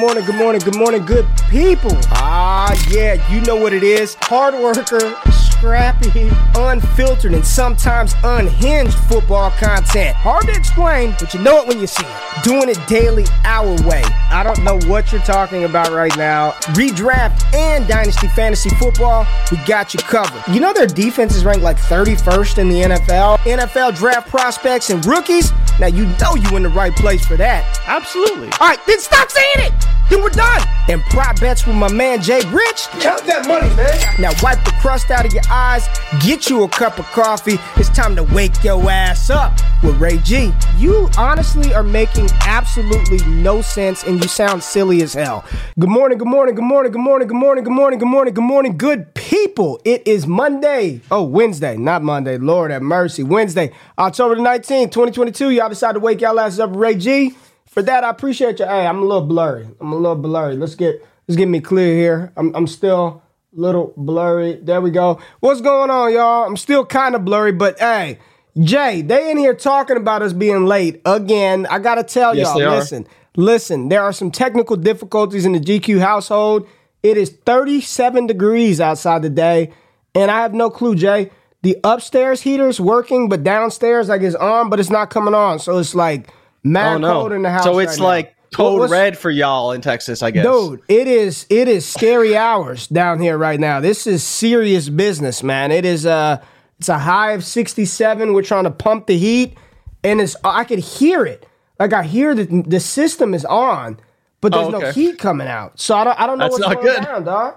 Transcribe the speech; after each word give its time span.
Morning, 0.00 0.24
good 0.24 0.36
morning, 0.36 0.60
good 0.62 0.76
morning, 0.76 1.04
good 1.04 1.14
morning, 1.14 1.26
good 1.26 1.26
people. 1.50 1.90
Ah, 2.10 2.74
yeah, 2.88 3.20
you 3.30 3.42
know 3.42 3.54
what 3.54 3.74
it 3.74 3.82
is. 3.82 4.16
Hard 4.22 4.54
worker, 4.54 5.14
scrappy, 5.30 6.30
unfiltered, 6.56 7.34
and 7.34 7.44
sometimes 7.44 8.14
unhinged 8.24 8.94
football 8.94 9.50
content. 9.50 10.16
Hard 10.16 10.46
to 10.46 10.52
explain, 10.52 11.14
but 11.18 11.34
you 11.34 11.40
know 11.40 11.60
it 11.60 11.68
when 11.68 11.78
you 11.78 11.86
see 11.86 12.06
it. 12.06 12.42
Doing 12.42 12.70
it 12.70 12.78
daily, 12.88 13.26
our 13.44 13.70
way. 13.86 14.02
I 14.30 14.42
don't 14.42 14.64
know 14.64 14.78
what 14.88 15.12
you're 15.12 15.20
talking 15.20 15.64
about 15.64 15.90
right 15.90 16.16
now. 16.16 16.52
Redraft 16.72 17.54
and 17.54 17.86
Dynasty 17.86 18.28
Fantasy 18.28 18.70
Football, 18.70 19.26
we 19.52 19.58
got 19.66 19.92
you 19.92 20.00
covered. 20.00 20.42
You 20.50 20.60
know 20.60 20.72
their 20.72 20.86
defense 20.86 21.36
is 21.36 21.44
ranked 21.44 21.62
like 21.62 21.76
31st 21.76 22.56
in 22.56 22.68
the 22.70 22.80
NFL. 22.82 23.36
NFL 23.40 23.96
draft 23.96 24.30
prospects 24.30 24.88
and 24.88 25.04
rookies. 25.04 25.52
Now 25.78 25.88
you 25.88 26.06
know 26.06 26.36
you 26.36 26.56
in 26.56 26.62
the 26.62 26.70
right 26.70 26.94
place 26.94 27.26
for 27.26 27.36
that. 27.36 27.80
Absolutely. 27.86 28.48
All 28.60 28.68
right, 28.68 28.80
then 28.86 28.98
stop 28.98 29.30
saying 29.30 29.72
it. 29.72 29.89
Then 30.10 30.22
we're 30.22 30.30
done. 30.30 30.66
And 30.88 31.00
prop 31.02 31.38
bets 31.38 31.66
with 31.66 31.76
my 31.76 31.90
man 31.90 32.20
Jay 32.20 32.40
Rich. 32.50 32.88
Count 32.98 33.24
that 33.26 33.46
money, 33.46 33.72
man. 33.76 34.20
Now 34.20 34.32
wipe 34.42 34.62
the 34.64 34.72
crust 34.80 35.10
out 35.12 35.24
of 35.24 35.32
your 35.32 35.44
eyes. 35.48 35.86
Get 36.20 36.50
you 36.50 36.64
a 36.64 36.68
cup 36.68 36.98
of 36.98 37.06
coffee. 37.06 37.58
It's 37.76 37.88
time 37.88 38.16
to 38.16 38.24
wake 38.24 38.64
your 38.64 38.90
ass 38.90 39.30
up 39.30 39.56
with 39.84 40.00
Ray 40.00 40.18
G. 40.18 40.52
You 40.78 41.08
honestly 41.16 41.72
are 41.72 41.84
making 41.84 42.28
absolutely 42.40 43.24
no 43.26 43.62
sense, 43.62 44.02
and 44.02 44.20
you 44.20 44.28
sound 44.28 44.64
silly 44.64 45.00
as 45.02 45.14
hell. 45.14 45.44
Good 45.78 45.88
morning. 45.88 46.18
Good 46.18 46.26
morning. 46.26 46.56
Good 46.56 46.64
morning. 46.64 46.90
Good 46.90 47.00
morning. 47.00 47.28
Good 47.28 47.36
morning. 47.36 47.64
Good 47.64 47.72
morning. 47.72 47.98
Good 48.00 48.08
morning. 48.08 48.34
Good 48.34 48.44
morning. 48.44 48.76
Good 48.76 49.14
people. 49.14 49.80
It 49.84 50.06
is 50.08 50.26
Monday. 50.26 51.02
Oh, 51.12 51.22
Wednesday, 51.22 51.76
not 51.76 52.02
Monday. 52.02 52.36
Lord 52.36 52.72
have 52.72 52.82
mercy. 52.82 53.22
Wednesday, 53.22 53.72
October 53.96 54.34
the 54.34 54.42
19th, 54.42 54.90
2022. 54.90 55.50
Y'all 55.50 55.68
decided 55.68 55.94
to 55.94 56.00
wake 56.00 56.20
y'all 56.20 56.40
asses 56.40 56.58
up 56.58 56.70
with 56.70 56.80
Ray 56.80 56.96
G. 56.96 57.36
For 57.70 57.82
that, 57.82 58.02
I 58.02 58.10
appreciate 58.10 58.58
you. 58.58 58.66
Hey, 58.66 58.84
I'm 58.84 58.98
a 58.98 59.04
little 59.04 59.26
blurry. 59.26 59.68
I'm 59.80 59.92
a 59.92 59.96
little 59.96 60.16
blurry. 60.16 60.56
Let's 60.56 60.74
get 60.74 61.06
let's 61.28 61.36
get 61.36 61.46
me 61.46 61.60
clear 61.60 61.94
here. 61.94 62.32
I'm 62.36 62.54
I'm 62.56 62.66
still 62.66 63.22
a 63.56 63.60
little 63.60 63.94
blurry. 63.96 64.58
There 64.60 64.80
we 64.80 64.90
go. 64.90 65.20
What's 65.38 65.60
going 65.60 65.88
on, 65.88 66.12
y'all? 66.12 66.48
I'm 66.48 66.56
still 66.56 66.84
kind 66.84 67.14
of 67.14 67.24
blurry, 67.24 67.52
but 67.52 67.78
hey, 67.78 68.18
Jay, 68.58 69.02
they 69.02 69.30
in 69.30 69.38
here 69.38 69.54
talking 69.54 69.96
about 69.96 70.20
us 70.20 70.32
being 70.32 70.66
late 70.66 71.00
again. 71.06 71.66
I 71.70 71.78
gotta 71.78 72.02
tell 72.02 72.34
Yes, 72.34 72.48
y'all, 72.56 72.70
listen, 72.70 73.06
listen. 73.36 73.88
There 73.88 74.02
are 74.02 74.12
some 74.12 74.32
technical 74.32 74.74
difficulties 74.74 75.44
in 75.44 75.52
the 75.52 75.60
GQ 75.60 76.00
household. 76.00 76.66
It 77.04 77.16
is 77.16 77.30
37 77.30 78.26
degrees 78.26 78.80
outside 78.80 79.22
today, 79.22 79.72
and 80.12 80.28
I 80.28 80.42
have 80.42 80.54
no 80.54 80.70
clue, 80.70 80.96
Jay. 80.96 81.30
The 81.62 81.76
upstairs 81.84 82.40
heater's 82.40 82.80
working, 82.80 83.28
but 83.28 83.44
downstairs 83.44 84.08
like 84.08 84.22
it's 84.22 84.34
on, 84.34 84.70
but 84.70 84.80
it's 84.80 84.90
not 84.90 85.10
coming 85.10 85.34
on. 85.34 85.60
So 85.60 85.78
it's 85.78 85.94
like 85.94 86.30
mad 86.62 86.94
Oh 86.94 86.98
no. 86.98 87.12
cold 87.12 87.32
in 87.32 87.42
the 87.42 87.50
house. 87.50 87.64
so 87.64 87.78
it's 87.78 87.98
right 87.98 88.06
like 88.06 88.26
What- 88.26 88.56
code 88.56 88.78
what's- 88.80 88.92
red 88.92 89.18
for 89.18 89.30
y'all 89.30 89.72
in 89.72 89.80
Texas, 89.80 90.22
I 90.22 90.30
guess. 90.30 90.44
Dude, 90.44 90.80
it 90.88 91.06
is 91.06 91.46
it 91.50 91.68
is 91.68 91.86
scary 91.86 92.36
hours 92.48 92.86
down 92.88 93.20
here 93.20 93.38
right 93.38 93.60
now. 93.60 93.80
This 93.80 94.06
is 94.06 94.22
serious 94.22 94.88
business, 94.88 95.42
man. 95.42 95.70
It 95.70 95.84
is 95.84 96.04
uh 96.06 96.38
it's 96.78 96.88
a 96.88 96.98
high 96.98 97.32
of 97.32 97.44
67. 97.44 98.32
We're 98.32 98.42
trying 98.42 98.64
to 98.64 98.70
pump 98.70 99.06
the 99.06 99.16
heat 99.18 99.56
and 100.02 100.20
it's 100.20 100.34
I 100.44 100.64
could 100.64 100.78
hear 100.78 101.24
it. 101.26 101.46
Like 101.78 101.92
I 101.92 102.02
hear 102.02 102.34
that 102.34 102.64
the 102.68 102.80
system 102.80 103.34
is 103.34 103.44
on, 103.44 103.98
but 104.40 104.52
there's 104.52 104.66
Oh, 104.66 104.70
no 104.78 104.90
heat 104.92 105.18
coming 105.18 105.46
out. 105.46 105.78
So 105.80 105.94
I 105.94 106.04
don't 106.04 106.20
I 106.20 106.26
don't 106.26 106.38
know 106.38 106.44
That's 106.48 106.58
what's 106.60 106.74
going 106.74 106.86
good. 106.86 107.02
down, 107.04 107.24
dog. 107.24 107.54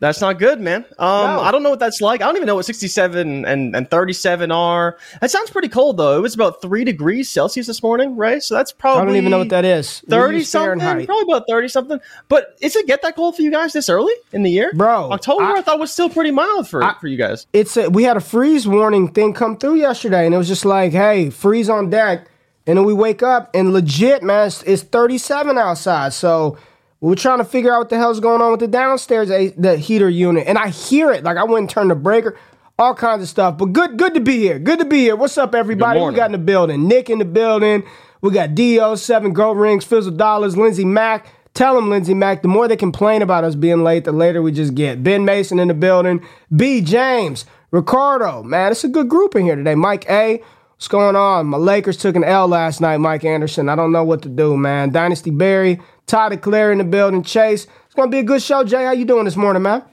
That's 0.00 0.20
not 0.20 0.38
good, 0.38 0.60
man. 0.60 0.84
Um, 0.98 1.08
No. 1.36 1.40
I 1.40 1.50
don't 1.50 1.64
know 1.64 1.70
what 1.70 1.80
that's 1.80 2.00
like. 2.00 2.20
I 2.22 2.26
don't 2.26 2.36
even 2.36 2.46
know 2.46 2.54
what 2.54 2.64
67 2.64 3.44
and, 3.44 3.74
and 3.74 3.90
37 3.90 4.52
are. 4.52 4.96
That 5.20 5.28
sounds 5.30 5.50
pretty 5.50 5.68
cold, 5.68 5.96
though. 5.96 6.16
It 6.16 6.20
was 6.20 6.34
about 6.36 6.62
three 6.62 6.84
degrees 6.84 7.28
Celsius 7.28 7.66
this 7.66 7.82
morning, 7.82 8.14
right? 8.16 8.40
So 8.40 8.54
that's 8.54 8.70
probably 8.70 9.02
I 9.02 9.04
don't 9.06 9.16
even 9.16 9.30
know 9.32 9.38
what 9.38 9.48
that 9.48 9.64
is. 9.64 10.00
30 10.08 10.44
something, 10.44 10.78
probably 11.06 11.22
about 11.34 11.46
30 11.48 11.66
something. 11.68 12.00
But 12.28 12.56
is 12.60 12.76
it 12.76 12.86
get 12.86 13.02
that 13.02 13.16
cold 13.16 13.34
for 13.34 13.42
you 13.42 13.50
guys 13.50 13.72
this 13.72 13.88
early 13.88 14.14
in 14.32 14.44
the 14.44 14.50
year? 14.50 14.70
Bro, 14.72 15.10
October 15.10 15.42
I, 15.42 15.54
I- 15.58 15.62
thought 15.62 15.80
was 15.80 15.92
still 15.92 16.08
pretty 16.08 16.30
mild 16.30 16.68
for, 16.68 16.82
I- 16.84 16.94
for 17.00 17.08
you 17.08 17.16
guys. 17.16 17.46
it's 17.52 17.76
a, 17.76 17.90
we 17.90 18.04
had 18.04 18.16
a 18.16 18.20
freeze 18.20 18.68
warning 18.68 19.08
thing 19.08 19.32
come 19.34 19.56
through 19.56 19.76
yesterday, 19.76 20.26
and 20.26 20.32
it 20.34 20.38
was 20.38 20.46
just 20.48 20.64
like, 20.64 20.92
hey, 20.92 21.30
freeze 21.30 21.68
on 21.68 21.90
deck. 21.90 22.28
And 22.68 22.76
then 22.78 22.84
we 22.84 22.92
wake 22.92 23.22
up, 23.22 23.50
and 23.54 23.72
legit, 23.72 24.22
man, 24.22 24.46
it's, 24.46 24.62
it's 24.64 24.82
37 24.82 25.56
outside. 25.58 26.12
So 26.12 26.58
we're 27.00 27.14
trying 27.14 27.38
to 27.38 27.44
figure 27.44 27.72
out 27.72 27.78
what 27.78 27.88
the 27.90 27.96
hell's 27.96 28.20
going 28.20 28.42
on 28.42 28.50
with 28.50 28.60
the 28.60 28.68
downstairs 28.68 29.30
a- 29.30 29.54
the 29.56 29.76
heater 29.76 30.08
unit, 30.08 30.46
and 30.46 30.58
I 30.58 30.68
hear 30.68 31.10
it. 31.12 31.24
Like 31.24 31.36
I 31.36 31.44
wouldn't 31.44 31.70
turn 31.70 31.88
the 31.88 31.94
breaker, 31.94 32.36
all 32.78 32.94
kinds 32.94 33.22
of 33.22 33.28
stuff. 33.28 33.58
But 33.58 33.66
good, 33.72 33.96
good 33.98 34.14
to 34.14 34.20
be 34.20 34.38
here. 34.38 34.58
Good 34.58 34.78
to 34.80 34.84
be 34.84 34.98
here. 35.00 35.16
What's 35.16 35.38
up, 35.38 35.54
everybody? 35.54 36.00
We 36.00 36.14
got 36.14 36.26
in 36.26 36.32
the 36.32 36.38
building. 36.38 36.88
Nick 36.88 37.08
in 37.10 37.18
the 37.18 37.24
building. 37.24 37.84
We 38.20 38.30
got 38.32 38.54
Do 38.54 38.96
Seven 38.96 39.32
Gold 39.32 39.58
Rings, 39.58 39.84
Fizzle 39.84 40.12
Dollars, 40.12 40.56
Lindsey 40.56 40.84
Mack. 40.84 41.26
Tell 41.54 41.74
them, 41.74 41.88
Lindsey 41.90 42.14
Mack, 42.14 42.42
the 42.42 42.48
more 42.48 42.68
they 42.68 42.76
complain 42.76 43.22
about 43.22 43.42
us 43.42 43.54
being 43.54 43.82
late, 43.82 44.04
the 44.04 44.12
later 44.12 44.42
we 44.42 44.52
just 44.52 44.74
get. 44.74 45.02
Ben 45.02 45.24
Mason 45.24 45.58
in 45.58 45.68
the 45.68 45.74
building. 45.74 46.24
B. 46.54 46.80
James. 46.80 47.46
Ricardo. 47.70 48.42
Man, 48.42 48.70
it's 48.72 48.84
a 48.84 48.88
good 48.88 49.08
group 49.08 49.34
in 49.36 49.44
here 49.44 49.56
today. 49.56 49.74
Mike 49.74 50.08
A. 50.08 50.40
What's 50.76 50.88
going 50.88 51.16
on? 51.16 51.46
My 51.46 51.58
Lakers 51.58 51.96
took 51.96 52.14
an 52.14 52.22
L 52.22 52.46
last 52.46 52.80
night, 52.80 52.98
Mike 52.98 53.24
Anderson. 53.24 53.68
I 53.68 53.74
don't 53.74 53.90
know 53.90 54.04
what 54.04 54.22
to 54.22 54.28
do, 54.28 54.56
man. 54.56 54.90
Dynasty 54.90 55.30
Barry. 55.32 55.80
Todd 56.08 56.32
Eclair 56.32 56.72
in 56.72 56.78
the 56.78 56.84
building. 56.84 57.22
Chase. 57.22 57.66
It's 57.86 57.94
going 57.94 58.10
to 58.10 58.14
be 58.14 58.18
a 58.18 58.24
good 58.24 58.42
show, 58.42 58.64
Jay. 58.64 58.84
How 58.84 58.92
you 58.92 59.04
doing 59.04 59.24
this 59.24 59.36
morning, 59.36 59.62
man? 59.62 59.84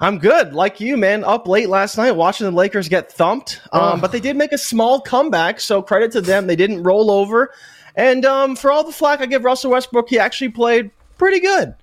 I'm 0.00 0.18
good, 0.18 0.52
like 0.54 0.80
you, 0.80 0.96
man. 0.96 1.24
Up 1.24 1.48
late 1.48 1.68
last 1.68 1.96
night 1.96 2.12
watching 2.12 2.44
the 2.44 2.52
Lakers 2.52 2.88
get 2.88 3.10
thumped, 3.10 3.60
um, 3.72 4.00
but 4.00 4.12
they 4.12 4.20
did 4.20 4.36
make 4.36 4.52
a 4.52 4.58
small 4.58 5.00
comeback. 5.00 5.58
So 5.58 5.82
credit 5.82 6.12
to 6.12 6.20
them; 6.20 6.46
they 6.46 6.54
didn't 6.54 6.84
roll 6.84 7.10
over. 7.10 7.52
And 7.96 8.24
um, 8.24 8.54
for 8.54 8.70
all 8.70 8.84
the 8.84 8.92
flack 8.92 9.20
I 9.20 9.26
give 9.26 9.44
Russell 9.44 9.72
Westbrook, 9.72 10.08
he 10.08 10.18
actually 10.18 10.50
played 10.50 10.92
pretty 11.18 11.40
good. 11.40 11.74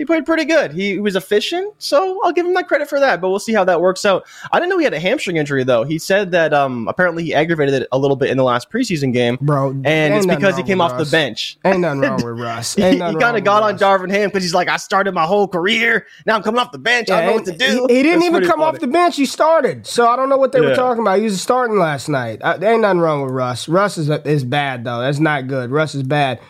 He 0.00 0.06
played 0.06 0.24
pretty 0.24 0.46
good. 0.46 0.72
He 0.72 0.98
was 0.98 1.14
efficient, 1.14 1.74
so 1.76 2.24
I'll 2.24 2.32
give 2.32 2.46
him 2.46 2.54
that 2.54 2.66
credit 2.66 2.88
for 2.88 2.98
that. 3.00 3.20
But 3.20 3.28
we'll 3.28 3.38
see 3.38 3.52
how 3.52 3.64
that 3.64 3.82
works 3.82 4.06
out. 4.06 4.26
I 4.50 4.58
didn't 4.58 4.70
know 4.70 4.78
he 4.78 4.84
had 4.84 4.94
a 4.94 4.98
hamstring 4.98 5.36
injury 5.36 5.62
though. 5.62 5.84
He 5.84 5.98
said 5.98 6.30
that 6.30 6.54
um, 6.54 6.88
apparently 6.88 7.22
he 7.22 7.34
aggravated 7.34 7.82
it 7.82 7.88
a 7.92 7.98
little 7.98 8.16
bit 8.16 8.30
in 8.30 8.38
the 8.38 8.42
last 8.42 8.70
preseason 8.70 9.12
game, 9.12 9.36
Bro, 9.42 9.82
and 9.84 10.14
it's 10.14 10.24
because 10.24 10.56
he 10.56 10.62
came 10.62 10.80
off 10.80 10.92
Russ. 10.92 11.10
the 11.10 11.14
bench. 11.14 11.58
Ain't 11.66 11.80
nothing 11.80 12.00
wrong 12.08 12.24
with 12.24 12.40
Russ. 12.40 12.76
He, 12.76 12.98
wrong 12.98 13.20
kind 13.20 13.36
of 13.36 13.44
got 13.44 13.62
on 13.62 13.72
Russ. 13.72 13.82
Darvin 13.82 14.10
Ham 14.10 14.30
because 14.30 14.42
he's 14.42 14.54
like, 14.54 14.70
I 14.70 14.78
started 14.78 15.12
my 15.12 15.26
whole 15.26 15.46
career. 15.46 16.06
Now 16.24 16.34
I'm 16.34 16.42
coming 16.42 16.60
off 16.60 16.72
the 16.72 16.78
bench. 16.78 17.10
I 17.10 17.20
don't 17.20 17.26
know 17.26 17.34
what 17.34 17.44
to 17.44 17.58
do. 17.58 17.86
He, 17.90 17.96
he 17.96 18.02
didn't 18.02 18.22
even 18.22 18.42
come 18.46 18.62
off 18.62 18.78
the 18.78 18.86
bench. 18.86 19.16
He 19.16 19.26
started. 19.26 19.86
So 19.86 20.08
I 20.08 20.16
don't 20.16 20.30
know 20.30 20.38
what 20.38 20.52
they 20.52 20.62
were 20.62 20.74
talking 20.74 21.02
about. 21.02 21.18
He 21.18 21.24
was 21.24 21.42
starting 21.42 21.76
last 21.76 22.08
night. 22.08 22.40
There 22.40 22.72
ain't 22.72 22.80
nothing 22.80 23.00
wrong 23.00 23.20
with 23.22 23.32
Russ. 23.32 23.68
Russ 23.68 23.98
is 23.98 24.08
is 24.08 24.44
bad 24.44 24.82
though. 24.82 25.00
That's 25.02 25.18
not 25.18 25.46
good. 25.46 25.70
Russ 25.70 25.94
is 25.94 26.04
bad. 26.04 26.40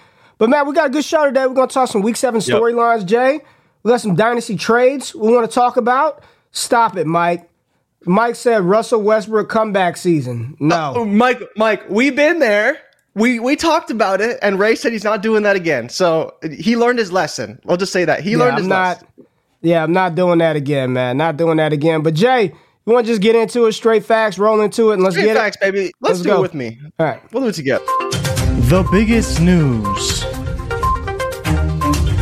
But 0.40 0.48
man, 0.48 0.66
we 0.66 0.72
got 0.74 0.86
a 0.86 0.90
good 0.90 1.04
show 1.04 1.26
today. 1.26 1.46
We're 1.46 1.52
gonna 1.54 1.68
talk 1.68 1.88
some 1.90 2.00
Week 2.02 2.16
Seven 2.16 2.40
Yep. 2.40 2.58
storylines. 2.60 3.04
Jay, 3.04 3.40
we 3.82 3.90
got 3.90 4.00
some 4.00 4.14
dynasty 4.16 4.56
trades 4.56 5.14
we 5.14 5.32
want 5.32 5.48
to 5.48 5.54
talk 5.54 5.76
about. 5.76 6.22
Stop 6.50 6.96
it, 6.96 7.06
Mike. 7.06 7.46
Mike 8.06 8.34
said 8.36 8.62
Russell 8.62 9.02
Westbrook 9.02 9.50
comeback 9.50 9.98
season. 9.98 10.56
No. 10.58 10.74
Uh, 10.76 10.92
oh, 10.96 11.04
Mike, 11.04 11.42
Mike, 11.56 11.84
we've 11.90 12.16
been 12.16 12.38
there. 12.38 12.78
We 13.14 13.38
we 13.38 13.54
talked 13.54 13.90
about 13.90 14.22
it, 14.22 14.38
and 14.40 14.58
Ray 14.58 14.76
said 14.76 14.92
he's 14.92 15.04
not 15.04 15.20
doing 15.20 15.42
that 15.42 15.56
again. 15.56 15.90
So 15.90 16.34
he 16.50 16.74
learned 16.74 16.98
his 17.00 17.12
lesson. 17.12 17.60
I'll 17.68 17.76
just 17.76 17.92
say 17.92 18.06
that 18.06 18.20
he 18.20 18.30
Yeah, 18.32 18.38
learned 18.38 18.52
I'm 18.52 18.58
his 18.60 18.68
not. 18.68 18.88
lesson. 19.02 19.06
Yeah, 19.60 19.82
I'm 19.82 19.92
not 19.92 20.14
doing 20.14 20.38
that 20.38 20.56
again, 20.56 20.94
man. 20.94 21.18
Not 21.18 21.36
doing 21.36 21.58
that 21.58 21.74
again. 21.74 22.00
But 22.02 22.14
Jay, 22.14 22.44
you 22.86 22.92
want 22.94 23.04
to 23.04 23.12
just 23.12 23.20
get 23.20 23.36
into 23.36 23.66
it? 23.66 23.72
Straight 23.72 24.06
facts, 24.06 24.38
roll 24.38 24.62
into 24.62 24.90
it, 24.90 24.94
and 24.94 25.02
let's 25.02 25.16
Straight 25.16 25.26
get 25.26 25.36
facts, 25.36 25.58
baby. 25.58 25.92
Let's, 26.00 26.20
Let's 26.20 26.20
do 26.22 26.28
go. 26.30 26.36
it 26.38 26.40
with 26.40 26.54
me. 26.54 26.78
All 26.98 27.04
right. 27.04 27.20
We'll 27.30 27.42
do 27.42 27.48
it 27.50 27.52
together. 27.52 27.84
The 28.70 28.88
biggest 28.90 29.40
news 29.40 30.24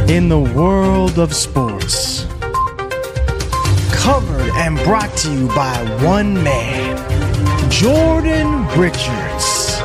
in 0.09 0.29
the 0.29 0.39
world 0.39 1.19
of 1.19 1.35
sports. 1.35 2.25
Covered 3.93 4.51
and 4.55 4.79
brought 4.85 5.15
to 5.19 5.33
you 5.33 5.49
by 5.49 5.75
one 6.03 6.43
man, 6.43 6.97
Jordan 7.71 8.67
Richards. 8.79 9.79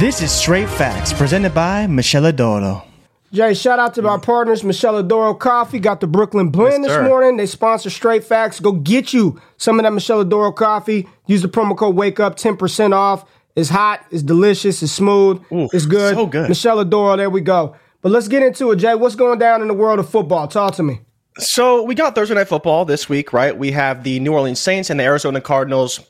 This 0.00 0.22
is 0.22 0.30
Straight 0.32 0.68
Facts, 0.68 1.12
presented 1.12 1.52
by 1.54 1.86
Miscela 1.86 2.34
d'Oro. 2.34 2.84
Jay, 3.32 3.54
shout 3.54 3.78
out 3.78 3.94
to 3.94 4.08
our 4.08 4.18
partners, 4.18 4.62
Miscela 4.62 5.06
d'Oro 5.06 5.34
Coffee. 5.34 5.78
Got 5.78 6.00
the 6.00 6.06
Brooklyn 6.06 6.48
Blend 6.48 6.82
Yes, 6.82 6.88
this 6.88 6.92
sir. 6.92 7.04
morning. 7.04 7.36
They 7.36 7.46
sponsor 7.46 7.90
Straight 7.90 8.24
Facts. 8.24 8.58
Go 8.60 8.72
get 8.72 9.12
you 9.12 9.40
some 9.56 9.78
of 9.78 9.84
that 9.84 9.92
Miscela 9.92 10.28
d'Oro 10.28 10.52
Coffee. 10.52 11.06
Use 11.26 11.42
the 11.42 11.48
promo 11.48 11.76
code 11.76 11.94
Wake 11.94 12.18
Up, 12.18 12.36
10% 12.36 12.92
off. 12.94 13.24
It's 13.54 13.68
hot, 13.68 14.04
it's 14.10 14.22
delicious, 14.22 14.82
it's 14.82 14.92
smooth, 14.92 15.42
Ooh, 15.52 15.68
it's 15.72 15.84
good. 15.84 16.14
so 16.14 16.26
good. 16.26 16.48
Miscela 16.50 16.88
d'Oro, 16.88 17.16
there 17.16 17.28
we 17.28 17.40
go. 17.42 17.76
But 18.02 18.12
let's 18.12 18.28
get 18.28 18.42
into 18.42 18.70
it, 18.70 18.76
Jay. 18.76 18.94
What's 18.94 19.14
going 19.14 19.38
down 19.38 19.62
in 19.62 19.68
the 19.68 19.74
world 19.74 19.98
of 19.98 20.08
football? 20.08 20.48
Talk 20.48 20.74
to 20.76 20.82
me. 20.82 21.00
So 21.38 21.82
we 21.82 21.94
got 21.94 22.14
Thursday 22.14 22.34
night 22.34 22.48
football 22.48 22.84
this 22.84 23.08
week, 23.08 23.32
right? 23.32 23.56
We 23.56 23.70
have 23.72 24.02
the 24.04 24.20
New 24.20 24.32
Orleans 24.32 24.58
Saints 24.58 24.90
and 24.90 24.98
the 24.98 25.04
Arizona 25.04 25.40
Cardinals. 25.40 26.00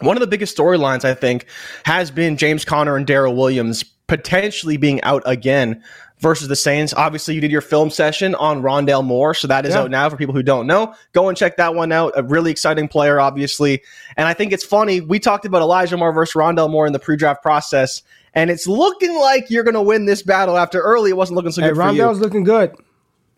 One 0.00 0.16
of 0.16 0.20
the 0.20 0.26
biggest 0.26 0.56
storylines, 0.56 1.04
I 1.04 1.14
think, 1.14 1.46
has 1.84 2.10
been 2.10 2.36
James 2.36 2.64
Conner 2.64 2.96
and 2.96 3.06
Darrel 3.06 3.34
Williams 3.34 3.84
potentially 4.06 4.76
being 4.76 5.02
out 5.02 5.22
again 5.24 5.82
versus 6.20 6.48
the 6.48 6.56
Saints. 6.56 6.94
Obviously, 6.94 7.34
you 7.34 7.40
did 7.40 7.50
your 7.50 7.60
film 7.60 7.90
session 7.90 8.34
on 8.36 8.62
Rondale 8.62 9.04
Moore, 9.04 9.34
so 9.34 9.48
that 9.48 9.66
is 9.66 9.74
Yeah. 9.74 9.82
out 9.82 9.90
now 9.90 10.08
for 10.08 10.16
people 10.16 10.34
who 10.34 10.42
don't 10.42 10.66
know. 10.66 10.94
Go 11.12 11.28
and 11.28 11.36
check 11.36 11.56
that 11.56 11.74
one 11.74 11.92
out. 11.92 12.12
A 12.16 12.22
really 12.22 12.50
exciting 12.50 12.88
player, 12.88 13.20
obviously. 13.20 13.82
And 14.16 14.26
I 14.28 14.34
think 14.34 14.52
it's 14.52 14.64
funny. 14.64 15.00
We 15.00 15.18
talked 15.18 15.44
about 15.44 15.60
Elijah 15.62 15.96
Moore 15.96 16.12
versus 16.12 16.34
Rondale 16.34 16.70
Moore 16.70 16.86
in 16.86 16.92
the 16.92 16.98
pre-draft 16.98 17.42
process, 17.42 18.02
and 18.36 18.50
it's 18.50 18.66
looking 18.66 19.18
like 19.18 19.50
you're 19.50 19.64
going 19.64 19.74
to 19.74 19.82
win 19.82 20.04
this 20.04 20.22
battle. 20.22 20.56
After 20.58 20.80
early, 20.80 21.10
it 21.10 21.16
wasn't 21.16 21.36
looking 21.36 21.50
so 21.50 21.62
Hey, 21.62 21.68
good 21.68 21.76
for 21.76 21.90
you. 21.90 22.02
Rondale's 22.02 22.20
looking 22.20 22.44
good. 22.44 22.76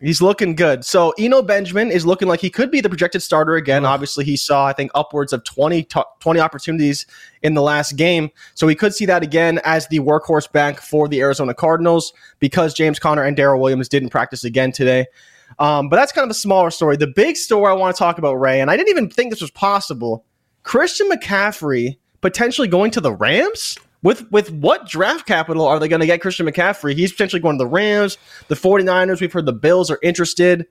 He's 0.01 0.21
looking 0.21 0.55
good. 0.55 0.85
So 0.85 1.13
Eno 1.17 1.41
Benjamin 1.41 1.89
is 1.89 2.05
looking 2.05 2.27
like 2.27 2.39
he 2.39 2.49
could 2.49 2.69
be 2.69 2.79
the 2.79 2.87
projected 2.87 3.21
starter 3.21 3.55
again. 3.55 3.85
Obviously, 3.85 4.23
he 4.23 4.37
saw 4.37 4.65
I 4.65 4.73
think 4.73 4.91
upwards 4.95 5.33
of 5.33 5.43
20, 5.45 5.83
to- 5.83 6.05
20 6.19 6.39
opportunities 6.39 7.05
in 7.41 7.53
the 7.53 7.61
last 7.61 7.93
game. 7.93 8.29
So 8.55 8.67
we 8.67 8.75
could 8.75 8.93
see 8.93 9.05
that 9.07 9.23
again 9.23 9.59
as 9.63 9.87
the 9.87 9.99
workhorse 9.99 10.49
back 10.51 10.79
for 10.79 11.07
the 11.07 11.21
Arizona 11.21 11.53
Cardinals 11.53 12.13
because 12.39 12.73
James 12.73 12.99
Conner 12.99 13.23
and 13.23 13.35
Darrel 13.35 13.59
Williams 13.59 13.89
didn't 13.89 14.09
practice 14.09 14.43
again 14.43 14.71
today. 14.71 15.05
Um, 15.59 15.89
but 15.89 15.95
that's 15.95 16.11
kind 16.11 16.23
of 16.23 16.31
a 16.31 16.35
smaller 16.35 16.71
story. 16.71 16.95
The 16.95 17.07
big 17.07 17.35
story 17.35 17.69
I 17.69 17.73
want 17.73 17.95
to 17.95 17.99
talk 17.99 18.17
about, 18.17 18.35
Ray, 18.35 18.61
and 18.61 18.69
I 18.69 18.77
didn't 18.77 18.89
even 18.89 19.09
think 19.09 19.31
this 19.31 19.41
was 19.41 19.51
possible. 19.51 20.23
Christian 20.63 21.09
McCaffrey 21.09 21.97
potentially 22.21 22.67
going 22.67 22.91
to 22.91 23.01
the 23.01 23.13
Rams? 23.13 23.77
With 24.01 24.31
with 24.31 24.51
what 24.51 24.87
draft 24.87 25.25
capital 25.25 25.67
are 25.67 25.77
they 25.79 25.87
going 25.89 25.99
to 25.99 26.05
get 26.05 26.21
Christian 26.21 26.45
McCaffrey? 26.45 26.95
He's 26.95 27.11
potentially 27.11 27.41
going 27.41 27.57
to 27.57 27.63
the 27.65 27.69
Rams, 27.69 28.17
the 28.47 28.55
49ers. 28.55 29.19
We've 29.19 29.31
heard 29.33 29.45
the 29.45 29.51
Bills 29.53 29.91
are 29.91 29.99
interested. 30.01 30.65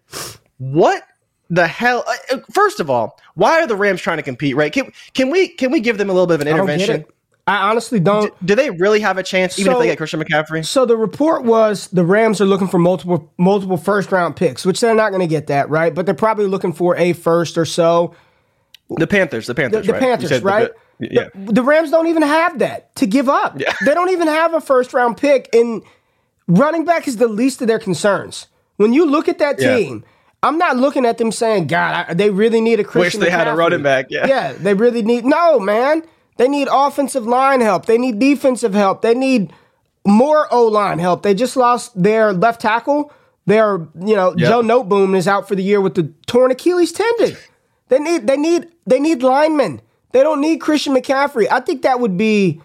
What 0.59 1.03
the 1.51 1.67
hell? 1.67 2.05
uh, 2.07 2.37
uh, 2.37 2.41
First 2.53 2.81
of 2.81 2.89
all, 2.89 3.19
why 3.35 3.61
are 3.61 3.67
the 3.67 3.77
Rams 3.77 4.01
trying 4.01 4.17
to 4.17 4.23
compete, 4.23 4.57
right? 4.57 4.73
Can, 4.73 4.93
can 5.13 5.31
we 5.31 5.49
can 5.49 5.71
we 5.71 5.81
give 5.81 5.99
them 5.99 6.09
a 6.09 6.13
little 6.13 6.27
bit 6.27 6.35
of 6.37 6.41
an 6.43 6.49
I 6.49 6.57
don't 6.57 6.67
get 6.67 6.81
intervention? 6.81 7.13
I 7.47 7.71
honestly 7.71 7.99
don't. 8.01 8.33
Do 8.45 8.55
they 8.55 8.69
really 8.71 9.01
have 9.01 9.17
a 9.17 9.23
chance, 9.23 9.59
even 9.59 9.73
So- 9.73 9.79
if 9.79 9.83
they 9.83 9.89
get 9.89 9.97
Christian 9.99 10.23
McCaffrey? 10.23 10.65
So 10.67 10.85
the 10.87 10.97
report 10.97 11.45
was 11.45 11.89
the 11.89 12.05
Rams 12.05 12.41
are 12.41 12.45
looking 12.47 12.69
for 12.69 12.79
multiple 12.79 13.31
multiple 13.39 13.77
first 13.79 14.11
round 14.13 14.37
picks, 14.37 14.65
which 14.67 14.81
they're 14.81 14.95
not 14.95 15.11
going 15.11 15.21
to 15.23 15.27
get 15.27 15.47
that, 15.49 15.69
right? 15.71 15.95
But 15.95 16.05
they're 16.07 16.15
probably 16.15 16.47
looking 16.47 16.73
for 16.73 16.97
a 16.97 17.13
first 17.15 17.57
or 17.59 17.65
so. 17.65 18.15
The 18.91 19.07
Panthers, 19.07 19.47
the 19.47 19.53
The, 19.53 19.61
Panthers, 19.63 19.87
the 19.87 19.93
right? 19.93 20.01
Panthers, 20.03 20.29
said 20.31 20.43
the- 20.43 20.47
right? 20.47 20.71
Yeah. 21.01 21.29
The, 21.35 21.53
the 21.55 21.63
Rams 21.63 21.91
don't 21.91 22.07
even 22.09 22.23
have 22.23 22.59
that 22.61 22.95
to 22.97 23.07
give 23.07 23.29
up. 23.29 23.59
Yeah. 23.61 23.73
They 23.85 23.95
don't 23.95 24.11
even 24.11 24.29
have 24.29 24.55
a 24.55 24.61
first 24.61 24.93
round 24.95 25.17
pick, 25.17 25.49
and 25.53 25.83
running 26.47 26.85
back 26.85 27.07
is 27.09 27.17
the 27.17 27.29
least 27.29 27.61
of 27.63 27.69
their 27.69 27.79
concerns. 27.79 28.47
When 28.77 28.93
you 28.93 29.07
look 29.07 29.29
at 29.29 29.39
that 29.39 29.61
Yeah. 29.61 29.77
team, 29.77 30.05
I'm 30.43 30.57
not 30.59 30.77
looking 30.77 31.05
at 31.05 31.19
them 31.19 31.33
saying, 31.33 31.67
"God, 31.67 32.07
I, 32.09 32.15
they 32.15 32.31
really 32.31 32.61
need 32.61 32.79
a 32.81 32.85
Christian." 32.85 33.21
Wish 33.21 33.27
they 33.29 33.31
had 33.31 33.49
a 33.49 33.55
running 33.55 33.83
back, 33.83 34.07
yeah. 34.11 34.27
yeah, 34.27 34.53
they 34.53 34.75
really 34.75 35.03
need. 35.03 35.25
No, 35.25 35.59
man, 35.59 36.03
they 36.37 36.47
need 36.49 36.69
offensive 36.71 37.27
line 37.27 37.61
help. 37.61 37.87
They 37.87 37.99
need 37.99 38.19
defensive 38.21 38.73
help. 38.75 39.03
They 39.03 39.15
need 39.15 39.53
more 40.07 40.47
O 40.53 40.65
line 40.67 41.01
help. 41.01 41.23
They 41.23 41.35
just 41.35 41.57
lost 41.57 42.01
their 42.01 42.33
left 42.33 42.61
tackle. 42.61 43.13
Their, 43.47 43.79
you 43.99 44.15
know, 44.15 44.35
Yep. 44.37 44.49
Joe 44.49 44.63
Noteboom 44.63 45.17
is 45.17 45.27
out 45.27 45.49
for 45.49 45.55
the 45.55 45.63
year 45.63 45.81
with 45.81 45.95
the 45.95 46.13
torn 46.27 46.51
Achilles 46.51 46.93
tendon. 46.93 47.35
They 47.89 47.99
need, 47.99 48.27
they 48.27 48.37
need, 48.37 48.69
they 48.87 49.01
need 49.01 49.23
linemen. 49.23 49.81
They 50.13 50.23
don't 50.23 50.41
need 50.41 50.59
Christian 50.61 50.95
McCaffrey. 50.95 51.47
I 51.51 51.61
think 51.61 51.83
that 51.83 52.01
would 52.01 52.17
be. 52.17 52.61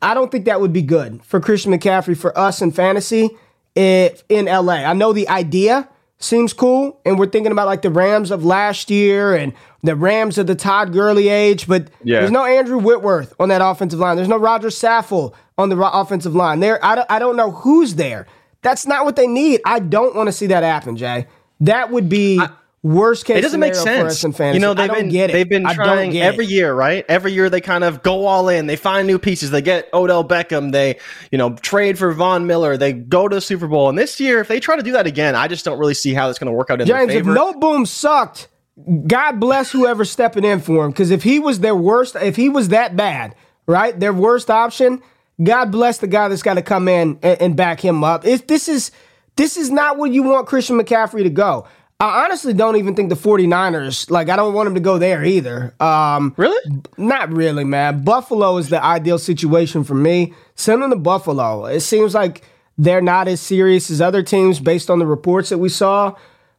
I 0.00 0.14
don't 0.14 0.30
think 0.30 0.44
that 0.44 0.60
would 0.60 0.72
be 0.72 0.82
good 0.82 1.22
for 1.24 1.40
Christian 1.40 1.72
McCaffrey 1.72 2.16
for 2.16 2.36
us 2.38 2.62
in 2.62 2.70
fantasy 2.70 3.30
if 3.74 4.22
in 4.28 4.46
LA. 4.46 4.74
I 4.84 4.92
know 4.92 5.12
the 5.12 5.28
idea 5.28 5.88
seems 6.18 6.52
cool, 6.52 7.00
and 7.04 7.18
we're 7.18 7.26
thinking 7.28 7.52
about 7.52 7.66
like 7.66 7.82
the 7.82 7.90
Rams 7.90 8.30
of 8.30 8.44
last 8.44 8.90
year 8.90 9.34
and 9.34 9.52
the 9.82 9.94
Rams 9.96 10.38
of 10.38 10.46
the 10.46 10.54
Todd 10.54 10.92
Gurley 10.92 11.28
age, 11.28 11.66
but 11.68 11.88
Yeah. 12.02 12.20
there's 12.20 12.30
no 12.32 12.44
Andrew 12.44 12.78
Whitworth 12.78 13.34
on 13.38 13.48
that 13.50 13.60
offensive 13.62 13.98
line. 14.00 14.16
There's 14.16 14.28
no 14.28 14.36
Roger 14.38 14.68
Saffold 14.68 15.32
on 15.56 15.68
the 15.68 15.76
ro- 15.76 15.90
offensive 15.92 16.34
line. 16.34 16.58
There, 16.60 16.84
I 16.84 16.94
don't, 16.96 17.06
I 17.10 17.18
don't 17.20 17.36
know 17.36 17.50
who's 17.52 17.94
there. 17.96 18.26
That's 18.62 18.86
not 18.86 19.04
what 19.04 19.14
they 19.16 19.28
need. 19.28 19.60
I 19.64 19.78
don't 19.78 20.16
want 20.16 20.26
to 20.28 20.32
see 20.32 20.46
that 20.48 20.64
happen, 20.64 20.96
Jay. 20.96 21.26
That 21.60 21.90
would 21.92 22.08
be 22.08 22.40
Worst 22.82 23.24
case 23.24 23.38
It 23.38 23.40
doesn't 23.40 23.58
make 23.58 23.74
sense. 23.74 24.22
You 24.22 24.60
know, 24.60 24.72
they've 24.72 24.90
been 24.90 25.08
get 25.08 25.30
it. 25.30 25.32
they've 25.32 25.48
been 25.48 25.66
trying 25.66 26.16
every 26.16 26.44
it. 26.44 26.50
year, 26.50 26.72
right? 26.72 27.04
Every 27.08 27.32
year 27.32 27.50
they 27.50 27.60
kind 27.60 27.82
of 27.82 28.04
go 28.04 28.26
all 28.26 28.48
in. 28.48 28.68
They 28.68 28.76
find 28.76 29.08
new 29.08 29.18
pieces. 29.18 29.50
They 29.50 29.62
get 29.62 29.88
Odell 29.92 30.26
Beckham. 30.26 30.70
They, 30.70 30.98
you 31.32 31.38
know, 31.38 31.54
trade 31.56 31.98
for 31.98 32.12
Von 32.12 32.46
Miller. 32.46 32.76
They 32.76 32.92
go 32.92 33.26
to 33.26 33.34
the 33.34 33.40
Super 33.40 33.66
Bowl. 33.66 33.88
And 33.88 33.98
this 33.98 34.20
year, 34.20 34.38
if 34.38 34.46
they 34.46 34.60
try 34.60 34.76
to 34.76 34.82
do 34.82 34.92
that 34.92 35.08
again, 35.08 35.34
I 35.34 35.48
just 35.48 35.64
don't 35.64 35.78
really 35.78 35.94
see 35.94 36.14
how 36.14 36.30
it's 36.30 36.38
going 36.38 36.46
to 36.46 36.56
work 36.56 36.70
out 36.70 36.80
in 36.80 36.86
James, 36.86 37.12
if 37.12 37.26
no 37.26 37.52
boom 37.52 37.84
sucked, 37.84 38.46
God 39.06 39.40
bless 39.40 39.72
whoever's 39.72 40.10
stepping 40.10 40.44
in 40.44 40.60
for 40.60 40.84
him. 40.84 40.92
Because 40.92 41.10
if 41.10 41.24
he 41.24 41.40
was 41.40 41.58
their 41.58 41.74
worst, 41.74 42.14
if 42.14 42.36
he 42.36 42.48
was 42.48 42.68
that 42.68 42.94
bad, 42.94 43.34
right, 43.66 43.98
their 43.98 44.12
worst 44.12 44.50
option, 44.50 45.02
God 45.42 45.72
bless 45.72 45.98
the 45.98 46.06
guy 46.06 46.28
that's 46.28 46.42
got 46.42 46.54
to 46.54 46.62
come 46.62 46.86
in 46.86 47.18
and, 47.22 47.42
and 47.42 47.56
back 47.56 47.80
him 47.80 48.04
up. 48.04 48.24
If 48.24 48.46
this 48.46 48.68
is 48.68 48.92
this 49.34 49.56
is 49.56 49.70
not 49.70 49.98
where 49.98 50.10
you 50.10 50.22
want 50.22 50.46
Christian 50.46 50.78
McCaffrey 50.78 51.22
to 51.24 51.30
go. 51.30 51.66
I 52.00 52.24
honestly 52.24 52.52
don't 52.52 52.76
even 52.76 52.94
think 52.94 53.08
the 53.08 53.16
49ers, 53.16 54.08
like 54.08 54.28
I 54.28 54.36
don't 54.36 54.54
want 54.54 54.66
them 54.66 54.74
to 54.74 54.80
go 54.80 54.98
there 54.98 55.24
either. 55.24 55.74
Um 55.80 56.32
really? 56.36 56.80
not 56.96 57.32
really, 57.32 57.64
man. 57.64 58.04
Buffalo 58.04 58.56
is 58.56 58.68
the 58.68 58.82
ideal 58.82 59.18
situation 59.18 59.82
for 59.82 59.94
me. 59.94 60.32
Send 60.54 60.82
them 60.82 60.90
to 60.90 60.96
Buffalo. 60.96 61.66
It 61.66 61.80
seems 61.80 62.14
like 62.14 62.42
they're 62.76 63.00
not 63.00 63.26
as 63.26 63.40
serious 63.40 63.90
as 63.90 64.00
other 64.00 64.22
teams 64.22 64.60
based 64.60 64.90
on 64.90 65.00
the 65.00 65.06
reports 65.06 65.48
that 65.48 65.58
we 65.58 65.68
saw. 65.68 66.14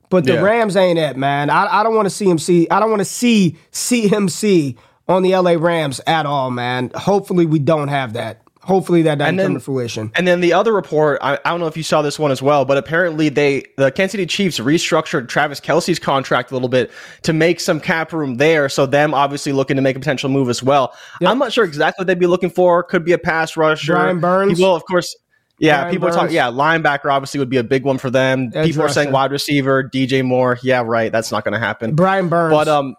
But 0.09 0.25
the 0.25 0.33
Yeah. 0.33 0.41
Rams 0.41 0.75
ain't 0.75 0.99
it, 0.99 1.15
man. 1.15 1.49
I, 1.49 1.79
I 1.79 1.83
don't 1.83 1.95
want 1.95 2.07
to 2.07 2.09
see 2.09 2.29
him 2.29 2.39
see. 2.39 2.67
I 2.69 2.79
don't 2.81 2.89
want 2.89 2.99
to 3.01 3.05
see 3.05 3.55
CMC 3.71 4.75
on 5.07 5.23
the 5.23 5.35
LA 5.35 5.51
Rams 5.57 6.01
at 6.05 6.25
all, 6.25 6.51
man. 6.51 6.91
Hopefully 6.95 7.45
we 7.45 7.59
don't 7.59 7.87
have 7.87 8.13
that. 8.13 8.41
Hopefully 8.69 9.01
that 9.01 9.17
doesn't 9.17 9.37
then- 9.37 9.47
come 9.47 9.53
to 9.55 9.59
fruition. 9.59 10.11
And 10.13 10.27
then 10.27 10.41
the 10.41 10.53
other 10.53 10.71
report, 10.71 11.17
I, 11.23 11.39
I 11.43 11.49
don't 11.49 11.59
know 11.59 11.65
if 11.65 11.75
you 11.75 11.81
saw 11.81 12.03
this 12.03 12.19
one 12.19 12.29
as 12.29 12.39
well, 12.39 12.65
but 12.65 12.77
apparently 12.77 13.27
they 13.29 13.63
the 13.77 13.91
Kansas 13.91 14.11
City 14.11 14.27
Chiefs 14.27 14.59
restructured 14.59 15.27
Travis 15.27 15.59
Kelce's 15.59 15.97
contract 15.97 16.51
a 16.51 16.53
little 16.53 16.69
bit 16.69 16.91
to 17.23 17.33
make 17.33 17.59
some 17.59 17.79
cap 17.79 18.13
room 18.13 18.35
there. 18.35 18.69
So 18.69 18.85
them 18.85 19.15
obviously 19.15 19.53
looking 19.53 19.75
to 19.77 19.81
make 19.81 19.95
a 19.95 19.99
potential 19.99 20.29
move 20.29 20.49
as 20.49 20.61
well. 20.61 20.93
I'm 21.25 21.39
not 21.39 21.51
sure 21.51 21.65
exactly 21.65 22.03
what 22.03 22.07
they'd 22.07 22.19
be 22.19 22.27
looking 22.27 22.51
for. 22.51 22.83
Could 22.83 23.03
be 23.03 23.13
a 23.13 23.17
pass 23.17 23.57
rusher. 23.57 23.93
Brian 23.93 24.19
Burns? 24.19 24.59
He 24.59 24.63
will, 24.63 24.75
of 24.75 24.85
course. 24.85 25.15
Yeah, 25.57 25.79
Brian 25.79 25.91
people 25.91 26.07
are 26.07 26.11
talking. 26.11 26.35
Yeah, 26.35 26.51
linebacker 26.51 27.11
obviously 27.11 27.39
would 27.39 27.49
be 27.49 27.57
a 27.57 27.63
big 27.63 27.83
one 27.83 27.97
for 27.97 28.11
them. 28.11 28.51
Edge 28.53 28.67
people 28.67 28.83
are 28.83 28.89
saying 28.89 29.07
rusher. 29.07 29.13
wide 29.13 29.31
receiver, 29.31 29.83
DJ 29.83 30.23
Moore. 30.23 30.59
Yeah, 30.61 30.83
right. 30.85 31.11
That's 31.11 31.31
not 31.31 31.43
going 31.43 31.53
to 31.53 31.59
happen. 31.59 31.95
Brian 31.95 32.29
Burns. 32.29 32.53
But 32.53 32.67
um, 32.67 32.95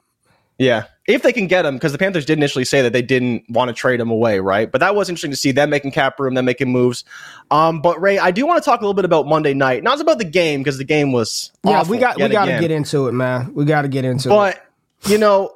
yeah, 0.59 0.87
if 1.15 1.23
they 1.23 1.33
can 1.33 1.47
get 1.47 1.65
him, 1.65 1.75
because 1.75 1.93
the 1.93 1.99
Panthers 1.99 2.25
did 2.25 2.39
initially 2.39 2.65
say 2.65 2.83
that 2.83 2.93
they 2.93 3.03
didn't 3.03 3.45
want 3.49 3.69
to 3.69 3.75
trade 3.75 4.01
him 4.01 4.11
away, 4.11 4.41
right? 4.41 4.71
But 4.71 4.81
that 4.81 4.95
was 4.95 5.09
interesting 5.09 5.31
to 5.31 5.37
see 5.37 5.53
them 5.53 5.71
making 5.71 5.93
cap 5.93 6.19
room, 6.19 6.35
them 6.35 6.45
making 6.45 6.71
moves. 6.71 7.05
Um, 7.51 7.81
but 7.81 8.01
Ray, 8.01 8.19
I 8.19 8.31
do 8.31 8.47
want 8.47 8.63
to 8.63 8.69
talk 8.69 8.81
a 8.81 8.83
little 8.83 8.95
bit 8.95 9.05
about 9.05 9.27
Monday 9.27 9.55
night. 9.55 9.83
Not 9.83 10.01
about 10.01 10.19
the 10.19 10.25
game 10.25 10.61
because 10.61 10.79
the 10.79 10.85
game 10.85 11.13
was 11.13 11.53
yeah, 11.65 11.83
we 11.89 11.99
got 11.99 12.17
we 12.17 12.29
got 12.29 12.47
to 12.47 12.59
get 12.61 12.71
into 12.71 13.09
it, 13.09 13.13
man. 13.13 13.53
We 13.55 13.65
got 13.65 13.83
to 13.83 13.89
get 13.89 14.05
into 14.05 14.29
it. 14.29 14.33
But 14.33 14.67
you 15.07 15.19
know, 15.19 15.55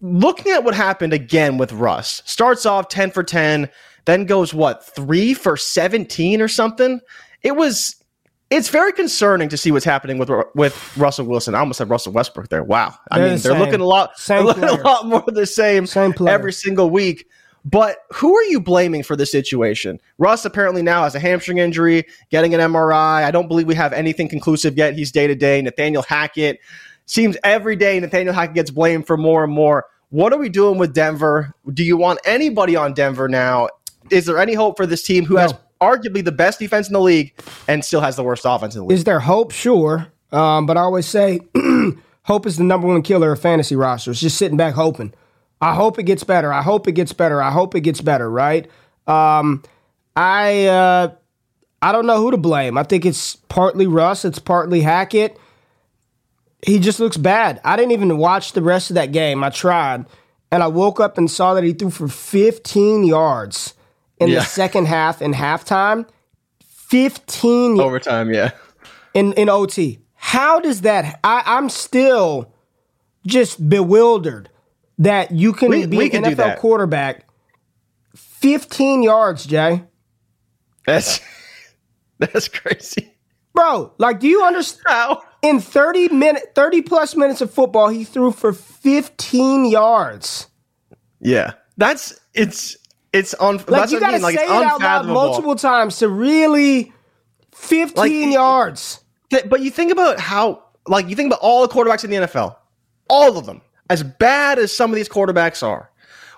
looking 0.00 0.52
at 0.52 0.64
what 0.64 0.74
happened 0.74 1.12
again 1.12 1.58
with 1.58 1.72
Russ, 1.72 2.22
starts 2.24 2.66
off 2.66 2.88
ten 2.88 3.10
for 3.10 3.22
ten, 3.22 3.68
then 4.04 4.24
goes 4.24 4.54
what 4.54 4.86
three 4.94 5.34
for 5.34 5.56
seventeen 5.56 6.40
or 6.40 6.48
something. 6.48 7.00
It 7.42 7.56
was. 7.56 7.96
It's 8.48 8.68
very 8.68 8.92
concerning 8.92 9.48
to 9.48 9.56
see 9.56 9.72
what's 9.72 9.84
happening 9.84 10.18
with 10.18 10.30
with 10.54 10.96
Russell 10.96 11.26
Wilson. 11.26 11.54
I 11.54 11.58
almost 11.58 11.78
said 11.78 11.90
Russell 11.90 12.12
Westbrook 12.12 12.48
there. 12.48 12.62
Wow, 12.62 12.94
I 13.10 13.18
They're 13.18 13.28
mean 13.28 13.38
the 13.38 13.48
they're 13.48 13.58
looking 13.58 13.80
a 13.80 13.84
lot, 13.86 14.16
Same 14.18 14.44
looking 14.46 14.62
player. 14.62 14.80
a 14.80 14.84
lot 14.84 15.06
more 15.06 15.24
the 15.26 15.46
same, 15.46 15.84
Same 15.86 16.12
player. 16.12 16.32
every 16.34 16.52
single 16.52 16.88
week. 16.90 17.26
But 17.64 17.98
who 18.14 18.36
are 18.36 18.44
you 18.44 18.60
blaming 18.60 19.02
for 19.02 19.16
this 19.16 19.32
situation? 19.32 19.98
Russ 20.18 20.44
apparently 20.44 20.82
now 20.82 21.02
has 21.02 21.16
a 21.16 21.18
hamstring 21.18 21.58
injury, 21.58 22.04
getting 22.30 22.54
an 22.54 22.60
MRI. 22.60 23.24
I 23.24 23.32
don't 23.32 23.48
believe 23.48 23.66
we 23.66 23.74
have 23.74 23.92
anything 23.92 24.28
conclusive 24.28 24.76
yet. 24.76 24.94
He's 24.94 25.10
day 25.10 25.26
to 25.26 25.34
day. 25.34 25.60
Nathaniel 25.60 26.02
Hackett 26.04 26.60
seems 27.06 27.36
every 27.42 27.74
day 27.74 27.98
Nathaniel 27.98 28.32
Hackett 28.32 28.54
gets 28.54 28.70
blamed 28.70 29.08
for 29.08 29.16
more 29.16 29.42
and 29.42 29.52
more. 29.52 29.86
What 30.10 30.32
are 30.32 30.38
we 30.38 30.48
doing 30.48 30.78
with 30.78 30.94
Denver? 30.94 31.52
Do 31.74 31.82
you 31.82 31.96
want 31.96 32.20
anybody 32.24 32.76
on 32.76 32.94
Denver 32.94 33.28
now? 33.28 33.68
Is 34.12 34.26
there 34.26 34.38
any 34.38 34.54
hope 34.54 34.76
for 34.76 34.86
this 34.86 35.02
team 35.02 35.24
who 35.24 35.34
has 35.36 35.52
No. 35.52 35.58
Arguably 35.80 36.24
the 36.24 36.32
best 36.32 36.58
defense 36.58 36.88
in 36.88 36.92
the 36.92 37.00
league 37.00 37.32
and 37.68 37.84
still 37.84 38.00
has 38.00 38.16
the 38.16 38.22
worst 38.22 38.44
offense 38.46 38.74
in 38.74 38.80
the 38.80 38.86
league? 38.86 38.98
Is 38.98 39.04
there 39.04 39.20
hope? 39.20 39.52
Sure. 39.52 40.08
Um, 40.32 40.66
but 40.66 40.76
I 40.76 40.80
always 40.80 41.06
say 41.06 41.40
hope 42.24 42.46
is 42.46 42.56
the 42.56 42.64
number 42.64 42.86
one 42.86 43.02
killer 43.02 43.32
of 43.32 43.40
fantasy 43.40 43.76
rosters. 43.76 44.20
Just 44.20 44.38
sitting 44.38 44.56
back 44.56 44.74
hoping. 44.74 45.12
I 45.60 45.74
hope 45.74 45.98
it 45.98 46.02
gets 46.04 46.24
better. 46.24 46.52
I 46.52 46.62
hope 46.62 46.86
it 46.86 46.92
gets 46.92 47.12
better. 47.12 47.42
I 47.42 47.50
hope 47.50 47.74
it 47.74 47.80
gets 47.80 48.00
better, 48.00 48.30
right? 48.30 48.68
Um, 49.06 49.62
I 50.14 50.66
uh, 50.66 51.14
I 51.80 51.92
don't 51.92 52.06
know 52.06 52.20
who 52.20 52.30
to 52.30 52.36
blame. 52.36 52.76
I 52.76 52.82
think 52.82 53.06
it's 53.06 53.36
partly 53.36 53.86
Russ, 53.86 54.24
it's 54.24 54.38
partly 54.38 54.80
Hackett. 54.80 55.38
He 56.66 56.78
just 56.78 56.98
looks 56.98 57.16
bad. 57.16 57.60
I 57.64 57.76
didn't 57.76 57.92
even 57.92 58.18
watch 58.18 58.52
the 58.52 58.62
rest 58.62 58.90
of 58.90 58.94
that 58.94 59.12
game. 59.12 59.44
I 59.44 59.50
tried. 59.50 60.06
And 60.50 60.62
I 60.62 60.68
woke 60.68 61.00
up 61.00 61.18
and 61.18 61.30
saw 61.30 61.54
that 61.54 61.64
he 61.64 61.72
threw 61.72 61.90
for 61.90 62.08
15 62.08 63.04
yards 63.04 63.74
in 64.18 64.28
Yeah. 64.28 64.40
the 64.40 64.44
second 64.46 64.86
half 64.86 65.20
in 65.22 65.32
halftime. 65.34 66.06
15 66.88 67.80
Overtime, 67.80 68.32
yeah. 68.32 68.50
in 69.14 69.32
in 69.34 69.48
OT. 69.48 69.98
How 70.14 70.60
does 70.60 70.82
that? 70.82 71.18
I, 71.24 71.42
I'm 71.44 71.68
still 71.68 72.52
just 73.26 73.68
bewildered 73.68 74.48
that 74.98 75.32
you 75.32 75.52
can 75.52 75.70
We- 75.70 75.86
be 75.86 75.96
we 75.96 76.10
an 76.12 76.24
NFL 76.24 76.58
quarterback. 76.58 77.26
15 78.14 79.02
yards, 79.02 79.44
Jay. 79.46 79.82
That's 80.86 81.20
that's 82.18 82.48
crazy. 82.48 83.12
Bro, 83.54 83.92
like, 83.98 84.20
do 84.20 84.28
you 84.28 84.44
understand? 84.44 84.84
How? 84.86 85.22
In 85.42 85.60
30 85.60 86.08
minute, 86.10 86.52
30 86.54 86.82
plus 86.82 87.14
minutes 87.16 87.40
of 87.40 87.50
football, 87.50 87.88
he 87.88 88.04
threw 88.04 88.30
for 88.32 88.52
15 88.52 89.64
yards. 89.66 90.48
Yeah, 91.20 91.52
that's 91.76 92.18
it's 92.34 92.76
it's 93.16 93.34
on. 93.34 93.56
Like, 93.56 93.66
that's 93.66 93.92
you 93.92 94.00
gotta 94.00 94.14
mean. 94.14 94.22
Like 94.22 94.36
say 94.38 94.44
it 94.44 94.50
out 94.50 94.80
loud 94.80 95.06
multiple 95.06 95.56
times 95.56 95.98
to 95.98 96.08
really 96.08 96.92
15 97.52 97.94
Like, 97.96 98.32
yards. 98.34 99.00
Th- 99.30 99.48
But 99.48 99.60
you 99.60 99.70
think 99.70 99.90
about 99.92 100.20
how, 100.20 100.62
like, 100.86 101.08
you 101.08 101.16
think 101.16 101.28
about 101.28 101.40
all 101.40 101.66
the 101.66 101.72
quarterbacks 101.72 102.04
in 102.04 102.10
the 102.10 102.16
NFL, 102.16 102.56
all 103.08 103.36
of 103.38 103.46
them, 103.46 103.60
as 103.90 104.02
bad 104.02 104.58
as 104.58 104.72
some 104.74 104.90
of 104.90 104.96
these 104.96 105.08
quarterbacks 105.08 105.62
are. 105.66 105.90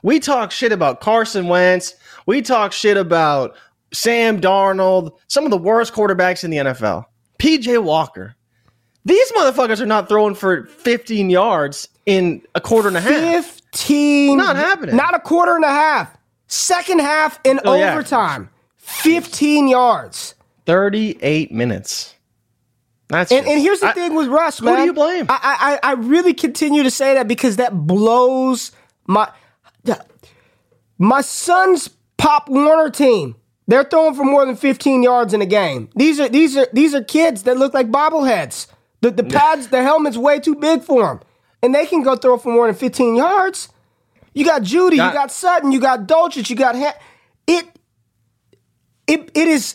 We 0.02 0.20
talk 0.20 0.52
shit 0.52 0.72
about 0.72 1.00
Carson 1.00 1.48
Wentz. 1.48 1.94
We 2.26 2.40
talk 2.42 2.72
shit 2.72 2.96
about 2.96 3.56
Sam 3.92 4.40
Darnold, 4.40 5.12
some 5.26 5.44
of 5.44 5.50
the 5.50 5.58
worst 5.58 5.92
quarterbacks 5.92 6.44
in 6.44 6.50
the 6.50 6.58
NFL. 6.58 7.04
PJ 7.38 7.82
Walker. 7.82 8.34
These 9.04 9.32
motherfuckers 9.32 9.80
are 9.80 9.86
not 9.86 10.08
throwing 10.08 10.34
for 10.34 10.66
15 10.66 11.30
yards 11.30 11.88
in 12.04 12.42
a 12.54 12.60
quarter 12.60 12.88
and 12.88 12.96
a 12.96 13.00
half. 13.00 13.44
15. 13.44 14.36
Not 14.36 14.56
happening. 14.56 14.96
Not 14.96 15.14
a 15.14 15.20
quarter 15.20 15.56
and 15.56 15.64
a 15.64 15.68
half. 15.70 16.14
Second 16.48 17.00
half 17.00 17.38
in 17.44 17.60
Oh, 17.64 17.74
yeah. 17.74 17.92
overtime. 17.92 18.50
15 18.78 19.68
yards. 19.68 20.34
38 20.66 21.52
minutes. 21.52 22.14
That's 23.08 23.30
And, 23.32 23.46
and 23.46 23.60
here's 23.60 23.80
the 23.80 23.88
I- 23.88 23.92
thing 23.92 24.14
with 24.14 24.28
Russ, 24.28 24.60
man. 24.60 24.74
who 24.74 24.80
do 24.80 24.86
you 24.86 24.92
blame? 24.92 25.26
I, 25.28 25.78
I 25.82 25.90
I 25.90 25.92
really 25.94 26.34
continue 26.34 26.82
to 26.82 26.90
say 26.90 27.14
that 27.14 27.26
because 27.28 27.56
that 27.56 27.72
blows 27.86 28.72
my 29.06 29.28
my 30.98 31.20
son's 31.20 31.88
Pop 32.16 32.48
Warner 32.48 32.90
team. 32.90 33.36
They're 33.66 33.84
throwing 33.84 34.14
for 34.14 34.24
more 34.24 34.44
than 34.44 34.56
15 34.56 35.02
yards 35.02 35.32
in 35.32 35.40
a 35.42 35.46
game. 35.46 35.88
These 35.94 36.18
are 36.20 36.28
these 36.28 36.56
are 36.56 36.66
these 36.72 36.94
are 36.94 37.02
kids 37.04 37.44
that 37.44 37.56
look 37.56 37.72
like 37.74 37.90
bobbleheads. 37.90 38.66
The 39.00 39.10
the 39.10 39.22
pads, 39.24 39.68
the 39.68 39.82
helmet's 39.82 40.16
way 40.18 40.40
too 40.40 40.54
big 40.56 40.82
for 40.82 41.02
them, 41.06 41.20
and 41.62 41.74
they 41.74 41.86
can 41.86 42.02
go 42.02 42.16
throw 42.16 42.36
for 42.36 42.52
more 42.52 42.66
than 42.66 42.74
15 42.74 43.14
yards. 43.16 43.68
You 44.38 44.44
got 44.44 44.62
Jeudy, 44.62 44.92
you 44.92 44.98
Got- 44.98 45.32
Sutton, 45.32 45.72
you 45.72 45.80
got 45.80 46.06
Dulcich, 46.06 46.48
you 46.48 46.54
got 46.54 46.76
ha- 46.76 46.94
it. 47.48 47.66
It 49.08 49.30
it 49.34 49.48
is. 49.48 49.74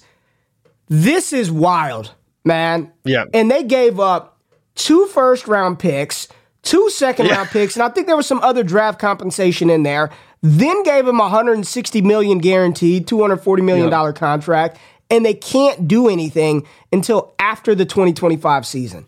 This 0.88 1.34
is 1.34 1.52
wild, 1.52 2.14
man. 2.46 2.92
Yeah. 3.04 3.26
And 3.34 3.52
they 3.52 3.64
gave 3.64 4.00
up 4.00 4.38
two 4.76 5.08
first 5.08 5.48
round 5.50 5.80
picks, 5.80 6.30
two 6.62 6.90
second 6.92 7.26
Yeah. 7.26 7.38
round 7.38 7.50
picks, 7.50 7.76
and 7.76 7.84
I 7.84 7.90
think 7.90 8.08
there 8.08 8.16
was 8.16 8.26
some 8.28 8.40
other 8.40 8.64
draft 8.64 9.00
compensation 9.00 9.70
in 9.70 9.84
there. 9.84 10.10
Then 10.42 10.84
gave 10.84 11.08
him 11.08 11.18
160 11.18 12.02
million 12.02 12.38
guaranteed, 12.38 13.06
240 13.08 13.62
million 13.64 13.90
dollar 13.90 14.14
contract, 14.14 14.78
and 15.10 15.26
they 15.26 15.34
can't 15.34 15.88
do 15.90 16.08
anything 16.08 16.66
until 16.92 17.34
after 17.38 17.76
the 17.76 17.86
2025 17.86 18.66
season. 18.66 19.08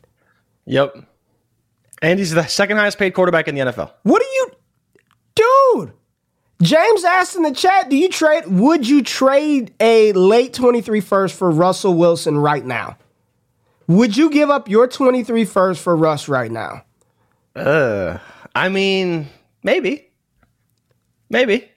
Yep. 0.66 0.98
And 2.02 2.20
he's 2.20 2.32
the 2.32 2.46
second 2.48 2.76
highest 2.78 2.98
paid 2.98 3.14
quarterback 3.14 3.48
in 3.48 3.56
the 3.56 3.62
NFL. 3.62 3.92
What 4.04 4.22
are 4.22 4.26
you, 4.34 4.48
dude? 5.36 5.94
James 6.62 7.04
asked 7.04 7.36
in 7.36 7.44
the 7.44 7.52
chat, 7.52 7.90
do 7.90 7.98
you 7.98 8.10
trade, 8.10 8.46
would 8.48 8.88
you 8.88 9.04
trade 9.04 9.74
a 9.80 10.14
late 10.14 10.54
23 10.54 11.02
first 11.02 11.38
for 11.38 11.52
Russell 11.52 11.94
Wilson 11.94 12.38
right 12.38 12.66
now? 12.66 12.98
Would 13.88 14.18
you 14.18 14.30
give 14.30 14.50
up 14.50 14.70
your 14.70 14.88
23 14.88 15.46
first 15.46 15.82
for 15.82 15.96
Russ 15.96 16.28
right 16.28 16.50
now? 16.50 16.84
Uh, 17.56 18.18
I 18.56 18.70
mean, 18.70 19.28
maybe, 19.64 20.10
maybe. 21.30 21.70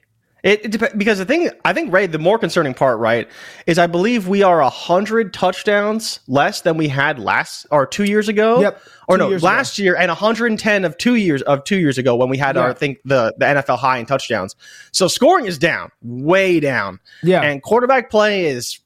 It, 0.43 0.65
it 0.65 0.71
dep- 0.71 0.97
because 0.97 1.17
the 1.17 1.25
thing 1.25 1.49
I 1.65 1.73
think 1.73 1.91
Ray, 1.91 2.07
the 2.07 2.19
more 2.19 2.39
concerning 2.39 2.73
part, 2.73 2.99
right, 2.99 3.27
is 3.67 3.77
I 3.77 3.87
believe 3.87 4.27
we 4.27 4.41
are 4.41 4.61
a 4.61 4.69
hundred 4.69 5.33
touchdowns 5.33 6.19
less 6.27 6.61
than 6.61 6.77
we 6.77 6.87
had 6.87 7.19
last 7.19 7.65
or 7.71 7.85
two 7.85 8.05
years 8.05 8.29
ago. 8.29 8.61
Yep, 8.61 8.81
Or 9.07 9.17
two 9.17 9.29
no, 9.29 9.35
last 9.37 9.77
year 9.79 9.95
and 9.97 10.07
110 10.09 10.85
of 10.85 10.97
two 10.97 11.15
years 11.15 11.41
of 11.41 11.63
two 11.65 11.77
years 11.77 11.97
ago 11.97 12.15
when 12.15 12.29
we 12.29 12.37
had 12.37 12.55
our 12.55 12.69
I 12.69 12.73
think 12.73 12.99
the 13.03 13.33
the 13.37 13.45
NFL 13.45 13.77
high 13.79 13.97
in 13.97 14.05
touchdowns. 14.05 14.55
So 14.91 15.07
scoring 15.07 15.45
is 15.45 15.57
down, 15.57 15.89
way 16.01 16.59
down. 16.59 16.99
Yeah. 17.21 17.41
And 17.41 17.61
quarterback 17.61 18.09
play 18.09 18.45
is 18.45 18.79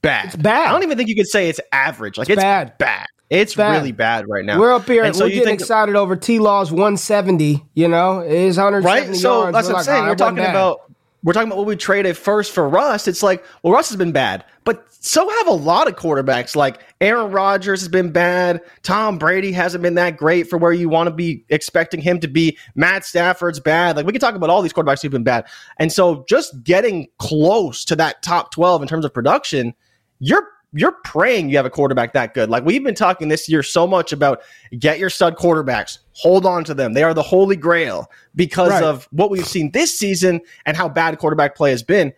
bad. 0.00 0.26
It's 0.26 0.36
bad. 0.36 0.68
I 0.68 0.72
don't 0.72 0.82
even 0.84 0.96
think 0.96 1.08
you 1.08 1.16
could 1.16 1.28
say 1.28 1.48
it's 1.48 1.60
average. 1.72 2.18
Like 2.18 2.28
It's 2.28 2.34
it's, 2.34 2.42
bad. 2.42 2.78
bad. 2.78 3.06
It's 3.30 3.54
bad. 3.54 3.78
really 3.78 3.92
bad 3.92 4.28
right 4.28 4.44
now. 4.44 4.58
We're 4.60 4.72
up 4.74 4.86
here. 4.86 5.02
And 5.04 5.16
so 5.16 5.24
we're 5.24 5.28
you 5.28 5.34
getting 5.36 5.48
think- 5.48 5.60
excited 5.60 5.96
over 5.96 6.14
T 6.16 6.38
Law's 6.38 6.70
170. 6.70 7.64
You 7.74 7.88
know, 7.88 8.20
his 8.20 8.56
170 8.58 8.84
right? 8.84 9.16
So 9.16 9.42
yards. 9.42 9.54
that's 9.54 9.68
We're 9.68 9.72
what 9.74 9.74
I'm 9.74 9.74
like, 9.78 9.84
saying. 9.84 10.04
"Oh, 10.04 10.08
we're 10.08 10.14
talking 10.16 10.36
bad." 10.36 10.50
about 10.50 10.80
we're 11.22 11.32
talking 11.32 11.48
about 11.48 11.56
what 11.56 11.66
we 11.66 11.74
traded 11.76 12.18
first 12.18 12.52
for 12.52 12.68
Russ. 12.68 13.08
It's 13.08 13.22
like, 13.22 13.42
well, 13.62 13.72
Russ 13.72 13.88
has 13.88 13.96
been 13.96 14.12
bad, 14.12 14.44
but 14.64 14.84
so 14.90 15.26
have 15.26 15.46
a 15.46 15.52
lot 15.54 15.88
of 15.88 15.96
quarterbacks. 15.96 16.54
Like 16.54 16.80
Aaron 17.00 17.32
Rodgers 17.32 17.80
has 17.80 17.88
been 17.88 18.10
bad. 18.12 18.60
Tom 18.82 19.16
Brady 19.18 19.50
hasn't 19.50 19.80
been 19.82 19.94
that 19.94 20.18
great 20.18 20.50
for 20.50 20.58
where 20.58 20.72
you 20.74 20.90
want 20.90 21.06
to 21.08 21.14
be 21.14 21.42
expecting 21.48 22.02
him 22.02 22.20
to 22.20 22.28
be. 22.28 22.58
Matt 22.74 23.06
Stafford's 23.06 23.58
bad. 23.58 23.96
Like 23.96 24.04
we 24.04 24.12
can 24.12 24.20
talk 24.20 24.34
about 24.34 24.50
all 24.50 24.60
these 24.60 24.74
quarterbacks 24.74 25.00
who've 25.00 25.10
been 25.10 25.24
bad. 25.24 25.46
And 25.78 25.90
so 25.90 26.26
just 26.28 26.62
getting 26.62 27.08
close 27.18 27.86
to 27.86 27.96
that 27.96 28.22
top 28.22 28.50
12 28.52 28.82
in 28.82 28.88
terms 28.88 29.06
of 29.06 29.14
production, 29.14 29.72
you're 30.20 30.46
you're 30.76 30.96
praying 31.04 31.48
you 31.48 31.56
have 31.56 31.66
a 31.66 31.70
quarterback 31.70 32.12
that 32.12 32.34
good. 32.34 32.50
Like 32.50 32.64
we've 32.64 32.82
been 32.82 32.94
talking 32.96 33.28
this 33.28 33.48
year 33.48 33.62
so 33.62 33.86
much 33.86 34.12
about 34.12 34.42
get 34.78 34.98
your 34.98 35.08
stud 35.08 35.36
quarterbacks, 35.36 35.98
hold 36.12 36.44
on 36.44 36.64
to 36.64 36.74
them. 36.74 36.92
They 36.94 37.04
are 37.04 37.14
the 37.14 37.22
holy 37.22 37.56
grail 37.56 38.10
because 38.34 38.70
Right. 38.70 38.82
of 38.82 39.08
what 39.12 39.30
we've 39.30 39.46
seen 39.46 39.70
this 39.70 39.96
season 39.96 40.40
and 40.66 40.76
how 40.76 40.88
bad 40.88 41.18
quarterback 41.18 41.54
play 41.54 41.70
has 41.70 41.82
been. 41.82 42.12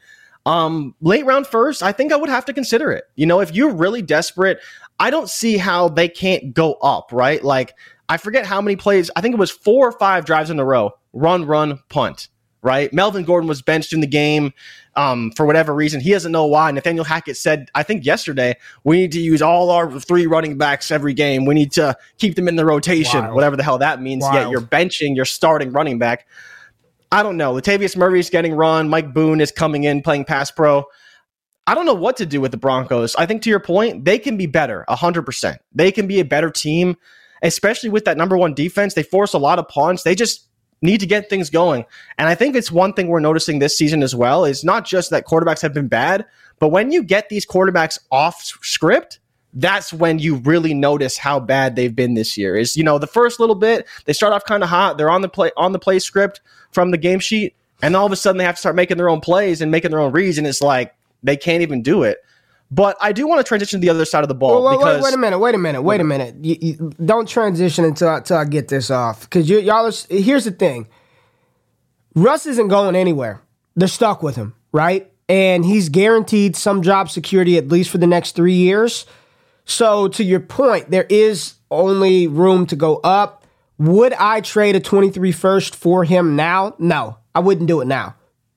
Um, 0.46 0.94
late 1.00 1.26
round 1.26 1.46
first, 1.46 1.82
I 1.82 1.92
think 1.92 2.12
I 2.12 2.16
would 2.16 2.30
have 2.30 2.44
to 2.46 2.52
consider 2.52 2.90
it. 2.92 3.04
You 3.16 3.26
know, 3.26 3.40
if 3.40 3.54
you're 3.54 3.72
really 3.72 4.00
desperate, 4.00 4.58
I 4.98 5.10
don't 5.10 5.28
see 5.28 5.56
how 5.58 5.88
they 5.88 6.08
can't 6.08 6.54
go 6.54 6.74
up, 6.74 7.10
right? 7.12 7.42
Like 7.44 7.74
I 8.08 8.16
forget 8.16 8.46
how 8.46 8.60
many 8.60 8.76
plays, 8.76 9.10
I 9.16 9.20
think 9.20 9.34
it 9.34 9.38
was 9.38 9.50
four 9.50 9.88
or 9.88 9.92
five 9.92 10.24
drives 10.24 10.48
in 10.48 10.58
a 10.60 10.64
row, 10.64 10.92
run, 11.12 11.44
run, 11.44 11.80
punt, 11.88 12.28
right? 12.66 12.92
Melvin 12.92 13.24
Gordon 13.24 13.48
was 13.48 13.62
benched 13.62 13.92
in 13.92 14.00
the 14.00 14.06
game 14.06 14.52
um, 14.96 15.30
for 15.36 15.46
whatever 15.46 15.74
reason. 15.74 16.00
He 16.00 16.10
doesn't 16.10 16.32
know 16.32 16.46
why. 16.46 16.70
Nathaniel 16.70 17.04
Hackett 17.04 17.36
said, 17.36 17.70
I 17.74 17.82
think 17.82 18.04
yesterday, 18.04 18.56
we 18.84 18.96
need 18.98 19.12
to 19.12 19.20
use 19.20 19.40
all 19.40 19.70
our 19.70 19.98
three 20.00 20.26
running 20.26 20.58
backs 20.58 20.90
every 20.90 21.14
game. 21.14 21.44
We 21.44 21.54
need 21.54 21.72
to 21.72 21.96
keep 22.18 22.34
them 22.34 22.48
in 22.48 22.56
the 22.56 22.66
rotation, 22.66 23.20
Wild. 23.20 23.34
whatever 23.34 23.56
the 23.56 23.62
hell 23.62 23.78
that 23.78 24.02
means. 24.02 24.26
Yet 24.32 24.50
you're 24.50 24.60
benching 24.60 25.14
your 25.14 25.24
starting 25.24 25.72
running 25.72 25.98
back. 25.98 26.26
I 27.12 27.22
don't 27.22 27.36
know. 27.36 27.54
Latavius 27.54 27.96
Murray's 27.96 28.30
getting 28.30 28.54
run. 28.54 28.88
Mike 28.88 29.14
Boone 29.14 29.40
is 29.40 29.52
coming 29.52 29.84
in 29.84 30.02
playing 30.02 30.24
pass 30.24 30.50
pro. 30.50 30.84
I 31.66 31.74
don't 31.74 31.86
know 31.86 31.94
what 31.94 32.16
to 32.18 32.26
do 32.26 32.40
with 32.40 32.52
the 32.52 32.56
Broncos. 32.56 33.16
I 33.16 33.26
think 33.26 33.42
to 33.42 33.50
your 33.50 33.60
point, 33.60 34.04
they 34.04 34.18
can 34.18 34.36
be 34.36 34.46
better, 34.46 34.84
100%. 34.88 35.58
They 35.74 35.90
can 35.90 36.06
be 36.06 36.20
a 36.20 36.24
better 36.24 36.50
team, 36.50 36.96
especially 37.42 37.90
with 37.90 38.04
that 38.04 38.16
number 38.16 38.36
one 38.36 38.54
defense. 38.54 38.94
They 38.94 39.02
force 39.02 39.34
a 39.34 39.38
lot 39.38 39.58
of 39.58 39.66
punts. 39.66 40.04
They 40.04 40.14
just 40.14 40.46
need 40.82 41.00
to 41.00 41.06
get 41.06 41.30
things 41.30 41.50
going. 41.50 41.84
And 42.18 42.28
I 42.28 42.34
think 42.34 42.54
it's 42.54 42.70
one 42.70 42.92
thing 42.92 43.08
we're 43.08 43.20
noticing 43.20 43.58
this 43.58 43.76
season 43.76 44.02
as 44.02 44.14
well 44.14 44.44
is 44.44 44.64
not 44.64 44.84
just 44.84 45.10
that 45.10 45.26
quarterbacks 45.26 45.62
have 45.62 45.74
been 45.74 45.88
bad, 45.88 46.26
but 46.58 46.68
when 46.68 46.92
you 46.92 47.02
get 47.02 47.28
these 47.28 47.46
quarterbacks 47.46 47.98
off 48.10 48.40
script, 48.62 49.18
that's 49.54 49.92
when 49.92 50.18
you 50.18 50.36
really 50.36 50.74
notice 50.74 51.16
how 51.16 51.40
bad 51.40 51.76
they've 51.76 51.94
been 51.94 52.14
this 52.14 52.36
year. 52.36 52.56
Is 52.56 52.76
you 52.76 52.84
know 52.84 52.98
the 52.98 53.06
first 53.06 53.40
little 53.40 53.54
bit 53.54 53.86
they 54.04 54.12
start 54.12 54.32
off 54.32 54.44
kind 54.44 54.62
of 54.62 54.68
hot, 54.68 54.98
they're 54.98 55.10
on 55.10 55.22
the 55.22 55.28
play 55.28 55.50
on 55.56 55.72
the 55.72 55.78
play 55.78 55.98
script 55.98 56.40
from 56.70 56.90
the 56.90 56.98
game 56.98 57.18
sheet, 57.18 57.54
and 57.82 57.96
all 57.96 58.06
of 58.06 58.12
a 58.12 58.16
sudden 58.16 58.38
they 58.38 58.44
have 58.44 58.56
to 58.56 58.60
start 58.60 58.76
making 58.76 58.98
their 58.98 59.08
own 59.08 59.20
plays 59.20 59.60
and 59.62 59.70
making 59.70 59.90
their 59.90 60.00
own 60.00 60.12
reads, 60.12 60.38
and 60.38 60.46
it's 60.46 60.60
like 60.60 60.94
they 61.22 61.36
can't 61.36 61.62
even 61.62 61.82
do 61.82 62.02
it. 62.02 62.18
But 62.70 62.96
I 63.00 63.12
do 63.12 63.28
want 63.28 63.38
to 63.38 63.44
transition 63.44 63.80
to 63.80 63.84
the 63.84 63.90
other 63.90 64.04
side 64.04 64.24
of 64.24 64.28
the 64.28 64.34
ball 64.34 64.62
Well, 64.62 64.70
wait, 64.70 64.78
because 64.78 64.96
wait, 64.96 65.04
wait 65.04 65.14
a 65.14 65.18
minute. 65.18 65.38
Wait 65.38 65.54
a 65.54 65.58
minute. 65.58 65.82
Wait 65.82 66.00
a 66.00 66.04
minute. 66.04 66.34
You, 66.44 66.56
you, 66.60 66.92
don't 67.04 67.28
transition 67.28 67.84
until 67.84 68.08
I, 68.08 68.16
until 68.18 68.38
I 68.38 68.44
get 68.44 68.68
this 68.68 68.90
off 68.90 69.22
because 69.22 69.48
you, 69.48 69.60
y'all. 69.60 69.86
Are, 69.86 69.92
here's 70.08 70.44
the 70.44 70.50
thing. 70.50 70.88
Russ 72.14 72.46
isn't 72.46 72.68
going 72.68 72.96
anywhere. 72.96 73.40
They're 73.76 73.88
stuck 73.88 74.22
with 74.22 74.36
him, 74.36 74.54
right? 74.72 75.12
And 75.28 75.64
he's 75.64 75.88
guaranteed 75.88 76.56
some 76.56 76.82
job 76.82 77.10
security 77.10 77.56
at 77.58 77.68
least 77.68 77.90
for 77.90 77.98
the 77.98 78.06
next 78.06 78.34
three 78.34 78.54
years. 78.54 79.06
So, 79.64 80.08
to 80.08 80.24
your 80.24 80.40
point, 80.40 80.90
there 80.90 81.06
is 81.08 81.54
only 81.70 82.26
room 82.26 82.66
to 82.66 82.76
go 82.76 82.96
up. 82.98 83.44
Would 83.78 84.14
I 84.14 84.40
trade 84.40 84.76
a 84.76 84.80
23 84.80 85.32
first 85.32 85.76
for 85.76 86.04
him 86.04 86.34
now? 86.34 86.74
No, 86.78 87.18
I 87.34 87.40
wouldn't 87.40 87.68
do 87.68 87.80
it 87.80 87.86
now. 87.86 88.16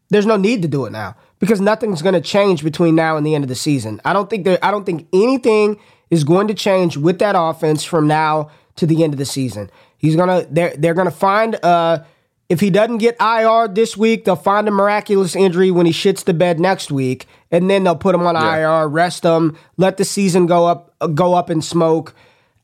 There's 0.09 0.25
no 0.25 0.37
need 0.37 0.61
to 0.61 0.67
do 0.67 0.85
it 0.85 0.91
now 0.91 1.15
because 1.39 1.61
nothing's 1.61 2.01
going 2.01 2.13
to 2.13 2.21
change 2.21 2.63
between 2.63 2.95
now 2.95 3.17
and 3.17 3.25
the 3.25 3.33
end 3.33 3.43
of 3.43 3.47
the 3.47 3.55
season. 3.55 3.99
I 4.05 4.13
don't 4.13 4.29
think 4.29 4.45
there. 4.45 4.59
I 4.63 4.71
don't 4.71 4.85
think 4.85 5.07
anything 5.13 5.79
is 6.09 6.23
going 6.23 6.47
to 6.47 6.53
change 6.53 6.97
with 6.97 7.19
that 7.19 7.35
offense 7.37 7.83
from 7.83 8.07
now 8.07 8.49
to 8.75 8.85
the 8.85 9.03
end 9.03 9.13
of 9.13 9.17
the 9.17 9.25
season. 9.25 9.69
He's 9.97 10.15
gonna. 10.15 10.45
They're 10.49 10.75
they're 10.77 10.93
gonna 10.93 11.11
find. 11.11 11.55
Uh, 11.63 12.03
if 12.49 12.59
he 12.59 12.71
doesn't 12.71 12.97
get 12.97 13.15
IR 13.21 13.67
this 13.67 13.95
week, 13.95 14.25
they'll 14.25 14.35
find 14.35 14.67
a 14.67 14.71
miraculous 14.71 15.35
injury 15.35 15.69
when 15.69 15.85
he 15.85 15.91
shits 15.91 16.23
the 16.23 16.33
bed 16.33 16.59
next 16.59 16.91
week, 16.91 17.27
and 17.51 17.69
then 17.69 17.83
they'll 17.83 17.95
put 17.95 18.15
him 18.15 18.25
on 18.25 18.35
IR, 18.35 18.87
rest 18.87 19.23
him, 19.23 19.55
let 19.77 19.97
the 19.97 20.05
season 20.05 20.47
go 20.47 20.65
up, 20.65 20.95
go 21.13 21.35
up 21.35 21.51
in 21.51 21.61
smoke. 21.61 22.15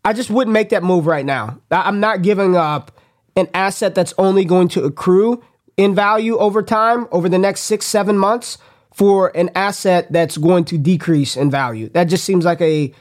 I 0.04 0.14
just 0.14 0.32
wouldn't 0.32 0.54
make 0.54 0.70
that 0.70 0.84
move 0.84 1.06
right 1.06 1.26
now. 1.26 1.60
I'm 1.70 2.00
not 2.00 2.24
giving 2.24 2.56
up 2.56 3.00
an 3.36 3.48
asset 3.54 3.94
that's 3.94 4.14
only 4.18 4.44
going 4.44 4.70
to 4.70 4.84
accrue 4.84 5.44
in 5.78 5.96
value 5.96 6.38
over 6.38 6.62
time, 6.64 7.08
over 7.12 7.30
the 7.30 7.38
next 7.38 7.62
six, 7.62 7.86
seven 7.86 8.18
months, 8.18 8.58
for 8.94 9.36
an 9.36 9.50
asset 9.56 10.12
that's 10.12 10.38
going 10.38 10.64
to 10.66 10.78
decrease 10.78 11.36
in 11.36 11.52
value. 11.52 11.90
That 11.90 12.06
just 12.06 12.24
seems 12.24 12.46
like 12.46 12.62
a 12.62 12.94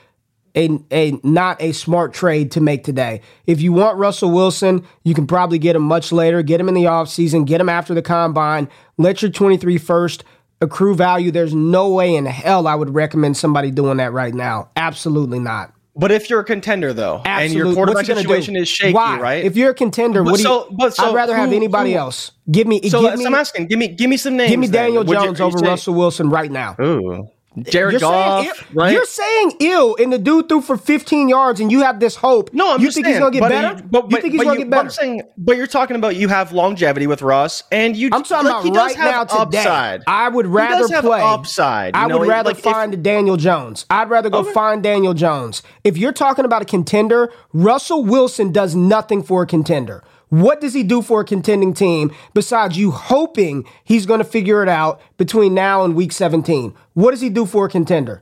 a, 0.57 0.79
a 0.93 1.13
not 1.23 1.61
a 1.61 1.73
smart 1.73 2.15
trade 2.15 2.53
to 2.53 2.61
make 2.61 2.85
today. 2.85 3.21
If 3.47 3.61
you 3.61 3.73
want 3.73 3.99
Russell 3.99 4.31
Wilson, 4.31 4.85
you 5.03 5.15
can 5.15 5.27
probably 5.27 5.59
get 5.59 5.77
him 5.77 5.83
much 5.83 6.13
later. 6.13 6.43
Get 6.43 6.61
him 6.61 6.69
in 6.69 6.75
the 6.75 6.85
offseason, 6.85 7.47
get 7.47 7.61
him 7.61 7.69
after 7.69 7.95
the 7.95 8.03
combine, 8.03 8.69
let 8.97 9.23
your 9.23 9.31
23 9.31 9.79
first 9.79 10.25
accrue 10.61 10.95
value. 10.95 11.31
There's 11.31 11.55
no 11.55 11.91
way 11.91 12.15
in 12.15 12.27
hell 12.27 12.67
I 12.67 12.75
would 12.75 12.95
recommend 12.95 13.37
somebody 13.37 13.71
doing 13.71 13.97
that 13.99 14.13
right 14.13 14.35
now. 14.35 14.71
Absolutely 14.77 15.41
not. 15.41 15.73
But 15.97 16.11
if 16.11 16.29
you're 16.29 16.41
a 16.41 16.45
contender 16.45 16.93
though, 16.93 17.23
and 17.25 17.53
your 17.53 17.73
quarterback 17.73 18.07
situation 18.07 18.55
do? 18.55 18.61
is 18.61 18.69
shaky, 18.69 18.95
Why? 18.95 19.19
right? 19.21 19.45
If 19.45 19.57
you're 19.57 19.71
a 19.71 19.75
contender, 19.75 20.25
But 20.25 20.33
what 20.33 20.41
do 20.41 20.49
you? 20.49 20.67
but 20.77 20.95
so 20.95 21.09
I'd 21.11 21.15
rather 21.15 21.37
have 21.37 21.53
anybody 21.53 21.93
who- 21.93 21.99
else. 21.99 22.33
Give 22.51 22.67
me. 22.67 22.81
so 22.89 23.01
give 23.03 23.19
me. 23.19 23.27
I'm 23.27 23.35
asking. 23.35 23.67
Give 23.69 23.79
me, 23.79 23.89
give 23.89 24.11
me 24.11 24.17
some 24.17 24.37
names. 24.37 24.51
give 24.51 24.59
me. 24.61 24.67
Daniel 24.67 25.07
you- 25.07 25.15
Jones 25.15 25.39
you 25.39 25.45
over 25.45 25.59
Russell 25.59 25.95
Wilson 25.95 26.31
right 26.31 26.51
now. 26.51 26.75
Ooh, 26.81 27.29
Jared 27.63 27.93
You're 27.93 28.01
Goff, 28.01 28.43
saying, 28.45 28.53
ill, 28.59 28.67
right? 28.75 28.93
you're 28.93 29.05
saying 29.05 29.53
ill, 29.61 29.97
and 30.01 30.13
the 30.13 30.19
dude 30.19 30.49
threw 30.49 30.61
for 30.61 30.77
15 30.77 31.29
yards, 31.29 31.61
and 31.61 31.71
you 31.71 31.83
have 31.83 32.01
this 32.01 32.17
hope. 32.17 32.53
No, 32.53 32.75
I'm 32.75 32.81
you 32.81 32.87
just 32.89 32.97
think 32.97 33.07
saying, 33.07 33.15
he's 33.15 33.21
gonna 33.21 33.31
get 33.33 33.41
but 33.41 33.49
better? 33.51 33.77
You, 33.79 33.89
but, 33.91 34.11
you 34.11 34.21
think 34.21 34.33
he's 34.35 34.43
gonna 34.43 34.53
you- 34.55 34.59
get 34.65 34.71
better? 34.71 34.83
I'm 34.83 34.91
saying, 34.91 35.23
but 35.39 35.57
you're 35.57 35.67
talking 35.69 35.95
about 35.97 36.17
you 36.17 36.29
have 36.29 36.53
longevity 36.53 37.07
with 37.07 37.23
Russ, 37.23 37.63
and 37.71 37.97
you. 37.97 38.09
I'm 38.13 38.25
talking 38.25 38.51
like, 38.51 38.63
he 38.65 38.71
about 38.71 38.89
does 38.89 38.97
right 38.97 39.05
now 39.05 39.13
have 39.13 39.29
today. 39.47 39.59
Upside. 39.59 40.03
I 40.09 40.29
would 40.29 40.47
He 40.47 40.51
rather 40.53 40.79
does 40.81 40.91
have 40.91 41.05
play 41.05 41.21
upside. 41.23 41.95
you 41.95 42.01
I 42.03 42.07
know, 42.09 42.19
would 42.19 42.29
rather 42.29 42.51
like, 42.51 42.59
find 42.59 42.93
a 42.93 42.97
Daniel 42.97 43.37
Jones. 43.37 43.87
I'd 43.89 44.11
rather 44.11 44.31
go 44.31 44.39
Okay. 44.39 44.53
find 44.53 44.83
Daniel 44.83 45.15
Jones. 45.15 45.63
If 45.85 45.97
you're 45.97 46.13
talking 46.13 46.45
about 46.45 46.63
a 46.63 46.65
contender, 46.65 47.31
Russell 47.53 48.05
Wilson 48.05 48.51
does 48.53 48.75
nothing 48.75 49.23
for 49.23 49.43
a 49.43 49.47
contender. 49.47 50.03
What 50.35 50.61
does 50.61 50.75
he 50.75 50.83
do 50.83 51.01
for 51.01 51.21
a 51.21 51.25
contending 51.25 51.73
team 51.75 52.13
besides 52.33 52.77
you 52.77 52.91
hoping 52.91 53.65
he's 53.85 54.05
going 54.05 54.19
to 54.19 54.25
figure 54.25 54.65
it 54.65 54.69
out 54.69 55.01
between 55.17 55.55
now 55.55 55.85
and 55.85 55.95
week 55.95 56.11
17? 56.11 56.75
What 56.95 57.13
does 57.13 57.21
he 57.21 57.31
do 57.31 57.47
for 57.47 57.67
a 57.67 57.69
contender? 57.69 58.21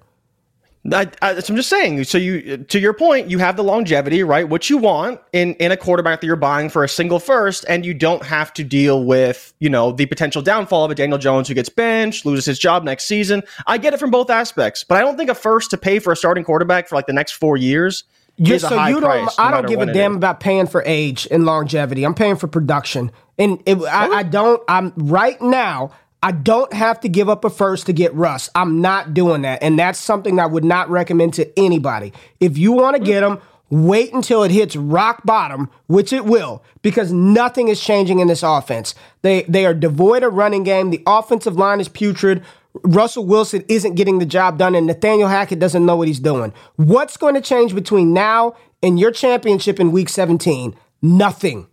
I, 0.93 1.11
I, 1.23 1.31
I'm 1.31 1.57
just 1.57 1.71
saying. 1.71 2.05
So 2.05 2.19
you, 2.19 2.59
to 2.59 2.79
your 2.79 2.93
point, 2.93 3.31
you 3.31 3.39
have 3.39 3.57
the 3.57 3.65
longevity, 3.65 4.23
right? 4.25 4.47
What 4.47 4.69
you 4.69 4.77
want 4.77 5.23
in 5.33 5.55
in 5.55 5.73
a 5.73 5.77
quarterback 5.77 6.21
that 6.21 6.27
you're 6.27 6.37
buying 6.37 6.69
for 6.69 6.85
a 6.85 6.89
single 6.89 7.19
first, 7.19 7.65
and 7.67 7.87
you 7.87 7.95
don't 7.95 8.25
have 8.27 8.53
to 8.55 8.65
deal 8.65 9.05
with, 9.05 9.55
you 9.59 9.71
know, 9.71 9.93
the 9.93 10.05
potential 10.05 10.43
downfall 10.43 10.85
of 10.85 10.91
a 10.91 10.95
Daniel 10.95 11.19
Jones 11.19 11.49
who 11.49 11.55
gets 11.55 11.71
benched, 11.71 12.27
loses 12.27 12.45
his 12.45 12.59
job 12.59 12.85
next 12.85 13.05
season. 13.05 13.43
I 13.67 13.79
get 13.79 13.95
it 13.95 14.01
from 14.01 14.11
both 14.11 14.29
aspects, 14.29 14.85
but 14.85 14.99
I 14.99 15.01
don't 15.01 15.17
think 15.17 15.31
a 15.31 15.35
first 15.35 15.71
to 15.71 15.79
pay 15.79 15.99
for 15.99 16.13
a 16.13 16.17
starting 16.17 16.45
quarterback 16.45 16.89
for 16.89 16.97
like 16.97 17.07
the 17.07 17.15
next 17.15 17.33
four 17.33 17.57
years 17.57 18.05
You- 18.45 18.59
so 18.59 18.87
you 18.87 19.01
don't. 19.01 19.03
price. 19.25 19.39
no 19.39 19.45
I 19.45 19.51
don't 19.51 19.67
give 19.67 19.81
a 19.81 19.93
damn 19.93 20.17
about 20.17 20.41
paying 20.41 20.67
for 20.67 20.83
age 20.87 21.29
and 21.31 21.45
longevity. 21.45 22.05
I'm 22.05 22.15
paying 22.15 22.37
for 22.37 22.47
production, 22.47 23.11
and 23.39 23.63
it, 23.67 23.79
I, 23.85 24.09
I 24.09 24.23
don't. 24.23 24.63
I'm 24.69 24.93
right 24.97 25.41
now. 25.41 25.93
I 26.25 26.31
don't 26.31 26.73
have 26.73 27.01
to 27.01 27.09
give 27.09 27.29
up 27.29 27.45
a 27.45 27.51
first 27.51 27.87
to 27.87 27.93
get 27.93 28.15
Russ. 28.15 28.49
I'm 28.55 28.81
not 28.81 29.13
doing 29.13 29.43
that, 29.43 29.63
and 29.63 29.79
that's 29.79 29.99
something 29.99 30.39
I 30.39 30.47
would 30.47 30.65
not 30.65 30.89
recommend 30.89 31.35
to 31.35 31.59
anybody. 31.59 32.13
If 32.39 32.57
you 32.57 32.71
want 32.73 32.97
to 32.97 33.03
get 33.03 33.25
him, 33.25 33.39
wait 33.71 34.13
until 34.13 34.43
it 34.45 34.51
hits 34.53 34.77
rock 34.77 35.25
bottom, 35.25 35.69
which 35.89 36.13
it 36.13 36.25
will, 36.25 36.63
because 36.83 37.11
nothing 37.13 37.69
is 37.69 37.81
changing 37.81 38.21
in 38.21 38.29
this 38.29 38.43
offense. 38.45 38.95
They 39.23 39.43
they 39.45 39.67
are 39.67 39.75
devoid 39.75 40.23
of 40.23 40.35
running 40.35 40.63
game. 40.63 40.91
The 40.91 41.03
offensive 41.07 41.57
line 41.57 41.81
is 41.81 41.89
putrid. 41.89 42.43
Russell 42.85 43.27
Wilson 43.27 43.65
isn't 43.69 43.95
getting 43.95 44.19
the 44.19 44.27
job 44.27 44.59
done, 44.59 44.75
and 44.75 44.87
Nathaniel 44.87 45.29
Hackett 45.29 45.59
doesn't 45.59 45.85
know 45.85 45.97
what 45.97 46.09
he's 46.09 46.21
doing. 46.21 46.53
What's 46.77 47.17
going 47.17 47.35
to 47.35 47.41
change 47.41 47.75
between 47.75 48.13
now 48.13 48.55
and 48.83 48.99
your 48.99 49.11
championship 49.11 49.79
in 49.79 49.93
week 49.93 50.09
17? 50.09 50.75
Nothing. 51.03 51.67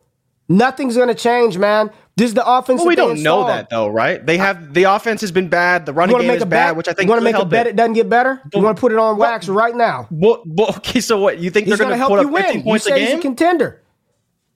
Nothing's 0.50 0.96
going 0.96 1.08
to 1.08 1.16
change, 1.16 1.58
man. 1.58 1.92
This 2.16 2.30
is 2.30 2.34
the 2.34 2.46
offense. 2.46 2.80
Well, 2.80 2.88
we 2.88 2.96
don't 2.96 3.24
know 3.24 3.48
that 3.48 3.70
though, 3.70 3.88
right? 3.88 4.26
They 4.26 4.38
have 4.38 4.74
the 4.74 4.84
offense 4.84 5.22
has 5.22 5.32
been 5.32 5.48
bad. 5.48 5.86
The 5.86 5.94
running 5.94 6.12
You 6.12 6.16
want 6.16 6.24
to 6.24 6.28
game 6.28 6.38
is 6.38 6.46
bad, 6.46 6.76
which 6.76 6.90
I 6.90 6.94
think 6.94 7.08
you 7.08 7.12
want 7.12 7.22
to 7.22 7.24
make 7.24 7.42
a 7.42 7.46
bet 7.46 7.66
it. 7.66 7.72
it 7.72 7.76
doesn't 7.78 7.94
get 7.94 8.10
better. 8.10 8.42
You 8.54 8.62
want 8.62 8.76
to 8.76 8.82
put 8.82 8.92
it 8.92 8.98
on 8.98 9.18
wax 9.18 9.48
right 9.48 9.74
now. 9.74 10.08
Well, 10.12 10.44
well, 10.46 10.70
okay, 10.78 11.00
so 11.00 11.20
what? 11.20 11.38
You 11.38 11.50
think 11.50 11.68
He's 11.68 11.78
they're 11.78 11.86
going 11.88 11.92
to 11.92 11.98
help 11.98 12.10
put 12.10 12.22
you 12.22 12.36
up 12.36 12.44
15 12.44 12.56
win. 12.56 12.58
You 12.58 12.64
points 12.64 12.86
a 12.88 12.90
say 12.90 13.06
he's 13.06 13.14
a 13.14 13.22
contender. 13.22 13.82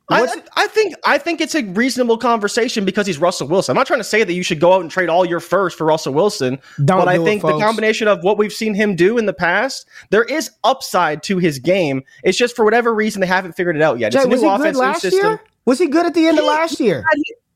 I, 0.10 0.28
I 0.56 0.68
think 0.68 0.96
I 1.06 1.18
think 1.18 1.39
it's 1.39 1.56
a 1.56 1.63
reasonable 1.63 2.18
conversation 2.18 2.84
because 2.84 3.08
he's 3.08 3.18
Russell 3.18 3.48
Wilson. 3.48 3.72
I'm 3.72 3.76
not 3.78 3.88
trying 3.88 4.02
to 4.02 4.04
say 4.04 4.24
that 4.24 4.34
you 4.34 4.44
should 4.44 4.60
go 4.60 4.74
out 4.74 4.82
and 4.82 4.92
trade 4.92 5.10
all 5.10 5.26
your 5.26 5.39
first 5.39 5.78
for 5.78 5.86
Russell 5.86 6.13
Wilson, 6.13 6.60
but 6.78 7.08
I 7.08 7.16
do 7.16 7.22
it, 7.22 7.26
think 7.26 7.42
the 7.42 7.58
combination 7.58 8.08
of 8.08 8.22
what 8.22 8.38
we've 8.38 8.52
seen 8.52 8.74
him 8.74 8.96
do 8.96 9.18
in 9.18 9.26
the 9.26 9.34
past, 9.34 9.88
there 10.10 10.24
is 10.24 10.52
upside 10.63 11.24
to 11.24 11.38
his 11.38 11.58
game. 11.58 12.04
It's 12.24 12.38
just 12.38 12.56
for 12.56 12.66
whatever 12.66 12.94
reason 12.94 13.22
they 13.22 13.28
haven't 13.28 13.54
figured 13.54 13.78
it 13.78 13.82
out 13.82 13.98
yet. 13.98 14.12
Jay, 14.12 14.20
it's 14.20 14.26
a 14.26 14.30
was 14.30 14.42
new 14.42 14.50
he 14.50 14.58
good 14.58 14.62
offense, 14.62 14.78
last 14.78 15.02
system. 15.02 15.26
year? 15.26 15.42
Was 15.66 15.80
he 15.80 15.88
good 15.88 16.06
at 16.06 16.13
the 16.13 16.28
end 16.28 16.38
of 16.38 16.46
last 16.46 16.80
year? 16.82 17.04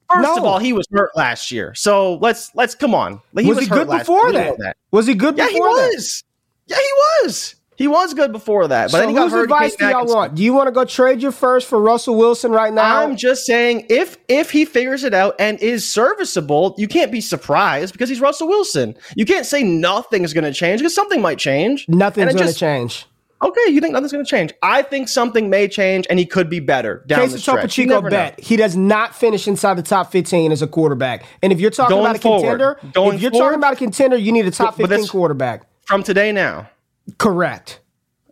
First 0.09 0.37
of 0.37 0.45
all, 0.45 0.59
he 0.59 0.71
was 0.71 0.87
hurt 0.89 1.11
last 1.17 1.51
year, 1.51 1.75
so 1.75 2.15
let's 2.15 2.55
let's 2.55 2.75
come 2.75 2.95
on. 2.95 3.19
He 3.37 3.49
was, 3.49 3.59
he 3.59 3.65
hurt 3.65 3.75
good 3.75 3.87
last 3.89 3.99
before 4.03 4.31
year. 4.31 4.55
That? 4.57 4.77
Was 4.91 5.05
he 5.05 5.15
good 5.15 5.37
Yeah, 5.37 5.47
he 5.47 5.55
before 5.55 5.75
that? 5.75 5.91
was. 5.93 6.23
Yeah, 6.67 6.77
he 6.77 7.25
was. 7.25 7.55
He 7.77 7.87
was 7.87 8.15
good 8.15 8.31
before 8.31 8.67
that, 8.67 8.85
but 8.85 8.91
So 8.91 8.97
then 8.97 9.09
he 9.09 9.15
got 9.15 9.29
whose 9.29 9.43
advice 9.43 9.75
do 9.75 9.85
y'all 9.87 10.07
want? 10.07 10.33
Do 10.33 10.43
you 10.43 10.51
want 10.51 10.65
to 10.67 10.71
go 10.71 10.83
trade 10.83 11.21
your 11.21 11.31
first 11.31 11.67
for 11.69 11.79
Russell 11.79 12.15
Wilson 12.15 12.51
right 12.51 12.73
now? 12.73 13.03
I'm 13.03 13.15
just 13.15 13.45
saying, 13.45 13.85
if 13.89 14.17
if 14.27 14.49
he 14.49 14.65
figures 14.65 15.03
it 15.03 15.13
out 15.13 15.35
and 15.37 15.59
is 15.59 15.87
serviceable, 15.87 16.73
you 16.77 16.87
can't 16.87 17.11
be 17.11 17.21
surprised 17.21 17.93
because 17.93 18.09
he's 18.09 18.19
Russell 18.19 18.47
Wilson. 18.47 18.95
You 19.15 19.25
can't 19.25 19.45
say 19.45 19.61
nothing's 19.61 20.33
going 20.33 20.43
to 20.43 20.53
change 20.53 20.81
because 20.81 20.95
something 20.95 21.21
might 21.21 21.37
change. 21.37 21.85
Nothing's 21.87 22.33
going 22.33 22.47
to 22.47 22.53
change. 22.53 23.05
Okay, 23.39 23.69
you 23.69 23.79
think 23.79 23.93
nothing's 23.93 24.11
going 24.11 24.25
to 24.25 24.29
change? 24.29 24.51
I 24.63 24.81
think 24.81 25.07
something 25.07 25.47
may 25.47 25.67
change, 25.67 26.07
and 26.09 26.17
he 26.17 26.25
could 26.25 26.49
be 26.49 26.59
better 26.59 27.03
down 27.05 27.19
Case 27.19 27.33
the 27.33 27.37
stretch. 27.39 27.75
Topo 27.75 27.87
never 27.87 28.09
know. 28.09 28.17
bet 28.17 28.39
he 28.39 28.55
does 28.55 28.75
not 28.75 29.13
finish 29.15 29.47
inside 29.47 29.75
the 29.75 29.83
top 29.83 30.11
15 30.11 30.51
as 30.51 30.63
a 30.63 30.67
quarterback. 30.67 31.23
And 31.43 31.53
if 31.53 31.59
you're 31.59 31.69
talking 31.69 31.95
Going 31.95 32.05
about 32.07 32.15
a 32.15 32.19
forward. 32.19 32.41
contender, 32.41 32.79
if 32.81 33.21
you're 33.21 33.29
forward. 33.29 33.45
talking 33.45 33.59
about 33.59 33.73
a 33.73 33.75
contender, 33.75 34.17
you 34.17 34.31
need 34.31 34.47
a 34.47 34.51
top 34.51 34.75
15 34.75 35.07
quarterback. 35.07 35.67
from 35.85 36.01
today 36.01 36.31
now. 36.31 36.67
Correct. 37.17 37.79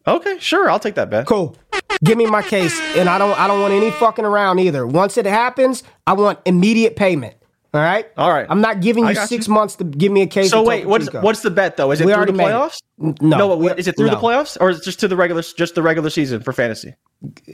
Okay, 0.07 0.38
sure, 0.39 0.69
I'll 0.69 0.79
take 0.79 0.95
that 0.95 1.09
bet. 1.09 1.25
Cool. 1.25 1.55
Give 2.03 2.17
me 2.17 2.25
my 2.27 2.41
case, 2.41 2.79
and 2.95 3.09
I 3.09 3.17
don't. 3.17 3.38
I 3.39 3.47
don't 3.47 3.61
want 3.61 3.73
any 3.73 3.89
fucking 3.89 4.25
around 4.25 4.59
either. 4.59 4.85
Once 4.85 5.17
it 5.17 5.25
happens, 5.25 5.83
I 6.05 6.13
want 6.13 6.39
immediate 6.45 6.95
payment. 6.95 7.35
All 7.73 7.81
right. 7.81 8.05
All 8.15 8.31
right. 8.31 8.45
I'm 8.49 8.61
not 8.61 8.79
giving 8.81 9.05
you 9.05 9.15
six 9.15 9.47
you. 9.47 9.53
months 9.53 9.75
to 9.77 9.83
give 9.83 10.11
me 10.11 10.21
a 10.21 10.27
case. 10.27 10.49
So 10.49 10.63
wait, 10.63 10.85
what's 10.85 11.11
what's 11.13 11.41
the 11.41 11.51
bet 11.51 11.75
though? 11.77 11.91
Is 11.91 11.99
it 12.01 12.05
We 12.05 12.13
through 12.13 12.27
the 12.27 12.33
made 12.33 12.45
it. 12.45 12.47
playoffs? 12.47 12.77
No, 12.97 13.38
No, 13.38 13.67
is 13.69 13.88
it 13.89 13.97
through 13.97 14.09
the 14.11 14.15
playoffs 14.15 14.57
or 14.61 14.69
is 14.69 14.79
it 14.79 14.83
just 14.85 14.99
to 15.01 15.07
the 15.09 15.15
regular 15.17 15.41
just 15.41 15.75
the 15.75 15.81
regular 15.81 16.09
season 16.09 16.41
for 16.41 16.53
fantasy? 16.53 16.95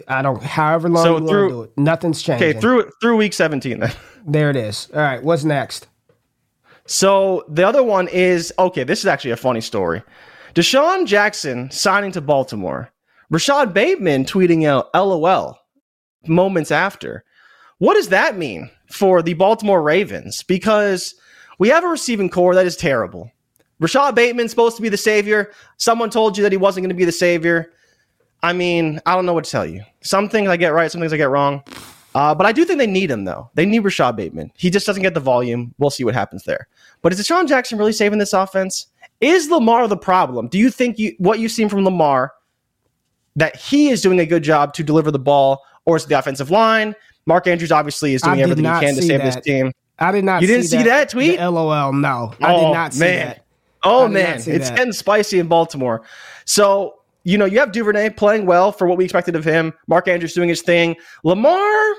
I 0.07 0.21
don't. 0.21 0.41
However 0.43 0.89
long 0.89 1.03
So 1.03 1.07
you 1.09 1.13
want 1.15 1.27
through- 1.29 1.47
to 1.49 1.53
do 1.55 1.61
it, 1.63 1.71
nothing's 1.77 2.21
changing. 2.21 2.49
Okay, 2.49 2.59
through 2.59 2.91
through 3.01 3.17
week 3.17 3.33
17 3.33 3.79
then. 3.79 3.91
there 4.27 4.49
it 4.51 4.55
is. 4.55 4.89
All 4.93 4.99
right. 5.01 5.23
What's 5.23 5.43
next? 5.43 5.87
So 6.85 7.43
the 7.47 7.67
other 7.67 7.83
one 7.83 8.07
is 8.07 8.53
okay. 8.59 8.83
This 8.83 8.99
is 8.99 9.05
actually 9.07 9.31
a 9.31 9.37
funny 9.37 9.61
story. 9.61 10.03
DeSean 10.55 11.05
Jackson 11.05 11.71
signing 11.71 12.11
to 12.11 12.19
Baltimore. 12.19 12.91
Rashod 13.29 13.73
Bateman 13.73 14.25
tweeting 14.25 14.65
out 14.65 14.89
"LOL" 14.93 15.57
moments 16.27 16.71
after. 16.71 17.23
What 17.77 17.93
does 17.93 18.09
that 18.09 18.37
mean 18.37 18.69
for 18.89 19.21
the 19.21 19.33
Baltimore 19.33 19.81
Ravens? 19.81 20.43
Because 20.43 21.15
we 21.57 21.69
have 21.69 21.85
a 21.85 21.87
receiving 21.87 22.29
corps 22.29 22.53
that 22.55 22.65
is 22.65 22.75
terrible. 22.75 23.31
Rashod 23.79 24.13
Bateman's 24.13 24.51
supposed 24.51 24.75
to 24.75 24.81
be 24.81 24.89
the 24.89 24.97
savior. 24.97 25.53
Someone 25.77 26.09
told 26.09 26.37
you 26.37 26.43
that 26.43 26.51
he 26.51 26.57
wasn't 26.57 26.83
going 26.83 26.89
to 26.89 26.95
be 26.95 27.05
the 27.05 27.11
savior. 27.13 27.71
I 28.43 28.51
mean, 28.51 28.99
I 29.05 29.15
don't 29.15 29.25
know 29.25 29.33
what 29.33 29.45
to 29.45 29.51
tell 29.51 29.65
you. 29.65 29.83
Some 30.01 30.27
things 30.27 30.49
I 30.49 30.57
get 30.57 30.73
right, 30.73 30.91
some 30.91 30.99
things 30.99 31.13
I 31.13 31.17
get 31.17 31.29
wrong. 31.29 31.63
Uh, 32.13 32.35
but 32.35 32.45
I 32.45 32.51
do 32.51 32.65
think 32.65 32.77
they 32.77 32.87
need 32.87 33.09
him, 33.09 33.23
though. 33.23 33.49
They 33.53 33.65
need 33.65 33.83
Rashad 33.83 34.17
Bateman. 34.17 34.51
He 34.57 34.69
just 34.69 34.85
doesn't 34.85 35.01
get 35.01 35.13
the 35.13 35.21
volume. 35.21 35.73
We'll 35.77 35.89
see 35.89 36.03
what 36.03 36.13
happens 36.13 36.43
there. 36.43 36.67
But 37.01 37.13
is 37.13 37.19
DeSean 37.19 37.47
Jackson 37.47 37.77
really 37.77 37.93
saving 37.93 38.19
this 38.19 38.33
offense? 38.33 38.87
Is 39.21 39.49
Lamar 39.49 39.87
the 39.87 39.97
problem? 39.97 40.47
Do 40.47 40.57
you 40.57 40.69
think 40.69 40.97
you 40.99 41.13
what 41.19 41.39
you've 41.39 41.51
seen 41.51 41.69
from 41.69 41.83
Lamar 41.85 42.33
that 43.35 43.55
he 43.55 43.89
is 43.89 44.01
doing 44.01 44.19
a 44.19 44.25
good 44.25 44.43
job 44.43 44.73
to 44.73 44.83
deliver 44.83 45.11
the 45.11 45.19
ball, 45.19 45.63
or 45.85 45.95
is 45.95 46.03
it 46.05 46.09
the 46.09 46.19
offensive 46.19 46.51
line? 46.51 46.95
Mark 47.27 47.45
Andrews 47.47 47.71
obviously 47.71 48.13
is 48.15 48.21
doing 48.23 48.41
everything 48.41 48.65
he 48.65 48.71
can 48.79 48.95
to 48.95 49.01
save 49.01 49.19
that. 49.21 49.43
team. 49.43 49.71
I 49.99 50.11
did 50.11 50.25
not. 50.25 50.41
You 50.41 50.47
didn't 50.47 50.65
see 50.65 50.81
that 50.83 51.09
tweet? 51.09 51.37
The 51.39 51.49
LOL. 51.49 51.93
No, 51.93 52.33
I 52.41 52.53
Oh, 52.53 52.67
did 52.67 52.73
not 52.73 52.93
see 52.93 52.99
man. 53.01 53.27
that. 53.27 53.45
Oh 53.83 54.05
I 54.05 54.07
did 54.07 54.13
not 54.13 54.13
man, 54.13 54.35
it's 54.35 54.45
that. 54.69 54.75
getting 54.77 54.93
spicy 54.93 55.39
in 55.39 55.47
Baltimore. 55.47 56.01
So 56.45 56.95
you 57.23 57.37
know 57.37 57.45
you 57.45 57.59
have 57.59 57.71
Duvernay 57.71 58.09
playing 58.11 58.47
well 58.47 58.71
for 58.71 58.87
what 58.87 58.97
we 58.97 59.03
expected 59.03 59.35
of 59.35 59.45
him. 59.45 59.73
Mark 59.87 60.07
Andrews 60.07 60.33
doing 60.33 60.49
his 60.49 60.63
thing. 60.63 60.95
Lamar, 61.23 61.93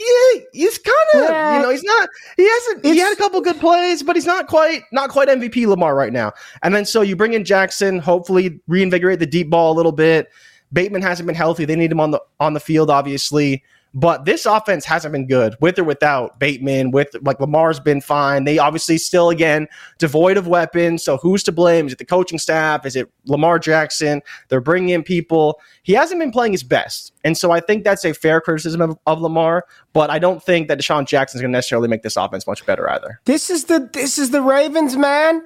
yeah, 0.00 0.40
he's 0.52 0.78
kind 0.78 0.96
of 1.14 1.30
Yeah. 1.30 1.56
you 1.56 1.62
know 1.62 1.70
he's 1.70 1.82
not. 1.82 2.08
He 2.36 2.48
hasn't. 2.48 2.84
He 2.84 2.98
had 2.98 3.12
a 3.12 3.16
couple 3.16 3.40
good 3.40 3.60
plays, 3.60 4.02
but 4.02 4.16
he's 4.16 4.26
not 4.26 4.46
quite 4.46 4.82
not 4.92 5.10
quite 5.10 5.28
MVP 5.28 5.66
Lamar 5.66 5.94
right 5.94 6.12
now. 6.12 6.32
And 6.62 6.74
then 6.74 6.84
so 6.84 7.02
you 7.02 7.16
bring 7.16 7.34
in 7.34 7.44
Jackson, 7.44 7.98
hopefully 7.98 8.60
reinvigorate 8.66 9.18
the 9.18 9.26
deep 9.26 9.50
ball 9.50 9.72
a 9.72 9.76
little 9.76 9.92
bit. 9.92 10.30
Bateman 10.72 11.02
hasn't 11.02 11.26
been 11.26 11.36
healthy. 11.36 11.64
They 11.64 11.76
need 11.76 11.92
him 11.92 12.00
on 12.00 12.12
the 12.12 12.20
on 12.38 12.54
the 12.54 12.60
field, 12.60 12.90
obviously. 12.90 13.62
But 13.92 14.24
this 14.24 14.46
offense 14.46 14.84
hasn't 14.84 15.12
been 15.12 15.26
good 15.26 15.56
with 15.60 15.78
or 15.78 15.84
without 15.84 16.38
Bateman. 16.38 16.92
With 16.92 17.08
like 17.22 17.40
Lamar's 17.40 17.80
been 17.80 18.00
fine. 18.00 18.44
They 18.44 18.58
obviously 18.58 18.98
still 18.98 19.30
again 19.30 19.66
devoid 19.98 20.36
of 20.36 20.46
weapons. 20.46 21.02
So 21.02 21.16
who's 21.16 21.42
to 21.44 21.52
blame? 21.52 21.86
Is 21.86 21.94
it 21.94 21.98
the 21.98 22.04
coaching 22.04 22.38
staff? 22.38 22.86
Is 22.86 22.94
it 22.94 23.10
Lamar 23.24 23.58
Jackson? 23.58 24.22
They're 24.48 24.60
bringing 24.60 24.90
in 24.90 25.02
people. 25.02 25.60
He 25.82 25.92
hasn't 25.92 26.20
been 26.20 26.30
playing 26.30 26.52
his 26.52 26.62
best, 26.62 27.12
and 27.24 27.36
so 27.36 27.50
I 27.50 27.60
think 27.60 27.82
that's 27.84 28.04
a 28.04 28.14
fair 28.14 28.40
criticism 28.40 28.80
of, 28.80 28.98
of 29.06 29.20
Lamar. 29.20 29.64
But 29.92 30.10
I 30.10 30.20
don't 30.20 30.42
think 30.42 30.68
that 30.68 30.78
DeSean 30.78 31.06
Jackson 31.06 31.38
is 31.38 31.42
going 31.42 31.52
to 31.52 31.56
necessarily 31.56 31.88
make 31.88 32.02
this 32.02 32.16
offense 32.16 32.46
much 32.46 32.64
better 32.66 32.88
either. 32.88 33.20
This 33.24 33.50
is 33.50 33.64
the 33.64 33.90
this 33.92 34.18
is 34.18 34.30
the 34.30 34.42
Ravens, 34.42 34.96
man. 34.96 35.44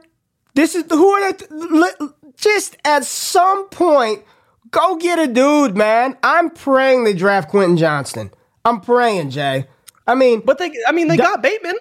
This 0.54 0.74
is 0.74 0.84
the, 0.84 0.96
who 0.96 1.08
are 1.08 1.32
they? 1.32 2.06
Just 2.36 2.76
at 2.84 3.04
some 3.04 3.68
point, 3.68 4.22
go 4.70 4.96
get 4.96 5.18
a 5.18 5.26
dude, 5.26 5.76
man. 5.76 6.16
I'm 6.22 6.50
praying 6.50 7.04
they 7.04 7.14
draft 7.14 7.48
Quentin 7.50 7.76
Johnston. 7.76 8.30
I'm 8.64 8.80
praying, 8.80 9.30
Jay. 9.30 9.66
I 10.06 10.14
mean, 10.14 10.40
But 10.44 10.58
they, 10.58 10.72
I 10.86 10.92
mean, 10.92 11.08
they 11.08 11.16
got 11.16 11.42
Bateman. 11.42 11.76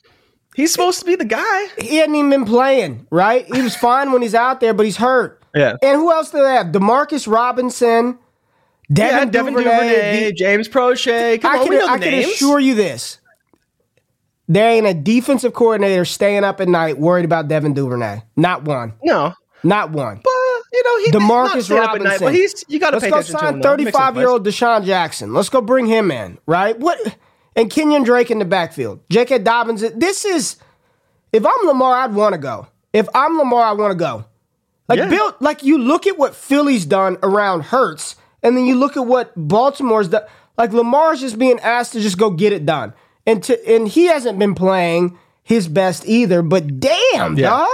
He's 0.55 0.71
supposed 0.71 0.99
to 0.99 1.05
be 1.05 1.15
the 1.15 1.25
guy. 1.25 1.67
he 1.79 1.97
hadn't 1.97 2.15
even 2.15 2.29
been 2.29 2.45
playing, 2.45 3.07
right? 3.09 3.45
He 3.53 3.61
was 3.61 3.75
fine 3.75 4.11
when 4.11 4.21
he's 4.21 4.35
out 4.35 4.59
there, 4.59 4.73
but 4.73 4.85
he's 4.85 4.97
hurt. 4.97 5.41
Yeah. 5.55 5.75
And 5.81 5.97
who 5.97 6.11
else 6.11 6.29
do 6.31 6.41
they 6.43 6.53
have? 6.53 6.67
Demarcus 6.67 7.27
Robinson, 7.31 8.17
Devin, 8.91 9.17
Yeah, 9.17 9.25
Devin 9.25 9.53
Duvernay. 9.55 9.63
Duvernay, 9.77 10.25
the- 10.25 10.33
James 10.33 10.69
Proche. 10.69 11.41
Come 11.41 11.51
I 11.51 11.57
on, 11.57 11.61
can, 11.63 11.69
we 11.69 11.77
know 11.79 11.93
the 11.93 11.99
can 12.03 12.11
names. 12.11 12.27
assure 12.33 12.59
you 12.59 12.75
this. 12.75 13.19
There 14.47 14.69
ain't 14.69 14.85
a 14.85 14.93
defensive 14.93 15.53
coordinator 15.53 16.05
staying 16.05 16.43
up 16.43 16.59
at 16.61 16.67
night 16.67 16.99
worried 16.99 17.25
about 17.25 17.47
Devin 17.47 17.73
Duvernay. 17.73 18.21
Not 18.35 18.63
one. 18.65 18.93
no, 19.03 19.33
Not 19.63 19.91
one. 19.91 20.21
but 20.23 20.32
you 20.73 20.83
know 20.83 20.97
he 21.05 21.11
Demarcus 21.11 21.53
not 21.55 21.63
staying 21.63 21.79
up 21.81 21.87
Robinson. 21.87 22.03
night, 22.09 22.19
but 22.19 22.33
he's 22.33 22.65
you 22.67 22.79
got 22.79 22.91
to 22.91 22.99
pay 22.99 23.09
go 23.09 23.17
attention 23.19 23.39
sign 23.39 23.53
him. 23.55 23.61
though. 23.61 23.75
He 23.77 23.85
makes 23.85 23.95
some 23.97 24.03
35 24.13 24.17
year 24.17 24.29
old 24.29 24.45
DeSean 24.45 24.85
Jackson. 24.85 25.33
Let's 25.33 25.49
go 25.49 25.61
bring 25.61 25.85
him 25.85 26.11
in, 26.11 26.37
right? 26.45 26.77
What? 26.79 27.17
And 27.55 27.69
Kenyon 27.69 28.03
Drake 28.03 28.31
in 28.31 28.39
the 28.39 28.45
backfield. 28.45 29.01
J.K. 29.09 29.39
Dobbins. 29.39 29.81
This 29.95 30.25
is. 30.25 30.57
If 31.31 31.45
I'm 31.45 31.67
Lamar, 31.67 31.95
I'd 31.95 32.13
want 32.13 32.33
to 32.33 32.39
go. 32.39 32.67
If 32.93 33.07
I'm 33.13 33.37
Lamar, 33.37 33.63
I 33.63 33.71
want 33.73 33.91
to 33.91 33.95
go. 33.97 34.25
Like 34.87 34.97
Yeah. 34.99 35.07
Bill, 35.09 35.35
like 35.39 35.63
you 35.63 35.77
look 35.77 36.05
at 36.07 36.17
what 36.17 36.35
Philly's 36.35 36.85
done 36.85 37.17
around 37.23 37.61
Hurts, 37.65 38.15
and 38.41 38.57
then 38.57 38.65
you 38.65 38.75
look 38.75 38.97
at 38.97 39.05
what 39.05 39.31
Baltimore's 39.35 40.09
done. 40.09 40.23
Like 40.57 40.73
Lamar's 40.73 41.21
just 41.21 41.39
being 41.39 41.59
asked 41.61 41.93
to 41.93 42.01
just 42.01 42.17
go 42.17 42.29
get 42.31 42.53
it 42.53 42.65
done, 42.65 42.93
and 43.25 43.41
to 43.43 43.69
and 43.75 43.87
he 43.87 44.05
hasn't 44.07 44.37
been 44.39 44.53
playing 44.55 45.17
his 45.43 45.67
best 45.67 46.05
either. 46.07 46.41
But 46.41 46.79
damn, 46.79 47.37
Yeah. 47.37 47.49
dog. 47.49 47.67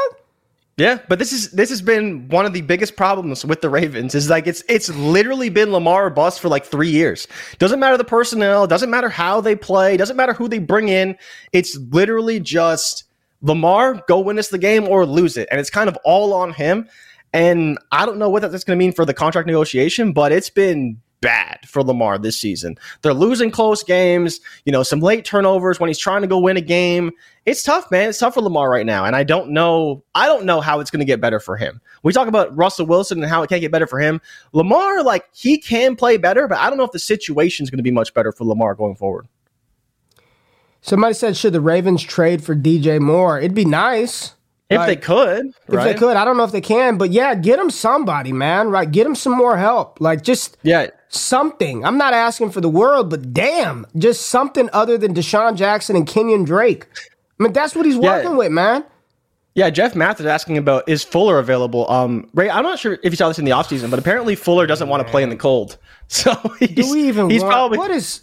Yeah, 0.79 0.99
but 1.09 1.19
this 1.19 1.33
is 1.33 1.51
this 1.51 1.69
has 1.71 1.81
been 1.81 2.29
one 2.29 2.45
of 2.45 2.53
the 2.53 2.61
biggest 2.61 2.95
problems 2.95 3.43
with 3.43 3.59
the 3.59 3.69
Ravens 3.69 4.15
is 4.15 4.29
like 4.29 4.47
it's 4.47 4.63
it's 4.69 4.87
literally 4.87 5.49
been 5.49 5.73
Lamar 5.73 6.09
bust 6.09 6.39
for 6.39 6.47
like 6.47 6.63
three 6.63 6.89
years. 6.89 7.27
Doesn't 7.57 7.81
matter 7.81 7.97
the 7.97 8.05
personnel, 8.05 8.65
doesn't 8.65 8.89
matter 8.89 9.09
how 9.09 9.41
they 9.41 9.57
play, 9.57 9.97
doesn't 9.97 10.15
matter 10.15 10.31
who 10.31 10.47
they 10.47 10.59
bring 10.59 10.87
in. 10.87 11.17
It's 11.51 11.75
literally 11.75 12.39
just 12.39 13.03
Lamar 13.41 14.01
go 14.07 14.21
win 14.21 14.39
us 14.39 14.47
the 14.47 14.57
game 14.57 14.87
or 14.87 15.05
lose 15.05 15.35
it, 15.35 15.49
and 15.51 15.59
it's 15.59 15.69
kind 15.69 15.89
of 15.89 15.97
all 16.05 16.33
on 16.33 16.53
him. 16.53 16.87
And 17.33 17.77
I 17.91 18.05
don't 18.05 18.17
know 18.17 18.29
what 18.29 18.41
that's 18.41 18.63
going 18.63 18.79
to 18.79 18.83
mean 18.83 18.93
for 18.93 19.03
the 19.03 19.13
contract 19.13 19.47
negotiation, 19.47 20.13
but 20.13 20.31
it's 20.31 20.49
been 20.49 21.01
bad 21.21 21.59
for 21.67 21.83
Lamar 21.83 22.17
this 22.17 22.37
season. 22.37 22.77
They're 23.01 23.13
losing 23.13 23.51
close 23.51 23.83
games, 23.83 24.39
you 24.65 24.71
know, 24.71 24.83
some 24.83 24.99
late 24.99 25.25
turnovers 25.25 25.79
when 25.79 25.87
he's 25.87 25.99
trying 25.99 26.21
to 26.21 26.27
go 26.27 26.39
win 26.39 26.57
a 26.57 26.61
game. 26.61 27.11
It's 27.45 27.63
tough, 27.63 27.89
man. 27.91 28.09
It's 28.09 28.19
tough 28.19 28.35
for 28.35 28.41
Lamar 28.41 28.69
right 28.69 28.85
now. 28.85 29.05
And 29.05 29.15
I 29.15 29.23
don't 29.23 29.51
know, 29.51 30.03
I 30.15 30.27
don't 30.27 30.45
know 30.45 30.61
how 30.61 30.79
it's 30.79 30.91
going 30.91 30.99
to 30.99 31.05
get 31.05 31.21
better 31.21 31.39
for 31.39 31.57
him. 31.57 31.81
We 32.03 32.13
talk 32.13 32.27
about 32.27 32.55
Russell 32.55 32.85
Wilson 32.85 33.21
and 33.21 33.29
how 33.29 33.43
it 33.43 33.49
can't 33.49 33.61
get 33.61 33.71
better 33.71 33.87
for 33.87 33.99
him. 33.99 34.21
Lamar, 34.53 35.03
like, 35.03 35.25
he 35.33 35.57
can 35.57 35.95
play 35.95 36.17
better, 36.17 36.47
but 36.47 36.59
I 36.59 36.69
don't 36.69 36.77
know 36.77 36.83
if 36.83 36.91
the 36.91 36.99
situation 36.99 37.63
is 37.63 37.69
going 37.69 37.77
to 37.77 37.83
be 37.83 37.91
much 37.91 38.13
better 38.13 38.31
for 38.31 38.45
Lamar 38.45 38.75
going 38.75 38.95
forward. 38.95 39.27
Somebody 40.81 41.13
said, 41.13 41.35
should 41.35 41.53
the 41.53 41.61
Ravens 41.61 42.01
trade 42.03 42.43
for 42.43 42.55
DJ 42.55 42.99
Moore? 43.01 43.37
It'd 43.39 43.53
be 43.53 43.65
nice. 43.65 44.35
If 44.69 44.77
Like, 44.77 44.87
they 44.87 44.95
could, 44.97 45.47
If 45.47 45.53
right? 45.73 45.83
they 45.85 45.93
could, 45.95 46.15
I 46.15 46.23
don't 46.23 46.37
know 46.37 46.43
if 46.43 46.51
they 46.51 46.61
can, 46.61 46.97
but 46.97 47.09
yeah, 47.11 47.33
get 47.33 47.57
him 47.57 47.69
somebody, 47.71 48.31
man. 48.31 48.69
Right, 48.69 48.89
get 48.89 49.05
him 49.07 49.15
some 49.15 49.33
more 49.35 49.57
help. 49.57 49.99
Like 49.99 50.21
just 50.23 50.57
Yeah. 50.61 50.87
something. 51.07 51.83
I'm 51.83 51.97
not 51.97 52.13
asking 52.13 52.51
for 52.51 52.61
the 52.61 52.69
world, 52.69 53.09
but 53.09 53.33
damn, 53.33 53.87
just 53.97 54.27
something 54.27 54.69
other 54.71 54.95
than 54.97 55.13
DeSean 55.15 55.55
Jackson 55.55 55.95
and 55.95 56.05
Kenyon 56.05 56.43
Drake. 56.43 56.85
I 57.39 57.43
mean, 57.43 57.53
that's 57.53 57.73
what 57.75 57.85
he's 57.87 57.95
Yeah. 57.95 58.17
working 58.17 58.37
with, 58.37 58.51
man. 58.51 58.83
Yeah, 59.55 59.71
Jeff 59.71 59.95
Math 59.95 60.19
is 60.19 60.27
asking 60.27 60.57
about 60.59 60.87
is 60.87 61.03
Fuller 61.03 61.39
available? 61.39 61.89
Um, 61.91 62.29
Ray, 62.35 62.49
I'm 62.49 62.63
not 62.63 62.77
sure 62.77 62.99
if 63.03 63.11
you 63.11 63.17
saw 63.17 63.27
this 63.27 63.39
in 63.39 63.45
the 63.45 63.51
offseason, 63.51 63.89
but 63.89 63.97
apparently 63.97 64.35
Fuller 64.35 64.67
doesn't 64.67 64.87
want 64.87 65.05
to 65.05 65.09
play 65.09 65.23
in 65.23 65.29
the 65.29 65.35
cold. 65.35 65.77
So 66.11 66.33
he's, 66.59 66.69
Do 66.69 66.91
we 66.91 67.07
even 67.07 67.29
he's 67.29 67.43
want, 67.43 67.51
probably 67.53 67.77
what 67.77 67.91
is 67.91 68.21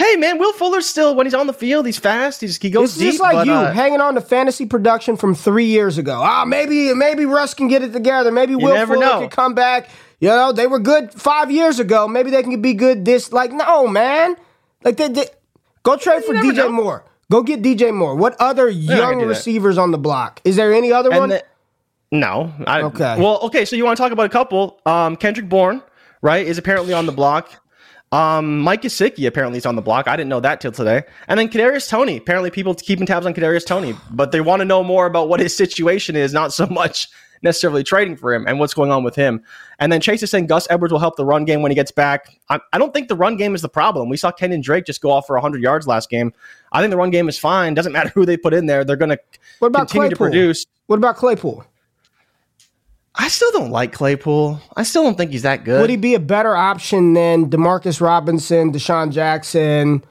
Hey 0.00 0.16
man, 0.16 0.38
Will 0.38 0.54
Fuller's 0.54 0.86
still 0.86 1.14
when 1.14 1.26
he's 1.26 1.34
on 1.34 1.46
the 1.46 1.52
field, 1.52 1.84
he's 1.84 1.98
fast, 1.98 2.40
he's 2.40 2.56
he 2.56 2.70
goes 2.70 2.92
It's 2.92 2.98
deep. 2.98 3.08
just 3.10 3.20
like 3.20 3.34
but, 3.34 3.46
you 3.46 3.52
uh, 3.52 3.70
hanging 3.70 4.00
on 4.00 4.14
to 4.14 4.22
fantasy 4.22 4.64
production 4.64 5.18
from 5.18 5.34
three 5.34 5.66
years 5.66 5.98
ago. 5.98 6.18
Ah, 6.22 6.46
maybe 6.46 6.94
maybe 6.94 7.26
Russ 7.26 7.52
can 7.52 7.68
get 7.68 7.82
it 7.82 7.92
together. 7.92 8.32
Maybe 8.32 8.54
Will 8.54 8.86
Fuller 8.86 8.98
know. 8.98 9.20
can 9.20 9.28
come 9.28 9.54
back. 9.54 9.90
You 10.18 10.28
know, 10.28 10.52
they 10.52 10.66
were 10.66 10.78
good 10.78 11.12
five 11.12 11.50
years 11.50 11.78
ago. 11.80 12.08
Maybe 12.08 12.30
they 12.30 12.42
can 12.42 12.62
be 12.62 12.72
good 12.72 13.04
this. 13.04 13.30
Like, 13.30 13.52
no, 13.52 13.86
man. 13.86 14.36
Like 14.82 14.96
they, 14.96 15.08
they 15.08 15.26
go 15.82 15.96
trade 15.96 16.24
for 16.24 16.32
DJ 16.34 16.56
know. 16.56 16.72
Moore. 16.72 17.04
Go 17.30 17.42
get 17.42 17.60
DJ 17.60 17.94
Moore. 17.94 18.16
What 18.16 18.36
other 18.40 18.70
young 18.70 19.20
receivers 19.20 19.76
on 19.76 19.90
the 19.90 19.98
block? 19.98 20.40
Is 20.44 20.56
there 20.56 20.72
any 20.72 20.92
other 20.92 21.10
and 21.10 21.20
one? 21.20 21.28
the- 21.28 21.44
no, 22.10 22.52
I, 22.66 22.82
Okay. 22.82 23.20
Well, 23.20 23.38
okay, 23.42 23.64
so 23.64 23.76
you 23.76 23.84
want 23.84 23.96
to 23.96 24.02
talk 24.02 24.12
about 24.12 24.26
a 24.26 24.30
couple? 24.30 24.80
Um, 24.84 25.14
Kendrick 25.16 25.48
Bourne, 25.48 25.80
right, 26.22 26.44
is 26.44 26.58
apparently 26.58 26.92
on 26.92 27.06
the 27.06 27.12
block. 27.12 27.50
Um, 28.12 28.58
Mike 28.60 28.82
Gesicki 28.82 29.26
apparently 29.26 29.58
is 29.58 29.66
on 29.66 29.76
the 29.76 29.82
block. 29.82 30.08
I 30.08 30.16
didn't 30.16 30.30
know 30.30 30.40
that 30.40 30.60
till 30.60 30.72
today. 30.72 31.04
And 31.28 31.38
then 31.38 31.48
Kadarius 31.48 31.88
Toney. 31.88 32.16
Apparently, 32.16 32.50
people 32.50 32.74
keeping 32.74 33.06
tabs 33.06 33.26
on 33.26 33.34
Kadarius 33.34 33.64
Toney, 33.64 33.94
but 34.10 34.32
they 34.32 34.40
want 34.40 34.60
to 34.60 34.64
know 34.64 34.82
more 34.82 35.06
about 35.06 35.28
what 35.28 35.40
his 35.40 35.56
situation 35.56 36.16
is, 36.16 36.32
not 36.32 36.52
so 36.52 36.66
much 36.66 37.08
necessarily 37.42 37.82
trading 37.82 38.16
for 38.16 38.34
him 38.34 38.46
and 38.46 38.58
what's 38.58 38.74
going 38.74 38.90
on 38.90 39.02
with 39.02 39.14
him. 39.14 39.42
And 39.78 39.90
then 39.90 40.00
Chase 40.00 40.22
is 40.22 40.30
saying 40.30 40.46
Gus 40.46 40.66
Edwards 40.70 40.92
will 40.92 40.98
help 40.98 41.16
the 41.16 41.24
run 41.24 41.44
game 41.44 41.62
when 41.62 41.70
he 41.70 41.74
gets 41.74 41.90
back. 41.90 42.38
I, 42.50 42.60
I 42.72 42.78
don't 42.78 42.92
think 42.92 43.08
the 43.08 43.16
run 43.16 43.36
game 43.36 43.54
is 43.54 43.62
the 43.62 43.68
problem. 43.68 44.08
We 44.08 44.16
saw 44.16 44.30
Kenyon 44.30 44.60
Drake 44.60 44.84
just 44.84 45.00
go 45.00 45.10
off 45.10 45.26
for 45.26 45.36
100 45.36 45.62
yards 45.62 45.86
last 45.86 46.10
game. 46.10 46.32
I 46.72 46.80
think 46.80 46.90
the 46.90 46.96
run 46.96 47.10
game 47.10 47.28
is 47.28 47.38
fine. 47.38 47.74
Doesn't 47.74 47.92
matter 47.92 48.08
who 48.14 48.26
they 48.26 48.36
put 48.36 48.52
in 48.52 48.66
there. 48.66 48.84
They're 48.84 48.96
going 48.96 49.10
to 49.10 49.20
continue 49.60 50.10
to 50.10 50.16
produce. 50.16 50.66
what 50.86 50.96
about 50.96 51.16
Claypool? 51.16 51.64
I 53.20 53.28
still 53.28 53.52
don't 53.52 53.70
like 53.70 53.92
Claypool. 53.92 54.58
I 54.78 54.82
still 54.82 55.02
don't 55.02 55.14
think 55.14 55.30
he's 55.30 55.42
that 55.42 55.62
good. 55.62 55.82
Would 55.82 55.90
he 55.90 55.96
be 55.96 56.14
a 56.14 56.20
better 56.20 56.56
option 56.56 57.12
than 57.12 57.50
Demarcus 57.50 58.00
Robinson, 58.00 58.72
DeSean 58.72 59.12
Jackson? 59.12 60.02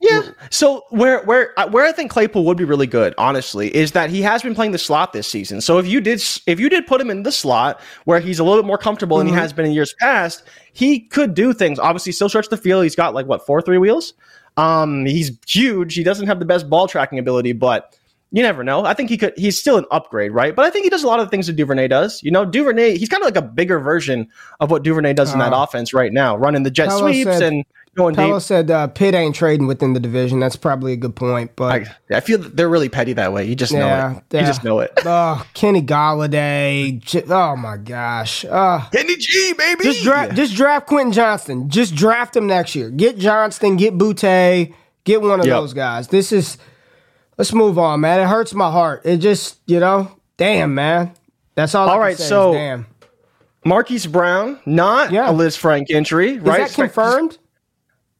Yeah. 0.00 0.22
So 0.50 0.82
where 0.90 1.22
where 1.22 1.58
uh, 1.58 1.68
where 1.70 1.84
I 1.84 1.92
think 1.92 2.10
Claypool 2.10 2.44
would 2.44 2.56
be 2.58 2.64
really 2.64 2.88
good, 2.88 3.14
honestly, 3.18 3.74
is 3.74 3.92
that 3.92 4.10
he 4.10 4.20
has 4.22 4.42
been 4.42 4.54
playing 4.54 4.72
the 4.72 4.78
slot 4.78 5.12
this 5.12 5.28
season. 5.28 5.60
So 5.60 5.78
if 5.78 5.86
you 5.86 6.00
did 6.00 6.20
if 6.46 6.58
you 6.58 6.68
did 6.68 6.88
put 6.88 7.00
him 7.00 7.08
in 7.08 7.22
the 7.22 7.30
slot 7.30 7.80
where 8.04 8.18
he's 8.18 8.40
a 8.40 8.44
little 8.44 8.60
bit 8.60 8.66
more 8.66 8.78
comfortable 8.78 9.18
than 9.18 9.28
he 9.28 9.32
has 9.32 9.52
been 9.52 9.64
in 9.64 9.70
years 9.70 9.94
past, 10.00 10.42
he 10.72 11.00
could 11.00 11.34
do 11.34 11.52
things. 11.52 11.78
Obviously, 11.78 12.10
still 12.10 12.28
stretch 12.28 12.48
the 12.48 12.56
field. 12.56 12.82
He's 12.82 12.96
got 12.96 13.14
like 13.14 13.26
what 13.26 13.46
four 13.46 13.62
three 13.62 13.78
wheels. 13.78 14.12
Um, 14.56 15.06
he's 15.06 15.38
huge. 15.46 15.94
He 15.94 16.02
doesn't 16.02 16.26
have 16.26 16.40
the 16.40 16.46
best 16.46 16.68
ball 16.68 16.88
tracking 16.88 17.20
ability, 17.20 17.52
but 17.52 17.96
you 18.36 18.42
never 18.42 18.62
know. 18.62 18.84
I 18.84 18.92
think 18.92 19.08
he 19.08 19.16
could. 19.16 19.32
He's 19.38 19.58
still 19.58 19.78
an 19.78 19.86
upgrade, 19.90 20.30
right? 20.32 20.54
But 20.54 20.66
I 20.66 20.70
think 20.70 20.84
he 20.84 20.90
does 20.90 21.02
a 21.02 21.06
lot 21.06 21.20
of 21.20 21.26
the 21.26 21.30
things 21.30 21.46
that 21.46 21.54
Duvernay 21.56 21.88
does. 21.88 22.22
You 22.22 22.30
know, 22.30 22.44
Duvernay. 22.44 22.98
He's 22.98 23.08
kind 23.08 23.22
of 23.22 23.26
like 23.26 23.36
a 23.36 23.42
bigger 23.42 23.78
version 23.80 24.28
of 24.60 24.70
what 24.70 24.82
Duvernay 24.82 25.14
does 25.14 25.32
in 25.32 25.38
that 25.38 25.52
offense 25.56 25.94
right 25.94 26.12
now, 26.12 26.36
running 26.36 26.62
the 26.62 26.70
jet 26.70 26.90
Pello 26.90 26.98
sweeps 27.00 27.30
said- 27.38 27.42
and 27.42 27.64
going 27.94 28.14
deep. 28.14 28.24
Pello 28.24 28.42
said 28.42 28.70
uh, 28.70 28.88
Pitt 28.88 29.14
ain't 29.14 29.34
trading 29.34 29.66
within 29.66 29.94
the 29.94 30.00
division. 30.00 30.38
That's 30.38 30.54
probably 30.54 30.92
a 30.92 30.96
good 30.96 31.16
point, 31.16 31.56
but 31.56 31.88
I, 32.12 32.16
I 32.16 32.20
feel 32.20 32.36
that 32.40 32.54
they're 32.54 32.68
really 32.68 32.90
petty 32.90 33.14
that 33.14 33.32
way. 33.32 33.46
You 33.46 33.56
just 33.56 33.72
know 33.72 33.86
it. 33.86 34.22
yeah. 34.34 34.40
You 34.40 34.46
just 34.46 34.62
know 34.62 34.80
it. 34.80 34.92
Oh, 35.06 35.42
Kenny 35.54 35.80
Golladay. 35.80 36.98
J- 37.00 37.24
Oh 37.28 37.56
my 37.56 37.76
gosh. 37.76 38.44
Uh, 38.44 38.80
Kenny 38.90 39.16
G, 39.16 39.52
baby. 39.56 39.84
just 39.84 40.02
draft 40.02 40.34
just 40.34 40.54
draft 40.54 40.86
Quentin 40.86 41.12
Johnston. 41.12 41.68
Just 41.70 41.94
draft 41.94 42.36
him 42.36 42.46
next 42.46 42.74
year. 42.74 42.90
Get 42.90 43.18
Johnston, 43.18 43.76
get 43.76 43.96
Boutte, 43.96 44.74
get 45.04 45.22
one 45.22 45.40
of 45.40 45.46
Yep. 45.46 45.54
those 45.56 45.72
guys. 45.74 46.08
This 46.08 46.32
is 46.32 46.58
let's 47.38 47.52
move 47.52 47.78
on, 47.78 48.00
man. 48.00 48.20
It 48.20 48.26
hurts 48.28 48.54
my 48.54 48.70
heart. 48.70 49.02
It 49.04 49.18
just, 49.18 49.58
you 49.66 49.80
know, 49.80 50.10
damn, 50.36 50.74
man. 50.74 51.12
That's 51.54 51.74
all, 51.74 51.88
I 51.88 51.92
All 51.92 51.98
right, 52.00 52.18
is 52.18 52.26
so- 52.28 52.52
damn. 52.52 52.86
Marquise 53.64 54.06
Brown, 54.06 54.60
not 54.64 55.10
Yeah. 55.10 55.28
a 55.28 55.32
Lisfranc 55.32 55.90
injury, 55.90 56.32
Is 56.36 56.42
right? 56.42 56.68
that 56.68 56.72
confirmed? 56.74 57.38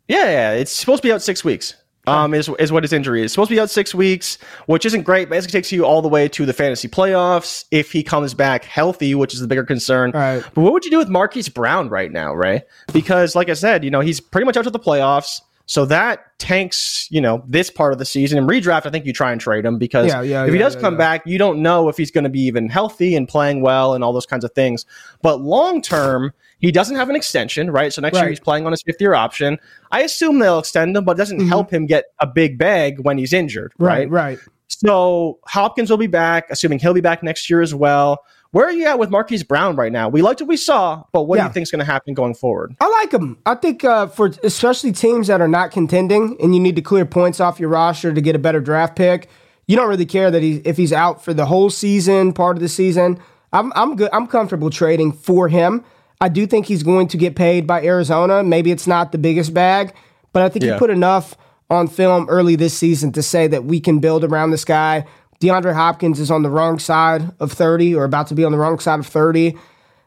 Yeah, 0.09 0.25
yeah. 0.25 0.51
It's 0.53 0.73
supposed 0.73 1.03
to 1.03 1.09
be 1.09 1.13
out 1.13 1.23
six 1.23 1.45
weeks. 1.45 1.75
Um, 2.09 2.35
is 2.35 2.49
is 2.61 2.71
what 2.71 2.85
his 2.85 2.93
injury 2.93 3.25
is. 3.25 3.33
Supposed 3.33 3.49
to 3.49 3.57
be 3.57 3.61
out 3.61 3.69
six 3.69 3.93
weeks, 3.93 4.39
which 4.67 4.87
isn't 4.87 5.03
great. 5.03 5.29
Basically 5.29 5.59
takes 5.59 5.73
you 5.73 5.85
all 5.85 6.03
the 6.03 6.09
way 6.09 6.29
to 6.29 6.47
the 6.47 6.53
fantasy 6.53 6.87
playoffs 6.87 7.65
if 7.73 7.91
he 7.91 8.05
comes 8.05 8.33
back 8.33 8.63
healthy, 8.65 9.17
which 9.17 9.35
is 9.35 9.41
the 9.41 9.49
bigger 9.49 9.65
concern. 9.65 10.13
Right. 10.13 10.41
But 10.55 10.61
what 10.63 10.73
would 10.73 10.85
you 10.85 10.91
do 10.93 10.99
with 10.99 11.09
Marquise 11.09 11.49
Brown 11.49 11.89
right 11.89 12.13
now, 12.13 12.33
Ray? 12.33 12.63
Because 12.93 13.35
like 13.35 13.49
I 13.49 13.55
said, 13.55 13.83
you 13.85 13.91
know, 13.91 13.99
he's 14.01 14.21
pretty 14.21 14.45
much 14.45 14.57
out 14.57 14.63
to 14.65 14.71
the 14.71 14.79
playoffs. 14.79 15.41
So 15.67 15.85
that 15.87 16.39
tanks, 16.39 17.09
you 17.11 17.21
know, 17.21 17.45
this 17.47 17.71
part 17.71 17.93
of 17.93 17.99
the 17.99 18.05
season. 18.05 18.39
And 18.39 18.49
redraft, 18.49 18.87
I 18.87 18.91
think 18.91 19.05
you 19.05 19.13
try 19.13 19.33
and 19.33 19.41
trade 19.41 19.65
him 19.65 19.79
because 19.79 20.07
Yeah, 20.07 20.23
yeah, 20.23 20.45
if 20.45 20.53
he 20.53 20.59
yeah, 20.59 20.65
does 20.65 20.77
come 20.77 20.97
back, 20.97 21.27
you 21.27 21.39
don't 21.39 21.61
know 21.61 21.89
if 21.89 21.97
he's 21.97 22.13
going 22.13 22.25
to 22.25 22.31
be 22.31 22.41
even 22.43 22.69
healthy 22.69 23.17
and 23.17 23.29
playing 23.29 23.63
well 23.63 23.95
and 23.95 24.05
all 24.05 24.13
those 24.13 24.27
kinds 24.27 24.45
of 24.45 24.53
things. 24.53 24.87
But 25.23 25.41
long 25.41 25.83
term, 25.83 26.33
he 26.59 26.71
doesn't 26.71 26.95
have 26.95 27.11
an 27.11 27.17
extension, 27.17 27.71
right? 27.71 27.93
So 27.93 28.01
next 28.01 28.17
year 28.17 28.29
he's 28.29 28.41
playing 28.41 28.65
on 28.65 28.73
his 28.73 28.83
fifth 28.83 29.01
year 29.01 29.15
option. 29.15 29.59
I 29.91 30.03
assume 30.03 30.39
they'll 30.39 30.61
extend 30.61 30.97
him, 30.97 31.05
but 31.05 31.13
it 31.13 31.19
doesn't 31.19 31.49
help 31.49 31.73
him 31.73 31.87
get 31.87 32.07
a 32.21 32.27
big 32.27 32.59
bag 32.59 33.01
when 33.01 33.19
he's 33.19 33.33
injured, 33.33 33.73
right? 33.79 34.07
Mm-hmm. 34.07 34.15
Right, 34.15 34.37
right. 34.37 34.39
So 34.69 35.39
Hopkins 35.47 35.91
will 35.91 35.97
be 35.97 36.07
back, 36.07 36.47
assuming 36.51 36.79
he'll 36.79 36.95
be 36.95 37.01
back 37.01 37.23
next 37.23 37.51
year 37.51 37.61
as 37.61 37.75
well. 37.75 38.25
Where 38.57 38.65
are 38.65 38.73
you 38.73 38.87
at 38.87 38.99
with 38.99 39.11
Marquise 39.11 39.43
Brown 39.43 39.77
right 39.77 39.93
now? 39.93 40.09
We 40.09 40.23
liked 40.23 40.41
what 40.41 40.49
we 40.49 40.57
saw, 40.57 41.05
but 41.13 41.25
what 41.25 41.37
do 41.37 41.43
you 41.45 41.51
think 41.51 41.65
is 41.65 41.71
going 41.71 41.81
to 41.81 41.85
happen 41.85 42.15
going 42.15 42.33
forward? 42.33 42.75
I 42.81 42.89
like 43.03 43.13
him. 43.13 43.37
I 43.45 43.55
think 43.55 43.85
uh, 43.85 44.07
for 44.07 44.31
especially 44.43 44.93
teams 44.93 45.27
that 45.27 45.43
are 45.43 45.47
not 45.47 45.73
contending 45.73 46.39
and 46.41 46.55
you 46.55 46.61
need 46.63 46.75
to 46.77 46.81
clear 46.81 47.05
points 47.05 47.39
off 47.39 47.61
your 47.61 47.69
roster 47.69 48.15
to 48.15 48.21
get 48.23 48.35
a 48.35 48.39
better 48.39 48.61
draft 48.61 48.97
pick. 48.97 49.29
You 49.67 49.77
don't 49.77 49.91
really 49.91 50.07
care 50.07 50.31
that 50.31 50.43
he 50.43 50.63
if 50.65 50.79
he's 50.79 50.91
out 50.91 51.23
for 51.23 51.35
the 51.35 51.45
whole 51.45 51.69
season, 51.69 52.33
part 52.33 52.57
of 52.57 52.63
the 52.63 52.71
season. 52.71 53.21
I'm 53.53 53.75
I'm 53.77 53.95
good. 53.95 54.09
I'm 54.15 54.27
comfortable 54.27 54.71
trading 54.71 55.13
for 55.13 55.49
him. 55.49 55.85
I 56.23 56.31
do 56.31 56.47
think 56.47 56.65
he's 56.65 56.83
going 56.83 57.09
to 57.09 57.19
get 57.19 57.37
paid 57.37 57.67
by 57.67 57.83
Arizona. 57.83 58.43
Maybe 58.43 58.71
it's 58.71 58.87
not 58.87 59.13
the 59.13 59.19
biggest 59.19 59.53
bag, 59.53 59.93
but 60.33 60.43
I 60.43 60.49
think 60.49 60.65
Yeah. 60.65 60.73
he 60.73 60.79
put 60.79 60.89
enough 60.89 61.37
on 61.69 61.89
film 61.89 62.27
early 62.31 62.57
this 62.57 62.73
season 62.73 63.13
to 63.13 63.23
say 63.23 63.49
that 63.49 63.65
we 63.67 63.81
can 63.81 63.99
build 63.99 64.25
around 64.25 64.53
this 64.53 64.65
guy. 64.65 65.05
DeAndre 65.41 65.75
Hopkins 65.75 66.19
is 66.21 66.31
on 66.31 66.43
the 66.43 66.51
wrong 66.51 66.79
side 66.79 67.31
of 67.41 67.53
30 67.53 67.95
or 67.95 68.05
about 68.05 68.27
to 68.29 68.35
be 68.35 68.45
on 68.45 68.53
the 68.53 68.59
wrong 68.59 68.79
side 68.79 68.99
of 68.99 69.07
30. 69.07 69.57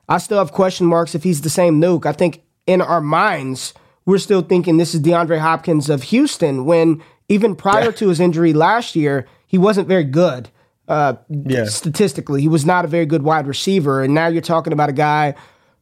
I 0.08 0.18
still 0.18 0.40
have 0.40 0.52
question 0.52 0.88
marks 0.88 1.14
if 1.14 1.24
he's 1.24 1.42
the 1.42 1.50
same 1.50 1.80
nuke. 1.80 2.06
I 2.06 2.14
think 2.14 2.42
in 2.66 2.82
our 2.82 3.02
minds, 3.02 3.74
we're 4.06 4.18
still 4.18 4.42
thinking 4.42 4.78
this 4.78 4.96
is 4.96 5.02
DeAndre 5.02 5.40
Hopkins 5.40 5.90
of 5.90 6.04
Houston 6.04 6.66
when 6.66 7.04
even 7.28 7.56
prior 7.56 7.92
to 7.92 8.10
his 8.10 8.20
injury 8.20 8.54
last 8.54 8.96
year, 8.96 9.28
he 9.46 9.58
wasn't 9.58 9.88
very 9.88 10.04
good. 10.04 10.50
Uh, 10.88 11.14
Yeah. 11.30 11.66
Statistically, 11.66 12.42
he 12.42 12.48
was 12.48 12.66
not 12.66 12.86
a 12.86 12.88
very 12.88 13.06
good 13.06 13.22
wide 13.22 13.46
receiver. 13.46 14.02
And 14.02 14.16
now 14.16 14.28
you're 14.28 14.42
talking 14.42 14.74
about 14.74 14.90
a 14.90 14.94
guy 14.94 15.36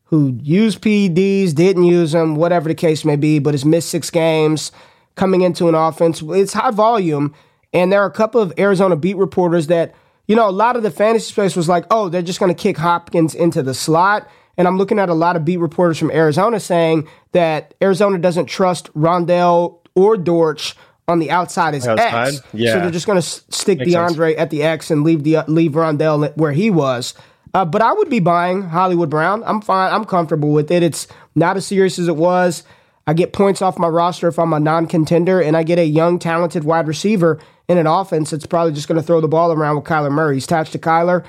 who 0.06 0.38
used 0.42 0.82
PEDs, 0.82 1.54
didn't 1.54 1.84
use 1.86 2.12
them, 2.12 2.36
whatever 2.36 2.68
the 2.68 2.76
case 2.76 3.06
may 3.06 3.16
be, 3.16 3.40
but 3.40 3.54
has 3.54 3.64
missed 3.66 3.90
six 3.90 4.10
games 4.10 4.72
coming 5.16 5.42
into 5.42 5.70
an 5.70 5.76
offense. 5.76 6.22
It's 6.22 6.54
high 6.54 6.72
volume. 6.72 7.34
And 7.78 7.92
there 7.92 8.02
are 8.02 8.08
a 8.08 8.12
couple 8.12 8.42
of 8.42 8.52
Arizona 8.58 8.96
beat 8.96 9.18
reporters 9.18 9.68
that, 9.68 9.94
you 10.26 10.36
know, 10.36 10.50
a 10.50 10.52
lot 10.52 10.76
of 10.76 10.82
the 10.82 10.90
fantasy 10.90 11.32
space 11.32 11.56
was 11.56 11.70
like, 11.70 11.86
oh, 11.92 12.10
they're 12.10 12.24
just 12.24 12.40
going 12.40 12.54
to 12.54 12.60
kick 12.60 12.76
Hopkins 12.76 13.36
into 13.36 13.62
the 13.62 13.76
slot. 13.76 14.28
And 14.58 14.68
I'm 14.68 14.80
looking 14.80 14.98
at 14.98 15.10
a 15.10 15.14
lot 15.14 15.36
of 15.36 15.46
beat 15.46 15.58
reporters 15.58 16.00
from 16.00 16.10
Arizona 16.10 16.60
saying 16.60 17.08
that 17.34 17.76
Arizona 17.80 18.18
doesn't 18.18 18.48
trust 18.48 18.92
Rondale 18.94 19.78
or 19.94 20.18
Dortch 20.18 20.76
on 21.08 21.20
the 21.20 21.30
outside 21.30 21.76
as 21.76 21.88
Outside? 21.88 22.34
X. 22.34 22.42
Yeah. 22.52 22.74
So 22.74 22.80
they're 22.80 22.90
just 22.90 23.06
going 23.06 23.22
to 23.22 23.22
stick 23.22 23.78
Makes 23.78 23.92
sense. 23.92 24.14
DeAndre 24.14 24.40
at 24.40 24.50
the 24.50 24.64
X 24.64 24.90
and 24.90 25.04
leave 25.04 25.24
the 25.24 25.44
leave 25.48 25.74
Rondale 25.74 26.36
where 26.36 26.54
he 26.54 26.72
was. 26.72 27.14
Uh, 27.54 27.64
but 27.64 27.84
I 27.84 27.94
would 27.94 28.10
be 28.10 28.20
buying 28.20 28.64
Hollywood 28.64 29.12
Brown. 29.12 29.44
I'm 29.46 29.62
fine. 29.62 29.94
I'm 29.94 30.04
comfortable 30.04 30.52
with 30.52 30.72
it. 30.72 30.82
It's 30.82 31.08
not 31.36 31.58
as 31.58 31.68
serious 31.68 32.00
as 32.00 32.08
it 32.08 32.16
was. 32.16 32.64
I 33.06 33.14
get 33.14 33.34
points 33.34 33.62
off 33.62 33.78
my 33.78 33.88
roster 33.88 34.28
if 34.28 34.38
I'm 34.40 34.52
a 34.52 34.60
non-contender, 34.60 35.40
and 35.40 35.56
I 35.56 35.62
get 35.64 35.80
a 35.80 35.86
young, 35.86 36.20
talented 36.20 36.66
wide 36.66 36.88
receiver 36.88 37.40
in 37.68 37.78
an 37.78 37.88
offense 37.88 38.30
that's 38.32 38.46
probably 38.46 38.74
just 38.74 38.88
going 38.88 39.00
to 39.00 39.06
throw 39.06 39.20
the 39.22 39.28
ball 39.28 39.52
around 39.52 39.76
with 39.76 39.86
Kyler 39.86 40.12
Murray. 40.12 40.36
He's 40.36 40.46
attached 40.46 40.72
to 40.74 40.80
Kyler, 40.80 41.26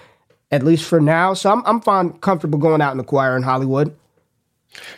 at 0.51 0.63
least 0.63 0.85
for 0.89 1.01
now. 1.01 1.35
So 1.35 1.51
I'm 1.53 1.63
I'm 1.67 1.81
fine, 1.81 2.13
comfortable 2.19 2.59
going 2.59 2.81
out 2.81 2.93
and 2.93 3.01
acquiring 3.01 3.43
Hollywood. 3.43 3.95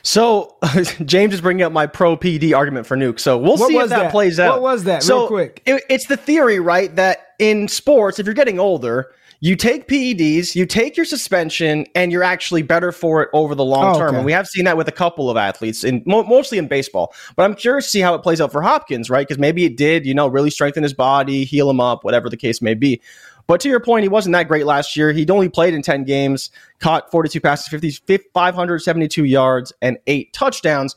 So 0.03 0.57
James 1.05 1.35
is 1.35 1.41
bringing 1.41 1.63
up 1.63 1.73
my 1.73 1.87
pro 1.87 2.17
PD 2.17 2.55
argument 2.57 2.87
for 2.87 2.97
Nuke. 2.97 3.21
So 3.21 3.39
we'll 3.39 3.57
What 3.57 3.69
see 3.69 3.77
if 3.77 3.89
that, 3.89 3.99
that? 3.99 4.11
plays 4.13 4.39
out. 4.41 4.53
What 4.55 4.63
was 4.63 4.85
that? 4.85 5.03
So 5.03 5.21
Real 5.21 5.29
quick. 5.29 5.63
it- 5.67 5.85
it's 5.89 6.07
the 6.07 6.17
theory, 6.17 6.61
right? 6.61 6.95
That 6.97 7.29
in 7.39 7.69
sports, 7.69 8.19
if 8.19 8.27
you're 8.27 8.35
getting 8.35 8.59
older, 8.59 9.13
you 9.43 9.57
take 9.57 9.89
PEDs, 9.89 10.55
you 10.55 10.67
take 10.67 10.97
your 10.97 11.07
suspension, 11.07 11.87
and 11.95 12.13
you're 12.13 12.23
actually 12.23 12.61
better 12.63 12.93
for 12.93 13.23
it 13.23 13.31
over 13.33 13.55
the 13.55 13.65
long 13.65 13.95
Oh, 13.97 13.99
term. 13.99 14.09
okay. 14.09 14.17
And 14.19 14.27
we 14.27 14.33
have 14.33 14.47
seen 14.47 14.67
that 14.67 14.77
with 14.77 14.87
a 14.87 14.93
couple 14.93 15.31
of 15.31 15.37
athletes, 15.39 15.83
in 15.83 16.03
mo- 16.07 16.25
mostly 16.25 16.59
in 16.59 16.69
baseball. 16.69 17.15
But 17.37 17.45
I'm 17.45 17.55
curious 17.55 17.87
to 17.87 17.91
see 17.91 18.01
how 18.01 18.15
it 18.15 18.23
plays 18.23 18.41
out 18.41 18.53
for 18.53 18.61
Hopkins, 18.61 19.09
right? 19.09 19.27
Because 19.27 19.39
maybe 19.39 19.65
it 19.65 19.77
did, 19.79 20.05
you 20.05 20.13
know, 20.13 20.27
really 20.27 20.51
strengthen 20.51 20.83
his 20.83 20.93
body, 20.93 21.45
heal 21.45 21.71
him 21.71 21.81
up, 21.81 22.05
whatever 22.05 22.29
the 22.29 22.37
case 22.37 22.61
may 22.61 22.75
be. 22.75 23.01
But 23.47 23.61
to 23.63 23.69
your 23.69 23.81
point, 23.81 24.03
he 24.03 24.09
wasn't 24.09 24.35
that 24.35 24.47
great 24.47 24.67
last 24.67 24.95
year. 24.97 25.11
He'd 25.11 25.31
only 25.31 25.49
played 25.49 25.73
in 25.75 25.83
10 25.83 26.05
games, 26.05 26.51
caught 26.79 27.11
42 27.11 27.41
passes, 27.41 27.67
50, 27.67 28.19
572 28.35 29.25
yards, 29.25 29.73
and 29.83 29.99
eight 30.07 30.33
touchdowns. 30.33 30.95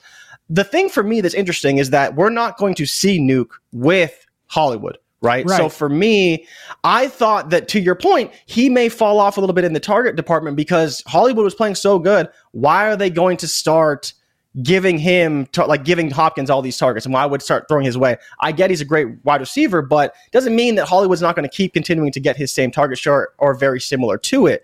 The 0.49 0.65
thing 0.65 0.89
for 0.89 1.01
me 1.01 1.21
that's 1.21 1.33
interesting 1.33 1.77
is 1.77 1.91
that 1.91 2.15
we're 2.15 2.29
not 2.29 2.57
going 2.57 2.75
to 2.75 2.85
see 2.85 3.19
Nuke 3.19 3.51
with 3.71 4.27
Hollywood. 4.47 4.97
Right? 5.23 5.45
Right. 5.45 5.57
So 5.57 5.69
for 5.69 5.89
me, 5.89 6.45
I 6.83 7.07
thought 7.07 7.49
that 7.49 7.67
to 7.69 7.79
your 7.79 7.95
point, 7.95 8.31
he 8.45 8.69
may 8.69 8.89
fall 8.89 9.19
off 9.19 9.37
a 9.37 9.39
little 9.39 9.53
bit 9.53 9.63
in 9.63 9.73
the 9.73 9.79
target 9.79 10.15
department 10.15 10.57
because 10.57 11.01
Hollywood 11.07 11.45
was 11.45 11.55
playing 11.55 11.75
so 11.75 11.97
good. 11.97 12.29
Why 12.51 12.87
are 12.87 12.97
they 12.97 13.09
going 13.09 13.37
to 13.37 13.47
start 13.47 14.13
giving 14.61 14.99
him 14.99 15.47
to, 15.47 15.65
like 15.65 15.83
giving 15.83 16.11
Hopkins 16.11 16.49
all 16.49 16.61
these 16.61 16.77
targets 16.77 17.05
and 17.05 17.13
why 17.13 17.25
would 17.25 17.41
start 17.41 17.65
throwing 17.67 17.85
his 17.85 17.97
way. 17.97 18.17
I 18.39 18.51
get 18.51 18.69
he's 18.69 18.81
a 18.81 18.85
great 18.85 19.07
wide 19.23 19.41
receiver, 19.41 19.81
but 19.81 20.13
doesn't 20.31 20.55
mean 20.55 20.75
that 20.75 20.87
Hollywood's 20.87 21.21
not 21.21 21.35
going 21.35 21.49
to 21.49 21.55
keep 21.55 21.73
continuing 21.73 22.11
to 22.11 22.19
get 22.19 22.37
his 22.37 22.51
same 22.51 22.69
target 22.69 22.99
share 22.99 23.29
or 23.39 23.55
very 23.55 23.81
similar 23.81 24.17
to 24.19 24.45
it. 24.45 24.63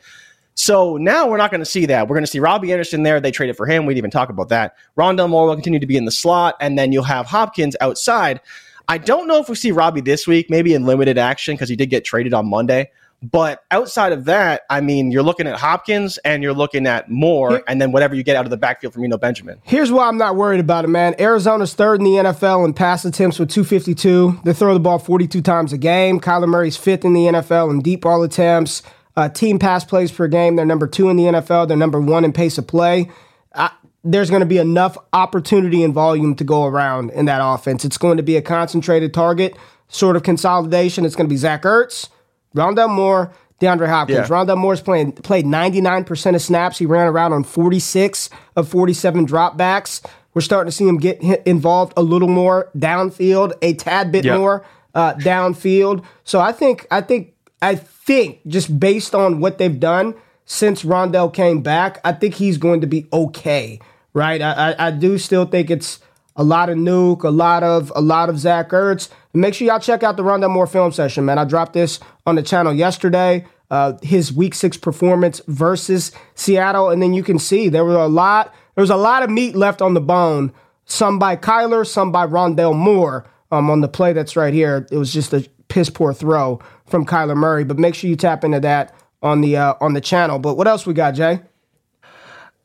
So 0.54 0.98
now 0.98 1.28
we're 1.28 1.38
not 1.38 1.52
going 1.52 1.62
to 1.62 1.66
see 1.66 1.86
that. 1.86 2.08
We're 2.08 2.16
going 2.16 2.26
to 2.26 2.30
see 2.30 2.40
Robbie 2.40 2.72
Anderson 2.72 3.04
there. 3.04 3.20
They 3.20 3.32
traded 3.32 3.56
for 3.56 3.66
him. 3.66 3.86
We 3.86 3.94
didn't 3.94 4.00
even 4.00 4.12
talk 4.12 4.30
about 4.30 4.50
that. 4.50 4.76
Rondale 4.98 5.30
Moore 5.30 5.48
will 5.48 5.56
continue 5.56 5.80
to 5.80 5.88
be 5.88 5.96
in 5.96 6.06
the 6.06 6.12
slot, 6.12 6.56
and 6.60 6.78
then 6.78 6.92
you'll 6.92 7.04
have 7.04 7.26
Hopkins 7.26 7.78
outside. 7.80 8.42
I 8.90 8.98
don't 8.98 9.28
know 9.28 9.40
if 9.40 9.48
we 9.48 9.56
see 9.56 9.72
Robbie 9.72 10.02
this 10.02 10.26
week, 10.28 10.50
maybe 10.50 10.74
in 10.74 10.84
limited 10.86 11.18
action 11.20 11.54
because 11.56 11.70
he 11.70 11.76
did 11.76 11.92
get 11.92 12.04
traded 12.04 12.34
on 12.34 12.50
Monday. 12.50 12.90
But 13.22 13.64
outside 13.70 14.14
of 14.14 14.26
that, 14.26 14.62
I 14.70 14.82
mean, 14.82 15.12
you're 15.12 15.24
looking 15.24 15.46
at 15.46 15.60
Hopkins 15.60 16.18
and 16.20 16.42
you're 16.42 16.54
looking 16.54 16.88
at 16.88 17.10
Moore, 17.10 17.52
Here- 17.52 17.64
and 17.68 17.82
then 17.82 17.92
whatever 17.92 18.16
you 18.16 18.24
get 18.24 18.36
out 18.36 18.46
of 18.46 18.50
the 18.50 18.58
backfield 18.58 18.94
from 18.94 19.04
Eno 19.04 19.18
Benjamin. 19.18 19.60
Here's 19.64 19.92
why 19.92 20.08
I'm 20.08 20.18
not 20.18 20.38
worried 20.38 20.62
about 20.62 20.86
it, 20.86 20.88
man. 20.88 21.16
Arizona's 21.20 21.74
third 21.74 22.00
in 22.00 22.06
the 22.06 22.12
NFL 22.12 22.66
in 22.66 22.74
pass 22.74 23.06
attempts 23.06 23.38
with 23.38 23.50
252. 23.50 24.40
They 24.44 24.54
throw 24.54 24.74
the 24.74 24.80
ball 24.80 25.00
42 25.00 25.42
times 25.42 25.72
a 25.74 25.78
game. 25.78 26.20
Kyler 26.20 26.48
Murray's 26.48 26.78
fifth 26.78 27.06
in 27.06 27.14
the 27.14 27.26
NFL 27.26 27.70
in 27.70 27.82
deep 27.82 28.02
ball 28.02 28.24
attempts. 28.24 28.82
Uh, 29.18 29.28
team 29.28 29.60
pass 29.60 29.84
plays 29.84 30.12
per 30.14 30.28
game. 30.30 30.56
They're 30.56 30.66
number 30.66 30.88
two 30.88 31.10
in 31.10 31.18
the 31.18 31.24
NFL. 31.26 31.68
They're 31.68 31.76
number 31.78 32.00
one 32.00 32.24
in 32.24 32.32
pace 32.32 32.58
of 32.58 32.68
play. 32.68 33.12
I, 33.54 33.70
there's 34.04 34.30
going 34.30 34.40
to 34.42 34.46
be 34.46 34.58
enough 34.58 34.98
opportunity 35.14 35.84
and 35.84 35.94
volume 35.94 36.36
to 36.36 36.44
go 36.44 36.66
around 36.66 37.12
in 37.12 37.26
that 37.26 37.42
offense. 37.44 37.84
It's 37.84 37.98
going 37.98 38.18
to 38.18 38.24
be 38.24 38.38
a 38.38 38.42
concentrated 38.42 39.14
target 39.14 39.56
sort 39.90 40.16
of 40.16 40.24
consolidation. 40.24 41.04
It's 41.06 41.16
going 41.16 41.28
to 41.28 41.34
be 41.34 41.38
Zach 41.38 41.64
Ertz, 41.64 42.10
Rondale 42.56 42.90
Moore, 42.90 43.34
DeAndre 43.60 43.90
Hopkins. 43.90 44.18
Yeah. 44.20 44.28
Rondale 44.28 44.58
Moore's 44.58 44.82
playing 44.82 45.12
played 45.14 45.46
99% 45.46 46.36
of 46.36 46.42
snaps. 46.42 46.78
He 46.78 46.86
ran 46.86 47.08
around 47.08 47.34
on 47.34 47.44
46 47.44 48.30
of 48.56 48.70
47 48.70 49.28
dropbacks. 49.28 50.06
We're 50.34 50.42
starting 50.42 50.70
to 50.72 50.76
see 50.76 50.88
him 50.88 50.98
get 50.98 51.20
involved 51.46 51.94
a 51.98 52.02
little 52.04 52.28
more 52.30 52.70
downfield, 52.78 53.54
a 53.62 53.74
tad 53.74 54.12
bit 54.12 54.24
Yeah. 54.26 54.38
more 54.38 54.66
uh, 54.96 55.16
downfield. 55.16 56.04
So 56.24 56.40
I 56.40 56.52
think 56.52 56.88
I 56.92 57.02
think 57.02 57.34
I 57.62 57.76
think 57.76 58.40
just 58.48 58.80
based 58.80 59.14
on 59.14 59.40
what 59.42 59.58
they've 59.58 59.80
done 59.80 60.14
since 60.50 60.82
Rondale 60.82 61.32
came 61.32 61.62
back, 61.62 62.02
I 62.04 62.12
think 62.12 62.34
he's 62.34 62.58
going 62.58 62.82
to 62.82 62.88
be 62.88 63.08
okay. 63.14 63.80
Right? 64.14 64.42
I, 64.42 64.72
I, 64.72 64.88
I 64.88 64.92
do 64.92 65.20
still 65.20 65.46
think 65.46 65.70
it's 65.70 66.00
a 66.36 66.44
lot 66.44 66.70
of 66.70 66.78
Nuke, 66.78 67.24
a 67.24 67.30
lot 67.30 67.62
of 67.62 67.94
a 67.96 68.02
lot 68.02 68.30
of 68.30 68.40
Zach 68.40 68.70
Ertz. 68.70 69.10
Make 69.32 69.54
sure 69.54 69.68
y'all 69.68 69.80
check 69.80 70.02
out 70.02 70.18
the 70.18 70.24
Rondale 70.24 70.50
Moore 70.50 70.66
film 70.66 70.92
session, 70.92 71.24
man. 71.24 71.38
I 71.38 71.46
dropped 71.46 71.74
this 71.74 72.00
on 72.26 72.34
the 72.34 72.42
channel 72.42 72.74
yesterday. 72.74 73.46
Uh, 73.70 73.94
his 74.02 74.34
Week 74.34 74.56
Six 74.56 74.76
performance 74.76 75.40
versus 75.46 76.12
Seattle, 76.34 76.90
and 76.90 77.00
then 77.00 77.14
you 77.14 77.22
can 77.22 77.38
see 77.38 77.70
there 77.70 77.86
was 77.86 77.96
a 77.96 78.08
lot. 78.08 78.52
There 78.74 78.82
was 78.82 78.90
a 78.90 78.98
lot 78.98 79.22
of 79.22 79.30
meat 79.30 79.56
left 79.56 79.84
on 79.84 79.94
the 79.94 80.02
bone. 80.02 80.52
Some 80.86 81.20
by 81.20 81.36
Kyler, 81.36 81.86
some 81.86 82.12
by 82.12 82.26
Rondale 82.26 82.76
Moore. 82.76 83.30
Um, 83.52 83.70
on 83.70 83.82
the 83.82 83.88
play 83.88 84.14
that's 84.14 84.36
right 84.36 84.54
here, 84.54 84.88
it 84.92 84.98
was 84.98 85.14
just 85.14 85.32
a 85.32 85.48
piss 85.68 85.92
poor 85.92 86.12
throw 86.12 86.60
from 86.88 87.06
Kyler 87.06 87.38
Murray. 87.38 87.64
But 87.64 87.78
make 87.78 87.94
sure 87.94 88.10
you 88.10 88.16
tap 88.16 88.44
into 88.44 88.60
that 88.62 88.96
on 89.22 89.42
the 89.42 89.58
uh, 89.58 89.74
on 89.82 89.94
the 89.94 90.02
channel. 90.02 90.40
But 90.40 90.56
what 90.56 90.68
else 90.68 90.86
we 90.86 90.94
got, 90.94 91.12
Jay? 91.16 91.42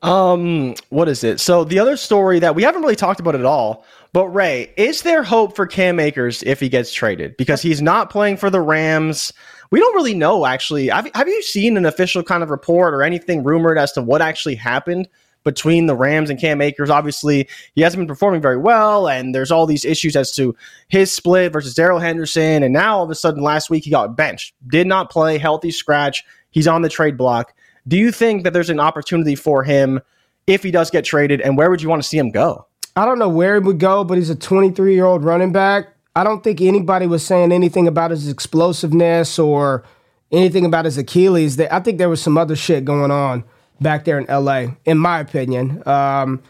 Um, 0.01 0.75
what 0.89 1.09
is 1.09 1.23
it? 1.23 1.39
So 1.39 1.63
the 1.63 1.79
other 1.79 1.97
story 1.97 2.37
that 2.39 2.53
we 2.53 2.61
haven't 2.61 2.81
really 2.81 2.95
talked 2.95 3.19
about 3.19 3.33
at 3.33 3.45
all, 3.45 3.85
but 4.13 4.27
Ray, 4.27 4.71
is 4.77 5.01
there 5.01 5.23
hope 5.23 5.55
for 5.55 5.65
Cam 5.65 5.99
Akers 5.99 6.43
if 6.43 6.59
he 6.59 6.69
gets 6.69 6.93
traded? 6.93 7.35
Because 7.37 7.61
he's 7.61 7.81
not 7.81 8.11
playing 8.11 8.37
for 8.37 8.51
the 8.51 8.61
Rams. 8.61 9.33
We 9.71 9.79
don't 9.79 9.95
really 9.95 10.13
know 10.13 10.45
actually. 10.45 10.89
Have, 10.89 11.09
have 11.15 11.27
you 11.27 11.41
seen 11.41 11.75
an 11.75 11.85
official 11.87 12.21
kind 12.21 12.43
of 12.43 12.51
report 12.51 12.93
or 12.93 13.01
anything 13.01 13.43
rumored 13.43 13.79
as 13.79 13.93
to 13.93 14.01
what 14.03 14.21
actually 14.21 14.55
happened 14.55 15.09
between 15.43 15.87
the 15.87 15.95
Rams 15.95 16.29
and 16.29 16.39
Cam 16.39 16.61
Akers? 16.61 16.91
Obviously, 16.91 17.47
he 17.73 17.81
hasn't 17.81 17.99
been 17.99 18.07
performing 18.07 18.41
very 18.41 18.57
well, 18.57 19.07
and 19.07 19.33
there's 19.33 19.51
all 19.51 19.65
these 19.65 19.85
issues 19.85 20.15
as 20.15 20.31
to 20.35 20.55
his 20.87 21.11
split 21.11 21.51
versus 21.51 21.73
Darrell 21.73 21.99
Henderson. 21.99 22.61
And 22.61 22.73
now 22.73 22.97
all 22.97 23.03
of 23.05 23.09
a 23.09 23.15
sudden, 23.15 23.41
last 23.41 23.71
week 23.71 23.85
he 23.85 23.89
got 23.89 24.15
benched, 24.15 24.53
did 24.67 24.85
not 24.85 25.09
play, 25.09 25.39
healthy 25.39 25.71
scratch. 25.71 26.23
He's 26.55 26.69
on 26.69 26.83
the 26.83 26.89
trade 26.89 27.17
block. 27.17 27.53
Do 27.85 27.97
you 27.97 28.13
think 28.13 28.45
that 28.45 28.53
there's 28.53 28.69
an 28.69 28.79
opportunity 28.79 29.35
for 29.35 29.63
him 29.63 29.99
if 30.47 30.63
he 30.63 30.71
does 30.71 30.89
get 30.89 31.03
traded, 31.03 31.41
and 31.41 31.57
where 31.57 31.69
would 31.69 31.81
you 31.81 31.89
want 31.89 32.01
to 32.01 32.07
see 32.07 32.17
him 32.17 32.31
go? 32.31 32.65
I 32.95 33.03
don't 33.03 33.19
know 33.19 33.27
where 33.27 33.55
he 33.55 33.59
would 33.59 33.77
go, 33.77 34.05
but 34.05 34.17
he's 34.17 34.29
a 34.29 34.35
23 34.35 34.95
year 34.95 35.03
old 35.03 35.25
running 35.25 35.51
back. 35.51 35.89
I 36.15 36.23
don't 36.23 36.45
think 36.45 36.61
anybody 36.61 37.07
was 37.07 37.25
saying 37.25 37.51
anything 37.51 37.89
about 37.89 38.11
his 38.11 38.29
explosiveness 38.29 39.37
or 39.37 39.83
anything 40.31 40.63
about 40.65 40.85
his 40.85 40.97
Achilles. 40.97 41.59
I 41.59 41.81
think 41.81 41.97
there 41.97 42.07
was 42.07 42.21
some 42.21 42.37
other 42.37 42.55
shit 42.55 42.85
going 42.85 43.11
on 43.11 43.43
back 43.81 44.05
there 44.05 44.17
in 44.17 44.25
LA, 44.25 44.67
in 44.85 44.97
my 44.97 45.19
opinion. 45.19 45.85
Um, 45.85 46.41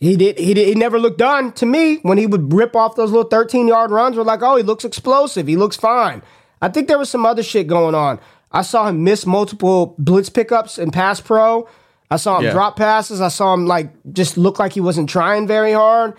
he 0.00 0.16
did. 0.16 0.36
He 0.36 0.52
did. 0.52 0.66
He 0.66 0.74
never 0.74 0.98
looked 0.98 1.18
done 1.18 1.52
to 1.52 1.64
me 1.64 1.98
when 1.98 2.18
he 2.18 2.26
would 2.26 2.52
rip 2.52 2.74
off 2.74 2.96
those 2.96 3.12
little 3.12 3.30
13 3.30 3.68
yard 3.68 3.92
runs. 3.92 4.16
We're 4.16 4.24
like, 4.24 4.42
oh, 4.42 4.56
he 4.56 4.64
looks 4.64 4.84
explosive. 4.84 5.46
He 5.46 5.56
looks 5.56 5.76
fine. 5.76 6.22
I 6.60 6.70
think 6.70 6.88
there 6.88 6.98
was 6.98 7.08
some 7.08 7.24
other 7.24 7.44
shit 7.44 7.68
going 7.68 7.94
on. 7.94 8.18
I 8.54 8.62
saw 8.62 8.86
him 8.88 9.04
miss 9.04 9.26
multiple 9.26 9.94
blitz 9.98 10.30
pickups 10.30 10.78
in 10.78 10.90
pass 10.90 11.20
pro. 11.20 11.68
I 12.10 12.16
saw 12.16 12.38
him 12.38 12.44
Yeah. 12.44 12.52
drop 12.52 12.76
passes. 12.76 13.20
I 13.20 13.28
saw 13.28 13.52
him 13.52 13.66
like 13.66 13.90
just 14.12 14.38
look 14.38 14.58
like 14.58 14.72
he 14.72 14.80
wasn't 14.80 15.10
trying 15.10 15.46
very 15.46 15.72
hard. 15.72 16.14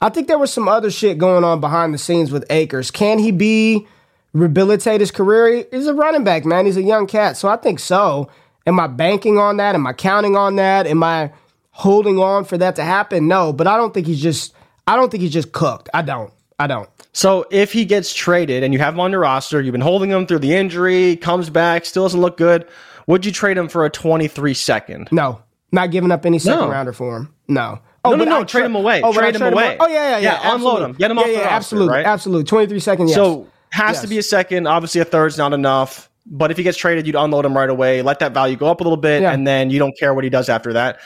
I 0.00 0.10
think 0.10 0.28
there 0.28 0.38
was 0.38 0.52
some 0.52 0.68
other 0.68 0.90
shit 0.90 1.18
going 1.18 1.42
on 1.42 1.60
behind 1.60 1.92
the 1.94 1.98
scenes 1.98 2.30
with 2.30 2.44
Akers. 2.50 2.90
Can 2.92 3.18
he 3.18 3.32
be 3.32 3.86
rehabilitate 4.32 5.00
his 5.00 5.10
career? 5.10 5.64
He's 5.72 5.86
a 5.86 5.94
running 5.94 6.22
back, 6.22 6.44
man. 6.44 6.66
He's 6.66 6.76
a 6.76 6.82
young 6.82 7.06
cat, 7.06 7.36
so 7.36 7.48
I 7.48 7.56
think 7.56 7.80
so. 7.80 8.28
Am 8.66 8.78
I 8.78 8.86
banking 8.86 9.38
on 9.38 9.56
that? 9.56 9.74
Am 9.74 9.86
I 9.86 9.92
counting 9.94 10.36
on 10.36 10.56
that? 10.56 10.86
Am 10.86 11.02
I 11.02 11.32
holding 11.70 12.18
on 12.18 12.44
for 12.44 12.58
that 12.58 12.76
to 12.76 12.84
happen? 12.84 13.26
No, 13.26 13.52
but 13.52 13.66
I 13.66 13.76
don't 13.76 13.94
think 13.94 14.06
he's 14.06 14.20
just. 14.22 14.52
I 14.86 14.94
don't 14.96 15.10
think 15.10 15.22
he's 15.22 15.32
just 15.32 15.52
cooked. 15.52 15.88
I 15.94 16.02
don't. 16.02 16.32
I 16.58 16.66
don't. 16.66 16.88
So 17.12 17.46
if 17.50 17.72
he 17.72 17.84
gets 17.84 18.12
traded 18.14 18.62
and 18.62 18.72
you 18.72 18.78
have 18.80 18.94
him 18.94 19.00
on 19.00 19.10
your 19.10 19.20
roster, 19.20 19.60
you've 19.60 19.72
been 19.72 19.80
holding 19.80 20.10
him 20.10 20.26
through 20.26 20.40
the 20.40 20.54
injury, 20.54 21.16
comes 21.16 21.50
back, 21.50 21.84
still 21.84 22.04
doesn't 22.04 22.20
look 22.20 22.36
good. 22.36 22.66
Would 23.06 23.24
you 23.24 23.32
trade 23.32 23.56
him 23.56 23.68
for 23.68 23.84
a 23.84 23.90
23 23.90 24.54
second? 24.54 25.08
No, 25.10 25.40
not 25.72 25.90
giving 25.90 26.10
up 26.12 26.26
any 26.26 26.38
second 26.38 26.60
No. 26.66 26.70
rounder 26.70 26.92
for 26.92 27.16
him. 27.16 27.34
No. 27.48 27.78
Oh, 28.04 28.10
No, 28.10 28.16
no, 28.16 28.24
no, 28.24 28.40
I 28.40 28.44
trade 28.44 28.64
him 28.66 28.76
away. 28.76 29.02
Oh, 29.02 29.12
Trade 29.12 29.34
him 29.34 29.42
away. 29.52 29.76
Oh 29.80 29.88
yeah, 29.88 30.10
yeah, 30.10 30.18
yeah. 30.18 30.40
Yeah, 30.42 30.54
unload 30.54 30.82
him. 30.82 30.92
Get 30.92 31.10
him 31.10 31.18
off 31.18 31.26
yeah, 31.26 31.32
the 31.32 31.38
yeah, 31.38 31.44
roster, 31.44 31.54
absolutely, 31.56 31.94
right? 31.94 32.06
absolutely. 32.06 32.44
Twenty 32.44 32.66
three 32.68 32.80
second. 32.80 33.08
Yes. 33.08 33.16
So 33.16 33.46
has 33.70 33.94
Yes. 33.96 34.02
to 34.02 34.08
be 34.08 34.18
a 34.18 34.22
second. 34.22 34.66
Obviously, 34.66 35.00
a 35.00 35.04
third's 35.04 35.36
not 35.36 35.52
enough. 35.52 36.08
But 36.30 36.50
if 36.50 36.58
he 36.58 36.62
gets 36.62 36.76
traded, 36.76 37.06
you'd 37.06 37.16
unload 37.16 37.46
him 37.46 37.56
right 37.56 37.70
away, 37.70 38.02
let 38.02 38.18
that 38.18 38.32
value 38.34 38.54
go 38.56 38.66
up 38.66 38.80
a 38.80 38.84
little 38.84 38.98
bit, 38.98 39.22
Yeah. 39.22 39.32
and 39.32 39.46
then 39.46 39.70
you 39.70 39.78
don't 39.78 39.96
care 39.98 40.12
what 40.12 40.24
he 40.24 40.30
does 40.30 40.50
after 40.50 40.74
that. 40.74 41.00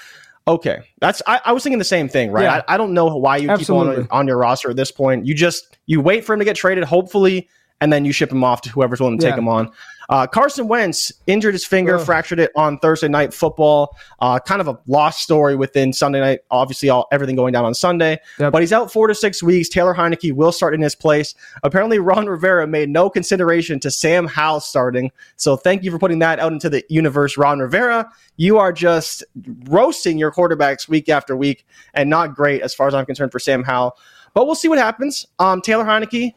Okay, 0.49 0.81
that's 1.01 1.23
I, 1.27 1.41
I 1.45 1.53
was 1.53 1.63
thinking 1.63 1.79
the 1.79 1.85
same 1.85 2.09
thing, 2.09 2.33
right? 2.33 2.43
Yeah. 2.43 2.63
I, 2.69 2.75
I 2.75 2.77
don't 2.77 2.95
know 2.95 3.07
why 3.17 3.37
you 3.37 3.49
keep 3.49 3.61
Absolutely. 3.61 3.95
him 3.97 4.09
on, 4.11 4.21
on 4.21 4.27
your 4.27 4.39
roster 4.39 4.71
at 4.71 4.77
this 4.77 4.91
point. 4.91 5.25
You 5.25 5.35
just 5.35 5.79
you 5.87 6.01
wait 6.01 6.25
for 6.25 6.33
him 6.33 6.41
to 6.41 6.45
get 6.45 6.57
traded, 6.57 6.85
hopefully, 6.85 7.49
and 7.81 7.93
then 7.93 8.05
you 8.05 8.13
ship 8.13 8.33
him 8.33 8.43
off 8.43 8.61
to 8.63 8.71
whoever's 8.71 9.01
willing 9.01 9.19
to 9.19 9.27
take 9.27 9.37
him 9.37 9.49
on. 9.49 9.71
Uh, 10.13 10.27
Carson 10.27 10.69
Wentz 10.69 11.11
injured 11.27 11.55
his 11.55 11.65
finger, 11.65 11.99
fractured 11.99 12.39
it 12.39 12.53
on 12.55 12.79
Thursday 12.81 13.09
night 13.09 13.33
football. 13.33 13.97
Uh, 14.21 14.39
kind 14.39 14.61
of 14.61 14.69
a 14.69 14.79
lost 14.87 15.21
story 15.21 15.57
within 15.57 15.91
Sunday 15.91 16.21
night. 16.21 16.41
Obviously, 16.51 16.91
all 16.91 17.09
everything 17.11 17.35
going 17.35 17.51
down 17.55 17.65
on 17.65 17.73
Sunday, 17.73 18.19
Yep. 18.39 18.53
but 18.53 18.61
he's 18.61 18.75
out 18.75 18.93
four 18.93 19.07
to 19.07 19.15
six 19.15 19.43
weeks. 19.43 19.71
Taylor 19.71 19.95
Heinicke 19.95 20.35
will 20.35 20.53
start 20.53 20.75
in 20.75 20.83
his 20.83 20.95
place. 20.95 21.35
Apparently, 21.63 21.99
Ron 21.99 22.27
Rivera 22.27 22.67
made 22.67 22.91
no 22.91 23.09
consideration 23.09 23.81
to 23.81 23.91
Sam 23.91 24.27
Howell 24.27 24.61
starting. 24.61 25.11
So, 25.37 25.57
thank 25.57 25.83
you 25.83 25.91
for 25.91 25.99
putting 25.99 26.19
that 26.19 26.39
out 26.39 26.53
into 26.53 26.69
the 26.69 26.85
universe, 26.91 27.39
Ron 27.39 27.61
Rivera. 27.61 28.07
You 28.37 28.59
are 28.59 28.71
just 28.71 29.25
roasting 29.65 30.19
your 30.19 30.31
quarterbacks 30.31 30.89
week 30.89 31.09
after 31.09 31.35
week, 31.39 31.65
and 31.95 32.11
not 32.11 32.35
great 32.35 32.61
as 32.61 32.75
far 32.75 32.87
as 32.87 32.93
I'm 32.93 33.07
concerned 33.07 33.33
for 33.33 33.39
Sam 33.39 33.63
Howell. 33.63 33.97
But 34.35 34.45
we'll 34.45 34.57
see 34.57 34.69
what 34.69 34.77
happens. 34.77 35.27
Um, 35.39 35.63
Taylor 35.63 35.85
Heinicke, 35.85 36.35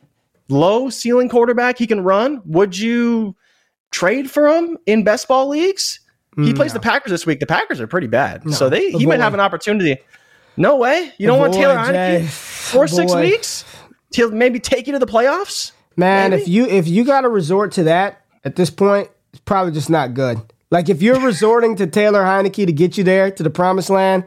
low 0.47 0.89
ceiling 0.89 1.27
quarterback, 1.27 1.77
he 1.77 1.87
can 1.87 2.01
run. 2.01 2.41
Would 2.45 2.77
you 2.77 3.35
trade 3.95 4.29
for 4.29 4.47
him 4.47 4.77
in 4.85 5.03
best 5.03 5.27
ball 5.27 5.47
leagues? 5.47 6.01
He 6.35 6.51
mm, 6.51 6.55
plays 6.55 6.73
the 6.73 6.81
Packers 6.81 7.11
this 7.11 7.25
week. 7.25 7.39
The 7.39 7.45
Packers 7.45 7.79
are 7.79 7.87
pretty 7.87 8.07
bad, 8.07 8.51
so 8.53 8.67
they 8.67 8.91
he 8.91 9.05
might 9.05 9.21
have 9.21 9.33
an 9.33 9.39
opportunity. 9.39 9.97
No 10.57 10.75
way. 10.75 11.13
You 11.17 11.27
don't 11.27 11.39
want 11.39 11.53
Taylor 11.53 11.75
Heinicke 11.75 12.27
for 12.27 12.87
six 12.87 13.15
weeks 13.15 13.63
to 14.13 14.31
maybe 14.31 14.59
take 14.59 14.87
you 14.87 14.93
to 14.93 14.99
the 14.99 15.05
playoffs. 15.05 15.71
Man, 15.95 16.31
Maybe? 16.31 16.41
if 16.41 16.47
you 16.49 16.65
if 16.65 16.87
you 16.87 17.05
got 17.05 17.21
to 17.21 17.29
resort 17.29 17.71
to 17.73 17.83
that 17.83 18.21
at 18.43 18.57
this 18.57 18.69
point, 18.69 19.09
it's 19.31 19.41
probably 19.41 19.71
just 19.71 19.89
not 19.89 20.13
good. 20.13 20.41
Like 20.71 20.89
if 20.89 21.01
you're 21.01 21.19
resorting 21.25 21.77
to 21.77 21.87
Taylor 21.87 22.23
Heinicke 22.23 22.65
to 22.65 22.73
get 22.73 22.97
you 22.97 23.05
there 23.05 23.31
to 23.31 23.43
the 23.43 23.49
promised 23.49 23.89
land, 23.89 24.25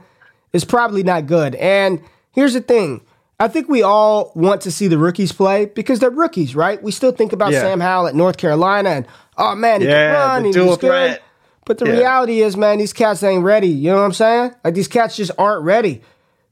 it's 0.55 0.65
probably 0.65 1.03
not 1.03 1.27
good. 1.27 1.55
And 1.57 2.01
here's 2.33 2.55
the 2.55 2.63
thing: 2.63 3.03
I 3.41 3.47
think 3.49 3.69
we 3.69 3.83
all 3.83 4.33
want 4.35 4.63
to 4.63 4.71
see 4.73 4.89
the 4.89 4.99
rookies 4.99 5.31
play 5.33 5.67
because 5.67 6.01
they're 6.01 6.11
rookies, 6.11 6.57
right? 6.57 6.83
We 6.83 6.91
still 6.91 7.13
think 7.13 7.33
about 7.33 7.53
Yeah. 7.53 7.61
Sam 7.61 7.81
Howell 7.81 8.09
at 8.09 8.15
North 8.15 8.37
Carolina 8.37 8.91
and 8.91 9.07
oh 9.37 9.55
man, 9.55 9.81
he 9.81 9.87
Yeah, 9.87 9.93
can 10.09 10.13
run, 10.15 10.43
the 10.43 10.49
he 10.49 10.53
dual 10.53 10.67
was 10.69 10.77
good. 10.79 10.89
threat. 10.89 11.23
But 11.65 11.79
the 11.79 11.87
Yeah. 11.87 11.99
reality 11.99 12.41
is, 12.41 12.57
man, 12.57 12.79
these 12.79 12.93
cats 12.93 13.23
ain't 13.23 13.45
ready. 13.45 13.69
You 13.69 13.91
know 13.91 13.99
what 13.99 14.03
I'm 14.05 14.13
saying? 14.13 14.55
Like 14.65 14.75
these 14.75 14.89
cats 14.89 15.17
just 15.17 15.31
aren't 15.39 15.63
ready. 15.65 16.03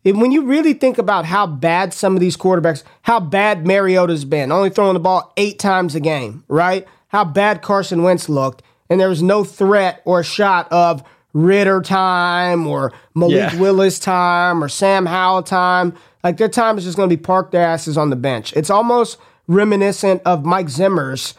And 0.04 0.20
when 0.20 0.30
you 0.30 0.42
really 0.44 0.74
think 0.74 0.98
about 0.98 1.24
how 1.24 1.46
bad 1.48 1.92
some 1.92 2.14
of 2.14 2.20
these 2.20 2.36
quarterbacks, 2.36 2.84
how 3.02 3.18
bad 3.18 3.66
Mariota's 3.66 4.24
been, 4.24 4.52
only 4.52 4.70
throwing 4.70 4.94
the 4.94 5.00
ball 5.00 5.32
eight 5.36 5.58
times 5.58 5.96
a 5.96 6.00
game, 6.00 6.44
right? 6.46 6.86
How 7.08 7.24
bad 7.24 7.62
Carson 7.62 8.04
Wentz 8.04 8.28
looked, 8.28 8.62
and 8.88 9.00
there 9.00 9.08
was 9.08 9.22
no 9.22 9.42
threat 9.42 10.02
or 10.04 10.22
shot 10.22 10.70
of 10.70 11.02
Ridder 11.32 11.80
time 11.82 12.66
or 12.68 12.92
Malik 13.16 13.52
Yeah. 13.52 13.58
Willis 13.60 13.98
time 13.98 14.62
or 14.62 14.68
Sam 14.68 15.06
Howell 15.06 15.42
time. 15.42 15.94
Like 16.26 16.38
their 16.38 16.48
time 16.48 16.76
is 16.76 16.82
just 16.82 16.96
going 16.96 17.08
to 17.08 17.16
be 17.16 17.22
parked 17.22 17.52
their 17.52 17.62
asses 17.64 17.96
on 17.96 18.10
the 18.10 18.16
bench. 18.16 18.52
It's 18.54 18.68
almost 18.68 19.16
reminiscent 19.46 20.22
of 20.24 20.44
Mike 20.44 20.68
Zimmer's 20.68 21.34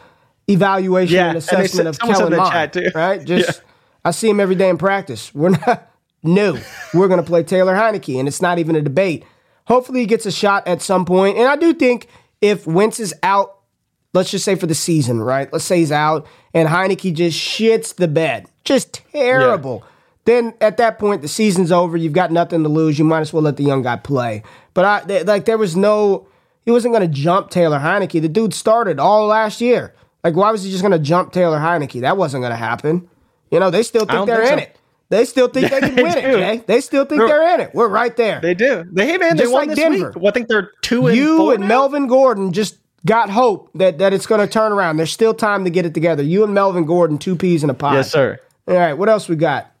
evaluation 0.48 1.14
Yeah, 1.14 1.20
and 1.24 1.28
and 1.32 1.36
assessment 1.36 1.70
said- 1.70 1.86
of 1.88 1.98
Kellen 1.98 2.34
Mond, 2.34 2.92
right? 2.94 3.22
Just 3.26 3.58
Yeah. 3.58 3.64
I 4.06 4.12
see 4.12 4.30
him 4.30 4.40
every 4.40 4.54
day 4.54 4.70
in 4.70 4.78
practice. 4.78 5.34
We're 5.34 5.50
not 5.50 5.92
no. 6.22 6.58
We're 6.94 7.08
going 7.08 7.20
to 7.20 7.26
play 7.26 7.42
Taylor 7.42 7.74
Heinicke, 7.74 8.18
and 8.18 8.26
it's 8.26 8.40
not 8.40 8.58
even 8.58 8.76
a 8.76 8.80
debate. 8.80 9.26
Hopefully, 9.66 10.00
he 10.00 10.06
gets 10.06 10.24
a 10.24 10.32
shot 10.32 10.66
at 10.66 10.80
some 10.80 11.04
point. 11.04 11.36
And 11.36 11.46
I 11.46 11.56
do 11.56 11.74
think 11.74 12.06
if 12.40 12.66
Wentz 12.66 12.98
is 12.98 13.12
out, 13.22 13.58
let's 14.14 14.30
just 14.30 14.46
say 14.46 14.54
for 14.54 14.66
the 14.66 14.74
season, 14.74 15.20
right? 15.20 15.52
Let's 15.52 15.66
say 15.66 15.80
he's 15.80 15.92
out, 15.92 16.26
and 16.54 16.66
Heinicke 16.66 17.12
just 17.12 17.38
shits 17.38 17.94
the 17.94 18.08
bed, 18.08 18.46
just 18.64 19.02
terrible. 19.12 19.84
Then 20.24 20.52
at 20.60 20.76
that 20.76 20.98
point, 20.98 21.22
the 21.22 21.28
season's 21.28 21.72
over. 21.72 21.96
You've 21.96 22.12
got 22.12 22.30
nothing 22.30 22.62
to 22.62 22.68
lose. 22.68 22.98
You 22.98 23.04
might 23.06 23.20
as 23.20 23.32
well 23.32 23.42
let 23.42 23.56
the 23.56 23.64
young 23.64 23.80
guy 23.82 23.96
play. 23.96 24.42
But 24.78 24.84
I 24.84 25.00
th- 25.00 25.26
like 25.26 25.44
there 25.44 25.58
was 25.58 25.74
no. 25.74 26.28
He 26.64 26.70
wasn't 26.70 26.94
going 26.94 27.02
to 27.02 27.12
jump 27.12 27.50
Taylor 27.50 27.80
Heinicke. 27.80 28.22
The 28.22 28.28
dude 28.28 28.54
started 28.54 29.00
all 29.00 29.26
last 29.26 29.60
year. 29.60 29.92
Like, 30.22 30.36
why 30.36 30.52
was 30.52 30.62
he 30.62 30.70
just 30.70 30.82
going 30.82 30.92
to 30.92 31.00
jump 31.00 31.32
Taylor 31.32 31.58
Heinicke? 31.58 32.02
That 32.02 32.16
wasn't 32.16 32.42
going 32.42 32.52
to 32.52 32.56
happen. 32.56 33.08
You 33.50 33.58
know, 33.58 33.70
they 33.70 33.82
still 33.82 34.04
think 34.06 34.26
they're 34.28 34.36
think 34.46 34.52
in 34.52 34.58
so. 34.60 34.62
it. 34.66 34.76
They 35.08 35.24
still 35.24 35.48
think 35.48 35.72
they 35.72 35.80
can 35.86 35.94
They 35.96 36.02
win 36.04 36.16
it. 36.18 36.22
Jay. 36.22 36.62
They 36.64 36.80
still 36.80 37.04
think 37.06 37.18
They're- 37.22 37.26
they're 37.26 37.54
in 37.54 37.60
it. 37.62 37.74
We're 37.74 37.88
right 37.88 38.16
there. 38.16 38.38
They 38.40 38.54
do. 38.54 38.84
They 38.92 39.06
hey 39.08 39.16
man, 39.18 39.36
they 39.36 39.42
Just 39.42 39.52
won 39.52 39.62
like 39.66 39.70
this 39.70 39.78
Denver. 39.80 40.06
week. 40.10 40.16
Well, 40.16 40.28
I 40.28 40.30
think 40.30 40.46
they're 40.46 40.70
two 40.82 41.08
and 41.08 41.16
you 41.16 41.50
and 41.50 41.62
now? 41.62 41.66
Melvin 41.66 42.06
Gordon 42.06 42.52
just 42.52 42.78
got 43.04 43.30
hope 43.30 43.70
that, 43.74 43.98
that 43.98 44.12
it's 44.12 44.26
going 44.26 44.40
to 44.42 44.46
turn 44.46 44.70
around. 44.70 44.98
There's 44.98 45.10
still 45.10 45.34
time 45.34 45.64
to 45.64 45.70
get 45.70 45.86
it 45.86 45.92
together. 45.94 46.22
You 46.22 46.44
and 46.44 46.54
Melvin 46.54 46.84
Gordon, 46.84 47.18
two 47.18 47.34
peas 47.34 47.64
in 47.64 47.70
a 47.70 47.74
pod. 47.74 47.94
Yes, 47.94 48.12
sir. 48.12 48.38
All 48.68 48.76
right, 48.76 48.92
what 48.92 49.08
else 49.08 49.28
we 49.28 49.34
got? 49.34 49.72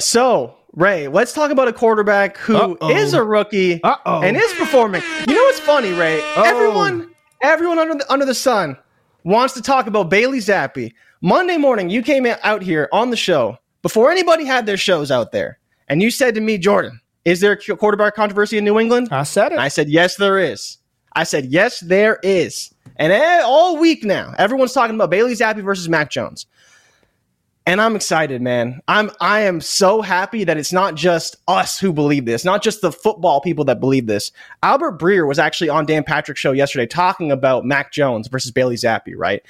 So, 0.00 0.56
Ray, 0.72 1.08
let's 1.08 1.32
talk 1.32 1.50
about 1.50 1.68
a 1.68 1.72
quarterback 1.72 2.36
who 2.36 2.76
is 2.90 3.12
Uh-oh. 3.12 3.22
a 3.22 3.24
rookie 3.24 3.82
Uh-oh. 3.82 4.22
and 4.22 4.36
is 4.36 4.52
performing. 4.54 5.02
You 5.26 5.34
know 5.34 5.42
what's 5.42 5.60
funny, 5.60 5.92
Ray? 5.92 6.20
Oh. 6.36 6.42
Everyone, 6.46 7.10
everyone 7.42 7.78
under 7.78 7.94
the, 7.94 8.12
under 8.12 8.24
the 8.24 8.34
sun 8.34 8.76
wants 9.24 9.54
to 9.54 9.62
talk 9.62 9.86
about 9.88 10.10
Bailey 10.10 10.38
Zappe. 10.38 10.92
Monday 11.22 11.56
morning, 11.56 11.90
you 11.90 12.02
came 12.02 12.24
out 12.26 12.62
here 12.62 12.88
on 12.92 13.10
the 13.10 13.16
show 13.16 13.58
before 13.82 14.10
anybody 14.10 14.44
had 14.44 14.64
their 14.64 14.76
shows 14.76 15.10
out 15.10 15.32
there, 15.32 15.58
and 15.88 16.00
you 16.00 16.10
said 16.10 16.34
to 16.36 16.40
me, 16.40 16.56
Jordan, 16.56 17.00
is 17.24 17.40
there 17.40 17.52
a 17.52 17.76
quarterback 17.76 18.14
controversy 18.14 18.56
in 18.56 18.64
New 18.64 18.78
England? 18.78 19.08
I 19.10 19.24
said 19.24 19.46
it. 19.46 19.56
And 19.56 19.60
I 19.60 19.68
said, 19.68 19.88
yes, 19.88 20.16
there 20.16 20.38
is. 20.38 20.78
I 21.14 21.24
said, 21.24 21.46
yes, 21.46 21.80
there 21.80 22.20
is. 22.22 22.72
And 22.96 23.12
eh, 23.12 23.42
all 23.44 23.78
week 23.78 24.04
now, 24.04 24.34
everyone's 24.38 24.72
talking 24.72 24.94
about 24.94 25.10
Bailey 25.10 25.34
Zappe 25.34 25.62
versus 25.62 25.88
Mac 25.88 26.10
Jones. 26.10 26.46
And 27.70 27.80
I'm 27.80 27.94
excited, 27.94 28.42
man. 28.42 28.80
I'm 28.88 29.12
I 29.20 29.42
am 29.42 29.60
so 29.60 30.02
happy 30.02 30.42
that 30.42 30.56
it's 30.56 30.72
not 30.72 30.96
just 30.96 31.36
us 31.46 31.78
who 31.78 31.92
believe 31.92 32.24
this, 32.24 32.44
not 32.44 32.64
just 32.64 32.80
the 32.80 32.90
football 32.90 33.40
people 33.40 33.64
that 33.66 33.78
believe 33.78 34.08
this. 34.08 34.32
Albert 34.64 34.98
Breer 34.98 35.24
was 35.24 35.38
actually 35.38 35.68
on 35.68 35.86
Dan 35.86 36.02
Patrick's 36.02 36.40
show 36.40 36.50
yesterday 36.50 36.88
talking 36.88 37.30
about 37.30 37.64
Mac 37.64 37.92
Jones 37.92 38.26
versus 38.26 38.50
Bailey 38.50 38.74
Zappe, 38.74 39.12
right? 39.14 39.40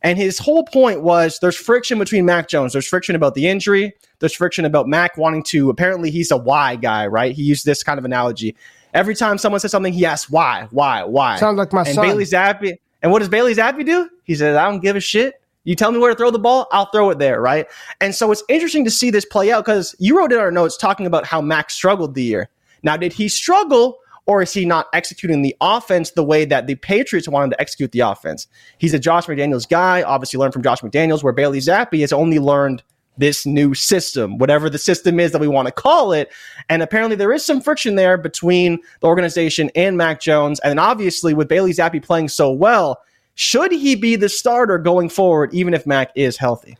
And 0.00 0.16
his 0.16 0.38
whole 0.38 0.64
point 0.64 1.02
was 1.02 1.38
there's 1.40 1.54
friction 1.54 1.98
between 1.98 2.24
Mac 2.24 2.48
Jones. 2.48 2.72
There's 2.72 2.88
friction 2.88 3.14
about 3.14 3.34
the 3.34 3.46
injury. 3.46 3.92
There's 4.20 4.34
friction 4.34 4.64
about 4.64 4.88
Mac 4.88 5.18
wanting 5.18 5.42
to. 5.48 5.68
Apparently, 5.68 6.10
he's 6.10 6.30
a 6.30 6.38
why 6.38 6.76
guy, 6.76 7.06
right? 7.06 7.34
He 7.34 7.42
used 7.42 7.66
this 7.66 7.82
kind 7.82 7.98
of 7.98 8.06
analogy. 8.06 8.56
Every 8.94 9.14
time 9.14 9.36
someone 9.36 9.60
says 9.60 9.70
something, 9.70 9.92
he 9.92 10.06
asks 10.06 10.30
why, 10.30 10.66
why, 10.70 11.04
why. 11.04 11.36
Sounds 11.36 11.58
like 11.58 11.74
my 11.74 11.82
and 11.82 11.94
son. 11.94 12.06
Bailey 12.06 12.24
Zappe. 12.24 12.78
And 13.02 13.12
what 13.12 13.18
does 13.18 13.28
Bailey 13.28 13.54
Zappe 13.54 13.84
do? 13.84 14.08
He 14.24 14.34
says, 14.34 14.56
I 14.56 14.64
don't 14.64 14.80
give 14.80 14.96
a 14.96 15.00
shit. 15.00 15.42
You 15.66 15.74
tell 15.74 15.90
me 15.90 15.98
where 15.98 16.10
to 16.10 16.16
throw 16.16 16.30
the 16.30 16.38
ball, 16.38 16.68
I'll 16.70 16.90
throw 16.92 17.10
it 17.10 17.18
there, 17.18 17.40
right? 17.40 17.66
And 18.00 18.14
so 18.14 18.30
it's 18.30 18.44
interesting 18.48 18.84
to 18.84 18.90
see 18.90 19.10
this 19.10 19.24
play 19.24 19.50
out 19.50 19.64
because 19.64 19.96
you 19.98 20.16
wrote 20.16 20.32
in 20.32 20.38
our 20.38 20.52
notes 20.52 20.76
talking 20.76 21.06
about 21.06 21.26
how 21.26 21.40
Mac 21.40 21.70
struggled 21.70 22.14
the 22.14 22.22
year. 22.22 22.48
Now, 22.84 22.96
did 22.96 23.12
he 23.12 23.28
struggle 23.28 23.98
or 24.26 24.42
is 24.42 24.52
he 24.52 24.64
not 24.64 24.86
executing 24.92 25.42
the 25.42 25.56
offense 25.60 26.12
the 26.12 26.24
way 26.24 26.44
that 26.44 26.68
the 26.68 26.76
Patriots 26.76 27.28
wanted 27.28 27.50
to 27.50 27.60
execute 27.60 27.90
the 27.90 28.00
offense? 28.00 28.46
He's 28.78 28.94
a 28.94 28.98
Josh 28.98 29.26
McDaniels 29.26 29.68
guy, 29.68 30.02
obviously 30.02 30.38
learned 30.38 30.52
from 30.52 30.62
Josh 30.62 30.80
McDaniels, 30.80 31.24
where 31.24 31.32
Bailey 31.32 31.58
Zappe 31.58 32.00
has 32.00 32.12
only 32.12 32.38
learned 32.38 32.84
this 33.18 33.46
new 33.46 33.74
system, 33.74 34.38
whatever 34.38 34.70
the 34.70 34.78
system 34.78 35.18
is 35.18 35.32
that 35.32 35.40
we 35.40 35.48
want 35.48 35.66
to 35.66 35.72
call 35.72 36.12
it. 36.12 36.32
And 36.68 36.82
apparently 36.82 37.16
there 37.16 37.32
is 37.32 37.44
some 37.44 37.60
friction 37.60 37.94
there 37.94 38.18
between 38.18 38.78
the 39.00 39.06
organization 39.06 39.70
and 39.74 39.96
Mac 39.96 40.20
Jones. 40.20 40.60
And 40.60 40.78
obviously 40.78 41.34
with 41.34 41.48
Bailey 41.48 41.72
Zappe 41.72 42.02
playing 42.02 42.28
so 42.28 42.52
well, 42.52 43.00
should 43.36 43.70
he 43.70 43.94
be 43.94 44.16
the 44.16 44.30
starter 44.30 44.78
going 44.78 45.10
forward, 45.10 45.52
even 45.52 45.74
if 45.74 45.86
Mac 45.86 46.10
is 46.16 46.38
healthy? 46.38 46.76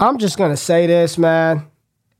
I'm 0.00 0.18
just 0.18 0.36
gonna 0.36 0.56
say 0.56 0.86
this, 0.86 1.16
man. 1.16 1.66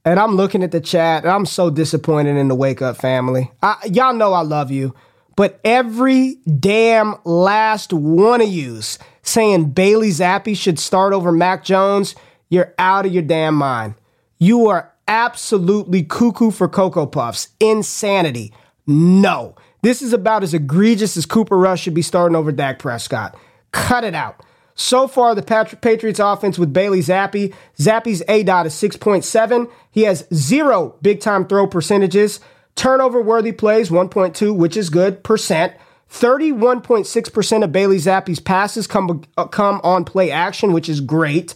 And 0.05 0.19
I'm 0.19 0.37
looking 0.37 0.63
at 0.63 0.71
the 0.71 0.81
chat, 0.81 1.25
and 1.25 1.33
I'm 1.33 1.45
so 1.45 1.69
disappointed 1.69 2.37
in 2.37 2.49
the 2.49 2.55
Wake 2.55 2.81
Up 2.81 2.97
family. 2.97 3.51
I, 3.63 3.77
y'all 3.91 4.15
know 4.15 4.33
I 4.33 4.43
love 4.43 4.71
you, 4.71 4.95
but 5.37 5.61
every 5.65 6.37
damn 6.59 7.17
last 7.25 7.93
one 7.93 8.41
of 8.41 8.49
yous 8.49 8.99
saying 9.23 9.71
Bailey 9.71 10.11
Zappe 10.11 10.57
should 10.57 10.79
start 10.79 11.13
over 11.13 11.33
Mac 11.33 11.65
Jones, 11.65 12.15
you're 12.49 12.73
out 12.79 13.05
of 13.05 13.13
your 13.13 13.23
damn 13.25 13.57
mind. 13.57 13.95
You 14.39 14.69
are 14.69 14.93
absolutely 15.09 16.05
cuckoo 16.05 16.53
for 16.53 16.69
Cocoa 16.69 17.07
Puffs. 17.07 17.49
Insanity. 17.59 18.53
No. 18.87 19.57
This 19.83 20.03
is 20.03 20.13
about 20.13 20.43
as 20.43 20.55
egregious 20.55 21.17
as 21.17 21.27
Cooper 21.27 21.57
Rush 21.57 21.83
should 21.83 21.95
be 21.95 22.03
starting 22.03 22.37
over 22.37 22.53
Dak 22.53 22.79
Prescott. 22.79 23.37
Cut 23.73 24.05
it 24.05 24.15
out. 24.15 24.43
So 24.75 25.07
far, 25.07 25.35
the 25.35 25.43
Patri- 25.43 25.79
Patriots 25.81 26.21
offense 26.21 26.59
with 26.59 26.73
Bailey 26.73 27.01
Zappe. 27.01 27.53
Zappe's 27.79 28.23
A 28.29 28.43
dot 28.43 28.67
is 28.67 28.75
6.7. 28.75 29.71
He 29.91 30.03
has 30.03 30.27
zero 30.33 30.97
big 31.03 31.21
time 31.21 31.47
throw 31.47 31.67
percentages. 31.67 32.41
Turnover 32.77 33.21
worthy 33.21 33.53
plays, 33.53 33.91
1.2, 33.91 34.57
which 34.57 34.77
is 34.77 34.91
good, 34.91 35.23
percent. 35.23 35.75
31.6% 36.11 37.63
of 37.65 37.73
Bailey 37.73 37.99
Zappe's 37.99 38.41
passes 38.41 38.87
come, 38.87 39.23
uh, 39.37 39.47
come 39.47 39.81
on 39.85 40.05
play 40.05 40.31
action, 40.31 40.73
which 40.73 40.89
is 40.89 41.01
great. 41.01 41.55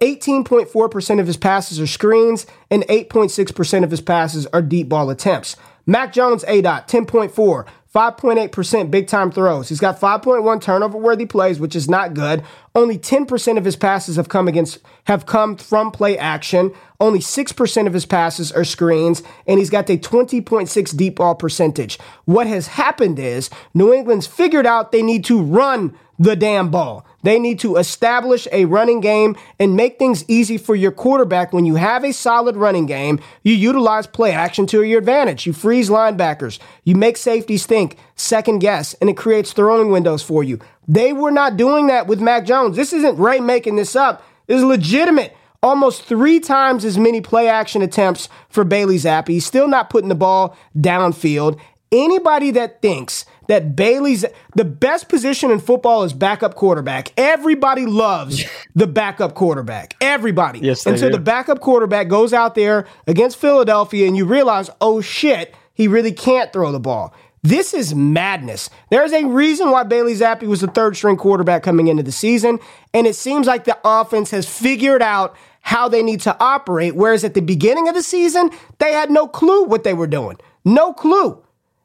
18.4% 0.00 1.20
of 1.20 1.26
his 1.26 1.36
passes 1.36 1.78
are 1.78 1.86
screens, 1.86 2.46
and 2.70 2.84
8.6% 2.84 3.84
of 3.84 3.90
his 3.90 4.00
passes 4.00 4.46
are 4.46 4.62
deep 4.62 4.88
ball 4.88 5.10
attempts. 5.10 5.56
Mac 5.86 6.12
Jones, 6.12 6.44
A 6.46 6.60
dot, 6.60 6.88
10.4, 6.88 7.66
5.8% 7.94 8.90
big 8.90 9.08
time 9.08 9.32
throws. 9.32 9.68
He's 9.68 9.80
got 9.80 9.98
5.1 9.98 10.60
turnover 10.60 10.96
worthy 10.96 11.26
plays, 11.26 11.58
which 11.58 11.74
is 11.74 11.88
not 11.88 12.14
good. 12.14 12.44
Only 12.72 12.96
10% 12.96 13.58
of 13.58 13.64
his 13.64 13.74
passes 13.74 14.14
have 14.14 14.28
come 14.28 14.46
against 14.46 14.78
have 15.04 15.26
come 15.26 15.56
from 15.56 15.90
play 15.90 16.16
action. 16.16 16.72
Only 17.00 17.18
6% 17.18 17.86
of 17.88 17.92
his 17.92 18.06
passes 18.06 18.52
are 18.52 18.62
screens, 18.62 19.24
and 19.46 19.58
he's 19.58 19.70
got 19.70 19.90
a 19.90 19.98
20.6 19.98 20.96
deep 20.96 21.16
ball 21.16 21.34
percentage. 21.34 21.98
What 22.26 22.46
has 22.46 22.68
happened 22.68 23.18
is 23.18 23.50
New 23.74 23.92
England's 23.92 24.28
figured 24.28 24.66
out 24.66 24.92
they 24.92 25.02
need 25.02 25.24
to 25.24 25.42
run 25.42 25.96
the 26.16 26.36
damn 26.36 26.70
ball. 26.70 27.04
They 27.22 27.38
need 27.38 27.58
to 27.60 27.76
establish 27.76 28.48
a 28.52 28.64
running 28.64 29.00
game 29.00 29.36
and 29.58 29.76
make 29.76 29.98
things 29.98 30.24
easy 30.28 30.56
for 30.56 30.74
your 30.74 30.92
quarterback. 30.92 31.52
When 31.52 31.64
you 31.64 31.74
have 31.74 32.04
a 32.04 32.12
solid 32.12 32.56
running 32.56 32.86
game, 32.86 33.20
you 33.42 33.54
utilize 33.54 34.06
play 34.06 34.32
action 34.32 34.66
to 34.68 34.82
your 34.82 34.98
advantage. 34.98 35.46
You 35.46 35.52
freeze 35.52 35.90
linebackers, 35.90 36.58
you 36.84 36.94
make 36.94 37.16
safeties 37.16 37.66
think, 37.66 37.96
second 38.16 38.60
guess, 38.60 38.94
and 38.94 39.10
it 39.10 39.16
creates 39.16 39.52
throwing 39.52 39.90
windows 39.90 40.22
for 40.22 40.42
you. 40.42 40.58
They 40.88 41.12
were 41.12 41.30
not 41.30 41.56
doing 41.56 41.86
that 41.88 42.06
with 42.06 42.20
Mac 42.20 42.44
Jones. 42.44 42.76
This 42.76 42.92
isn't 42.92 43.18
Ray 43.18 43.40
making 43.40 43.76
this 43.76 43.94
up. 43.94 44.24
This 44.46 44.58
is 44.58 44.64
legitimate. 44.64 45.36
Almost 45.62 46.04
three 46.04 46.40
times 46.40 46.86
as 46.86 46.96
many 46.98 47.20
play 47.20 47.46
action 47.46 47.82
attempts 47.82 48.30
for 48.48 48.64
Bailey 48.64 48.96
Zappe. 48.96 49.28
He's 49.28 49.44
still 49.44 49.68
not 49.68 49.90
putting 49.90 50.08
the 50.08 50.14
ball 50.14 50.56
downfield. 50.74 51.60
Anybody 51.92 52.50
that 52.52 52.80
thinks 52.80 53.26
that 53.50 53.74
Bailey's 53.74 54.24
the 54.54 54.64
best 54.64 55.08
position 55.08 55.50
in 55.50 55.58
football 55.58 56.04
is 56.04 56.12
backup 56.12 56.54
quarterback. 56.54 57.12
Everybody 57.16 57.84
loves 57.84 58.44
the 58.76 58.86
backup 58.86 59.34
quarterback. 59.34 59.96
Everybody. 60.00 60.60
Yes, 60.60 60.86
and 60.86 60.96
so 60.96 61.08
do. 61.08 61.16
the 61.16 61.20
backup 61.20 61.58
quarterback 61.58 62.06
goes 62.06 62.32
out 62.32 62.54
there 62.54 62.86
against 63.08 63.38
Philadelphia, 63.38 64.06
and 64.06 64.16
you 64.16 64.24
realize, 64.24 64.70
oh 64.80 65.00
shit, 65.00 65.52
he 65.74 65.88
really 65.88 66.12
can't 66.12 66.52
throw 66.52 66.70
the 66.70 66.78
ball. 66.78 67.12
This 67.42 67.74
is 67.74 67.92
madness. 67.92 68.70
There's 68.88 69.12
a 69.12 69.24
reason 69.24 69.72
why 69.72 69.82
Bailey 69.82 70.14
Zappe 70.14 70.46
was 70.46 70.60
the 70.60 70.68
third 70.68 70.96
string 70.96 71.16
quarterback 71.16 71.64
coming 71.64 71.88
into 71.88 72.04
the 72.04 72.12
season, 72.12 72.60
and 72.94 73.04
it 73.04 73.16
seems 73.16 73.48
like 73.48 73.64
the 73.64 73.78
offense 73.82 74.30
has 74.30 74.48
figured 74.48 75.02
out 75.02 75.34
how 75.62 75.88
they 75.88 76.04
need 76.04 76.20
to 76.20 76.36
operate. 76.38 76.94
Whereas 76.94 77.24
at 77.24 77.34
the 77.34 77.42
beginning 77.42 77.88
of 77.88 77.96
the 77.96 78.02
season, 78.02 78.50
they 78.78 78.92
had 78.92 79.10
no 79.10 79.26
clue 79.26 79.64
what 79.64 79.82
they 79.82 79.94
were 79.94 80.06
doing. 80.06 80.36
No 80.64 80.92
clue. 80.92 81.42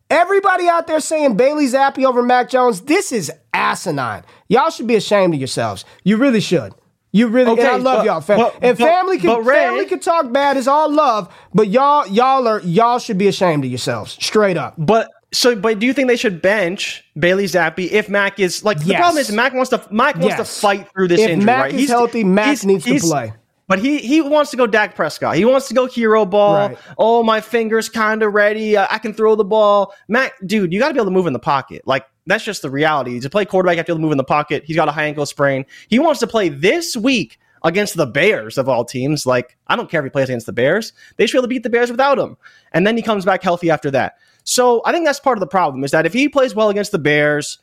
Everybody 0.10 0.68
out 0.68 0.86
there 0.88 1.00
saying 1.00 1.36
Bailey 1.36 1.66
Zappe 1.68 2.06
over 2.06 2.22
Mac 2.22 2.50
Jones, 2.50 2.82
this 2.82 3.12
is 3.12 3.32
asinine. 3.54 4.24
Y'all 4.48 4.70
should 4.70 4.88
be 4.88 4.96
ashamed 4.96 5.34
of 5.34 5.40
yourselves. 5.40 5.84
You 6.04 6.18
really 6.18 6.42
should. 6.42 6.74
You 7.12 7.28
really, 7.28 7.52
Okay, 7.52 7.66
I 7.66 7.78
love 7.78 8.00
but- 8.00 8.06
y'all. 8.06 8.22
Fam- 8.22 8.38
but- 8.40 8.56
and 8.62 8.78
but- 8.78 8.86
family 8.86 9.18
can 9.18 9.44
Ray- 9.44 9.56
family 9.56 9.86
can 9.86 10.00
talk 10.00 10.32
bad. 10.32 10.58
It's 10.58 10.68
all 10.68 10.92
love, 10.92 11.34
but 11.54 11.70
y'all 11.70 12.06
y'all 12.08 12.48
are 12.48 12.60
y'all 12.62 13.00
should 13.00 13.18
be 13.18 13.28
ashamed 13.28 13.64
of 13.64 13.72
yourselves. 13.72 14.18
Straight 14.20 14.58
up. 14.58 14.76
But 14.78 15.10
so, 15.32 15.56
but 15.56 15.80
do 15.80 15.86
you 15.88 15.94
think 15.94 16.10
they 16.10 16.18
should 16.18 16.42
bench 16.42 17.04
Bailey 17.18 17.46
Zappe 17.46 17.90
if 17.90 18.10
Mac 18.10 18.40
is 18.40 18.64
like 18.66 18.80
the 18.84 18.94
problem 18.96 19.18
is 19.18 19.32
Mac 19.32 19.54
wants 19.54 19.70
to 19.70 19.82
Mac 19.92 20.16
wants 20.16 20.38
Yes. 20.38 20.40
to 20.56 20.62
fight 20.62 20.90
through 20.94 21.08
this 21.08 21.22
If 21.22 21.30
injury, 21.30 21.46
Mac 21.46 21.62
right? 21.64 21.74
is 21.74 21.90
healthy, 21.90 22.24
Mac 22.26 22.64
needs 22.66 22.84
to 22.84 23.00
play. 23.00 23.34
But 23.68 23.80
he 23.80 23.98
he 23.98 24.22
wants 24.22 24.52
to 24.52 24.58
go 24.58 24.68
Dak 24.68 24.96
Prescott. 24.96 25.36
He 25.36 25.46
wants 25.46 25.68
to 25.70 25.74
go 25.74 25.88
hero 25.88 26.26
ball. 26.26 26.70
Right. 26.70 26.78
Oh, 26.98 27.24
my 27.24 27.42
fingers 27.42 27.90
kind 27.90 28.22
of 28.22 28.34
ready. 28.34 28.78
Uh, 28.78 28.88
I 28.90 29.00
can 29.00 29.14
throw 29.14 29.36
the 29.36 29.44
ball. 29.44 29.94
Mac, 30.08 30.34
dude, 30.46 30.72
you 30.72 30.80
got 30.80 30.90
to 30.90 30.94
be 30.94 31.00
able 31.00 31.06
to 31.06 31.12
move 31.12 31.28
in 31.28 31.34
the 31.34 31.40
pocket. 31.40 31.82
Like 31.86 32.06
that's 32.28 32.44
just 32.44 32.62
the 32.62 32.70
reality. 32.70 33.20
To 33.20 33.30
play 33.30 33.46
quarterback, 33.46 33.74
you 33.74 33.78
have 33.78 33.86
to 33.88 33.92
be 33.92 33.94
able 33.94 34.00
to 34.00 34.04
move 34.04 34.12
in 34.12 34.18
the 34.18 34.24
pocket. 34.24 34.64
He's 34.66 34.76
got 34.76 34.88
a 34.88 34.92
high 34.92 35.06
ankle 35.06 35.26
sprain. 35.26 35.66
He 35.88 35.98
wants 35.98 36.20
to 36.20 36.28
play 36.28 36.50
this 36.50 36.96
week 36.96 37.40
against 37.64 37.98
the 37.98 38.06
Bears 38.06 38.60
of 38.60 38.70
all 38.70 38.86
teams. 38.86 39.26
Like 39.26 39.58
I 39.68 39.76
don't 39.76 39.90
care 39.90 40.02
if 40.02 40.06
he 40.06 40.12
plays 40.12 40.30
against 40.30 40.46
the 40.46 40.54
Bears. 40.54 40.94
They 41.18 41.26
should 41.26 41.34
be 41.34 41.40
able 41.40 41.44
to 41.46 41.50
beat 41.50 41.64
the 41.64 41.70
Bears 41.72 41.90
without 41.90 42.20
him. 42.20 42.38
And 42.72 42.86
then 42.86 42.96
he 42.96 43.02
comes 43.02 43.26
back 43.26 43.42
healthy 43.42 43.72
after 43.72 43.90
that. 43.92 44.18
So 44.44 44.84
I 44.86 44.92
think 44.92 45.06
that's 45.06 45.20
part 45.20 45.38
of 45.38 45.40
the 45.40 45.48
problem 45.48 45.84
is 45.84 45.90
that 45.90 46.06
if 46.06 46.14
he 46.14 46.30
plays 46.30 46.54
well 46.54 46.70
against 46.70 46.92
the 46.92 47.00
Bears, 47.00 47.58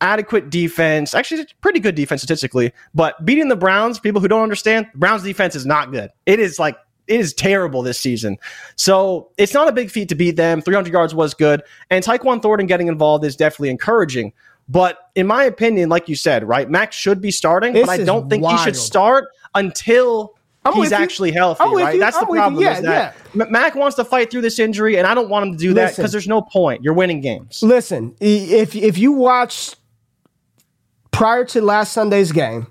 adequate 0.00 0.50
defense. 0.50 1.14
Actually, 1.14 1.46
pretty 1.60 1.80
good 1.80 1.94
defense 1.94 2.22
statistically, 2.22 2.72
but 2.94 3.24
beating 3.24 3.48
the 3.48 3.56
Browns, 3.56 3.98
people 3.98 4.20
who 4.20 4.28
don't 4.28 4.42
understand, 4.42 4.86
Browns 4.94 5.22
defense 5.22 5.54
is 5.54 5.66
not 5.66 5.92
good. 5.92 6.10
It 6.26 6.40
is 6.40 6.58
like 6.58 6.76
it 7.06 7.20
is 7.20 7.32
terrible 7.32 7.82
this 7.82 7.98
season. 7.98 8.36
So 8.74 9.30
it's 9.38 9.54
not 9.54 9.68
a 9.68 9.72
big 9.72 9.90
feat 9.90 10.08
to 10.08 10.14
beat 10.14 10.32
them. 10.36 10.60
300 10.60 10.92
yards 10.92 11.14
was 11.14 11.34
good, 11.34 11.62
and 11.90 12.04
Tyquan 12.04 12.42
Thornton 12.42 12.66
getting 12.66 12.88
involved 12.88 13.24
is 13.24 13.36
definitely 13.36 13.70
encouraging. 13.70 14.32
But 14.68 14.98
in 15.14 15.26
my 15.28 15.44
opinion, 15.44 15.88
like 15.88 16.08
you 16.08 16.16
said, 16.16 16.46
right, 16.46 16.68
Max 16.68 16.96
should 16.96 17.20
be 17.20 17.30
starting, 17.30 17.72
This 17.72 17.86
but 17.86 18.00
I 18.00 18.04
don't 18.04 18.28
think 18.28 18.44
he 18.44 18.56
should 18.58 18.76
start 18.76 19.26
until. 19.54 20.34
I'm 20.64 20.72
he's 20.72 20.80
with 20.90 20.90
you. 20.90 20.96
actually 20.96 21.30
healthy, 21.30 21.62
I'm 21.62 21.74
right? 21.76 22.00
That's 22.00 22.16
the 22.18 22.24
I'm 22.24 22.28
you. 22.30 22.34
problem. 22.34 22.62
Yeah, 22.64 22.76
is 22.78 22.82
that 22.82 23.16
M- 23.40 23.52
Mac 23.52 23.76
wants 23.76 23.94
to 23.96 24.04
fight 24.04 24.32
through 24.32 24.40
this 24.40 24.58
injury, 24.58 24.98
and 24.98 25.06
I 25.06 25.14
don't 25.14 25.28
want 25.28 25.46
him 25.46 25.52
to 25.52 25.58
do 25.58 25.74
that 25.74 25.94
because 25.94 26.10
there's 26.10 26.26
no 26.26 26.42
point. 26.42 26.82
You're 26.82 26.92
winning 26.92 27.20
games. 27.20 27.62
Listen, 27.62 28.16
if 28.18 28.74
if 28.74 28.98
you 28.98 29.12
watch 29.12 29.76
prior 31.16 31.44
to 31.46 31.60
last 31.62 31.92
Sunday's 31.92 32.32
game, 32.32 32.66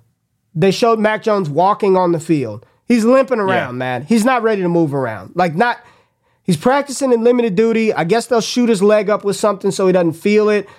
they 0.53 0.71
showed 0.71 0.99
Mac 0.99 1.23
Jones 1.23 1.49
walking 1.49 1.97
on 1.97 2.11
the 2.11 2.19
field. 2.19 2.65
He's 2.87 3.03
limping 3.03 3.39
around, 3.39 3.73
Yeah. 3.75 3.79
man. 3.79 4.01
He's 4.03 4.23
not 4.23 4.43
ready 4.43 4.61
to 4.61 4.69
move 4.69 4.93
around. 4.93 5.31
Like 5.35 5.55
not 5.55 5.79
he's 6.43 6.57
practicing 6.57 7.11
in 7.11 7.23
limited 7.23 7.55
duty. 7.55 7.91
I 7.93 8.03
guess 8.03 8.27
they'll 8.27 8.41
shoot 8.41 8.69
his 8.69 8.83
leg 8.83 9.09
up 9.09 9.23
with 9.23 9.35
something 9.35 9.71
so 9.71 9.87
he 9.87 9.93
doesn't 9.93 10.13
feel 10.13 10.49
it. 10.49 10.69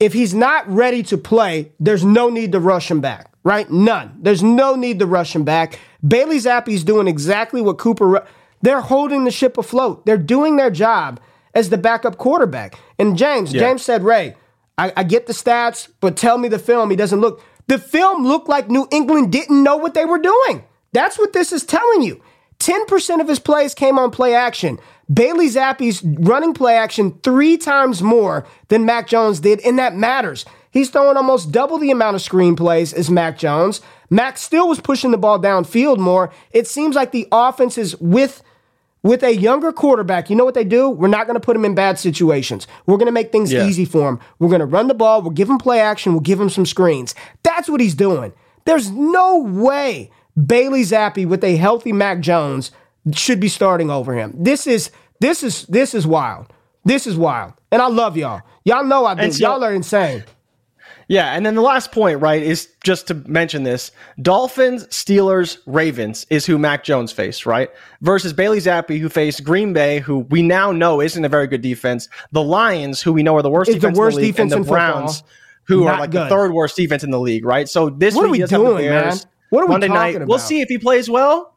If 0.00 0.12
he's 0.12 0.34
not 0.34 0.68
ready 0.68 1.02
to 1.04 1.16
play, 1.16 1.70
there's 1.78 2.04
no 2.04 2.28
need 2.28 2.50
to 2.52 2.58
rush 2.60 2.90
him 2.90 3.00
back, 3.00 3.30
right? 3.44 3.70
None. 3.70 4.18
There's 4.20 4.42
no 4.42 4.74
need 4.74 4.98
to 4.98 5.06
rush 5.06 5.34
him 5.34 5.44
back. 5.44 5.78
Bailey 6.06 6.38
Zappe's 6.38 6.82
doing 6.82 7.06
exactly 7.06 7.62
what 7.62 7.78
Cooper. 7.78 8.26
They're 8.60 8.80
holding 8.80 9.22
the 9.24 9.30
ship 9.30 9.56
afloat. 9.56 10.04
They're 10.04 10.18
doing 10.18 10.56
their 10.56 10.70
job 10.70 11.20
as 11.54 11.70
the 11.70 11.78
backup 11.78 12.18
quarterback. 12.18 12.76
And 12.98 13.16
James, 13.16 13.52
James 13.52 13.82
said, 13.82 14.02
Ray, 14.02 14.34
I, 14.76 14.92
I 14.96 15.02
get 15.04 15.26
the 15.26 15.32
stats, 15.32 15.88
but 16.00 16.16
tell 16.16 16.38
me 16.38 16.48
the 16.48 16.58
film. 16.58 16.90
He 16.90 16.96
doesn't 16.96 17.20
look. 17.20 17.42
The 17.66 17.78
film 17.78 18.24
looked 18.24 18.48
like 18.48 18.68
New 18.68 18.86
England 18.90 19.32
didn't 19.32 19.62
know 19.62 19.76
what 19.76 19.94
they 19.94 20.04
were 20.04 20.18
doing. 20.18 20.64
That's 20.92 21.18
what 21.18 21.32
this 21.32 21.52
is 21.52 21.64
telling 21.64 22.02
you. 22.02 22.20
10% 22.58 23.20
of 23.20 23.28
his 23.28 23.38
plays 23.38 23.74
came 23.74 23.98
on 23.98 24.10
play 24.10 24.34
action. 24.34 24.78
Bailey 25.12 25.48
Zappe's 25.48 26.02
running 26.02 26.54
play 26.54 26.76
action 26.76 27.18
three 27.22 27.56
times 27.56 28.02
more 28.02 28.46
than 28.68 28.86
Mac 28.86 29.06
Jones 29.06 29.40
did, 29.40 29.60
and 29.60 29.78
that 29.78 29.94
matters. 29.94 30.44
He's 30.70 30.90
throwing 30.90 31.16
almost 31.16 31.52
double 31.52 31.78
the 31.78 31.90
amount 31.90 32.16
of 32.16 32.22
screen 32.22 32.56
plays 32.56 32.92
as 32.92 33.10
Mac 33.10 33.38
Jones. 33.38 33.80
Mac 34.10 34.38
still 34.38 34.68
was 34.68 34.80
pushing 34.80 35.10
the 35.10 35.18
ball 35.18 35.38
downfield 35.38 35.98
more. 35.98 36.32
It 36.52 36.66
seems 36.66 36.96
like 36.96 37.12
the 37.12 37.28
offense 37.30 37.76
is 37.78 37.96
with 38.00 38.42
with 39.04 39.22
a 39.22 39.36
younger 39.36 39.70
quarterback, 39.70 40.28
you 40.30 40.34
know 40.34 40.44
what 40.44 40.54
they 40.54 40.64
do? 40.64 40.88
We're 40.88 41.06
not 41.08 41.26
going 41.28 41.34
to 41.34 41.40
put 41.40 41.54
him 41.54 41.64
in 41.64 41.74
bad 41.76 41.98
situations. 42.00 42.66
We're 42.86 42.96
going 42.96 43.06
to 43.06 43.12
make 43.12 43.30
things 43.30 43.52
Yeah. 43.52 43.66
easy 43.66 43.84
for 43.84 44.08
him. 44.08 44.18
We're 44.40 44.48
going 44.48 44.60
to 44.60 44.66
run 44.66 44.88
the 44.88 44.94
ball. 44.94 45.22
We'll 45.22 45.30
give 45.30 45.48
him 45.48 45.58
play 45.58 45.78
action. 45.78 46.12
We'll 46.12 46.20
give 46.22 46.40
him 46.40 46.48
some 46.50 46.66
screens. 46.66 47.14
That's 47.44 47.68
what 47.68 47.80
he's 47.80 47.94
doing. 47.94 48.32
There's 48.64 48.90
no 48.90 49.38
way 49.38 50.10
Bailey 50.46 50.82
Zappe 50.82 51.28
with 51.28 51.44
a 51.44 51.54
healthy 51.56 51.92
Mac 51.92 52.18
Jones 52.20 52.72
should 53.12 53.38
be 53.38 53.48
starting 53.48 53.90
over 53.90 54.14
him. 54.14 54.32
This 54.36 54.66
is 54.66 54.90
this 55.20 55.42
is 55.42 55.62
this 55.66 55.94
is 55.94 56.06
wild. 56.06 56.46
This 56.84 57.06
is 57.06 57.16
wild. 57.16 57.52
And 57.70 57.80
I 57.82 57.88
love 57.88 58.16
y'all. 58.16 58.40
Y'all 58.64 58.84
know 58.84 59.04
I 59.04 59.14
do. 59.14 59.30
So- 59.30 59.46
y'all 59.46 59.62
are 59.62 59.72
insane. 59.74 60.24
Yeah, 61.08 61.32
and 61.32 61.44
then 61.44 61.54
the 61.54 61.62
last 61.62 61.92
point, 61.92 62.20
right, 62.20 62.42
is 62.42 62.68
just 62.82 63.06
to 63.08 63.14
mention 63.14 63.62
this: 63.62 63.90
Dolphins, 64.20 64.86
Steelers, 64.86 65.58
Ravens 65.66 66.26
is 66.30 66.46
who 66.46 66.58
Mac 66.58 66.84
Jones 66.84 67.12
faced, 67.12 67.46
right? 67.46 67.70
Versus 68.00 68.32
Bailey 68.32 68.58
Zappe, 68.58 68.98
who 68.98 69.08
faced 69.08 69.44
Green 69.44 69.72
Bay, 69.72 70.00
who 70.00 70.18
we 70.18 70.42
now 70.42 70.72
know 70.72 71.00
isn't 71.00 71.24
a 71.24 71.28
very 71.28 71.46
good 71.46 71.62
defense. 71.62 72.08
The 72.32 72.42
Lions, 72.42 73.02
who 73.02 73.12
we 73.12 73.22
know 73.22 73.36
are 73.36 73.42
the 73.42 73.50
worst 73.50 73.70
It's 73.70 73.80
the 73.80 73.90
worst 73.90 74.16
in 74.16 74.22
the 74.22 74.26
league, 74.26 74.34
defense 74.34 74.52
and 74.52 74.60
in 74.60 74.62
the 74.62 74.68
football. 74.68 74.92
Browns, 75.02 75.22
who 75.64 75.84
Not 75.84 75.94
are 75.94 76.00
like 76.00 76.10
good. 76.10 76.22
the 76.22 76.28
third 76.28 76.52
worst 76.52 76.76
defense 76.76 77.04
in 77.04 77.10
the 77.10 77.20
league, 77.20 77.44
right? 77.44 77.68
So 77.68 77.90
this 77.90 78.14
What 78.14 78.24
are 78.24 78.28
week 78.28 78.28
he 78.28 78.32
we 78.32 78.38
does 78.40 78.50
have 78.50 78.60
the 78.60 78.66
doing, 78.66 78.88
man? 78.90 79.16
What 79.50 79.62
are 79.62 79.66
we 79.66 79.72
Monday 79.72 79.88
talking 79.88 80.18
night. 80.20 80.26
We'll 80.26 80.38
see 80.38 80.60
if 80.60 80.68
he 80.68 80.78
plays 80.78 81.08
well. 81.08 81.53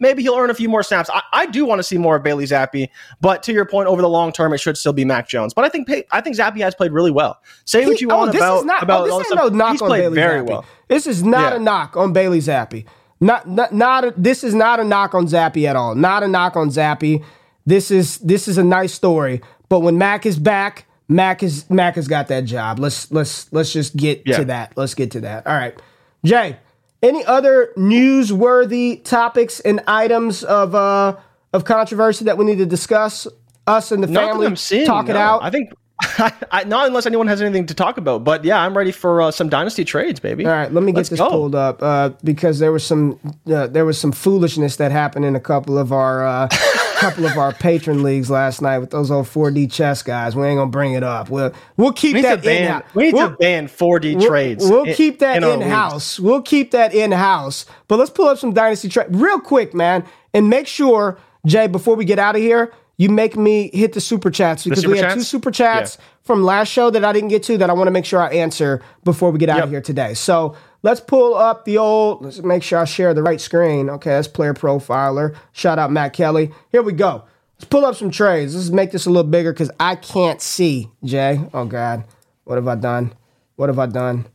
Maybe 0.00 0.22
he'll 0.22 0.34
earn 0.34 0.50
a 0.50 0.54
few 0.54 0.68
more 0.68 0.82
snaps. 0.82 1.08
I, 1.12 1.22
I 1.32 1.46
do 1.46 1.64
want 1.64 1.78
to 1.78 1.82
see 1.82 1.98
more 1.98 2.16
of 2.16 2.22
Bailey 2.22 2.44
Zappe, 2.44 2.88
but 3.20 3.42
to 3.44 3.52
your 3.52 3.66
point, 3.66 3.86
over 3.88 4.02
the 4.02 4.08
long 4.08 4.32
term, 4.32 4.52
it 4.52 4.58
should 4.58 4.76
still 4.76 4.92
be 4.92 5.04
Mac 5.04 5.28
Jones. 5.28 5.54
But 5.54 5.64
I 5.64 5.68
think 5.68 5.88
I 6.10 6.20
think 6.20 6.36
Zappe 6.36 6.58
has 6.60 6.74
played 6.74 6.92
really 6.92 7.10
well. 7.10 7.40
Say 7.66 7.86
what 7.86 8.00
you 8.00 8.08
oh, 8.10 8.16
want 8.16 8.32
this 8.32 8.40
about 8.40 8.58
is 8.60 8.64
not, 8.64 8.80
oh, 8.80 8.84
about 8.84 9.10
oh, 9.10 9.18
this 9.18 9.28
this 9.28 9.36
no 9.36 9.48
knock 9.48 9.72
He's 9.72 9.82
on 9.82 9.88
played 9.88 10.00
Bailey 10.00 10.14
very 10.16 10.40
Zappe. 10.40 10.48
well. 10.48 10.64
This 10.88 11.06
is 11.06 11.22
not 11.22 11.52
Yeah. 11.52 11.56
a 11.58 11.60
knock 11.60 11.96
on 11.96 12.12
Bailey 12.12 12.40
Zappe. 12.40 12.84
Not 13.20 13.46
not 13.46 13.72
not 13.74 14.04
a, 14.04 14.14
this 14.16 14.42
is 14.42 14.54
not 14.54 14.80
a 14.80 14.84
knock 14.84 15.14
on 15.14 15.26
Zappe 15.26 15.68
at 15.68 15.76
all. 15.76 15.94
Not 15.94 16.22
a 16.22 16.28
knock 16.28 16.56
on 16.56 16.70
Zappe. 16.70 17.22
This 17.66 17.90
is 17.90 18.18
this 18.18 18.48
is 18.48 18.56
a 18.58 18.64
nice 18.64 18.94
story. 18.94 19.42
But 19.68 19.80
when 19.80 19.98
Mac 19.98 20.24
is 20.24 20.38
back, 20.38 20.86
Mac 21.08 21.42
is 21.42 21.68
Mac 21.68 21.96
has 21.96 22.08
got 22.08 22.28
that 22.28 22.46
job. 22.46 22.78
Let's 22.78 23.10
let's 23.12 23.52
let's 23.52 23.72
just 23.72 23.94
get 23.96 24.22
Yeah. 24.24 24.38
to 24.38 24.44
that. 24.46 24.72
Let's 24.76 24.94
get 24.94 25.10
to 25.12 25.20
that. 25.20 25.46
All 25.46 25.52
right, 25.54 25.78
Jay. 26.24 26.56
Any 27.02 27.24
other 27.24 27.72
newsworthy 27.76 29.02
topics 29.04 29.60
and 29.60 29.80
items 29.86 30.44
of 30.44 30.74
uh 30.74 31.16
of 31.52 31.64
controversy 31.64 32.24
that 32.26 32.36
we 32.38 32.44
need 32.44 32.58
to 32.58 32.66
discuss? 32.66 33.26
Us 33.66 33.92
and 33.92 34.02
the 34.02 34.06
Not 34.08 34.30
family 34.30 34.56
seeing. 34.56 34.86
talk 34.86 35.08
it 35.08 35.12
no. 35.12 35.18
out. 35.18 35.42
I 35.44 35.50
think 35.50 35.70
I, 36.50 36.64
not 36.64 36.86
unless 36.86 37.06
anyone 37.06 37.26
has 37.28 37.40
anything 37.42 37.66
to 37.66 37.74
talk 37.74 37.98
about. 37.98 38.24
But 38.24 38.44
yeah, 38.44 38.58
I'm 38.60 38.76
ready 38.76 38.90
for 38.90 39.20
uh, 39.22 39.30
some 39.30 39.48
dynasty 39.48 39.84
trades, 39.84 40.18
baby. 40.18 40.46
All 40.46 40.52
right, 40.52 40.72
let 40.72 40.82
me 40.82 40.92
get 40.92 40.96
Let's 40.96 41.08
this 41.10 41.20
go. 41.20 41.28
pulled 41.28 41.54
up 41.54 41.82
uh, 41.82 42.10
because 42.24 42.58
there 42.58 42.72
was 42.72 42.84
some 42.84 43.18
uh, 43.46 43.66
there 43.66 43.84
was 43.84 44.00
some 44.00 44.10
foolishness 44.12 44.76
that 44.76 44.90
happened 44.92 45.24
in 45.26 45.36
a 45.36 45.40
couple 45.40 45.78
of 45.78 45.92
our 45.92 46.26
uh, 46.26 46.48
couple 47.00 47.26
of 47.26 47.36
our 47.38 47.52
Patreon 47.52 48.02
leagues 48.02 48.30
last 48.30 48.60
night 48.62 48.78
with 48.78 48.90
those 48.90 49.10
old 49.10 49.26
4D 49.26 49.70
chess 49.72 50.02
guys. 50.02 50.36
We 50.36 50.46
ain't 50.46 50.58
gonna 50.58 50.70
bring 50.70 50.92
it 50.94 51.02
up. 51.02 51.30
We'll 51.30 51.52
we'll 51.76 51.92
keep 51.92 52.14
We 52.14 52.22
that 52.22 52.38
in 52.38 52.44
ban, 52.44 52.82
we 52.94 53.04
need 53.04 53.14
we'll, 53.14 53.30
to 53.30 53.36
ban 53.36 53.66
4D 53.68 54.16
we'll- 54.16 54.28
trades. 54.28 54.68
We'll 54.68 54.84
in- 54.84 54.94
keep 54.94 55.18
that 55.20 55.38
in 55.38 55.44
in 55.44 55.58
leagues. 55.60 55.70
house. 55.70 56.20
We'll 56.20 56.42
keep 56.42 56.70
that 56.72 56.94
in 56.94 57.12
house. 57.12 57.66
But 57.88 57.98
let's 57.98 58.10
pull 58.10 58.28
up 58.28 58.38
some 58.38 58.52
dynasty 58.52 58.88
trade 58.88 59.08
real 59.10 59.40
quick, 59.40 59.74
man, 59.74 60.04
and 60.34 60.48
make 60.50 60.66
sure 60.66 61.18
Jay 61.46 61.66
before 61.66 61.96
we 61.96 62.04
get 62.04 62.18
out 62.18 62.36
of 62.36 62.42
here. 62.42 62.72
You 62.98 63.08
make 63.08 63.34
me 63.34 63.70
hit 63.72 63.94
the 63.94 64.00
super 64.00 64.30
chats 64.30 64.64
because 64.64 64.80
super 64.82 64.92
we 64.92 64.98
had 64.98 65.14
two 65.14 65.22
super 65.22 65.50
chats 65.50 65.96
Yeah. 65.98 66.04
from 66.22 66.44
last 66.44 66.68
show 66.68 66.90
that 66.90 67.02
I 67.02 67.14
didn't 67.14 67.30
get 67.30 67.42
to 67.44 67.56
that 67.56 67.70
I 67.70 67.72
want 67.72 67.86
to 67.86 67.90
make 67.92 68.04
sure 68.04 68.20
I 68.20 68.28
answer 68.28 68.82
before 69.04 69.30
we 69.30 69.38
get 69.38 69.48
out 69.48 69.60
of 69.62 69.70
here 69.70 69.80
today. 69.80 70.12
So 70.12 70.54
let's 70.82 71.00
pull 71.00 71.34
up 71.34 71.64
the 71.64 71.78
old, 71.78 72.22
let's 72.24 72.42
make 72.42 72.62
sure 72.62 72.78
I 72.78 72.84
share 72.84 73.14
the 73.14 73.22
right 73.22 73.40
screen. 73.40 73.90
Okay, 73.90 74.10
that's 74.10 74.28
player 74.28 74.54
profiler. 74.54 75.36
Shout 75.52 75.78
out 75.78 75.90
Matt 75.92 76.12
Kelly. 76.12 76.52
Here 76.70 76.82
we 76.82 76.92
go. 76.92 77.24
Let's 77.56 77.68
pull 77.68 77.84
up 77.84 77.94
some 77.94 78.10
trades. 78.10 78.54
Let's 78.54 78.70
make 78.70 78.90
this 78.90 79.06
a 79.06 79.10
little 79.10 79.30
bigger 79.30 79.52
because 79.52 79.70
I 79.78 79.96
can't 79.96 80.40
see, 80.40 80.88
Jay. 81.04 81.40
Oh, 81.52 81.66
God. 81.66 82.04
What 82.44 82.54
have 82.56 82.66
I 82.68 82.74
done? 82.74 83.12
What 83.56 83.68
have 83.68 83.78
I 83.78 83.86
done? 83.86 84.26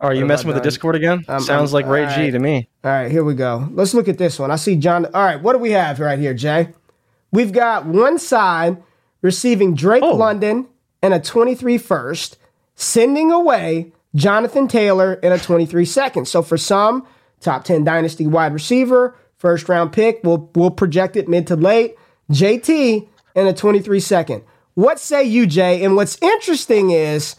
Are 0.00 0.14
you 0.14 0.26
messing 0.26 0.48
with 0.48 0.56
the? 0.56 0.62
Discord 0.62 0.96
again? 0.96 1.24
Sounds 1.38 1.72
like 1.72 1.86
Ray 1.86 2.12
G 2.16 2.30
to 2.32 2.38
me. 2.38 2.68
All 2.82 2.90
right, 2.90 3.10
here 3.10 3.22
we 3.22 3.34
go. 3.34 3.68
Let's 3.72 3.94
look 3.94 4.08
at 4.08 4.18
this 4.18 4.36
one. 4.38 4.50
I 4.50 4.56
see 4.56 4.74
John. 4.74 5.06
All 5.06 5.22
right, 5.22 5.40
what 5.40 5.52
do 5.52 5.60
we 5.60 5.70
have 5.70 6.00
right 6.00 6.18
here, 6.18 6.34
Jay? 6.34 6.70
We've 7.30 7.52
got 7.52 7.86
one 7.86 8.18
side 8.18 8.82
receiving 9.20 9.74
Drake 9.74 10.02
Oh. 10.02 10.14
London 10.16 10.66
and 11.02 11.14
a 11.14 11.20
23 11.20 11.78
first, 11.78 12.36
sending 12.74 13.30
away 13.30 13.92
Jonathan 14.14 14.68
Taylor 14.68 15.14
in 15.14 15.32
a 15.32 15.38
23 15.38 15.84
second. 15.84 16.28
So 16.28 16.42
for 16.42 16.56
some, 16.56 17.06
top 17.40 17.64
10 17.64 17.84
dynasty 17.84 18.26
wide 18.26 18.52
receiver, 18.52 19.16
first 19.36 19.68
round 19.68 19.92
pick, 19.92 20.20
we'll, 20.22 20.50
we'll 20.54 20.70
project 20.70 21.16
it 21.16 21.28
mid 21.28 21.46
to 21.48 21.56
late, 21.56 21.96
JT 22.30 23.08
in 23.34 23.46
a 23.46 23.52
23 23.52 24.00
second. 24.00 24.42
What 24.74 24.98
say 24.98 25.22
you, 25.22 25.46
Jay? 25.46 25.84
And 25.84 25.96
what's 25.96 26.20
interesting 26.22 26.90
is 26.90 27.36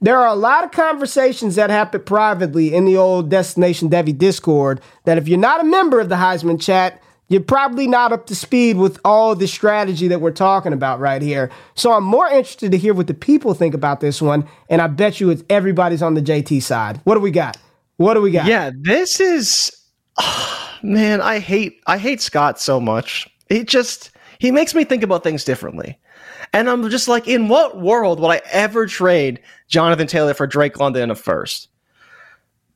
there 0.00 0.18
are 0.18 0.28
a 0.28 0.34
lot 0.34 0.64
of 0.64 0.70
conversations 0.70 1.56
that 1.56 1.70
happen 1.70 2.02
privately 2.02 2.74
in 2.74 2.84
the 2.84 2.96
old 2.96 3.30
Destination 3.30 3.88
Devy 3.88 4.16
Discord 4.16 4.80
that 5.04 5.18
if 5.18 5.28
you're 5.28 5.38
not 5.38 5.60
a 5.60 5.64
member 5.64 6.00
of 6.00 6.08
the 6.08 6.16
Heisman 6.16 6.60
chat, 6.60 7.02
You're 7.28 7.40
probably 7.40 7.86
not 7.86 8.12
up 8.12 8.26
to 8.26 8.34
speed 8.34 8.76
with 8.76 9.00
all 9.04 9.34
the 9.34 9.48
strategy 9.48 10.08
that 10.08 10.20
we're 10.20 10.30
talking 10.30 10.72
about 10.72 11.00
right 11.00 11.22
here. 11.22 11.50
So 11.74 11.92
I'm 11.92 12.04
more 12.04 12.26
interested 12.26 12.70
to 12.72 12.78
hear 12.78 12.92
what 12.92 13.06
the 13.06 13.14
people 13.14 13.54
think 13.54 13.74
about 13.74 14.00
this 14.00 14.20
one. 14.20 14.46
And 14.68 14.82
I 14.82 14.88
bet 14.88 15.20
you 15.20 15.30
it's 15.30 15.42
everybody's 15.48 16.02
on 16.02 16.14
the 16.14 16.22
JT 16.22 16.62
side. 16.62 17.00
What 17.04 17.14
do 17.14 17.20
we 17.20 17.30
got? 17.30 17.56
What 17.96 18.14
do 18.14 18.20
we 18.20 18.30
got? 18.30 18.46
Yeah, 18.46 18.70
this 18.78 19.20
is 19.20 19.72
man, 20.82 21.20
I 21.20 21.38
hate 21.38 21.80
I 21.86 21.98
hate 21.98 22.20
Scott 22.20 22.60
so 22.60 22.78
much. 22.78 23.28
He 23.48 23.64
just 23.64 24.10
he 24.38 24.50
makes 24.50 24.74
me 24.74 24.84
think 24.84 25.02
about 25.02 25.22
things 25.22 25.44
differently. 25.44 25.98
And 26.52 26.68
I'm 26.68 26.88
just 26.88 27.08
like, 27.08 27.26
in 27.26 27.48
what 27.48 27.80
world 27.80 28.20
would 28.20 28.30
I 28.30 28.40
ever 28.52 28.86
trade 28.86 29.40
Jonathan 29.68 30.06
Taylor 30.06 30.34
for 30.34 30.46
Drake 30.46 30.78
London 30.78 31.04
in 31.04 31.10
a 31.10 31.14
first? 31.14 31.68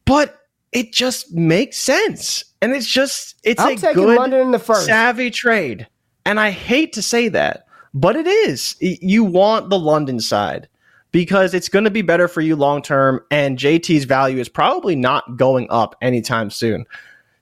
But 0.04 0.36
it 0.72 0.92
just 0.92 1.32
makes 1.32 1.76
sense. 1.76 2.44
And 2.60 2.72
it's 2.72 2.86
just 2.86 3.36
it's 3.44 3.60
I'm 3.60 3.76
a 3.76 3.94
good 3.94 4.16
London 4.16 4.40
in 4.40 4.50
the 4.50 4.58
first. 4.58 4.86
savvy 4.86 5.30
trade. 5.30 5.86
And 6.24 6.38
I 6.38 6.50
hate 6.50 6.92
to 6.94 7.02
say 7.02 7.28
that, 7.28 7.66
but 7.94 8.16
it 8.16 8.26
is. 8.26 8.76
You 8.80 9.24
want 9.24 9.70
the 9.70 9.78
London 9.78 10.20
side 10.20 10.68
because 11.12 11.54
it's 11.54 11.68
going 11.68 11.84
to 11.84 11.90
be 11.90 12.02
better 12.02 12.28
for 12.28 12.40
you 12.40 12.56
long 12.56 12.82
term 12.82 13.20
and 13.30 13.58
JT's 13.58 14.04
value 14.04 14.38
is 14.38 14.48
probably 14.48 14.94
not 14.94 15.36
going 15.36 15.66
up 15.70 15.96
anytime 16.02 16.50
soon. 16.50 16.84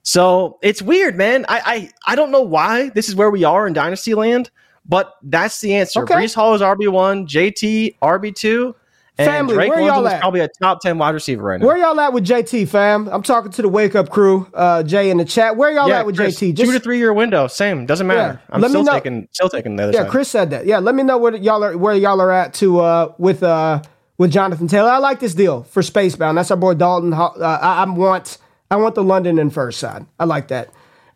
So 0.02 0.58
it's 0.62 0.80
weird, 0.80 1.16
man. 1.16 1.44
I, 1.48 1.90
I 2.06 2.12
I 2.12 2.14
don't 2.14 2.30
know 2.30 2.42
why 2.42 2.90
this 2.90 3.08
is 3.08 3.16
where 3.16 3.30
we 3.30 3.42
are 3.42 3.66
in 3.66 3.72
Dynasty 3.72 4.14
Land, 4.14 4.50
but 4.84 5.14
that's 5.22 5.60
the 5.60 5.74
answer. 5.74 6.02
Okay. 6.04 6.14
Breece 6.14 6.34
Hall 6.34 6.54
is 6.54 6.60
RB 6.62 6.88
one, 6.88 7.26
JT 7.26 7.98
RB 8.00 8.34
two, 8.34 8.76
and 9.18 9.30
Family, 9.30 9.54
Drake 9.54 9.70
where 9.70 9.80
London 9.80 9.94
y'all 9.94 10.06
is 10.06 10.12
at? 10.12 10.20
probably 10.20 10.40
a 10.40 10.48
top 10.48 10.80
ten 10.82 10.98
wide 10.98 11.14
receiver 11.14 11.42
right 11.42 11.58
now. 11.58 11.66
Where 11.66 11.78
y'all 11.78 11.98
at 11.98 12.12
with 12.12 12.26
JT, 12.26 12.68
fam? 12.68 13.08
I'm 13.08 13.22
talking 13.22 13.50
to 13.52 13.62
the 13.62 13.68
wake 13.68 13.94
up 13.94 14.10
crew, 14.10 14.46
uh, 14.52 14.82
Jay 14.82 15.08
in 15.08 15.16
the 15.16 15.24
chat. 15.24 15.56
Where 15.56 15.70
y'all 15.70 15.88
yeah, 15.88 16.00
at 16.00 16.06
with 16.06 16.16
Chris, 16.16 16.38
JT? 16.38 16.56
two 16.56 16.72
to 16.72 16.80
three 16.80 16.98
year 16.98 17.14
window, 17.14 17.46
same. 17.46 17.86
Doesn't 17.86 18.06
matter. 18.06 18.40
Yeah, 18.42 18.54
I'm 18.54 18.60
let 18.60 18.68
me 18.68 18.72
still 18.72 18.84
know. 18.84 18.92
taking 18.92 19.28
still 19.32 19.48
taking 19.48 19.76
the 19.76 19.84
other 19.84 19.92
side. 19.92 19.98
Yeah, 19.98 20.04
side. 20.04 20.10
Chris 20.10 20.28
said 20.28 20.50
that. 20.50 20.66
Yeah, 20.66 20.80
let 20.80 20.94
me 20.94 21.02
know 21.02 21.16
where 21.16 21.34
y'all 21.34 21.64
are 21.64 21.78
where 21.78 21.94
y'all 21.94 22.20
are 22.20 22.30
at 22.30 22.52
to 22.54 22.80
uh 22.80 23.14
with 23.16 23.42
uh 23.42 23.82
with 24.18 24.32
Jonathan 24.32 24.68
Taylor. 24.68 24.90
I 24.90 24.98
like 24.98 25.20
this 25.20 25.34
deal 25.34 25.62
for 25.62 25.82
Spacebound. 25.82 26.36
That's 26.36 26.50
our 26.50 26.56
boy 26.56 26.74
Dalton. 26.74 27.14
Uh, 27.14 27.30
I, 27.40 27.84
I 27.84 27.84
want 27.88 28.38
I 28.70 28.76
want 28.76 28.94
the 28.94 29.02
London 29.04 29.38
and 29.38 29.52
first 29.52 29.78
side. 29.78 30.04
I 30.18 30.24
like 30.24 30.48
that. 30.48 30.68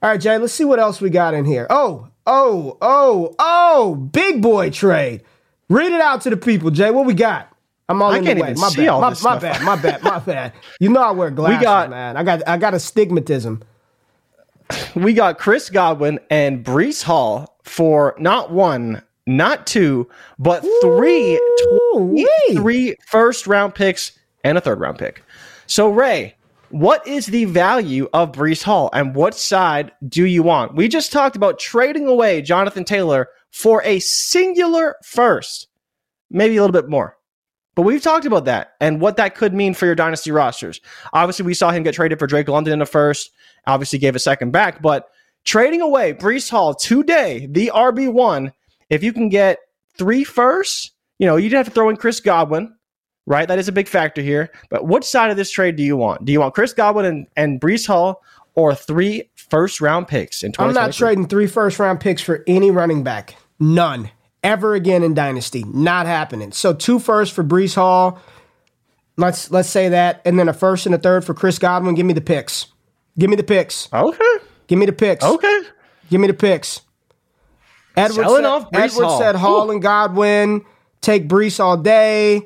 All 0.02 0.10
right, 0.10 0.20
Jay. 0.20 0.38
Let's 0.38 0.54
see 0.54 0.64
what 0.64 0.78
else 0.78 1.02
we 1.02 1.10
got 1.10 1.34
in 1.34 1.44
here. 1.44 1.66
Oh, 1.68 2.08
oh, 2.26 2.78
oh, 2.80 3.34
oh! 3.38 3.94
Big 3.94 4.40
boy 4.40 4.70
trade. 4.70 5.22
Read 5.68 5.92
it 5.92 6.00
out 6.00 6.22
to 6.22 6.30
the 6.30 6.36
people, 6.36 6.70
Jay. 6.70 6.90
What 6.90 7.04
we 7.04 7.14
got? 7.14 7.54
I'm 7.90 8.00
all 8.02 8.12
I 8.12 8.18
in 8.18 8.24
can't 8.24 8.38
the 8.38 8.42
way. 8.44 8.50
even 8.50 8.60
My 8.60 8.68
see 8.68 8.76
bad. 8.82 8.88
all 8.88 9.00
my, 9.00 9.10
this 9.10 9.22
my 9.22 9.38
stuff. 9.38 9.42
bad. 9.42 9.62
My 9.64 9.76
bad. 9.76 10.02
My 10.02 10.18
bad. 10.34 10.52
You 10.78 10.88
know 10.90 11.02
I 11.02 11.10
wear 11.10 11.30
glasses, 11.30 11.58
we 11.58 11.64
got- 11.64 11.90
man. 11.90 12.16
I 12.16 12.22
got 12.22 12.46
I 12.48 12.56
got 12.56 12.72
astigmatism. 12.74 13.62
we 14.94 15.12
got 15.12 15.38
Chris 15.38 15.68
Godwin 15.70 16.20
and 16.30 16.64
Breece 16.64 17.02
Hall 17.02 17.58
for 17.64 18.14
not 18.18 18.52
one, 18.52 19.02
not 19.26 19.66
two, 19.66 20.08
but 20.38 20.64
three, 20.82 21.36
Ooh-wee. 21.94 22.28
three 22.52 22.96
first 23.08 23.46
round 23.46 23.74
picks 23.74 24.12
and 24.44 24.56
a 24.56 24.60
third 24.60 24.78
round 24.80 24.98
pick. 24.98 25.22
So, 25.66 25.88
Ray, 25.90 26.36
what 26.70 27.04
is 27.06 27.26
the 27.26 27.46
value 27.46 28.08
of 28.12 28.30
Breece 28.32 28.62
Hall 28.62 28.90
and 28.92 29.14
what 29.14 29.34
side 29.34 29.90
do 30.08 30.24
you 30.24 30.42
want? 30.44 30.74
We 30.76 30.86
just 30.86 31.10
talked 31.12 31.34
about 31.34 31.58
trading 31.58 32.06
away 32.06 32.40
Jonathan 32.42 32.84
Taylor 32.84 33.28
for 33.50 33.82
a 33.84 33.98
singular 33.98 34.94
first, 35.04 35.66
maybe 36.30 36.56
a 36.56 36.62
little 36.62 36.72
bit 36.80 36.88
more. 36.88 37.16
But 37.74 37.82
we've 37.82 38.02
talked 38.02 38.26
about 38.26 38.44
that 38.46 38.72
and 38.80 39.00
what 39.00 39.16
that 39.16 39.34
could 39.34 39.54
mean 39.54 39.74
for 39.74 39.86
your 39.86 39.94
dynasty 39.94 40.30
rosters. 40.32 40.80
Obviously, 41.12 41.46
we 41.46 41.54
saw 41.54 41.70
him 41.70 41.82
get 41.82 41.94
traded 41.94 42.18
for 42.18 42.26
Drake 42.26 42.48
London 42.48 42.72
in 42.72 42.78
the 42.78 42.86
first, 42.86 43.30
obviously 43.66 43.98
gave 43.98 44.16
a 44.16 44.18
second 44.18 44.50
back, 44.50 44.82
but 44.82 45.08
trading 45.44 45.80
away 45.80 46.12
Breece 46.12 46.50
Hall 46.50 46.74
today, 46.74 47.46
the 47.50 47.70
RB1, 47.74 48.52
if 48.88 49.02
you 49.02 49.12
can 49.12 49.28
get 49.28 49.58
three 49.96 50.24
firsts, 50.24 50.90
you 51.18 51.26
know, 51.26 51.36
you'd 51.36 51.52
have 51.52 51.66
to 51.66 51.72
throw 51.72 51.88
in 51.88 51.96
Chris 51.96 52.20
Godwin, 52.20 52.74
right? 53.26 53.46
That 53.46 53.58
is 53.58 53.68
a 53.68 53.72
big 53.72 53.88
factor 53.88 54.22
here. 54.22 54.50
But 54.68 54.86
which 54.86 55.04
side 55.04 55.30
of 55.30 55.36
this 55.36 55.50
trade 55.50 55.76
do 55.76 55.82
you 55.82 55.96
want? 55.96 56.24
Do 56.24 56.32
you 56.32 56.40
want 56.40 56.54
Chris 56.54 56.72
Godwin 56.72 57.04
and, 57.04 57.26
and 57.36 57.60
Breece 57.60 57.86
Hall 57.86 58.22
or 58.54 58.74
three 58.74 59.30
first 59.34 59.80
round 59.80 60.08
picks 60.08 60.42
in 60.42 60.52
I'm 60.58 60.72
not 60.72 60.92
trading 60.92 61.26
three 61.26 61.46
first 61.46 61.78
round 61.78 62.00
picks 62.00 62.22
for 62.22 62.42
any 62.46 62.70
running 62.70 63.02
back. 63.02 63.36
None. 63.58 64.10
Ever 64.42 64.74
again 64.74 65.02
in 65.02 65.14
Dynasty. 65.14 65.64
Not 65.64 66.06
happening. 66.06 66.52
So 66.52 66.72
two 66.72 66.98
firsts 66.98 67.34
for 67.34 67.44
Breece 67.44 67.74
Hall. 67.74 68.18
Let's 69.16 69.50
let's 69.50 69.68
say 69.68 69.90
that. 69.90 70.22
And 70.24 70.38
then 70.38 70.48
a 70.48 70.54
first 70.54 70.86
and 70.86 70.94
a 70.94 70.98
third 70.98 71.24
for 71.24 71.34
Chris 71.34 71.58
Godwin. 71.58 71.94
Give 71.94 72.06
me 72.06 72.14
the 72.14 72.22
picks. 72.22 72.66
Give 73.18 73.28
me 73.28 73.36
the 73.36 73.42
picks. 73.42 73.88
Okay. 73.92 74.36
Give 74.66 74.78
me 74.78 74.86
the 74.86 74.92
picks. 74.92 75.22
Okay. 75.24 75.60
Give 76.08 76.20
me 76.20 76.26
the 76.26 76.34
picks. 76.34 76.80
Edwards 77.96 78.14
Selling 78.14 78.44
said, 78.44 78.44
off 78.44 78.70
Breece 78.70 78.84
Edwards 78.84 78.94
Hall. 78.98 79.18
said 79.18 79.36
Hall 79.36 79.68
Ooh. 79.68 79.72
and 79.72 79.82
Godwin. 79.82 80.64
Take 81.00 81.28
Breece 81.28 81.60
all 81.60 81.76
day. 81.76 82.42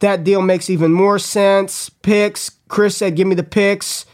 That 0.00 0.22
deal 0.22 0.42
makes 0.42 0.70
even 0.70 0.92
more 0.92 1.18
sense. 1.18 1.88
Picks. 1.88 2.50
Chris 2.68 2.96
said, 2.96 3.16
"Give 3.16 3.26
me 3.26 3.34
the 3.34 3.42
picks." 3.42 4.04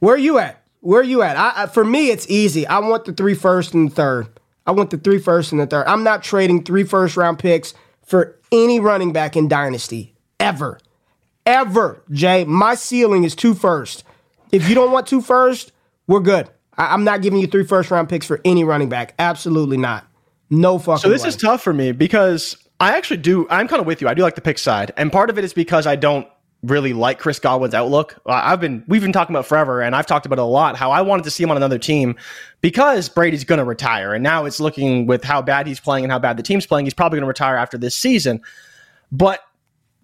Where 0.00 0.14
are 0.14 0.18
you 0.18 0.38
at? 0.38 0.62
Where 0.80 1.00
are 1.00 1.04
you 1.04 1.22
at? 1.22 1.36
I, 1.36 1.62
I, 1.62 1.66
for 1.66 1.84
me, 1.84 2.10
it's 2.10 2.28
easy. 2.28 2.66
I 2.66 2.78
want 2.78 3.04
the 3.04 3.12
three 3.12 3.34
first 3.34 3.74
and 3.74 3.90
the 3.90 3.94
third. 3.94 4.28
I 4.68 4.72
want 4.72 4.90
the 4.90 4.98
three 4.98 5.18
first 5.18 5.50
and 5.50 5.60
the 5.60 5.66
third. 5.66 5.86
I'm 5.86 6.04
not 6.04 6.22
trading 6.22 6.62
three 6.62 6.84
first 6.84 7.16
round 7.16 7.38
picks 7.38 7.72
for 8.04 8.38
any 8.52 8.80
running 8.80 9.14
back 9.14 9.34
in 9.34 9.48
Dynasty 9.48 10.14
ever, 10.38 10.78
ever. 11.46 12.04
Jay, 12.10 12.44
my 12.44 12.74
ceiling 12.74 13.24
is 13.24 13.34
two 13.34 13.54
first. 13.54 14.04
If 14.52 14.68
you 14.68 14.74
don't 14.74 14.92
want 14.92 15.06
two 15.06 15.22
first, 15.22 15.72
we're 16.06 16.20
good. 16.20 16.50
I, 16.76 16.92
I'm 16.92 17.02
not 17.02 17.22
giving 17.22 17.40
you 17.40 17.46
three 17.46 17.64
first 17.64 17.90
round 17.90 18.10
picks 18.10 18.26
for 18.26 18.42
any 18.44 18.62
running 18.62 18.90
back. 18.90 19.14
Absolutely 19.18 19.78
not. 19.78 20.06
No 20.50 20.78
fucking. 20.78 21.00
So 21.00 21.08
this 21.08 21.22
way. 21.22 21.28
is 21.28 21.36
tough 21.36 21.62
for 21.62 21.72
me 21.72 21.92
because 21.92 22.54
I 22.78 22.94
actually 22.94 23.18
do. 23.18 23.46
I'm 23.48 23.68
kind 23.68 23.80
of 23.80 23.86
with 23.86 24.02
you. 24.02 24.08
I 24.08 24.12
do 24.12 24.20
like 24.20 24.34
the 24.34 24.42
pick 24.42 24.58
side, 24.58 24.92
and 24.98 25.10
part 25.10 25.30
of 25.30 25.38
it 25.38 25.44
is 25.44 25.54
because 25.54 25.86
I 25.86 25.96
don't 25.96 26.28
really 26.62 26.92
like 26.92 27.18
Chris 27.18 27.38
Godwin's 27.38 27.74
outlook. 27.74 28.20
I've 28.26 28.60
been 28.60 28.84
we've 28.88 29.02
been 29.02 29.12
talking 29.12 29.34
about 29.34 29.46
forever, 29.46 29.80
and 29.80 29.94
I've 29.94 30.06
talked 30.06 30.26
about 30.26 30.38
it 30.38 30.42
a 30.42 30.44
lot. 30.44 30.76
How 30.76 30.90
I 30.90 31.02
wanted 31.02 31.24
to 31.24 31.30
see 31.30 31.42
him 31.42 31.50
on 31.50 31.56
another 31.56 31.78
team 31.78 32.16
because 32.60 33.08
Brady's 33.08 33.44
going 33.44 33.58
to 33.58 33.64
retire, 33.64 34.14
and 34.14 34.22
now 34.22 34.44
it's 34.44 34.60
looking 34.60 35.06
with 35.06 35.22
how 35.22 35.40
bad 35.40 35.66
he's 35.66 35.80
playing 35.80 36.04
and 36.04 36.12
how 36.12 36.18
bad 36.18 36.36
the 36.36 36.42
team's 36.42 36.66
playing. 36.66 36.86
He's 36.86 36.94
probably 36.94 37.16
going 37.16 37.24
to 37.24 37.28
retire 37.28 37.56
after 37.56 37.78
this 37.78 37.94
season. 37.96 38.40
But 39.12 39.40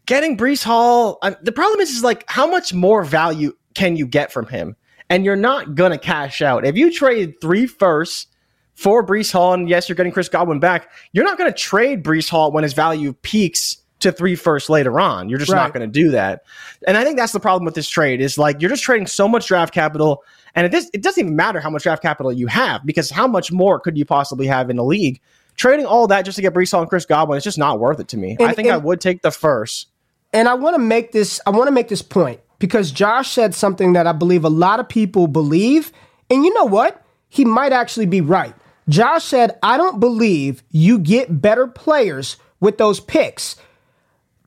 getting 0.06 0.36
Breece 0.36 0.62
Hall, 0.62 1.18
uh, 1.22 1.34
the 1.42 1.52
problem 1.52 1.80
is, 1.80 1.90
is 1.90 2.04
like 2.04 2.24
how 2.28 2.46
much 2.46 2.72
more 2.72 3.04
value 3.04 3.56
can 3.74 3.96
you 3.96 4.06
get 4.06 4.32
from 4.32 4.46
him? 4.46 4.76
And 5.10 5.24
you're 5.24 5.36
not 5.36 5.74
gonna 5.74 5.98
cash 5.98 6.40
out 6.40 6.64
if 6.64 6.76
you 6.76 6.90
trade 6.92 7.34
three 7.40 7.66
firsts 7.66 8.26
for 8.74 9.06
Breece 9.06 9.32
Hall, 9.32 9.52
and 9.52 9.68
yes, 9.68 9.88
you're 9.88 9.96
getting 9.96 10.12
Chris 10.12 10.28
Godwin 10.28 10.60
back. 10.60 10.90
You're 11.12 11.24
not 11.24 11.36
gonna 11.36 11.52
trade 11.52 12.02
Breece 12.02 12.28
Hall 12.28 12.50
when 12.50 12.62
his 12.62 12.72
value 12.72 13.12
peaks 13.12 13.83
to 14.04 14.12
three 14.12 14.36
first 14.36 14.70
later 14.70 14.98
on. 14.98 15.28
You're 15.28 15.38
just 15.38 15.50
Right. 15.52 15.58
not 15.62 15.72
gonna 15.74 15.86
do 15.88 16.12
that. 16.12 16.44
And 16.86 16.96
I 16.96 17.04
think 17.04 17.18
that's 17.18 17.32
the 17.32 17.40
problem 17.40 17.64
with 17.66 17.74
this 17.74 17.88
trade 17.88 18.20
is 18.22 18.38
like 18.38 18.60
you're 18.62 18.70
just 18.70 18.82
trading 18.84 19.06
so 19.06 19.26
much 19.28 19.46
draft 19.48 19.74
capital, 19.74 20.22
and 20.54 20.64
it, 20.66 20.70
does, 20.70 20.88
it 20.94 21.02
doesn't 21.02 21.22
even 21.24 21.36
matter 21.36 21.60
how 21.60 21.68
much 21.70 21.82
draft 21.82 22.00
capital 22.02 22.32
you 22.32 22.46
have 22.46 22.86
because 22.86 23.10
how 23.10 23.26
much 23.26 23.50
more 23.52 23.78
could 23.80 23.98
you 23.98 24.04
possibly 24.04 24.46
have 24.46 24.70
in 24.70 24.76
the 24.76 24.84
league? 24.84 25.20
Trading 25.56 25.86
all 25.86 26.06
that 26.08 26.22
just 26.24 26.36
to 26.36 26.42
get 26.42 26.54
Breece 26.54 26.70
Hall 26.72 26.80
and 26.80 26.88
Chris 26.90 27.04
Godwin, 27.06 27.36
it's 27.36 27.44
just 27.44 27.58
not 27.58 27.78
worth 27.78 28.00
it 28.00 28.08
to 28.08 28.16
me. 28.16 28.36
I 28.40 28.44
And- 28.44 28.56
think 28.56 28.68
I 28.70 28.76
would 28.76 29.00
take 29.00 29.22
the 29.22 29.30
first. 29.30 29.88
and 30.32 30.48
I 30.48 30.54
want 30.54 30.74
to 30.74 30.80
make 30.82 31.12
this 31.12 31.40
I 31.46 31.50
want 31.50 31.68
to 31.68 31.72
make 31.72 31.86
this 31.88 32.02
point 32.02 32.40
because 32.58 32.90
Josh 32.90 33.30
said 33.30 33.54
something 33.54 33.92
that 33.92 34.06
I 34.08 34.12
believe 34.12 34.44
a 34.44 34.48
lot 34.48 34.80
of 34.80 34.88
people 34.88 35.28
believe 35.28 35.92
and 36.30 36.44
you 36.44 36.52
know 36.54 36.64
what 36.64 37.00
he 37.28 37.44
might 37.44 37.72
actually 37.72 38.06
be 38.06 38.20
right 38.20 38.52
Josh 38.88 39.22
said 39.24 39.56
I 39.62 39.76
don't 39.76 40.00
believe 40.00 40.62
you 40.72 40.98
get 40.98 41.40
better 41.40 41.66
players 41.68 42.36
with 42.60 42.78
those 42.78 42.98
picks 42.98 43.54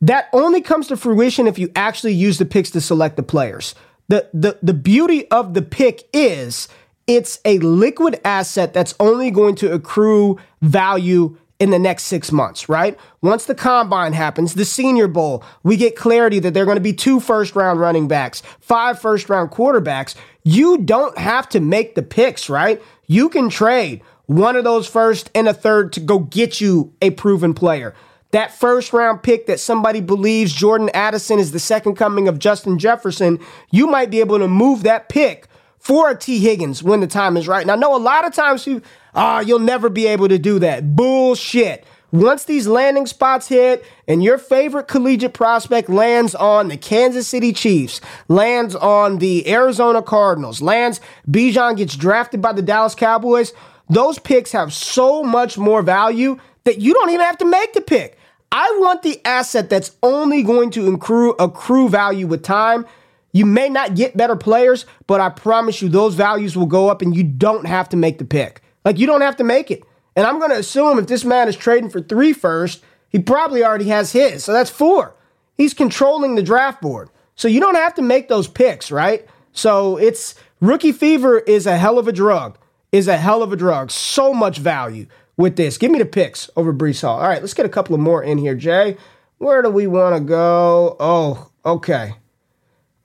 that 0.02 0.30
only 0.34 0.62
comes 0.62 0.88
to 0.88 0.98
fruition 0.98 1.48
if 1.48 1.58
you 1.58 1.72
actually 1.76 2.14
use 2.14 2.38
the 2.38 2.46
picks 2.46 2.70
to 2.72 2.82
select 2.82 3.16
the 3.16 3.24
players 3.24 3.76
the 4.08 4.30
the 4.34 4.58
the 4.62 4.74
beauty 4.74 5.30
of 5.30 5.54
the 5.54 5.62
pick 5.62 6.08
is 6.14 6.68
it's 7.08 7.40
a 7.46 7.58
liquid 7.60 8.20
asset 8.26 8.74
that's 8.74 8.94
only 9.00 9.32
going 9.32 9.56
to 9.56 9.72
accrue 9.72 10.38
value 10.62 11.38
in 11.60 11.72
the 11.72 11.80
next 11.80 12.04
six 12.04 12.32
months, 12.32 12.70
right? 12.70 12.98
Once 13.22 13.46
the 13.46 13.56
combine 13.56 14.14
happens, 14.14 14.54
the 14.54 14.66
senior 14.66 15.08
bowl, 15.08 15.44
we 15.64 15.76
get 15.76 15.96
clarity 15.96 16.40
that 16.40 16.54
there 16.54 16.64
are 16.64 16.68
going 16.68 16.78
to 16.78 16.82
be 16.82 16.94
two 16.94 17.20
first 17.20 17.56
round 17.56 17.80
running 17.80 18.08
backs, 18.08 18.44
five 18.60 19.00
first 19.00 19.30
round 19.30 19.50
quarterbacks. 19.50 20.16
You 20.44 20.78
don't 20.80 21.18
have 21.18 21.50
to 21.50 21.60
make 21.60 21.96
the 21.96 22.04
picks, 22.04 22.50
right? 22.50 22.82
You 23.08 23.30
can 23.30 23.50
trade 23.50 24.02
one 24.26 24.56
of 24.56 24.66
those 24.66 24.88
first 24.88 25.32
and 25.34 25.48
a 25.48 25.54
third 25.54 25.94
to 25.94 26.00
go 26.00 26.20
get 26.20 26.62
you 26.62 26.94
a 27.02 27.12
proven 27.12 27.54
player. 27.54 27.96
That 28.38 28.54
first 28.54 28.94
round 28.94 29.24
pick 29.24 29.48
that 29.48 29.60
somebody 29.60 30.00
believes 30.00 30.54
Jordan 30.54 30.92
Addison 30.94 31.40
is 31.40 31.54
the 31.54 31.60
second 31.60 31.96
coming 31.96 32.28
of 32.28 32.38
Justin 32.38 32.78
Jefferson, 32.78 33.40
you 33.72 33.88
might 33.88 34.12
be 34.12 34.20
able 34.20 34.38
to 34.38 34.48
move 34.48 34.84
that 34.84 35.10
pick 35.10 35.48
for 35.80 36.12
a 36.12 36.16
Tee 36.16 36.38
Higgins 36.38 36.84
when 36.84 37.00
the 37.00 37.08
time 37.08 37.36
is 37.36 37.48
right. 37.48 37.66
Now, 37.66 37.74
I 37.74 37.78
know 37.78 37.96
a 37.96 37.98
lot 37.98 38.28
of 38.28 38.36
times 38.36 38.68
you, 38.68 38.84
ah, 39.16 39.40
you'll 39.40 39.58
never 39.58 39.90
be 39.90 40.06
able 40.06 40.28
to 40.28 40.38
do 40.38 40.60
that. 40.60 40.96
Bullshit. 40.96 41.84
Once 42.12 42.44
these 42.44 42.68
landing 42.68 43.08
spots 43.08 43.48
hit 43.48 43.84
and 44.08 44.24
your 44.24 44.38
favorite 44.38 44.88
collegiate 44.88 45.34
prospect 45.34 45.90
lands 45.90 46.36
on 46.36 46.68
the 46.68 46.78
Kansas 46.78 47.28
City 47.28 47.52
Chiefs, 47.52 48.02
lands 48.28 48.76
on 48.76 49.18
the 49.18 49.50
Arizona 49.50 50.04
Cardinals, 50.04 50.62
lands, 50.62 51.02
Bijan 51.28 51.76
gets 51.76 51.96
drafted 51.96 52.40
by 52.40 52.54
the 52.54 52.62
Dallas 52.62 52.94
Cowboys, 52.94 53.52
those 53.90 54.20
picks 54.20 54.52
have 54.52 54.72
so 54.74 55.24
much 55.24 55.58
more 55.58 55.82
value 55.82 56.38
that 56.66 56.80
you 56.80 56.94
don't 56.94 57.10
even 57.10 57.26
have 57.26 57.40
to 57.40 57.46
make 57.46 57.74
the 57.74 57.82
pick. 57.82 58.17
I 58.52 58.78
want 58.80 59.04
the 59.04 59.20
asset 59.26 59.70
that's 59.70 59.96
only 60.02 60.44
going 60.44 60.70
to 60.72 60.94
accrue, 60.94 61.32
accrue 61.34 61.90
value 61.90 62.28
with 62.28 62.44
time. 62.44 62.86
You 63.34 63.46
may 63.46 63.70
not 63.70 63.96
get 63.96 64.18
better 64.18 64.36
players, 64.36 64.86
but 65.06 65.20
I 65.20 65.30
promise 65.30 65.82
you 65.82 65.90
those 65.90 66.16
values 66.16 66.56
will 66.56 66.66
go 66.66 66.90
up 66.90 67.02
and 67.02 67.16
you 67.16 67.24
don't 67.24 67.66
have 67.66 67.90
to 67.90 67.98
make 67.98 68.18
the 68.18 68.26
pick. 68.26 68.62
Like 68.86 68.98
you 68.98 69.06
don't 69.06 69.22
have 69.22 69.36
to 69.38 69.44
make 69.44 69.70
it. 69.70 69.84
And 70.16 70.26
I'm 70.26 70.40
going 70.40 70.52
to 70.52 70.58
assume 70.58 70.98
if 70.98 71.08
this 71.08 71.24
man 71.24 71.48
is 71.48 71.56
trading 71.56 71.90
for 71.90 72.02
three 72.02 72.34
first, 72.34 72.84
he 73.10 73.20
probably 73.20 73.64
already 73.64 73.90
has 73.90 74.12
his. 74.12 74.44
So 74.44 74.54
that's 74.54 74.70
four. 74.70 75.16
He's 75.56 75.74
controlling 75.74 76.36
the 76.36 76.44
draft 76.44 76.82
board. 76.82 77.10
So 77.36 77.48
you 77.48 77.60
don't 77.60 77.76
have 77.76 77.94
to 77.96 78.02
make 78.02 78.28
those 78.28 78.48
picks, 78.48 78.90
right? 78.90 79.28
So 79.52 79.98
it's 79.98 80.36
rookie 80.60 80.92
fever 80.92 81.38
is 81.38 81.68
a 81.68 81.78
hell 81.78 82.00
of 82.00 82.08
a 82.08 82.12
drug. 82.12 82.58
Is 82.92 83.08
a 83.08 83.18
hell 83.18 83.44
of 83.44 83.52
a 83.52 83.58
drug. 83.58 83.92
So 83.92 84.34
much 84.34 84.58
value 84.58 85.08
with 85.38 85.56
this. 85.56 85.78
Give 85.78 85.92
me 85.92 86.00
the 86.00 86.06
picks 86.06 86.50
over 86.56 86.74
Breece 86.74 87.02
Hall. 87.02 87.20
All 87.20 87.28
right, 87.28 87.42
let's 87.42 87.54
get 87.54 87.66
a 87.66 87.70
couple 87.70 87.96
of 87.96 88.02
more 88.02 88.24
in 88.24 88.40
here, 88.40 88.56
Jay. 88.56 88.98
Where 89.38 89.62
do 89.62 89.70
we 89.70 89.88
want 89.88 90.16
to 90.16 90.20
go? 90.20 90.98
Oh, 91.00 91.52
okay. 91.64 92.16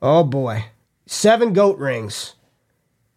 Oh 0.01 0.23
boy. 0.23 0.65
Seven 1.05 1.53
goat 1.53 1.77
rings. 1.77 2.33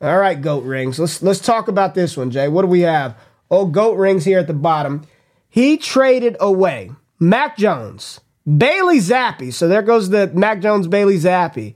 All 0.00 0.18
right, 0.18 0.40
goat 0.40 0.64
rings. 0.64 0.98
Let's 0.98 1.22
let's 1.22 1.40
talk 1.40 1.68
about 1.68 1.94
this 1.94 2.16
one, 2.16 2.30
Jay. 2.30 2.48
What 2.48 2.62
do 2.62 2.68
we 2.68 2.82
have? 2.82 3.18
Oh, 3.50 3.64
goat 3.64 3.94
rings 3.94 4.24
here 4.24 4.38
at 4.38 4.46
the 4.46 4.54
bottom. 4.54 5.06
He 5.48 5.78
traded 5.78 6.36
away 6.38 6.90
Mac 7.18 7.56
Jones, 7.56 8.20
Bailey 8.44 8.98
Zappe. 8.98 9.52
So 9.52 9.68
there 9.68 9.82
goes 9.82 10.10
the 10.10 10.26
Mac 10.28 10.60
Jones 10.60 10.86
Bailey 10.86 11.16
Zappe. 11.16 11.74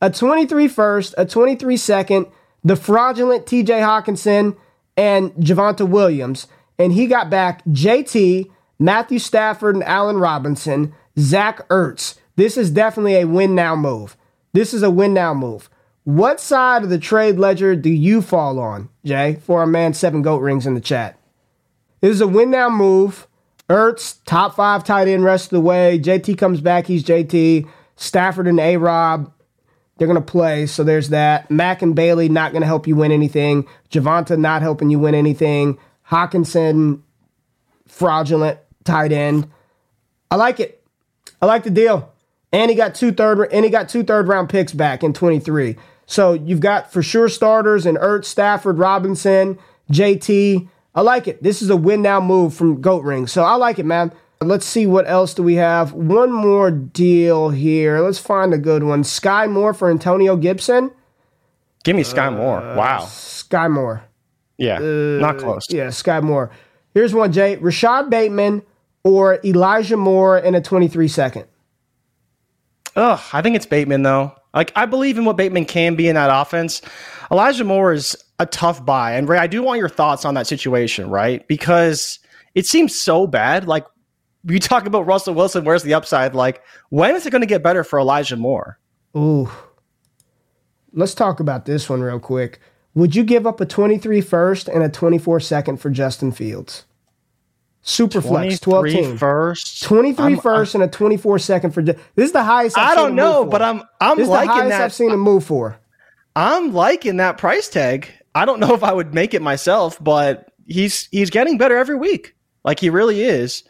A 0.00 0.10
23 0.10 0.68
first, 0.68 1.14
a 1.18 1.24
23 1.24 1.76
second, 1.76 2.26
the 2.62 2.76
fraudulent 2.76 3.46
TJ 3.46 3.80
Hockenson, 3.80 4.56
and 4.96 5.32
Javonte 5.32 5.88
Williams 5.88 6.46
and 6.78 6.92
he 6.92 7.06
got 7.06 7.30
back 7.30 7.64
JT, 7.66 8.50
Matthew 8.78 9.18
Stafford, 9.18 9.74
and 9.74 9.84
Allen 9.84 10.18
Robinson, 10.18 10.94
Zach 11.18 11.66
Ertz. 11.68 12.18
This 12.36 12.56
is 12.56 12.70
definitely 12.70 13.16
a 13.16 13.26
win 13.26 13.54
now 13.54 13.74
move. 13.74 14.16
This 14.52 14.74
is 14.74 14.82
a 14.82 14.90
win 14.90 15.14
now 15.14 15.34
move. 15.34 15.70
What 16.04 16.40
side 16.40 16.84
of 16.84 16.90
the 16.90 16.98
trade 16.98 17.38
ledger 17.38 17.74
do 17.74 17.90
you 17.90 18.22
fall 18.22 18.58
on, 18.58 18.88
Jay? 19.04 19.40
For 19.42 19.60
our 19.60 19.66
man, 19.66 19.92
seven 19.92 20.22
goat 20.22 20.40
rings 20.40 20.66
in 20.66 20.74
the 20.74 20.80
chat. 20.80 21.18
This 22.00 22.12
is 22.12 22.20
a 22.20 22.28
win 22.28 22.50
now 22.50 22.68
move. 22.70 23.26
Ertz, 23.68 24.18
top 24.24 24.54
five 24.54 24.84
tight 24.84 25.08
end 25.08 25.24
rest 25.24 25.46
of 25.46 25.50
the 25.50 25.60
way. 25.60 25.98
JT 25.98 26.38
comes 26.38 26.60
back, 26.60 26.86
he's 26.86 27.02
JT. 27.02 27.68
Stafford 27.96 28.46
and 28.46 28.60
A 28.60 28.76
Rob, 28.76 29.32
they're 29.96 30.06
going 30.06 30.20
to 30.20 30.32
play. 30.32 30.66
So 30.66 30.84
there's 30.84 31.08
that. 31.08 31.50
Mac 31.50 31.82
and 31.82 31.94
Bailey 31.94 32.28
not 32.28 32.52
going 32.52 32.60
to 32.60 32.66
help 32.66 32.86
you 32.86 32.94
win 32.94 33.10
anything. 33.10 33.66
Javonte 33.90 34.38
not 34.38 34.62
helping 34.62 34.90
you 34.90 34.98
win 34.98 35.14
anything. 35.14 35.78
Hockenson, 36.10 37.00
fraudulent 37.86 38.58
tight 38.84 39.12
end. 39.12 39.50
I 40.30 40.36
like 40.36 40.60
it. 40.60 40.82
I 41.40 41.46
like 41.46 41.64
the 41.64 41.70
deal. 41.70 42.12
And 42.52 42.70
he 42.70 42.76
got 42.76 42.94
two 42.94 43.12
third 43.12 43.48
and 43.52 43.64
he 43.64 43.70
got 43.70 43.88
two 43.88 44.04
third 44.04 44.28
round 44.28 44.48
picks 44.48 44.72
back 44.72 45.02
in 45.02 45.12
23. 45.12 45.76
So 46.06 46.32
you've 46.32 46.60
got 46.60 46.92
for 46.92 47.02
sure 47.02 47.28
starters 47.28 47.84
in 47.84 47.96
Ertz, 47.96 48.26
Stafford, 48.26 48.78
Robinson, 48.78 49.58
JT. 49.90 50.68
I 50.94 51.00
like 51.00 51.28
it. 51.28 51.42
This 51.42 51.60
is 51.60 51.68
a 51.68 51.76
win 51.76 52.02
now 52.02 52.20
move 52.20 52.54
from 52.54 52.80
Goat 52.80 53.04
Ring. 53.04 53.26
So 53.26 53.44
I 53.44 53.56
like 53.56 53.78
it, 53.78 53.84
man. 53.84 54.12
Let's 54.40 54.66
see 54.66 54.86
what 54.86 55.08
else 55.08 55.34
do 55.34 55.42
we 55.42 55.54
have. 55.54 55.92
One 55.92 56.30
more 56.30 56.70
deal 56.70 57.50
here. 57.50 58.00
Let's 58.00 58.18
find 58.18 58.54
a 58.54 58.58
good 58.58 58.82
one. 58.82 59.02
Sky 59.02 59.46
Moore 59.46 59.74
for 59.74 59.90
Antonio 59.90 60.36
Gibson. 60.36 60.90
Give 61.84 61.96
me 61.96 62.02
Sky 62.02 62.30
Moore. 62.30 62.60
Uh, 62.60 62.76
wow. 62.76 63.00
Sky 63.00 63.68
Moore. 63.68 64.05
Yeah, 64.58 64.78
uh, 64.78 65.20
not 65.20 65.38
close. 65.38 65.66
Yeah, 65.70 65.90
Sky 65.90 66.20
Moore. 66.20 66.50
Here's 66.94 67.14
one, 67.14 67.32
Jay. 67.32 67.56
Rashod 67.56 68.08
Bateman 68.08 68.62
or 69.04 69.38
Elijah 69.44 69.96
Moore 69.96 70.38
in 70.38 70.54
a 70.54 70.60
23 70.60 71.08
second. 71.08 71.44
Ugh, 72.96 73.20
I 73.32 73.42
think 73.42 73.54
it's 73.54 73.66
Bateman 73.66 74.02
though. 74.02 74.32
Like 74.54 74.72
I 74.74 74.86
believe 74.86 75.18
in 75.18 75.24
what 75.26 75.36
Bateman 75.36 75.66
can 75.66 75.94
be 75.94 76.08
in 76.08 76.14
that 76.14 76.30
offense. 76.32 76.80
Elijah 77.30 77.64
Moore 77.64 77.92
is 77.92 78.16
a 78.38 78.46
tough 78.46 78.84
buy, 78.84 79.12
and 79.12 79.28
Ray, 79.28 79.38
I 79.38 79.46
do 79.46 79.62
want 79.62 79.78
your 79.78 79.88
thoughts 79.88 80.24
on 80.24 80.34
that 80.34 80.46
situation, 80.46 81.10
right? 81.10 81.46
Because 81.46 82.18
it 82.54 82.66
seems 82.66 82.98
so 82.98 83.26
bad. 83.26 83.68
Like 83.68 83.86
you 84.44 84.58
talk 84.58 84.86
about 84.86 85.06
Russell 85.06 85.34
Wilson, 85.34 85.64
where's 85.64 85.82
the 85.82 85.94
upside? 85.94 86.34
Like 86.34 86.62
when 86.88 87.14
is 87.14 87.26
it 87.26 87.30
going 87.30 87.42
to 87.42 87.46
get 87.46 87.62
better 87.62 87.84
for 87.84 87.98
Elijah 87.98 88.36
Moore? 88.36 88.78
Ooh, 89.16 89.50
let's 90.92 91.14
talk 91.14 91.38
about 91.38 91.66
this 91.66 91.88
one 91.88 92.00
real 92.00 92.18
quick. 92.18 92.60
Would 92.96 93.14
you 93.14 93.24
give 93.24 93.46
up 93.46 93.60
a 93.60 93.66
23 93.66 94.22
first 94.22 94.68
and 94.68 94.82
a 94.82 94.88
24 94.88 95.38
second 95.40 95.76
for 95.76 95.90
Justin 95.90 96.32
Fields? 96.32 96.86
Superflex 97.84 98.58
12 98.62 98.86
team. 98.86 99.18
First, 99.18 99.82
23 99.84 100.24
I'm, 100.24 100.40
first 100.40 100.74
I'm, 100.74 100.80
and 100.80 100.90
a 100.90 100.92
24 100.92 101.38
second 101.38 101.72
for. 101.72 101.82
This 101.82 102.00
is 102.16 102.32
the 102.32 102.42
highest 102.42 102.76
I've 102.76 102.98
I 102.98 103.02
do 103.02 103.08
not 103.08 103.12
know, 103.12 103.44
but 103.44 103.60
I'm 103.60 103.82
I'm 104.00 104.16
this 104.16 104.26
liking 104.26 104.64
the 104.64 104.70
that. 104.70 104.80
I've 104.80 104.94
seen 104.94 105.10
him 105.10 105.20
move 105.20 105.44
for. 105.44 105.78
I'm 106.34 106.72
liking 106.72 107.18
that 107.18 107.36
price 107.36 107.68
tag. 107.68 108.08
I 108.34 108.46
don't 108.46 108.60
know 108.60 108.74
if 108.74 108.82
I 108.82 108.94
would 108.94 109.14
make 109.14 109.34
it 109.34 109.42
myself, 109.42 110.02
but 110.02 110.50
he's 110.66 111.06
he's 111.12 111.28
getting 111.28 111.58
better 111.58 111.76
every 111.76 111.96
week. 111.96 112.34
Like 112.64 112.80
he 112.80 112.88
really 112.88 113.22
is. 113.22 113.62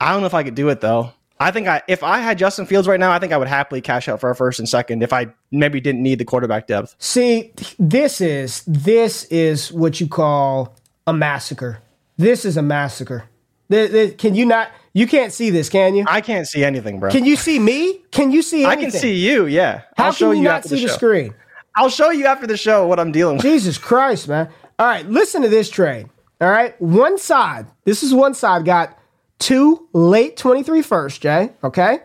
I 0.00 0.12
don't 0.12 0.20
know 0.20 0.26
if 0.26 0.34
I 0.34 0.42
could 0.42 0.56
do 0.56 0.68
it 0.68 0.80
though. 0.80 1.12
I 1.40 1.50
think 1.50 1.68
I 1.68 1.82
if 1.86 2.02
I 2.02 2.18
had 2.18 2.38
Justin 2.38 2.66
Fields 2.66 2.88
right 2.88 2.98
now, 2.98 3.12
I 3.12 3.18
think 3.18 3.32
I 3.32 3.36
would 3.36 3.48
happily 3.48 3.80
cash 3.80 4.08
out 4.08 4.20
for 4.20 4.30
a 4.30 4.34
first 4.34 4.58
and 4.58 4.68
second 4.68 5.02
if 5.02 5.12
I 5.12 5.28
maybe 5.52 5.80
didn't 5.80 6.02
need 6.02 6.18
the 6.18 6.24
quarterback 6.24 6.66
depth. 6.66 6.96
See, 6.98 7.52
this 7.78 8.20
is 8.20 8.62
this 8.66 9.24
is 9.24 9.72
what 9.72 10.00
you 10.00 10.08
call 10.08 10.76
a 11.06 11.12
massacre. 11.12 11.80
This 12.16 12.44
is 12.44 12.56
a 12.56 12.62
massacre. 12.62 13.24
Can 13.70 14.34
you 14.34 14.46
not? 14.46 14.70
You 14.94 15.06
can't 15.06 15.32
see 15.32 15.50
this, 15.50 15.68
can 15.68 15.94
you? 15.94 16.04
I 16.08 16.20
can't 16.20 16.48
see 16.48 16.64
anything, 16.64 16.98
bro. 16.98 17.10
Can 17.10 17.24
you 17.24 17.36
see 17.36 17.58
me? 17.58 18.00
Can 18.10 18.32
you 18.32 18.42
see? 18.42 18.64
Anything? 18.64 18.78
I 18.78 18.90
can 18.90 18.90
see 18.90 19.14
you. 19.14 19.46
Yeah. 19.46 19.82
How 19.96 20.06
I'll 20.06 20.12
can 20.12 20.28
you, 20.30 20.38
you 20.38 20.42
not 20.42 20.64
see 20.64 20.80
the, 20.80 20.86
the 20.86 20.92
screen? 20.92 21.34
I'll 21.76 21.90
show 21.90 22.10
you 22.10 22.26
after 22.26 22.46
the 22.46 22.56
show 22.56 22.86
what 22.86 22.98
I'm 22.98 23.12
dealing 23.12 23.36
with. 23.36 23.44
Jesus 23.44 23.78
Christ, 23.78 24.26
man! 24.26 24.48
All 24.78 24.86
right, 24.86 25.06
listen 25.08 25.42
to 25.42 25.48
this 25.48 25.70
trade. 25.70 26.08
All 26.40 26.50
right, 26.50 26.80
one 26.80 27.18
side. 27.18 27.66
This 27.84 28.02
is 28.02 28.12
one 28.12 28.34
side 28.34 28.64
got 28.64 28.97
two 29.38 29.88
late 29.92 30.36
23 30.36 30.82
first, 30.82 31.20
Jay, 31.22 31.50
okay? 31.62 32.00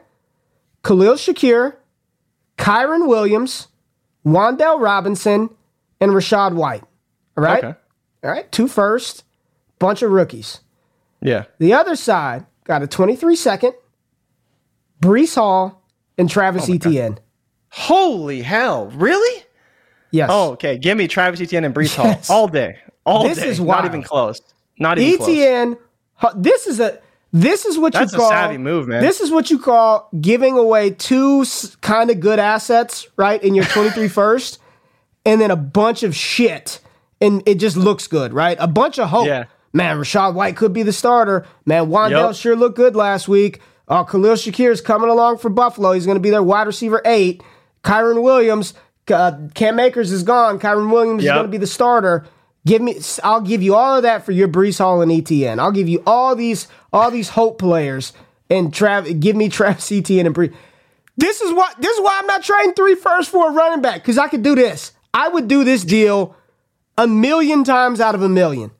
Khalil 0.83 1.15
Shakir, 1.15 1.75
Kyren 2.57 3.07
Williams, 3.07 3.67
Wan'Dale 4.25 4.79
Robinson, 4.79 5.49
and 5.99 6.11
Rachaad 6.11 6.53
White. 6.53 6.83
All 7.37 7.43
right? 7.43 7.63
Okay. 7.63 7.77
All 8.23 8.31
right, 8.31 8.49
two 8.51 8.67
first, 8.67 9.23
bunch 9.79 10.01
of 10.01 10.11
rookies. 10.11 10.61
Yeah. 11.21 11.45
The 11.59 11.73
other 11.73 11.95
side 11.95 12.45
got 12.63 12.83
a 12.83 12.87
23 12.87 13.35
second, 13.35 13.73
Breece 15.01 15.35
Hall, 15.35 15.81
and 16.17 16.29
Travis 16.29 16.69
oh 16.69 16.73
Etienne. 16.73 17.13
God. 17.13 17.21
Holy 17.69 18.41
hell. 18.41 18.87
Really? 18.87 19.43
Yes. 20.11 20.29
Oh, 20.31 20.51
okay. 20.51 20.77
Give 20.77 20.97
me 20.97 21.07
Travis 21.07 21.41
Etienne 21.41 21.65
and 21.65 21.73
Breece 21.73 21.97
yes. 21.97 22.27
Hall 22.27 22.37
all 22.37 22.47
day. 22.47 22.77
All 23.05 23.23
this 23.23 23.39
day. 23.39 23.47
Is 23.47 23.59
wild. 23.59 23.83
Not 23.83 23.91
even 23.91 24.03
close. 24.03 24.41
Not 24.77 24.99
even 24.99 25.17
close. 25.17 25.29
Etienne, 25.29 25.77
close. 26.19 26.33
this 26.37 26.67
is 26.67 26.79
a 26.79 26.99
this 27.33 27.65
is 27.65 27.79
what 27.79 27.93
That's 27.93 28.13
you 28.13 28.19
call 28.19 28.29
a 28.29 28.33
savvy 28.33 28.59
move, 28.59 28.87
man. 28.87 29.01
This 29.01 29.19
is 29.19 29.31
what 29.31 29.49
you 29.49 29.57
call 29.57 30.07
giving 30.21 30.55
away 30.55 30.91
two 30.91 31.43
kind 31.81 32.11
of 32.11 32.19
good 32.19 32.37
assets, 32.37 33.07
right, 33.17 33.43
in 33.43 33.55
your 33.55 33.65
23 33.65 34.07
first, 34.09 34.59
and 35.25 35.41
then 35.41 35.49
a 35.49 35.55
bunch 35.55 36.03
of 36.03 36.15
shit, 36.15 36.79
and 37.19 37.41
it 37.47 37.55
just 37.55 37.75
looks 37.75 38.05
good, 38.05 38.33
right? 38.33 38.55
A 38.59 38.67
bunch 38.67 38.99
of 38.99 39.09
hope. 39.09 39.25
Yeah. 39.25 39.45
Man, 39.73 39.97
Rachaad 39.97 40.35
White 40.35 40.55
could 40.55 40.73
be 40.73 40.83
the 40.83 40.93
starter. 40.93 41.47
Man, 41.65 41.87
Wan'Dale 41.87 42.27
yep. 42.27 42.35
sure 42.35 42.55
looked 42.55 42.75
good 42.75 42.95
last 42.95 43.27
week. 43.27 43.59
Uh, 43.87 44.03
Khalil 44.03 44.35
Shakir 44.35 44.69
is 44.69 44.81
coming 44.81 45.09
along 45.09 45.39
for 45.39 45.49
Buffalo. 45.49 45.93
He's 45.93 46.05
going 46.05 46.17
to 46.17 46.21
be 46.21 46.29
their 46.29 46.43
wide 46.43 46.67
receiver 46.67 47.01
eight. 47.03 47.41
Kyren 47.83 48.21
Williams, 48.21 48.75
uh, 49.11 49.33
Cam 49.55 49.79
Akers 49.79 50.11
is 50.11 50.21
gone. 50.21 50.59
Kyren 50.59 50.91
Williams 50.91 51.23
yep. 51.23 51.31
is 51.31 51.35
going 51.37 51.47
to 51.47 51.51
be 51.51 51.57
the 51.57 51.65
starter. 51.65 52.27
Give 52.65 52.81
me, 52.81 52.97
I'll 53.23 53.41
give 53.41 53.61
you 53.61 53.75
all 53.75 53.97
of 53.97 54.03
that 54.03 54.25
for 54.25 54.31
your 54.31 54.47
Breece 54.47 54.77
Hall 54.77 55.01
and 55.01 55.11
ETN. 55.11 55.59
I'll 55.59 55.71
give 55.71 55.89
you 55.89 56.01
all 56.05 56.35
these, 56.35 56.67
all 56.93 57.11
these 57.11 57.29
hope 57.29 57.59
players 57.59 58.13
and 58.49 58.71
Trav. 58.71 59.19
Give 59.19 59.35
me 59.35 59.49
Travis 59.49 59.91
Etienne 59.91 60.25
and 60.25 60.35
Breece. 60.35 60.53
This 61.17 61.41
is 61.41 61.53
what. 61.53 61.79
This 61.79 61.95
is 61.95 62.03
why 62.03 62.19
I'm 62.19 62.27
not 62.27 62.41
trading 62.43 62.73
three 62.73 62.95
first 62.95 63.29
for 63.29 63.49
a 63.49 63.53
running 63.53 63.81
back 63.81 63.95
because 63.95 64.17
I 64.17 64.27
could 64.27 64.41
do 64.41 64.55
this. 64.55 64.93
I 65.13 65.27
would 65.27 65.47
do 65.47 65.63
this 65.63 65.83
deal 65.83 66.35
a 66.97 67.07
million 67.07 67.63
times 67.63 67.99
out 67.99 68.15
of 68.15 68.23
a 68.23 68.29
million 68.29 68.71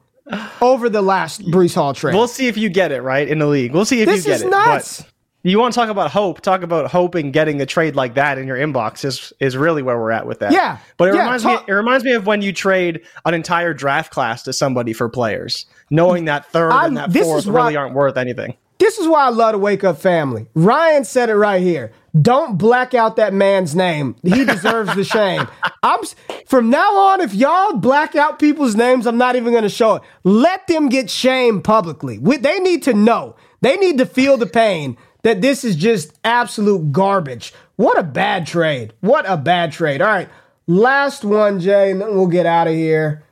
over 0.62 0.90
the 0.90 1.02
last 1.02 1.42
Breece 1.42 1.76
Hall 1.76 1.94
trade. 1.94 2.16
We'll 2.16 2.28
see 2.28 2.48
if 2.48 2.58
you 2.58 2.70
get 2.70 2.92
it 2.92 3.02
right 3.02 3.28
in 3.28 3.40
the 3.40 3.46
league. 3.46 3.74
We'll 3.74 3.86
see 3.86 4.02
if 4.02 4.08
this 4.08 4.26
you 4.26 4.32
get 4.32 4.42
it. 4.42 4.46
This 4.46 4.46
is 4.46 4.50
nuts. 4.50 5.13
You 5.46 5.60
want 5.60 5.74
to 5.74 5.80
talk 5.80 5.90
about 5.90 6.10
hope? 6.10 6.40
Talk 6.40 6.62
about 6.64 6.90
hope 6.90 7.16
and 7.16 7.34
getting 7.34 7.60
a 7.60 7.66
trade 7.66 7.98
like 7.98 8.14
that 8.16 8.38
in 8.38 8.48
your 8.48 8.56
inbox 8.58 9.04
is 9.04 9.34
is 9.42 9.58
really 9.58 9.82
where 9.84 9.98
we're 10.00 10.12
at 10.12 10.26
with 10.26 10.40
that. 10.40 10.54
Yeah, 10.54 10.78
but 10.98 11.10
it 11.10 11.16
yeah, 11.16 11.22
reminds 11.24 11.44
talk- 11.44 11.68
me. 11.68 11.74
It 11.74 11.76
reminds 11.76 12.06
me 12.06 12.14
of 12.14 12.26
when 12.26 12.42
you 12.42 12.54
trade 12.54 13.02
an 13.26 13.34
entire 13.34 13.74
draft 13.74 14.12
class 14.12 14.42
to 14.44 14.54
somebody 14.54 14.94
for 14.94 15.10
players, 15.10 15.66
knowing 15.90 16.26
that 16.26 16.50
3rd 16.52 16.72
I'm- 16.72 16.86
and 16.98 16.98
that 16.98 17.14
fourth 17.26 17.46
why- 17.46 17.54
really 17.66 17.76
aren't 17.76 17.94
worth 17.94 18.16
anything. 18.18 18.56
This 18.80 18.98
is 18.98 19.08
why 19.08 19.26
I 19.26 19.30
love 19.30 19.52
to 19.54 19.58
wake 19.58 19.84
up 19.84 19.98
family. 19.98 20.48
Ryan 20.56 21.04
said 21.06 21.30
it 21.30 21.36
right 21.36 21.62
here. 21.62 21.92
Don't 22.22 22.58
black 22.58 22.94
out 22.94 23.16
that 23.18 23.34
man's 23.34 23.76
name. 23.76 24.16
He 24.24 24.46
deserves 24.46 24.96
the 24.96 25.04
shame. 25.04 25.48
I'm 25.84 26.00
from 26.48 26.70
now 26.70 26.96
on. 26.98 27.20
If 27.22 27.34
y'all 27.34 27.74
black 27.74 28.16
out 28.16 28.40
people's 28.40 28.76
names, 28.76 29.06
I'm 29.08 29.18
not 29.18 29.36
even 29.36 29.52
going 29.52 29.64
to 29.64 29.70
show 29.70 29.96
it. 29.96 30.04
Let 30.24 30.68
them 30.68 30.90
get 30.90 31.10
shamed 31.10 31.64
publicly. 31.66 32.18
We- 32.18 32.38
They 32.38 32.60
need 32.60 32.84
to 32.84 32.94
know. 32.94 33.36
They 33.62 33.76
need 33.78 33.98
to 34.00 34.06
feel 34.06 34.38
the 34.38 34.46
pain 34.48 34.98
that 35.24 35.42
this 35.42 35.64
is 35.64 35.76
just 35.76 36.14
absolute 36.24 36.92
garbage. 36.92 37.54
What 37.76 37.98
a 37.98 38.04
bad 38.04 38.46
trade. 38.46 38.94
What 39.02 39.26
a 39.28 39.36
bad 39.36 39.72
trade. 39.72 40.02
All 40.02 40.08
right, 40.08 40.30
last 40.68 41.26
one, 41.26 41.60
Jay, 41.60 41.92
and 41.92 42.00
then 42.00 42.16
we'll 42.16 42.28
get 42.28 42.46
out 42.46 42.68
of 42.68 42.74
here. 42.74 43.24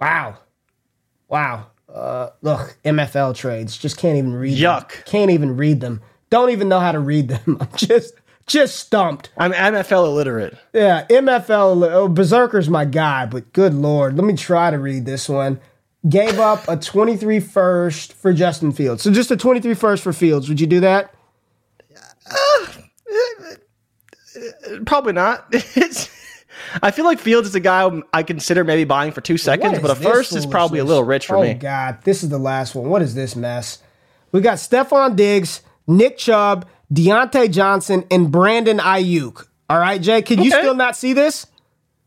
Wow, 0.00 0.38
wow. 1.28 1.66
Uh, 1.92 2.30
look, 2.40 2.76
MFL 2.84 3.34
trades. 3.34 3.76
Just 3.76 3.98
can't 3.98 4.16
even 4.16 4.34
read. 4.34 4.54
them. 4.54 4.62
Yuck. 4.62 5.04
Can't 5.04 5.30
even 5.30 5.56
read 5.56 5.80
them. 5.80 6.00
Don't 6.30 6.50
even 6.50 6.68
know 6.68 6.80
how 6.80 6.92
to 6.92 6.98
read 6.98 7.28
them. 7.28 7.58
I'm 7.60 7.68
just 7.76 8.14
just 8.46 8.76
stumped. 8.76 9.30
I'm 9.36 9.52
NFL 9.52 10.06
illiterate. 10.06 10.56
Yeah, 10.72 11.06
MFL 11.08 11.92
oh, 11.92 12.08
Berserker's 12.08 12.68
my 12.68 12.84
guy, 12.84 13.26
but 13.26 13.52
good 13.52 13.74
lord, 13.74 14.16
let 14.16 14.24
me 14.24 14.34
try 14.34 14.70
to 14.70 14.78
read 14.78 15.04
this 15.04 15.28
one. 15.28 15.60
Gave 16.08 16.40
up 16.40 16.66
a 16.66 16.76
23 16.76 17.38
first 17.38 18.12
for 18.12 18.32
Justin 18.32 18.72
Fields. 18.72 19.02
So 19.02 19.12
just 19.12 19.30
a 19.30 19.36
23 19.36 19.74
first 19.74 20.02
for 20.02 20.12
Fields. 20.12 20.48
Would 20.48 20.60
you 20.60 20.66
do 20.66 20.80
that? 20.80 21.14
Probably 24.86 25.12
not. 25.12 25.46
It's, 25.52 26.10
I 26.82 26.90
feel 26.90 27.04
like 27.04 27.18
Fields 27.18 27.48
is 27.48 27.54
a 27.54 27.60
guy 27.60 27.90
I 28.12 28.22
consider 28.22 28.64
maybe 28.64 28.84
buying 28.84 29.12
for 29.12 29.20
two 29.20 29.38
seconds, 29.38 29.78
but 29.80 29.90
a 29.90 29.94
first 29.94 30.34
is 30.34 30.46
probably 30.46 30.78
a 30.78 30.84
little 30.84 31.04
rich 31.04 31.26
for 31.26 31.36
oh, 31.36 31.42
me. 31.42 31.54
God, 31.54 31.98
this 32.04 32.22
is 32.22 32.28
the 32.28 32.38
last 32.38 32.74
one. 32.74 32.88
What 32.88 33.02
is 33.02 33.14
this 33.14 33.36
mess? 33.36 33.78
We 34.30 34.40
got 34.40 34.58
Stefon 34.58 35.16
Diggs, 35.16 35.62
Nick 35.86 36.18
Chubb, 36.18 36.66
Diontae 36.92 37.50
Johnson, 37.50 38.04
and 38.10 38.30
Brandon 38.30 38.78
Aiyuk. 38.78 39.46
All 39.68 39.78
right, 39.78 40.00
Jay, 40.00 40.22
can 40.22 40.42
you 40.42 40.50
still 40.50 40.74
not 40.74 40.96
see 40.96 41.12
this? 41.12 41.46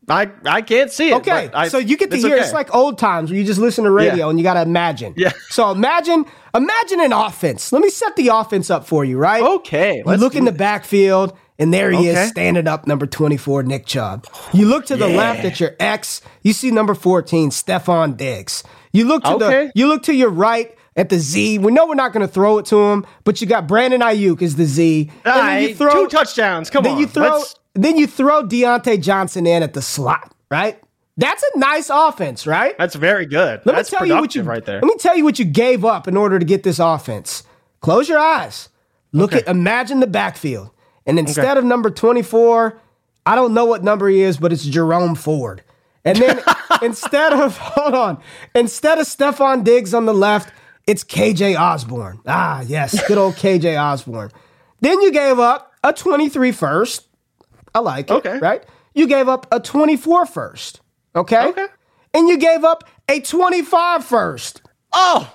I 0.08 0.30
I 0.44 0.62
can't 0.62 0.90
see 0.90 1.10
it. 1.10 1.14
Okay, 1.14 1.50
I- 1.52 1.68
so 1.68 1.78
you 1.78 1.96
get 1.96 2.10
to 2.12 2.16
hear 2.16 2.36
okay. 2.36 2.44
it's 2.44 2.52
like 2.52 2.72
old 2.74 2.98
times 2.98 3.30
where 3.30 3.38
you 3.38 3.44
just 3.44 3.58
listen 3.58 3.84
to 3.84 3.90
radio 3.90 4.26
Yeah. 4.26 4.30
and 4.30 4.38
you 4.38 4.44
got 4.44 4.54
to 4.54 4.62
imagine. 4.62 5.14
Yeah. 5.16 5.32
So 5.48 5.72
imagine 5.72 6.26
imagine 6.56 7.00
an 7.00 7.12
offense. 7.12 7.72
Let 7.72 7.82
me 7.82 7.90
set 7.90 8.16
the 8.16 8.28
offense 8.28 8.70
up 8.70 8.86
for 8.86 9.04
you, 9.04 9.18
right? 9.18 9.42
Okay, 9.42 10.02
You 10.06 10.14
look 10.16 10.34
in 10.34 10.44
do 10.44 10.50
the 10.50 10.56
backfield 10.56 11.36
and 11.58 11.72
there 11.72 11.90
he 11.90 12.10
Okay. 12.10 12.22
is 12.24 12.28
standing 12.30 12.66
up, 12.68 12.86
number 12.86 13.06
24, 13.06 13.62
Nick 13.62 13.86
Chubb. 13.86 14.26
You 14.52 14.66
look 14.66 14.86
to 14.86 14.96
the 14.96 15.08
left 15.08 15.44
at 15.44 15.58
your 15.60 15.74
X, 15.80 16.20
you 16.42 16.52
see 16.52 16.70
number 16.70 16.94
14, 16.94 17.50
Stefon 17.50 18.16
Diggs. 18.16 18.62
You 18.92 19.06
look 19.06 19.24
to 19.24 19.34
Okay. 19.36 19.66
the 19.66 19.72
you 19.74 19.86
look 19.88 20.02
to 20.04 20.14
your 20.14 20.30
right 20.30 20.74
at 20.96 21.08
the 21.10 21.18
Z. 21.18 21.58
We 21.58 21.72
know 21.72 21.86
we're 21.86 21.94
not 21.94 22.12
going 22.14 22.26
to 22.26 22.32
throw 22.32 22.56
it 22.58 22.66
to 22.66 22.78
him, 22.78 23.04
but 23.24 23.40
you 23.40 23.46
got 23.46 23.66
Brandon 23.68 24.00
Aiyuk 24.00 24.40
as 24.42 24.56
the 24.56 24.64
Z. 24.64 25.10
And 25.24 25.34
then 25.48 25.62
you 25.62 25.74
throw 25.74 25.92
two 26.04 26.08
touchdowns. 26.08 26.70
Come 26.70 26.80
on. 26.80 26.84
then 26.84 26.92
on. 26.94 27.00
you 27.00 27.06
throw 27.06 27.28
let's- 27.38 27.54
then 27.74 27.96
you 27.98 28.06
throw 28.06 28.42
Diontae 28.42 29.00
Johnson 29.02 29.46
in 29.46 29.62
at 29.62 29.74
the 29.74 29.82
slot, 29.82 30.32
right? 30.50 30.78
That's 31.16 31.42
a 31.54 31.58
nice 31.58 31.90
offense, 31.90 32.46
right? 32.46 32.76
That's 32.76 32.94
very 32.94 33.24
good. 33.24 33.62
Let 33.64 33.76
That's 33.76 33.90
me 33.90 33.98
tell 33.98 34.06
you 34.06 34.16
what 34.16 34.34
you 34.34 34.42
right 34.42 34.64
there. 34.64 34.80
Let 34.80 34.84
me 34.84 34.96
tell 34.96 35.16
you 35.16 35.24
what 35.24 35.38
you 35.38 35.46
gave 35.46 35.84
up 35.84 36.06
in 36.06 36.16
order 36.16 36.38
to 36.38 36.44
get 36.44 36.62
this 36.62 36.78
offense. 36.78 37.42
Close 37.80 38.08
your 38.08 38.18
eyes. 38.18 38.68
Look 39.12 39.32
at 39.32 39.48
imagine 39.48 40.00
the 40.00 40.06
backfield. 40.06 40.70
And 41.06 41.18
instead 41.18 41.56
of 41.56 41.64
number 41.64 41.88
24, 41.88 42.78
I 43.24 43.34
don't 43.34 43.54
know 43.54 43.64
what 43.64 43.82
number 43.82 44.08
he 44.08 44.20
is, 44.20 44.36
but 44.36 44.52
it's 44.52 44.64
Jerome 44.64 45.14
Ford. 45.14 45.62
And 46.04 46.18
then 46.18 46.40
instead 46.82 47.32
of 47.32 47.56
hold 47.56 47.94
on, 47.94 48.22
instead 48.54 48.98
of 48.98 49.06
Stefon 49.06 49.64
Diggs 49.64 49.94
on 49.94 50.04
the 50.04 50.14
left, 50.14 50.52
it's 50.86 51.02
KJ 51.02 51.58
Osborn. 51.58 52.20
Ah, 52.26 52.62
yes, 52.66 53.06
good 53.08 53.18
old 53.18 53.34
KJ 53.36 53.80
Osborn. 53.80 54.30
Then 54.80 55.00
you 55.00 55.10
gave 55.12 55.38
up 55.38 55.72
a 55.82 55.92
23 55.92 56.52
first. 56.52 57.08
I 57.74 57.80
like 57.80 58.10
it. 58.10 58.14
Okay. 58.14 58.38
Right? 58.38 58.64
You 58.94 59.06
gave 59.06 59.28
up 59.28 59.46
a 59.50 59.60
24 59.60 60.26
first. 60.26 60.80
Okay? 61.16 61.46
Okay. 61.48 61.66
And 62.14 62.28
you 62.28 62.38
gave 62.38 62.62
up 62.64 62.84
a 63.08 63.20
25 63.20 64.04
first 64.04 64.62
Oh, 64.92 65.32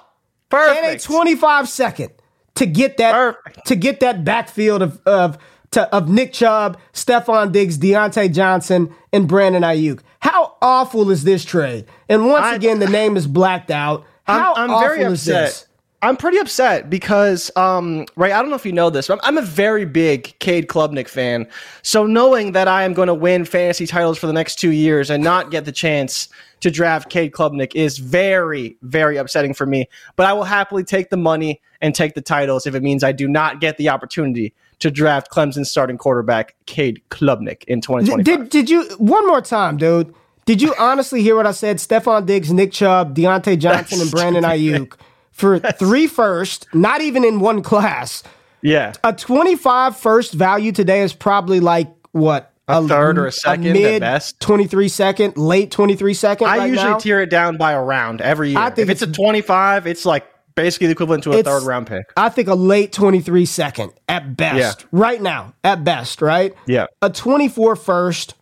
perfect. 0.49 0.83
and 0.85 0.95
a 0.95 0.99
25 0.99 1.67
second 1.69 2.09
to 2.55 2.65
get 2.65 2.97
that 2.97 3.13
Perfect. 3.13 3.65
to 3.67 3.75
get 3.75 3.99
that 4.01 4.23
backfield 4.23 4.81
of 4.81 5.01
of 5.05 5.37
to, 5.71 5.93
of 5.95 6.09
Nick 6.09 6.33
Chubb, 6.33 6.77
Stefon 6.93 7.51
Diggs, 7.51 7.77
Diontae 7.77 8.33
Johnson, 8.33 8.93
and 9.13 9.27
Brandon 9.27 9.63
Aiyuk. 9.63 10.01
How 10.19 10.55
awful 10.61 11.09
is 11.11 11.23
this 11.23 11.45
trade? 11.45 11.85
And 12.09 12.27
once 12.27 12.45
I- 12.45 12.55
again, 12.55 12.79
the 12.79 12.89
name 12.89 13.15
is 13.17 13.25
blacked 13.27 13.71
out. 13.71 14.05
How 14.25 14.53
I'm, 14.53 14.65
I'm 14.65 14.71
awful 14.71 14.87
very 14.89 15.03
is 15.13 15.23
this? 15.25 15.65
I'm 16.03 16.17
pretty 16.17 16.39
upset 16.39 16.89
because, 16.89 17.51
um, 17.55 18.05
right, 18.15 18.31
I 18.31 18.41
don't 18.41 18.49
know 18.49 18.55
if 18.55 18.65
you 18.65 18.71
know 18.71 18.89
this, 18.89 19.07
but 19.07 19.19
I'm, 19.23 19.37
I'm 19.37 19.43
a 19.43 19.45
very 19.45 19.85
big 19.85 20.33
Cade 20.39 20.67
Klubnik 20.67 21.07
fan. 21.07 21.47
So 21.83 22.07
knowing 22.07 22.53
that 22.53 22.67
I 22.67 22.83
am 22.83 22.93
going 22.93 23.07
to 23.07 23.13
win 23.13 23.45
fantasy 23.45 23.85
titles 23.85 24.17
for 24.17 24.25
the 24.25 24.33
next 24.33 24.55
two 24.55 24.71
years 24.71 25.11
and 25.11 25.23
not 25.23 25.51
get 25.51 25.65
the 25.65 25.71
chance 25.71 26.27
to 26.61 26.71
draft 26.71 27.09
Cade 27.09 27.33
Klubnik 27.33 27.75
is 27.75 27.99
very, 27.99 28.77
very 28.81 29.17
upsetting 29.17 29.53
for 29.53 29.67
me. 29.67 29.87
But 30.15 30.25
I 30.25 30.33
will 30.33 30.43
happily 30.43 30.83
take 30.83 31.11
the 31.11 31.17
money 31.17 31.61
and 31.81 31.93
take 31.93 32.15
the 32.15 32.21
titles 32.21 32.65
if 32.65 32.73
it 32.73 32.81
means 32.81 33.03
I 33.03 33.11
do 33.11 33.27
not 33.27 33.61
get 33.61 33.77
the 33.77 33.89
opportunity 33.89 34.53
to 34.79 34.89
draft 34.89 35.29
Clemson's 35.29 35.69
starting 35.69 35.97
quarterback, 35.97 36.55
Cade 36.65 37.01
Klubnik, 37.09 37.63
in 37.65 37.81
2025. 37.81 38.23
Did 38.25 38.49
did 38.49 38.69
you 38.69 38.85
one 38.97 39.27
more 39.27 39.41
time, 39.41 39.77
dude? 39.77 40.13
Did 40.45 40.61
you 40.61 40.73
honestly 40.79 41.21
hear 41.21 41.35
what 41.35 41.45
I 41.45 41.51
said? 41.51 41.77
Stefon 41.77 42.25
Diggs, 42.25 42.51
Nick 42.51 42.71
Chubb, 42.71 43.15
Diontae 43.15 43.59
Johnson, 43.59 44.01
and 44.01 44.09
Brandon 44.11 44.43
Aiyuk 44.43 44.93
for 45.31 45.59
three 45.79 46.07
first, 46.07 46.67
not 46.73 47.01
even 47.01 47.23
in 47.23 47.39
one 47.39 47.61
class. 47.63 48.23
yeah. 48.61 48.93
a 49.03 49.13
25 49.13 49.97
first 49.97 50.33
value 50.33 50.71
today 50.71 51.01
is 51.01 51.13
probably 51.13 51.59
like 51.59 51.87
what 52.11 52.53
A 52.67 52.85
third 52.87 53.17
or 53.17 53.25
a 53.27 53.31
second 53.31 53.67
at 53.67 53.73
mid 53.73 53.99
best. 54.01 54.39
23 54.39 54.87
second 54.87 55.37
late 55.37 55.71
23 55.71 56.13
second 56.13 56.47
I 56.47 56.57
right 56.59 56.69
usually 56.69 56.91
now. 56.91 56.97
tear 56.97 57.21
it 57.21 57.29
down 57.29 57.57
by 57.57 57.71
a 57.73 57.81
round 57.81 58.21
every 58.21 58.49
year. 58.49 58.59
I 58.59 58.69
think 58.69 58.85
if 58.87 58.89
it's, 58.89 59.01
it's- 59.01 59.15
a 59.17 59.21
25, 59.21 59.87
it's 59.87 60.05
like 60.05 60.27
basically 60.53 60.87
the 60.87 60.91
equivalent 60.91 61.23
to 61.23 61.31
a 61.31 61.41
third 61.41 61.63
round 61.63 61.87
pick. 61.87 62.03
I 62.17 62.27
think 62.29 62.49
a 62.49 62.53
late 62.55 62.91
23 62.91 63.45
second 63.45 63.93
at 64.09 64.35
best 64.35 64.81
Yeah. 64.81 64.87
right 64.91 65.21
now 65.21 65.53
at 65.63 65.83
best 65.85 66.21
right 66.21 66.53
Yeah. 66.67 66.87
a 67.01 67.09
24 67.09 67.77
first 67.77 68.35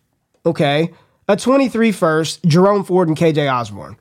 okay 0.44 0.90
a 1.28 1.36
23 1.36 1.92
first 1.92 2.42
Jerome 2.44 2.82
Ford 2.82 3.06
and 3.06 3.16
KJ 3.16 3.50
Osborn 3.50 3.96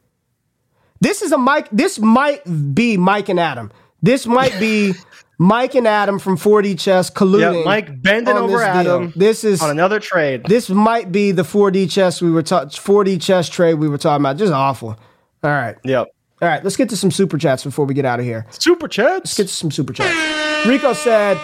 this 1.01 1.21
is 1.21 1.31
a 1.31 1.37
Mike 1.37 1.67
this 1.71 1.99
might 1.99 2.41
be 2.73 2.97
Mike 2.97 3.29
and 3.29 3.39
Adam 3.39 3.71
this 4.01 4.25
might 4.25 4.57
be 4.59 4.93
Mike 5.41 5.73
and 5.73 5.87
Adam 5.87 6.19
from 6.19 6.37
4D 6.37 6.77
chess 6.77 7.09
colluding 7.09 7.59
Yeah, 7.59 7.63
Mike 7.65 8.01
bending 8.01 8.35
over 8.35 8.51
this 8.51 8.59
deal. 8.59 8.67
Adam 8.67 9.13
this 9.15 9.43
is 9.45 9.61
on 9.61 9.69
another 9.69 9.99
trade. 9.99 10.43
This 10.45 10.69
might 10.69 11.11
be 11.11 11.31
the 11.31 11.43
4D 11.43 11.89
chess 11.89 12.21
we 12.21 12.29
were 12.29 12.43
talking 12.43 12.69
4D 12.69 13.21
chess 13.21 13.47
trade 13.47 13.75
we 13.75 13.87
were 13.87 13.97
talking 13.97 14.21
about. 14.21 14.37
Just 14.37 14.51
awful. 14.51 14.99
All 15.41 15.49
right. 15.49 15.77
yep. 15.85 16.07
All 16.41 16.47
right, 16.47 16.63
let's 16.63 16.77
get 16.77 16.89
to 16.89 16.97
some 16.97 17.11
super 17.11 17.37
chats 17.37 17.65
before 17.65 17.85
we 17.85 17.93
get 17.93 18.05
out 18.05 18.19
of 18.19 18.25
here. 18.25 18.45
Super 18.51 18.87
chats. 18.87 19.25
Let's 19.25 19.37
get 19.37 19.47
to 19.47 19.53
some 19.53 19.71
super 19.71 19.91
chats. 19.91 20.65
Rico 20.65 20.93
said, 20.93 21.37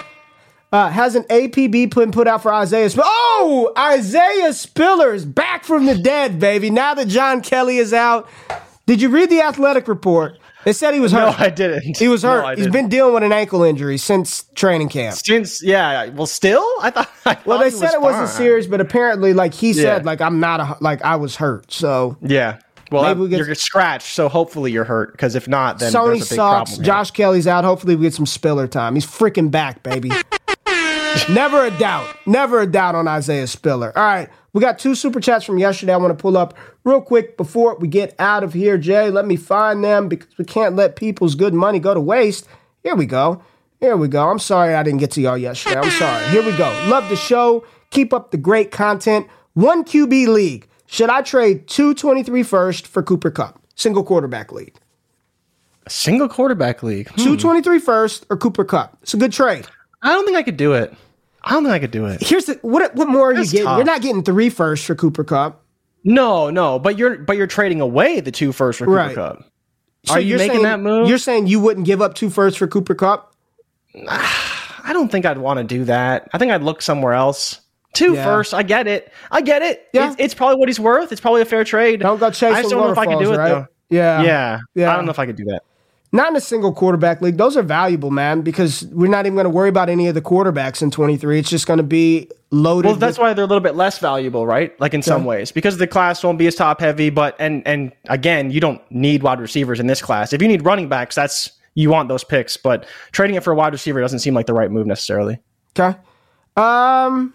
uh, 0.71 0.89
has 0.89 1.15
an 1.15 1.23
APB 1.23 1.93
been 1.93 2.11
put 2.11 2.27
out 2.27 2.41
for 2.41 2.53
Isaiah 2.53 2.89
Spiller? 2.89 3.05
Oh, 3.07 3.73
Isaiah 3.77 4.53
Spiller 4.53 5.13
is 5.13 5.25
back 5.25 5.65
from 5.65 5.85
the 5.85 5.97
dead, 5.97 6.39
baby. 6.39 6.69
Now 6.69 6.93
that 6.93 7.09
John 7.09 7.41
Kelley 7.41 7.77
is 7.77 7.93
out. 7.93 8.29
Did 8.85 9.01
you 9.01 9.09
read 9.09 9.29
the 9.29 9.41
athletic 9.41 9.87
report? 9.87 10.37
They 10.63 10.73
said 10.73 10.93
he 10.93 10.99
was 10.99 11.11
hurt. 11.11 11.37
No. 11.39 11.45
I 11.45 11.49
didn't. 11.49 11.97
He 11.97 12.07
was 12.07 12.23
hurt. 12.23 12.43
I 12.43 12.55
He's 12.55 12.67
been 12.67 12.87
dealing 12.89 13.13
with 13.13 13.23
an 13.23 13.31
ankle 13.31 13.63
injury 13.63 13.97
since 13.97 14.43
training 14.55 14.89
camp. 14.89 15.15
since 15.15 15.61
yeah. 15.63 16.07
Well, 16.09 16.25
still, 16.27 16.65
I 16.81 16.89
thought. 16.91 17.09
I 17.25 17.37
Well, 17.45 17.57
thought 17.57 17.63
they 17.63 17.69
he 17.71 17.75
said 17.75 17.93
it 17.93 18.01
wasn't 18.01 18.27
fine. 18.29 18.37
serious, 18.37 18.67
but 18.67 18.81
apparently, 18.81 19.33
like 19.33 19.53
he 19.53 19.73
said, 19.73 20.01
Yeah. 20.01 20.05
like 20.05 20.21
I'm 20.21 20.39
not 20.39 20.59
a, 20.59 20.77
like 20.81 21.01
I 21.03 21.15
was 21.15 21.35
hurt. 21.35 21.71
So 21.71 22.17
Yeah. 22.21 22.57
Well, 22.91 23.01
Maybe 23.03 23.21
we 23.21 23.29
get- 23.29 23.45
you're 23.45 23.55
scratched, 23.55 24.13
so 24.13 24.29
hopefully 24.29 24.71
you're 24.71 24.83
hurt. 24.85 25.11
Because 25.13 25.33
if 25.33 25.47
not, 25.47 25.79
then 25.79 25.91
Sony 25.91 26.05
there's 26.05 26.17
a 26.17 26.21
big 26.21 26.23
sucks. 26.35 26.69
problem. 26.71 26.83
Josh 26.85 27.11
Kelley's 27.11 27.47
out. 27.47 27.63
Hopefully, 27.63 27.95
we 27.95 28.03
get 28.03 28.13
some 28.13 28.27
Spiller 28.27 28.67
time. 28.67 28.93
He's 28.93 29.07
freaking 29.07 29.49
back, 29.49 29.81
baby. 29.81 30.11
Never 31.29 31.65
a 31.65 31.71
doubt. 31.71 32.07
Never 32.25 32.61
a 32.61 32.67
doubt 32.67 32.93
on 32.95 33.07
Isaiah 33.07 33.47
Spiller. 33.47 33.91
All 33.97 34.03
right. 34.03 34.29
We 34.53 34.61
got 34.61 34.77
two 34.79 34.95
super 34.95 35.19
chats 35.19 35.45
from 35.45 35.57
yesterday 35.57 35.93
I 35.93 35.97
want 35.97 36.15
to 36.17 36.21
pull 36.21 36.37
up 36.37 36.53
real 36.85 37.01
quick 37.01 37.35
before 37.35 37.75
we 37.77 37.89
get 37.89 38.15
out 38.19 38.43
of 38.43 38.53
here. 38.53 38.77
Jay, 38.77 39.09
let 39.09 39.25
me 39.25 39.35
find 39.35 39.83
them 39.83 40.07
because 40.07 40.37
we 40.37 40.45
can't 40.45 40.75
let 40.77 40.95
people's 40.95 41.35
good 41.35 41.53
money 41.53 41.79
go 41.79 41.93
to 41.93 41.99
waste. 41.99 42.47
Here 42.83 42.95
we 42.95 43.05
go. 43.05 43.41
Here 43.81 43.97
we 43.97 44.07
go. 44.07 44.29
I'm 44.29 44.39
sorry 44.39 44.73
I 44.73 44.83
didn't 44.83 44.99
get 44.99 45.11
to 45.11 45.21
y'all 45.21 45.37
yesterday. 45.37 45.81
I'm 45.81 45.91
sorry. 45.91 46.25
Here 46.29 46.43
we 46.43 46.55
go. 46.57 46.69
Love 46.87 47.09
the 47.09 47.17
show. 47.17 47.65
Keep 47.89 48.13
up 48.13 48.31
the 48.31 48.37
great 48.37 48.71
content. 48.71 49.27
One 49.53 49.83
QB 49.83 50.27
league. 50.27 50.67
Should 50.87 51.09
I 51.09 51.21
trade 51.21 51.67
223 51.67 52.43
first 52.43 52.87
for 52.87 53.03
Cooper 53.03 53.31
Kupp? 53.31 53.59
Single 53.75 54.03
quarterback 54.03 54.51
league. 54.51 54.75
A 55.85 55.89
single 55.89 56.29
quarterback 56.29 56.83
league. 56.83 57.09
Hmm. 57.09 57.15
223 57.15 57.79
first 57.79 58.25
or 58.29 58.37
Cooper 58.37 58.63
Kupp. 58.63 58.97
It's 59.01 59.13
a 59.13 59.17
good 59.17 59.33
trade. 59.33 59.67
I 60.01 60.09
don't 60.09 60.25
think 60.25 60.37
I 60.37 60.43
could 60.43 60.57
do 60.57 60.73
it. 60.73 60.93
I 61.43 61.51
don't 61.51 61.63
think 61.63 61.73
I 61.73 61.79
could 61.79 61.91
do 61.91 62.05
it. 62.05 62.21
Here's 62.21 62.45
the 62.45 62.55
what 62.61 62.95
what 62.95 63.07
more 63.07 63.29
are 63.31 63.33
you 63.33 63.45
getting? 63.45 63.65
tough. 63.65 63.77
You're 63.77 63.85
not 63.85 64.01
getting 64.01 64.23
three 64.23 64.49
first 64.49 64.85
for 64.85 64.95
Cooper 64.95 65.23
Kupp. 65.23 65.61
No, 66.05 66.49
no, 66.51 66.79
but 66.79 66.97
you're 66.97 67.17
but 67.17 67.35
you're 67.35 67.47
trading 67.47 67.81
away 67.81 68.19
the 68.21 68.31
two 68.31 68.51
first 68.53 68.77
for 68.79 68.85
Cooper 68.85 68.95
Right. 68.95 69.15
Kupp. 69.15 69.43
So 70.05 70.13
Are 70.13 70.19
you 70.19 70.37
making 70.37 70.51
saying- 70.57 70.63
that 70.63 70.79
move? 70.79 71.09
You're 71.09 71.17
saying 71.17 71.47
you 71.47 71.59
wouldn't 71.59 71.85
give 71.87 72.01
up 72.01 72.13
two 72.13 72.29
firsts 72.29 72.57
for 72.59 72.67
Cooper 72.67 72.93
Kupp? 72.93 73.33
Ah, 74.07 74.81
I 74.83 74.93
don't 74.93 75.11
think 75.11 75.25
I'd 75.25 75.39
want 75.39 75.57
to 75.57 75.63
do 75.63 75.85
that. 75.85 76.29
I 76.31 76.37
think 76.37 76.51
I'd 76.51 76.61
look 76.63 76.81
somewhere 76.83 77.13
else. 77.13 77.59
Two 77.93 78.13
Yeah. 78.13 78.23
first, 78.23 78.53
I 78.53 78.61
get 78.61 78.87
it. 78.87 79.11
I 79.31 79.41
get 79.41 79.61
it. 79.63 79.87
Yeah. 79.93 80.11
It's, 80.11 80.15
it's 80.19 80.33
probably 80.35 80.57
what 80.57 80.69
he's 80.69 80.79
worth. 80.79 81.11
It's 81.11 81.21
probably 81.21 81.41
a 81.41 81.45
fair 81.45 81.63
trade. 81.63 82.01
Don't 82.01 82.19
go 82.19 82.29
chasing 82.29 82.49
I 82.55 82.61
just 82.61 82.69
don't 82.71 82.81
know 82.85 82.91
if 82.91 82.97
I 82.97 83.05
could 83.05 83.19
do 83.19 83.33
it 83.33 83.37
waterfalls, 83.37 83.49
though. 83.49 83.95
Yeah. 83.95 84.21
Yeah. 84.21 84.59
Yeah. 84.75 84.91
I 84.91 84.95
don't 84.95 85.05
know 85.05 85.11
if 85.11 85.19
I 85.19 85.25
could 85.25 85.37
do 85.37 85.45
that. 85.45 85.63
Not 86.15 86.29
in 86.29 86.35
a 86.37 86.41
single 86.41 86.71
quarterback 86.73 87.21
league. 87.21 87.37
Those 87.37 87.57
are 87.57 87.61
valuable, 87.61 88.09
man, 88.09 88.41
because 88.41 88.85
we're 88.85 89.09
not 89.09 89.25
even 89.25 89.35
going 89.35 89.43
to 89.43 89.49
worry 89.49 89.67
about 89.67 89.89
any 89.89 90.07
of 90.07 90.15
the 90.15 90.21
quarterbacks 90.21 90.81
in 90.81 90.89
23. 90.89 91.39
It's 91.39 91.49
just 91.49 91.67
going 91.67 91.77
to 91.77 91.83
be 91.83 92.29
loaded. 92.51 92.87
Well, 92.87 92.95
that's 92.95 93.17
with- 93.17 93.23
why 93.23 93.33
they're 93.33 93.43
a 93.43 93.47
little 93.47 93.61
bit 93.61 93.75
less 93.75 93.99
valuable, 93.99 94.47
right? 94.47 94.79
Like 94.79 94.93
in 94.93 95.01
some 95.01 95.25
ways, 95.25 95.51
because 95.51 95.77
the 95.77 95.87
class 95.87 96.23
won't 96.23 96.39
be 96.39 96.47
as 96.47 96.55
top 96.55 96.79
heavy. 96.79 97.09
But 97.09 97.35
and 97.37 97.67
and 97.67 97.91
again, 98.07 98.49
you 98.49 98.61
don't 98.61 98.81
need 98.89 99.23
wide 99.23 99.41
receivers 99.41 99.79
in 99.79 99.87
this 99.87 100.01
class. 100.01 100.31
If 100.31 100.41
you 100.41 100.47
need 100.47 100.63
running 100.63 100.87
backs, 100.87 101.15
that's 101.15 101.51
you 101.73 101.89
want 101.89 102.07
those 102.07 102.23
picks. 102.23 102.55
But 102.55 102.87
trading 103.11 103.35
it 103.35 103.43
for 103.43 103.51
a 103.51 103.55
wide 103.55 103.73
receiver 103.73 103.99
doesn't 103.99 104.19
seem 104.19 104.33
like 104.33 104.45
the 104.45 104.53
right 104.53 104.71
move 104.71 104.87
necessarily. 104.87 105.39
Okay. 105.77 105.97
Um, 106.55 107.33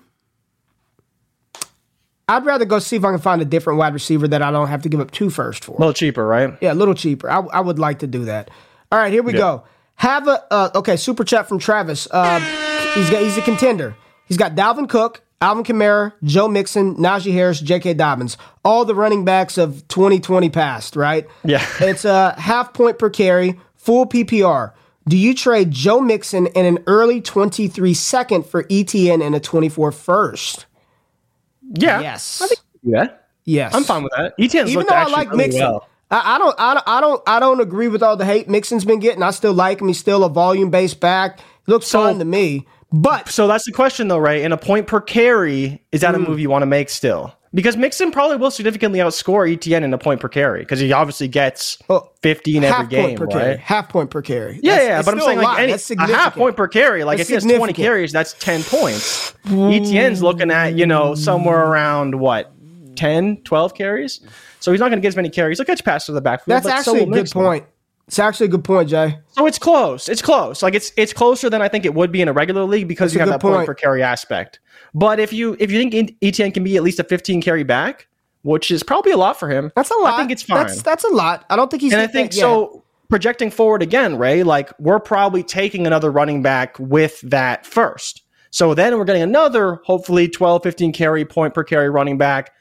I'd 2.31 2.47
rather 2.47 2.65
go 2.65 2.79
see 2.79 2.97
if 2.97 3.05
I 3.05 3.11
can 3.11 3.21
find 3.21 3.43
a 3.43 3.45
different 3.45 3.79
wide 3.79 3.93
receiver 3.93 4.27
that 4.29 4.41
I 4.41 4.51
don't 4.51 4.69
have 4.69 4.83
to 4.83 4.89
give 4.89 5.01
up 5.01 5.11
two 5.11 5.29
first 5.29 5.65
for. 5.65 5.73
A 5.73 5.79
little 5.79 5.93
cheaper, 5.93 6.27
right? 6.27 6.57
Yeah, 6.63 6.73
a 6.73 6.75
little 6.75 6.95
cheaper. 6.95 7.29
I, 7.29 7.41
I 7.41 7.61
would 7.61 7.79
like 7.79 7.99
to 7.99 8.07
do 8.07 8.25
that. 8.25 8.51
All 8.93 8.99
right, 8.99 9.13
here 9.13 9.23
we 9.23 9.33
go. 9.33 9.65
Have 9.95 10.27
a 10.27 10.53
uh, 10.53 10.71
okay 10.77 10.97
super 10.97 11.25
chat 11.25 11.49
from 11.49 11.59
Travis. 11.59 12.09
Uh, 12.11 12.41
he's 12.95 13.11
got 13.11 13.23
he's 13.23 13.37
a 13.37 13.43
contender. 13.43 13.95
He's 14.27 14.37
got 14.37 14.55
Dalvin 14.55 14.89
Cook, 14.89 15.23
Alvin 15.41 15.63
Kamara, 15.63 16.13
Joe 16.25 16.49
Mixon, 16.49 16.97
Najee 16.97 17.33
Harris, 17.33 17.61
J.K. 17.61 17.95
Dobbins, 17.95 18.37
all 18.65 18.85
the 18.85 18.95
running 18.95 19.25
backs 19.25 19.59
of 19.59 19.87
2020 19.89 20.51
past. 20.51 20.97
Right? 20.97 21.29
Yeah. 21.45 21.65
it's 21.81 22.05
a 22.05 22.35
half 22.41 22.73
point 22.73 22.99
per 22.99 23.11
carry, 23.11 23.61
full 23.77 24.07
PPR. 24.07 24.73
Do 25.07 25.17
you 25.17 25.35
trade 25.35 25.71
Joe 25.71 26.01
Mixon 26.01 26.47
in 26.49 26.67
an 26.67 26.83
early 26.87 27.21
23 27.21 27.95
second 27.95 28.47
for 28.47 28.65
ETN 28.65 29.23
in 29.23 29.35
a 29.35 29.41
24 29.41 29.93
first? 29.93 30.67
Yeah. 31.75 32.01
Yes. 32.01 32.41
I 32.43 32.47
think 32.47 32.61
I 32.61 32.63
can 32.63 32.91
do 32.91 32.97
that. 32.97 33.29
Yes. 33.45 33.75
I'm 33.75 33.85
fine 33.85 34.03
with 34.03 34.13
that. 34.17 34.35
ETN's 34.39 34.71
Even 34.71 34.75
looked 34.75 34.91
though 34.91 34.97
I 34.97 35.07
like 35.07 35.31
really 35.31 35.45
Mixon, 35.45 35.61
well. 35.63 35.89
I, 36.11 36.35
I 36.35 36.39
don't, 36.39 36.55
I 36.59 36.75
don't, 36.75 36.89
I 36.89 37.01
don't, 37.01 37.23
I 37.27 37.41
don't 37.41 37.61
agree 37.61 37.89
with 37.89 38.03
all 38.03 38.17
the 38.17 38.25
hate 38.25 38.49
Mixon's 38.49 38.85
been 38.85 38.99
getting. 39.01 39.23
I 39.23 39.31
still 39.31 39.53
like 39.55 39.81
him. 39.81 39.89
He's 39.89 39.99
still 39.99 40.25
a 40.25 40.29
volume 40.29 40.71
based 40.71 41.01
back. 41.01 41.41
Looks 41.67 41.87
So- 41.87 42.03
fine 42.05 42.19
to 42.19 42.25
me. 42.25 42.67
But 42.93 43.29
So 43.29 43.47
that's 43.47 43.65
the 43.67 43.71
question, 43.73 44.09
though, 44.09 44.19
right? 44.19 44.41
In 44.43 44.51
a 44.51 44.57
point 44.57 44.89
per 44.89 45.01
carry, 45.01 45.81
is 45.93 46.01
Hmm. 46.01 46.07
that 46.07 46.15
a 46.17 46.19
move 46.19 46.41
you 46.41 46.51
want 46.51 46.63
to 46.63 46.67
make 46.67 46.89
still? 46.91 47.33
Because 47.55 47.77
Mixon 47.77 48.11
probably 48.11 48.37
will 48.37 48.51
significantly 48.51 48.99
outscore 48.99 49.49
ETN 49.49 49.83
in 49.85 49.93
a 49.95 49.99
point 49.99 50.21
per 50.21 50.29
carry 50.29 50.61
because 50.61 50.81
he 50.81 50.93
obviously 50.93 51.29
gets 51.29 51.79
Oh, 51.89 52.09
15 52.23 52.63
every 52.65 52.87
game, 52.89 53.17
right? 53.17 53.31
carry. 53.31 53.57
Half 53.59 53.89
point 53.91 54.11
per 54.11 54.23
carry. 54.23 54.59
Yeah, 54.63 54.73
That's- 54.77 54.89
yeah, 54.89 55.03
but 55.03 55.15
I'm 55.15 55.21
saying 55.21 55.39
a 55.39 55.43
like 55.43 55.59
any, 55.61 55.73
a 55.73 56.17
half 56.17 56.35
point 56.35 56.57
per 56.57 56.67
carry. 56.67 57.05
Like 57.05 57.19
That's 57.19 57.31
if 57.31 57.43
he 57.43 57.49
has 57.49 57.57
20 57.59 57.73
carries, 57.73 58.11
that's 58.13 58.33
10 58.35 58.63
points. 58.65 59.35
ETN's 59.47 60.21
looking 60.23 60.51
at, 60.51 60.75
you 60.75 60.87
know, 60.87 61.15
somewhere 61.15 61.65
around 61.65 62.17
what, 62.19 62.53
10, 62.97 63.39
12 63.45 63.75
carries? 63.75 64.21
So 64.61 64.71
he's 64.71 64.81
not 64.81 64.89
going 64.89 64.99
to 64.99 65.03
get 65.03 65.09
as 65.09 65.17
many 65.17 65.31
carries. 65.31 65.59
He'll 65.59 65.65
catch 65.65 65.85
passes 65.85 66.07
to 66.07 66.13
the 66.13 66.21
backfield. 66.21 66.57
That's 66.57 66.67
but 66.67 66.83
so 66.85 66.93
actually 66.93 67.03
a 67.03 67.23
good 67.23 67.31
point. 67.31 67.67
It's 68.07 68.19
actually 68.19 68.47
a 68.47 68.51
good 68.51 68.65
point, 68.65 68.89
Jay. 68.89 69.19
So 69.29 69.47
it's 69.47 69.59
close. 69.59 70.09
It's 70.09 70.21
close. 70.21 70.63
Like 70.63 70.75
it's 70.75 70.93
it's 70.97 71.13
closer 71.13 71.49
than 71.49 71.63
I 71.63 71.69
think 71.69 71.85
it 71.85 71.95
would 71.95 72.11
be 72.11 72.21
in 72.21 72.27
a 72.29 72.33
regular 72.33 72.65
league 72.65 72.89
because 72.89 73.13
That's 73.13 73.15
you 73.15 73.21
have 73.21 73.29
that 73.29 73.41
point. 73.41 73.55
point. 73.57 73.67
per 73.67 73.75
carry 73.75 74.03
aspect. 74.03 74.59
But 74.95 75.21
if 75.21 75.33
you 75.33 75.57
if 75.61 75.71
you 75.71 75.79
think 75.79 76.19
ETN 76.21 76.53
can 76.53 76.65
be 76.65 76.77
at 76.77 76.83
least 76.83 76.99
a 76.99 77.05
15 77.05 77.41
carry 77.41 77.63
back, 77.63 78.09
which 78.43 78.73
is 78.73 78.83
probably 78.83 79.13
a 79.13 79.17
lot 79.17 79.39
for 79.39 79.49
him, 79.49 79.71
That's 79.77 79.91
a 79.91 79.97
lot. 79.99 80.15
I 80.15 80.17
think 80.17 80.33
it's 80.33 80.43
fine. 80.43 80.67
That's 80.67 80.83
that's 80.83 81.05
a 81.05 81.09
lot. 81.11 81.47
I 81.51 81.57
don't 81.57 81.71
think 81.71 81.83
he's. 81.83 81.93
and 81.93 82.03
I 82.03 82.07
think 82.07 82.33
so. 82.33 82.85
Projecting 83.09 83.51
forward 83.51 83.83
again, 83.83 84.19
Ray, 84.19 84.45
like 84.45 84.73
we're 84.79 85.01
probably 85.01 85.43
taking 85.43 85.87
another 85.87 86.13
running 86.13 86.43
back 86.43 86.79
with 86.79 87.21
that 87.23 87.67
first. 87.67 88.23
So 88.51 88.75
then 88.75 88.97
we're 88.99 89.05
getting 89.05 89.23
another, 89.23 89.81
hopefully 89.85 90.29
12, 90.29 90.63
15 90.63 90.93
carry 90.93 91.25
point 91.25 91.55
per 91.55 91.65
carry 91.65 91.91
running 91.91 92.19
back. 92.19 92.53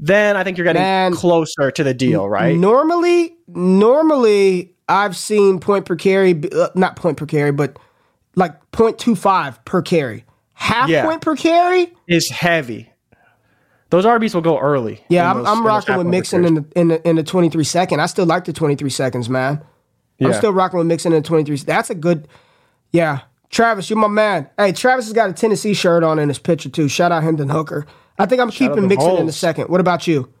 Then 0.00 0.36
I 0.36 0.44
think 0.44 0.56
you're 0.58 0.64
getting 0.64 0.82
Man. 0.82 1.12
closer 1.14 1.70
to 1.72 1.82
the 1.84 1.92
deal, 1.94 2.28
right? 2.28 2.56
Normally, 2.56 3.36
normally 3.48 4.74
I've 4.88 5.16
seen 5.16 5.58
point 5.60 5.86
per 5.86 5.96
carry, 5.96 6.40
uh, 6.52 6.68
not 6.74 6.96
point 6.96 7.16
per 7.16 7.26
carry, 7.26 7.50
but 7.52 7.78
like 8.36 8.52
0.25 8.72 9.64
per 9.64 9.82
carry. 9.82 10.24
Half 10.54 10.88
Yeah. 10.88 11.04
point 11.04 11.20
per 11.20 11.34
carry. 11.36 11.92
Is 12.06 12.30
heavy. 12.30 12.92
Those 13.90 14.04
RBs 14.04 14.34
will 14.34 14.42
go 14.42 14.58
early. 14.58 15.02
Yeah, 15.08 15.30
I'm, 15.30 15.46
I'm 15.46 15.66
rocking 15.66 15.96
with 15.96 16.06
Mixon 16.06 16.44
in 16.44 16.54
the, 16.54 16.64
in 16.76 16.88
the 16.88 17.08
in 17.08 17.16
the 17.16 17.22
23 17.22 17.64
second. 17.64 18.00
I 18.00 18.06
still 18.06 18.26
like 18.26 18.44
the 18.44 18.52
23 18.52 18.90
seconds, 18.90 19.28
man. 19.30 19.62
I'm 20.20 20.34
still 20.34 20.52
rocking 20.52 20.78
with 20.78 20.88
Mixon 20.88 21.12
in 21.12 21.22
the 21.22 21.26
23. 21.26 21.56
That's 21.58 21.88
a 21.90 21.94
good. 21.94 22.28
Yeah, 22.92 23.20
Travis, 23.50 23.88
you're 23.88 23.98
my 23.98 24.08
man. 24.08 24.50
Hey, 24.58 24.72
Travis 24.72 25.06
has 25.06 25.14
got 25.14 25.30
a 25.30 25.32
Tennessee 25.32 25.72
shirt 25.74 26.02
on 26.04 26.18
in 26.18 26.28
his 26.28 26.38
picture 26.38 26.68
too. 26.68 26.88
Shout 26.88 27.12
out 27.12 27.22
Hendon 27.22 27.48
Hooker. 27.48 27.86
I 28.18 28.26
think 28.26 28.40
I'm 28.40 28.48
out 28.48 28.54
keeping 28.54 28.82
the 28.82 28.88
Mixon 28.88 29.16
in 29.16 29.26
the 29.26 29.32
second. 29.32 29.68
What 29.68 29.80
about 29.80 30.06
you? 30.06 30.32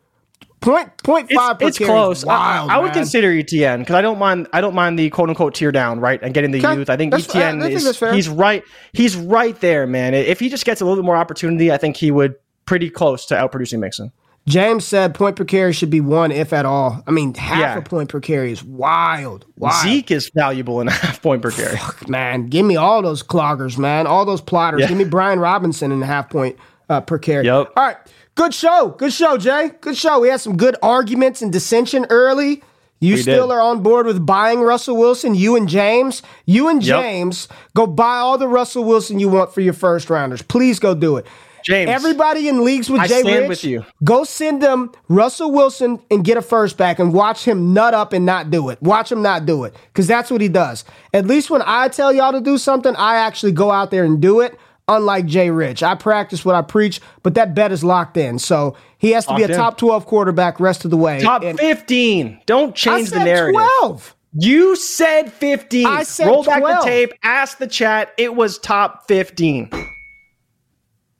Point 0.60 0.90
point 1.04 1.26
It's, 1.30 1.38
five 1.38 1.58
per 1.60 1.68
it's 1.68 1.78
carry 1.78 1.90
close. 1.90 2.24
I- 2.24 2.26
Wild, 2.26 2.70
I, 2.70 2.78
would 2.78 2.92
consider 2.92 3.30
ETN 3.32 3.78
because 3.80 3.94
I 3.94 4.02
don't 4.02 4.18
mind. 4.18 4.48
I 4.52 4.60
don't 4.60 4.74
mind 4.74 4.98
the 4.98 5.08
quote 5.10 5.28
unquote 5.28 5.54
tear 5.54 5.70
down, 5.70 6.00
right, 6.00 6.20
and 6.20 6.34
getting 6.34 6.50
the 6.50 6.58
Okay. 6.58 6.74
youth. 6.74 6.90
I 6.90 6.96
think 6.96 7.12
That's- 7.12 7.28
ETN 7.32 7.58
I 7.62 7.66
think 7.68 7.74
is 7.76 8.00
he's 8.14 8.28
right. 8.28 8.64
He's 8.92 9.14
right 9.16 9.58
there, 9.60 9.86
man. 9.86 10.14
If 10.14 10.40
he 10.40 10.48
just 10.48 10.64
gets 10.64 10.80
a 10.80 10.84
little 10.84 11.00
bit 11.00 11.06
more 11.06 11.16
opportunity, 11.16 11.70
I 11.70 11.76
think 11.76 11.96
he 11.96 12.10
would 12.10 12.34
pretty 12.66 12.90
close 12.90 13.24
to 13.26 13.34
outproducing 13.34 13.78
Mixon. 13.78 14.10
James 14.48 14.84
said 14.84 15.14
point 15.14 15.36
per 15.36 15.44
carry 15.44 15.72
should 15.72 15.90
be 15.90 16.00
one, 16.00 16.32
if 16.32 16.52
at 16.52 16.64
all. 16.66 17.02
I 17.06 17.10
mean, 17.12 17.34
half 17.34 17.58
Yeah. 17.60 17.76
a 17.78 17.82
point 17.82 18.08
per 18.08 18.18
carry 18.18 18.50
is 18.50 18.64
wild. 18.64 19.44
Wild. 19.58 19.74
Zeke 19.82 20.10
is 20.10 20.28
valuable 20.34 20.80
in 20.80 20.88
a 20.88 20.90
half 21.04 21.22
point 21.22 21.40
per 21.42 21.50
carry. 21.52 21.78
man, 22.08 22.46
give 22.48 22.66
me 22.66 22.74
all 22.74 23.00
those 23.02 23.22
cloggers, 23.22 23.78
man. 23.78 24.06
All 24.08 24.24
those 24.24 24.40
plotters. 24.40 24.80
Yeah. 24.80 24.88
Give 24.88 24.96
me 24.98 25.04
Brian 25.04 25.38
Robinson 25.38 25.92
in 25.92 26.00
the 26.00 26.06
half 26.06 26.30
point 26.30 26.56
uh, 26.88 27.00
per 27.00 27.18
carry. 27.18 27.44
Yep. 27.46 27.72
All 27.76 27.84
right. 27.84 27.96
Good 28.34 28.54
show. 28.54 28.94
Good 28.98 29.12
show, 29.12 29.36
Jay. 29.36 29.72
Good 29.80 29.96
show. 29.96 30.20
We 30.20 30.28
had 30.28 30.40
some 30.40 30.56
good 30.56 30.76
arguments 30.82 31.42
and 31.42 31.52
dissension 31.52 32.06
early. 32.10 32.62
You 33.00 33.14
We 33.14 33.22
still 33.22 33.48
did. 33.48 33.54
are 33.54 33.60
on 33.60 33.82
board 33.82 34.06
with 34.06 34.24
buying 34.24 34.60
Russell 34.60 34.96
Wilson. 34.96 35.34
You 35.34 35.56
and 35.56 35.68
James. 35.68 36.22
You 36.46 36.68
and 36.68 36.82
Yep. 36.82 37.00
James 37.02 37.48
go 37.74 37.86
buy 37.86 38.18
all 38.18 38.38
the 38.38 38.48
Russell 38.48 38.84
Wilson 38.84 39.18
you 39.18 39.28
want 39.28 39.52
for 39.52 39.60
your 39.60 39.72
first 39.72 40.08
rounders. 40.10 40.42
Please 40.42 40.78
go 40.78 40.94
do 40.94 41.16
it. 41.16 41.26
James, 41.64 41.90
Everybody 41.90 42.48
in 42.48 42.64
leagues 42.64 42.88
with 42.88 43.00
I 43.00 43.08
Jay 43.08 43.20
stand 43.20 43.40
Rich, 43.40 43.48
with 43.48 43.64
you. 43.64 43.84
go 44.04 44.24
send 44.24 44.62
them 44.62 44.90
Russell 45.08 45.50
Wilson 45.50 46.00
and 46.10 46.24
get 46.24 46.36
a 46.36 46.42
first 46.42 46.76
back 46.78 46.98
and 47.00 47.12
watch 47.12 47.44
him 47.44 47.74
nut 47.74 47.92
up 47.94 48.12
and 48.12 48.24
not 48.24 48.50
do 48.50 48.68
it. 48.70 48.80
Watch 48.80 49.10
him 49.12 49.20
not 49.22 49.44
do 49.44 49.64
it 49.64 49.74
because 49.92 50.06
that's 50.06 50.30
what 50.30 50.40
he 50.40 50.48
does. 50.48 50.84
At 51.12 51.26
least 51.26 51.50
when 51.50 51.62
I 51.66 51.88
tell 51.88 52.12
y'all 52.12 52.32
to 52.32 52.40
do 52.40 52.56
something, 52.58 52.94
I 52.96 53.16
actually 53.16 53.52
go 53.52 53.70
out 53.72 53.90
there 53.90 54.04
and 54.04 54.20
do 54.20 54.40
it. 54.40 54.56
Unlike 54.88 55.26
Jay 55.26 55.50
Rich, 55.50 55.82
I 55.82 55.94
practice 55.94 56.44
what 56.44 56.54
I 56.54 56.62
preach, 56.62 57.00
but 57.22 57.34
that 57.34 57.54
bet 57.54 57.72
is 57.72 57.84
locked 57.84 58.16
in. 58.16 58.38
So 58.38 58.74
he 58.96 59.10
has 59.10 59.26
to 59.26 59.34
be 59.36 59.42
a 59.42 59.48
in. 59.48 59.54
top 59.54 59.76
twelve 59.76 60.06
quarterback 60.06 60.58
rest 60.60 60.84
of 60.86 60.90
the 60.90 60.96
way. 60.96 61.20
top 61.20 61.42
And 61.42 61.58
fifteen. 61.58 62.40
Don't 62.46 62.70
I 62.70 62.72
change 62.72 63.10
the 63.10 63.18
narrative. 63.24 63.60
twelve. 63.80 64.14
You 64.32 64.76
said 64.76 65.32
fifteen. 65.32 65.86
I 65.86 66.02
said 66.04 66.26
Roll 66.26 66.42
back 66.42 66.62
the 66.62 66.80
tape. 66.84 67.12
Ask 67.22 67.58
the 67.58 67.66
chat. 67.66 68.12
It 68.16 68.34
was 68.34 68.58
top 68.58 69.06
fifteen. 69.08 69.70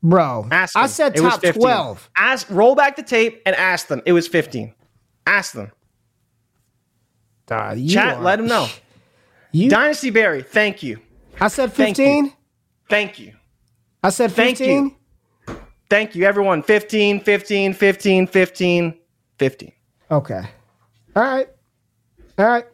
Bro, 0.02 0.48
Ask 0.52 0.76
I 0.76 0.86
said 0.86 1.16
It 1.16 1.20
top 1.20 1.40
15. 1.40 1.60
twelve. 1.60 2.08
Ask. 2.16 2.48
Roll 2.50 2.74
back 2.76 2.96
the 2.96 3.02
tape 3.02 3.42
and 3.44 3.54
ask 3.56 3.88
them. 3.88 4.00
It 4.06 4.12
was 4.12 4.28
fifteen. 4.28 4.72
Ask 5.26 5.52
them. 5.52 5.72
You 7.76 7.88
Chat. 7.94 8.16
are- 8.18 8.22
Let 8.22 8.36
them 8.36 8.46
know. 8.46 8.66
You, 9.50 9.70
Dynasty 9.70 10.10
Barry. 10.10 10.42
Thank 10.42 10.82
you. 10.82 11.00
I 11.40 11.48
said 11.48 11.72
Thank 11.72 11.96
you. 11.96 12.30
Thank 12.90 13.18
you. 13.18 13.32
I 14.02 14.10
said 14.10 14.32
Thank 14.32 14.60
you. 14.60 14.94
Thank 15.90 16.14
you, 16.14 16.24
everyone. 16.24 16.62
15, 16.62 17.20
15, 17.20 17.72
15, 17.74 18.26
15, 18.26 18.94
15. 19.38 19.72
Okay. 20.10 20.42
All 21.16 21.22
right. 21.22 21.48
All 22.38 22.46
right. 22.46 22.64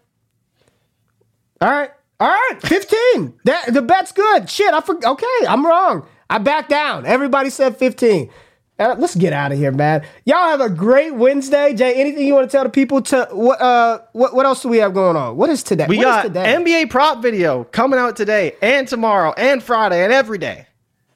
All 1.61 1.71
right. 1.71 1.91
All 2.21 2.29
right. 2.29 2.59
15. 2.63 3.35
That 3.45 3.73
the 3.73 3.83
bet's 3.83 4.13
good. 4.13 4.51
Shit, 4.51 4.75
I 4.75 4.81
forgot. 4.81 5.13
Okay, 5.13 5.47
I'm 5.49 5.65
wrong. 5.65 6.07
I 6.29 6.39
backed 6.39 6.71
down. 6.71 7.07
Everybody 7.07 7.51
said 7.51 7.77
15. 7.77 8.31
Uh, 8.77 8.97
let's 8.99 9.15
get 9.15 9.33
out 9.33 9.53
of 9.53 9.59
here, 9.59 9.71
man. 9.71 10.05
Y'all 10.25 10.49
have 10.49 10.61
a 10.61 10.69
great 10.69 11.15
Wednesday. 11.15 11.75
Jay, 11.75 11.95
anything 11.95 12.27
you 12.27 12.35
want 12.35 12.51
to 12.51 12.55
tell 12.55 12.65
the 12.65 12.71
people 12.71 13.01
to 13.03 13.29
what 13.31 13.61
uh 13.61 14.01
what 14.13 14.35
what 14.35 14.45
else 14.45 14.63
do 14.63 14.69
we 14.69 14.79
have 14.79 14.93
going 14.93 15.17
on? 15.17 15.37
What 15.37 15.49
is 15.49 15.63
today? 15.63 15.87
We 15.89 15.99
What 15.99 16.07
is 16.09 16.15
got 16.15 16.23
today? 16.25 16.55
NBA 16.57 16.91
prop 16.91 17.23
video 17.23 17.65
coming 17.65 18.01
out 18.01 18.17
today 18.17 18.57
and 18.61 18.89
tomorrow 18.89 19.33
and 19.37 19.63
Friday 19.63 20.03
and 20.03 20.13
every 20.13 20.39
day. 20.39 20.67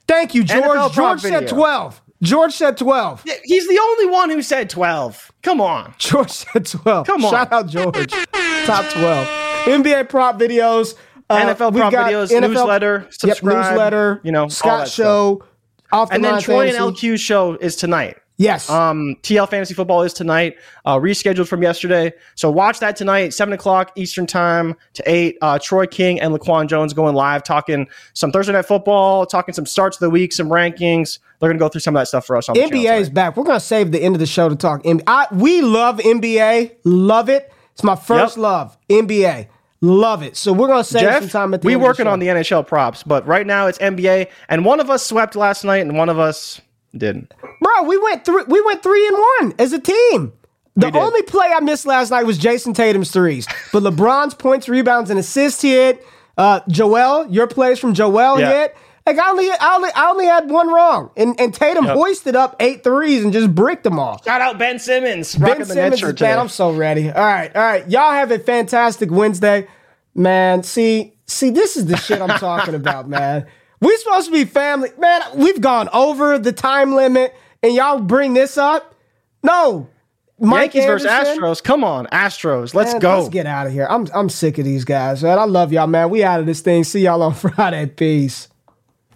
Thank 0.09 0.33
you, 0.33 0.43
George. 0.43 0.63
NFL 0.63 0.93
George 0.93 1.21
said 1.21 1.41
video. 1.41 1.55
12. 1.55 2.01
George 2.23 2.53
said 2.53 2.77
12. 2.77 3.23
He's 3.43 3.67
the 3.67 3.79
only 3.79 4.07
one 4.07 4.31
who 4.31 4.41
said 4.41 4.69
12. 4.69 5.31
Come 5.43 5.61
on. 5.61 5.93
George 5.99 6.31
said 6.31 6.65
12. 6.65 7.05
Come 7.05 7.23
on. 7.25 7.31
Shout 7.31 7.53
out 7.53 7.67
George. 7.67 8.11
Top 8.65 8.85
12. 8.91 9.27
NBA 9.67 10.09
prop 10.09 10.39
videos. 10.39 10.95
Uh, 11.29 11.53
NFL 11.53 11.75
prop 11.75 11.91
got 11.91 12.11
videos, 12.11 12.31
NFL 12.31 12.49
newsletter, 12.49 13.07
subscribe, 13.11 13.53
Yep, 13.57 13.71
newsletter. 13.71 14.21
you 14.23 14.31
know, 14.31 14.47
Scott 14.47 14.79
that 14.79 14.87
stuff. 14.87 15.05
show. 15.05 15.43
Off 15.91 16.09
the 16.09 16.15
And 16.15 16.23
then 16.23 16.41
Troy 16.41 16.69
and. 16.69 16.77
LQ 16.77 17.19
show 17.19 17.53
is 17.57 17.75
tonight. 17.75 18.17
Yes. 18.39 18.69
Um, 18.69 19.17
TL 19.21 19.49
Fantasy 19.49 19.73
Football 19.73 20.03
is 20.03 20.13
tonight, 20.13 20.55
uh, 20.85 20.95
rescheduled 20.95 21.49
from 21.49 21.61
yesterday. 21.61 22.13
So 22.35 22.49
watch 22.49 22.79
that 22.79 22.95
tonight, 22.95 23.33
seven 23.33 23.53
o'clock 23.53 23.91
Eastern 23.97 24.25
time 24.25 24.75
to 24.93 25.03
eight. 25.05 25.37
Uh, 25.41 25.59
Troy 25.59 25.85
King 25.85 26.21
and 26.21 26.33
Laquan 26.33 26.67
Jones 26.67 26.93
going 26.93 27.15
live, 27.15 27.43
talking 27.43 27.87
some 28.13 28.31
Thursday 28.31 28.53
night 28.53 28.65
football, 28.65 29.25
talking 29.25 29.53
some 29.53 29.65
starts 29.65 29.97
of 29.97 30.01
the 30.01 30.09
week, 30.09 30.31
some 30.31 30.47
rankings. 30.47 31.19
They're 31.39 31.49
gonna 31.49 31.59
go 31.59 31.67
through 31.67 31.81
some 31.81 31.97
of 31.97 31.99
that 31.99 32.07
stuff 32.07 32.25
for 32.25 32.37
us 32.37 32.47
on 32.47 32.53
the 32.55 32.61
NBA 32.61 33.01
is 33.01 33.09
back. 33.09 33.35
We're 33.35 33.43
gonna 33.43 33.59
save 33.59 33.91
the 33.91 34.01
end 34.01 34.15
of 34.15 34.19
the 34.19 34.25
show 34.25 34.47
to 34.47 34.55
talk. 34.55 34.83
NBA. 34.83 35.03
I, 35.05 35.27
we 35.33 35.61
love 35.61 35.99
NBA. 35.99 36.77
Love 36.85 37.27
it. 37.27 37.51
It's 37.73 37.83
my 37.83 37.97
first 37.97 38.37
Yep. 38.37 38.41
love. 38.43 38.77
NBA. 38.89 39.47
Love 39.81 40.23
it. 40.23 40.37
So 40.37 40.53
we're 40.53 40.67
gonna 40.67 40.83
save 40.85 41.01
some 41.01 41.21
Jeff, 41.23 41.31
time 41.31 41.53
at 41.53 41.61
the 41.61 41.65
we 41.67 41.75
working 41.75 42.07
of 42.07 42.13
on 42.13 42.19
the 42.19 42.27
NHL 42.27 42.65
props, 42.65 43.03
but 43.03 43.27
right 43.27 43.45
now 43.45 43.67
it's 43.67 43.77
NBA, 43.79 44.27
and 44.47 44.63
one 44.63 44.79
of 44.79 44.89
us 44.89 45.05
swept 45.05 45.35
last 45.35 45.65
night, 45.65 45.77
and 45.81 45.97
one 45.97 46.07
of 46.09 46.19
us 46.19 46.59
didn't. 46.95 47.33
Bro, 47.61 47.83
we 47.83 47.97
went 47.97 48.25
three. 48.25 48.43
We 48.47 48.61
went 48.61 48.81
three 48.83 49.07
and 49.07 49.17
one 49.39 49.53
as 49.59 49.73
a 49.73 49.79
team. 49.79 50.33
The 50.75 50.91
only 50.97 51.23
play 51.23 51.47
I 51.53 51.59
missed 51.59 51.85
last 51.85 52.09
night 52.09 52.23
was 52.23 52.37
Jayson 52.37 52.73
Tatum's 52.73 53.11
threes, 53.11 53.45
but 53.73 53.83
LeBron's 53.83 54.33
points, 54.33 54.69
rebounds, 54.69 55.09
and 55.09 55.19
assists 55.19 55.61
hit. 55.61 56.05
Uh, 56.37 56.61
Joel, 56.69 57.27
your 57.29 57.47
plays 57.47 57.79
from 57.79 57.93
Joel 57.93 58.39
Yeah. 58.39 58.49
hit. 58.51 58.77
Like 59.05 59.17
I 59.19 59.29
only, 59.31 59.49
I 59.49 59.75
only, 59.75 59.89
I 59.93 60.09
only 60.09 60.25
had 60.25 60.49
one 60.49 60.69
wrong, 60.71 61.09
and 61.17 61.37
and 61.39 61.53
Tatum 61.53 61.83
Yep. 61.85 61.95
hoisted 61.95 62.35
up 62.35 62.55
eight 62.61 62.83
threes 62.83 63.23
and 63.23 63.33
just 63.33 63.53
bricked 63.53 63.83
them 63.83 63.97
all. 63.99 64.21
Shout 64.23 64.39
out 64.39 64.57
Ben 64.57 64.77
Simmons, 64.79 65.35
Ben 65.35 65.49
rocking 65.49 65.65
the 65.65 65.75
net 65.75 65.83
Simmons 65.85 65.99
shirt 65.99 66.15
is 66.15 66.21
bad. 66.21 66.37
I'm 66.39 66.47
so 66.47 66.71
ready. 66.71 67.09
All 67.09 67.25
right, 67.25 67.53
all 67.55 67.61
right. 67.61 67.89
Y'all 67.89 68.11
have 68.11 68.31
a 68.31 68.39
fantastic 68.39 69.09
Wednesday, 69.11 69.67
man. 70.15 70.63
See, 70.63 71.13
see, 71.25 71.49
this 71.49 71.75
is 71.75 71.87
the 71.87 71.97
shit 71.97 72.21
I'm 72.21 72.37
talking 72.39 72.75
about, 72.75 73.09
man. 73.09 73.47
We 73.81 73.95
supposed 73.97 74.27
to 74.27 74.31
be 74.33 74.45
family, 74.45 74.89
man. 74.97 75.21
We've 75.35 75.61
gone 75.61 75.89
over 75.93 76.37
the 76.37 76.51
time 76.51 76.93
limit, 76.93 77.35
and 77.63 77.73
y'all 77.73 77.99
bring 77.99 78.33
this 78.33 78.57
up. 78.57 78.95
No, 79.41 79.87
Mike 80.39 80.73
Yankees 80.73 80.85
versus 80.85 81.09
Astros. 81.09 81.63
Come 81.63 81.83
on, 81.83 82.05
Astros. 82.07 82.73
Let's 82.73 82.93
Man, 82.93 83.01
go. 83.01 83.17
Let's 83.19 83.29
get 83.29 83.45
out 83.45 83.67
of 83.67 83.73
here. 83.73 83.87
I'm 83.89 84.07
I'm 84.13 84.29
sick 84.29 84.57
of 84.57 84.65
these 84.65 84.85
guys, 84.85 85.23
man. 85.23 85.39
I 85.39 85.45
love 85.45 85.71
y'all, 85.71 85.87
man. 85.87 86.09
We 86.09 86.23
out 86.23 86.39
of 86.39 86.45
this 86.45 86.61
thing. 86.61 86.83
See 86.83 87.01
y'all 87.01 87.21
on 87.23 87.33
Friday. 87.35 87.85
Peace. 87.87 88.47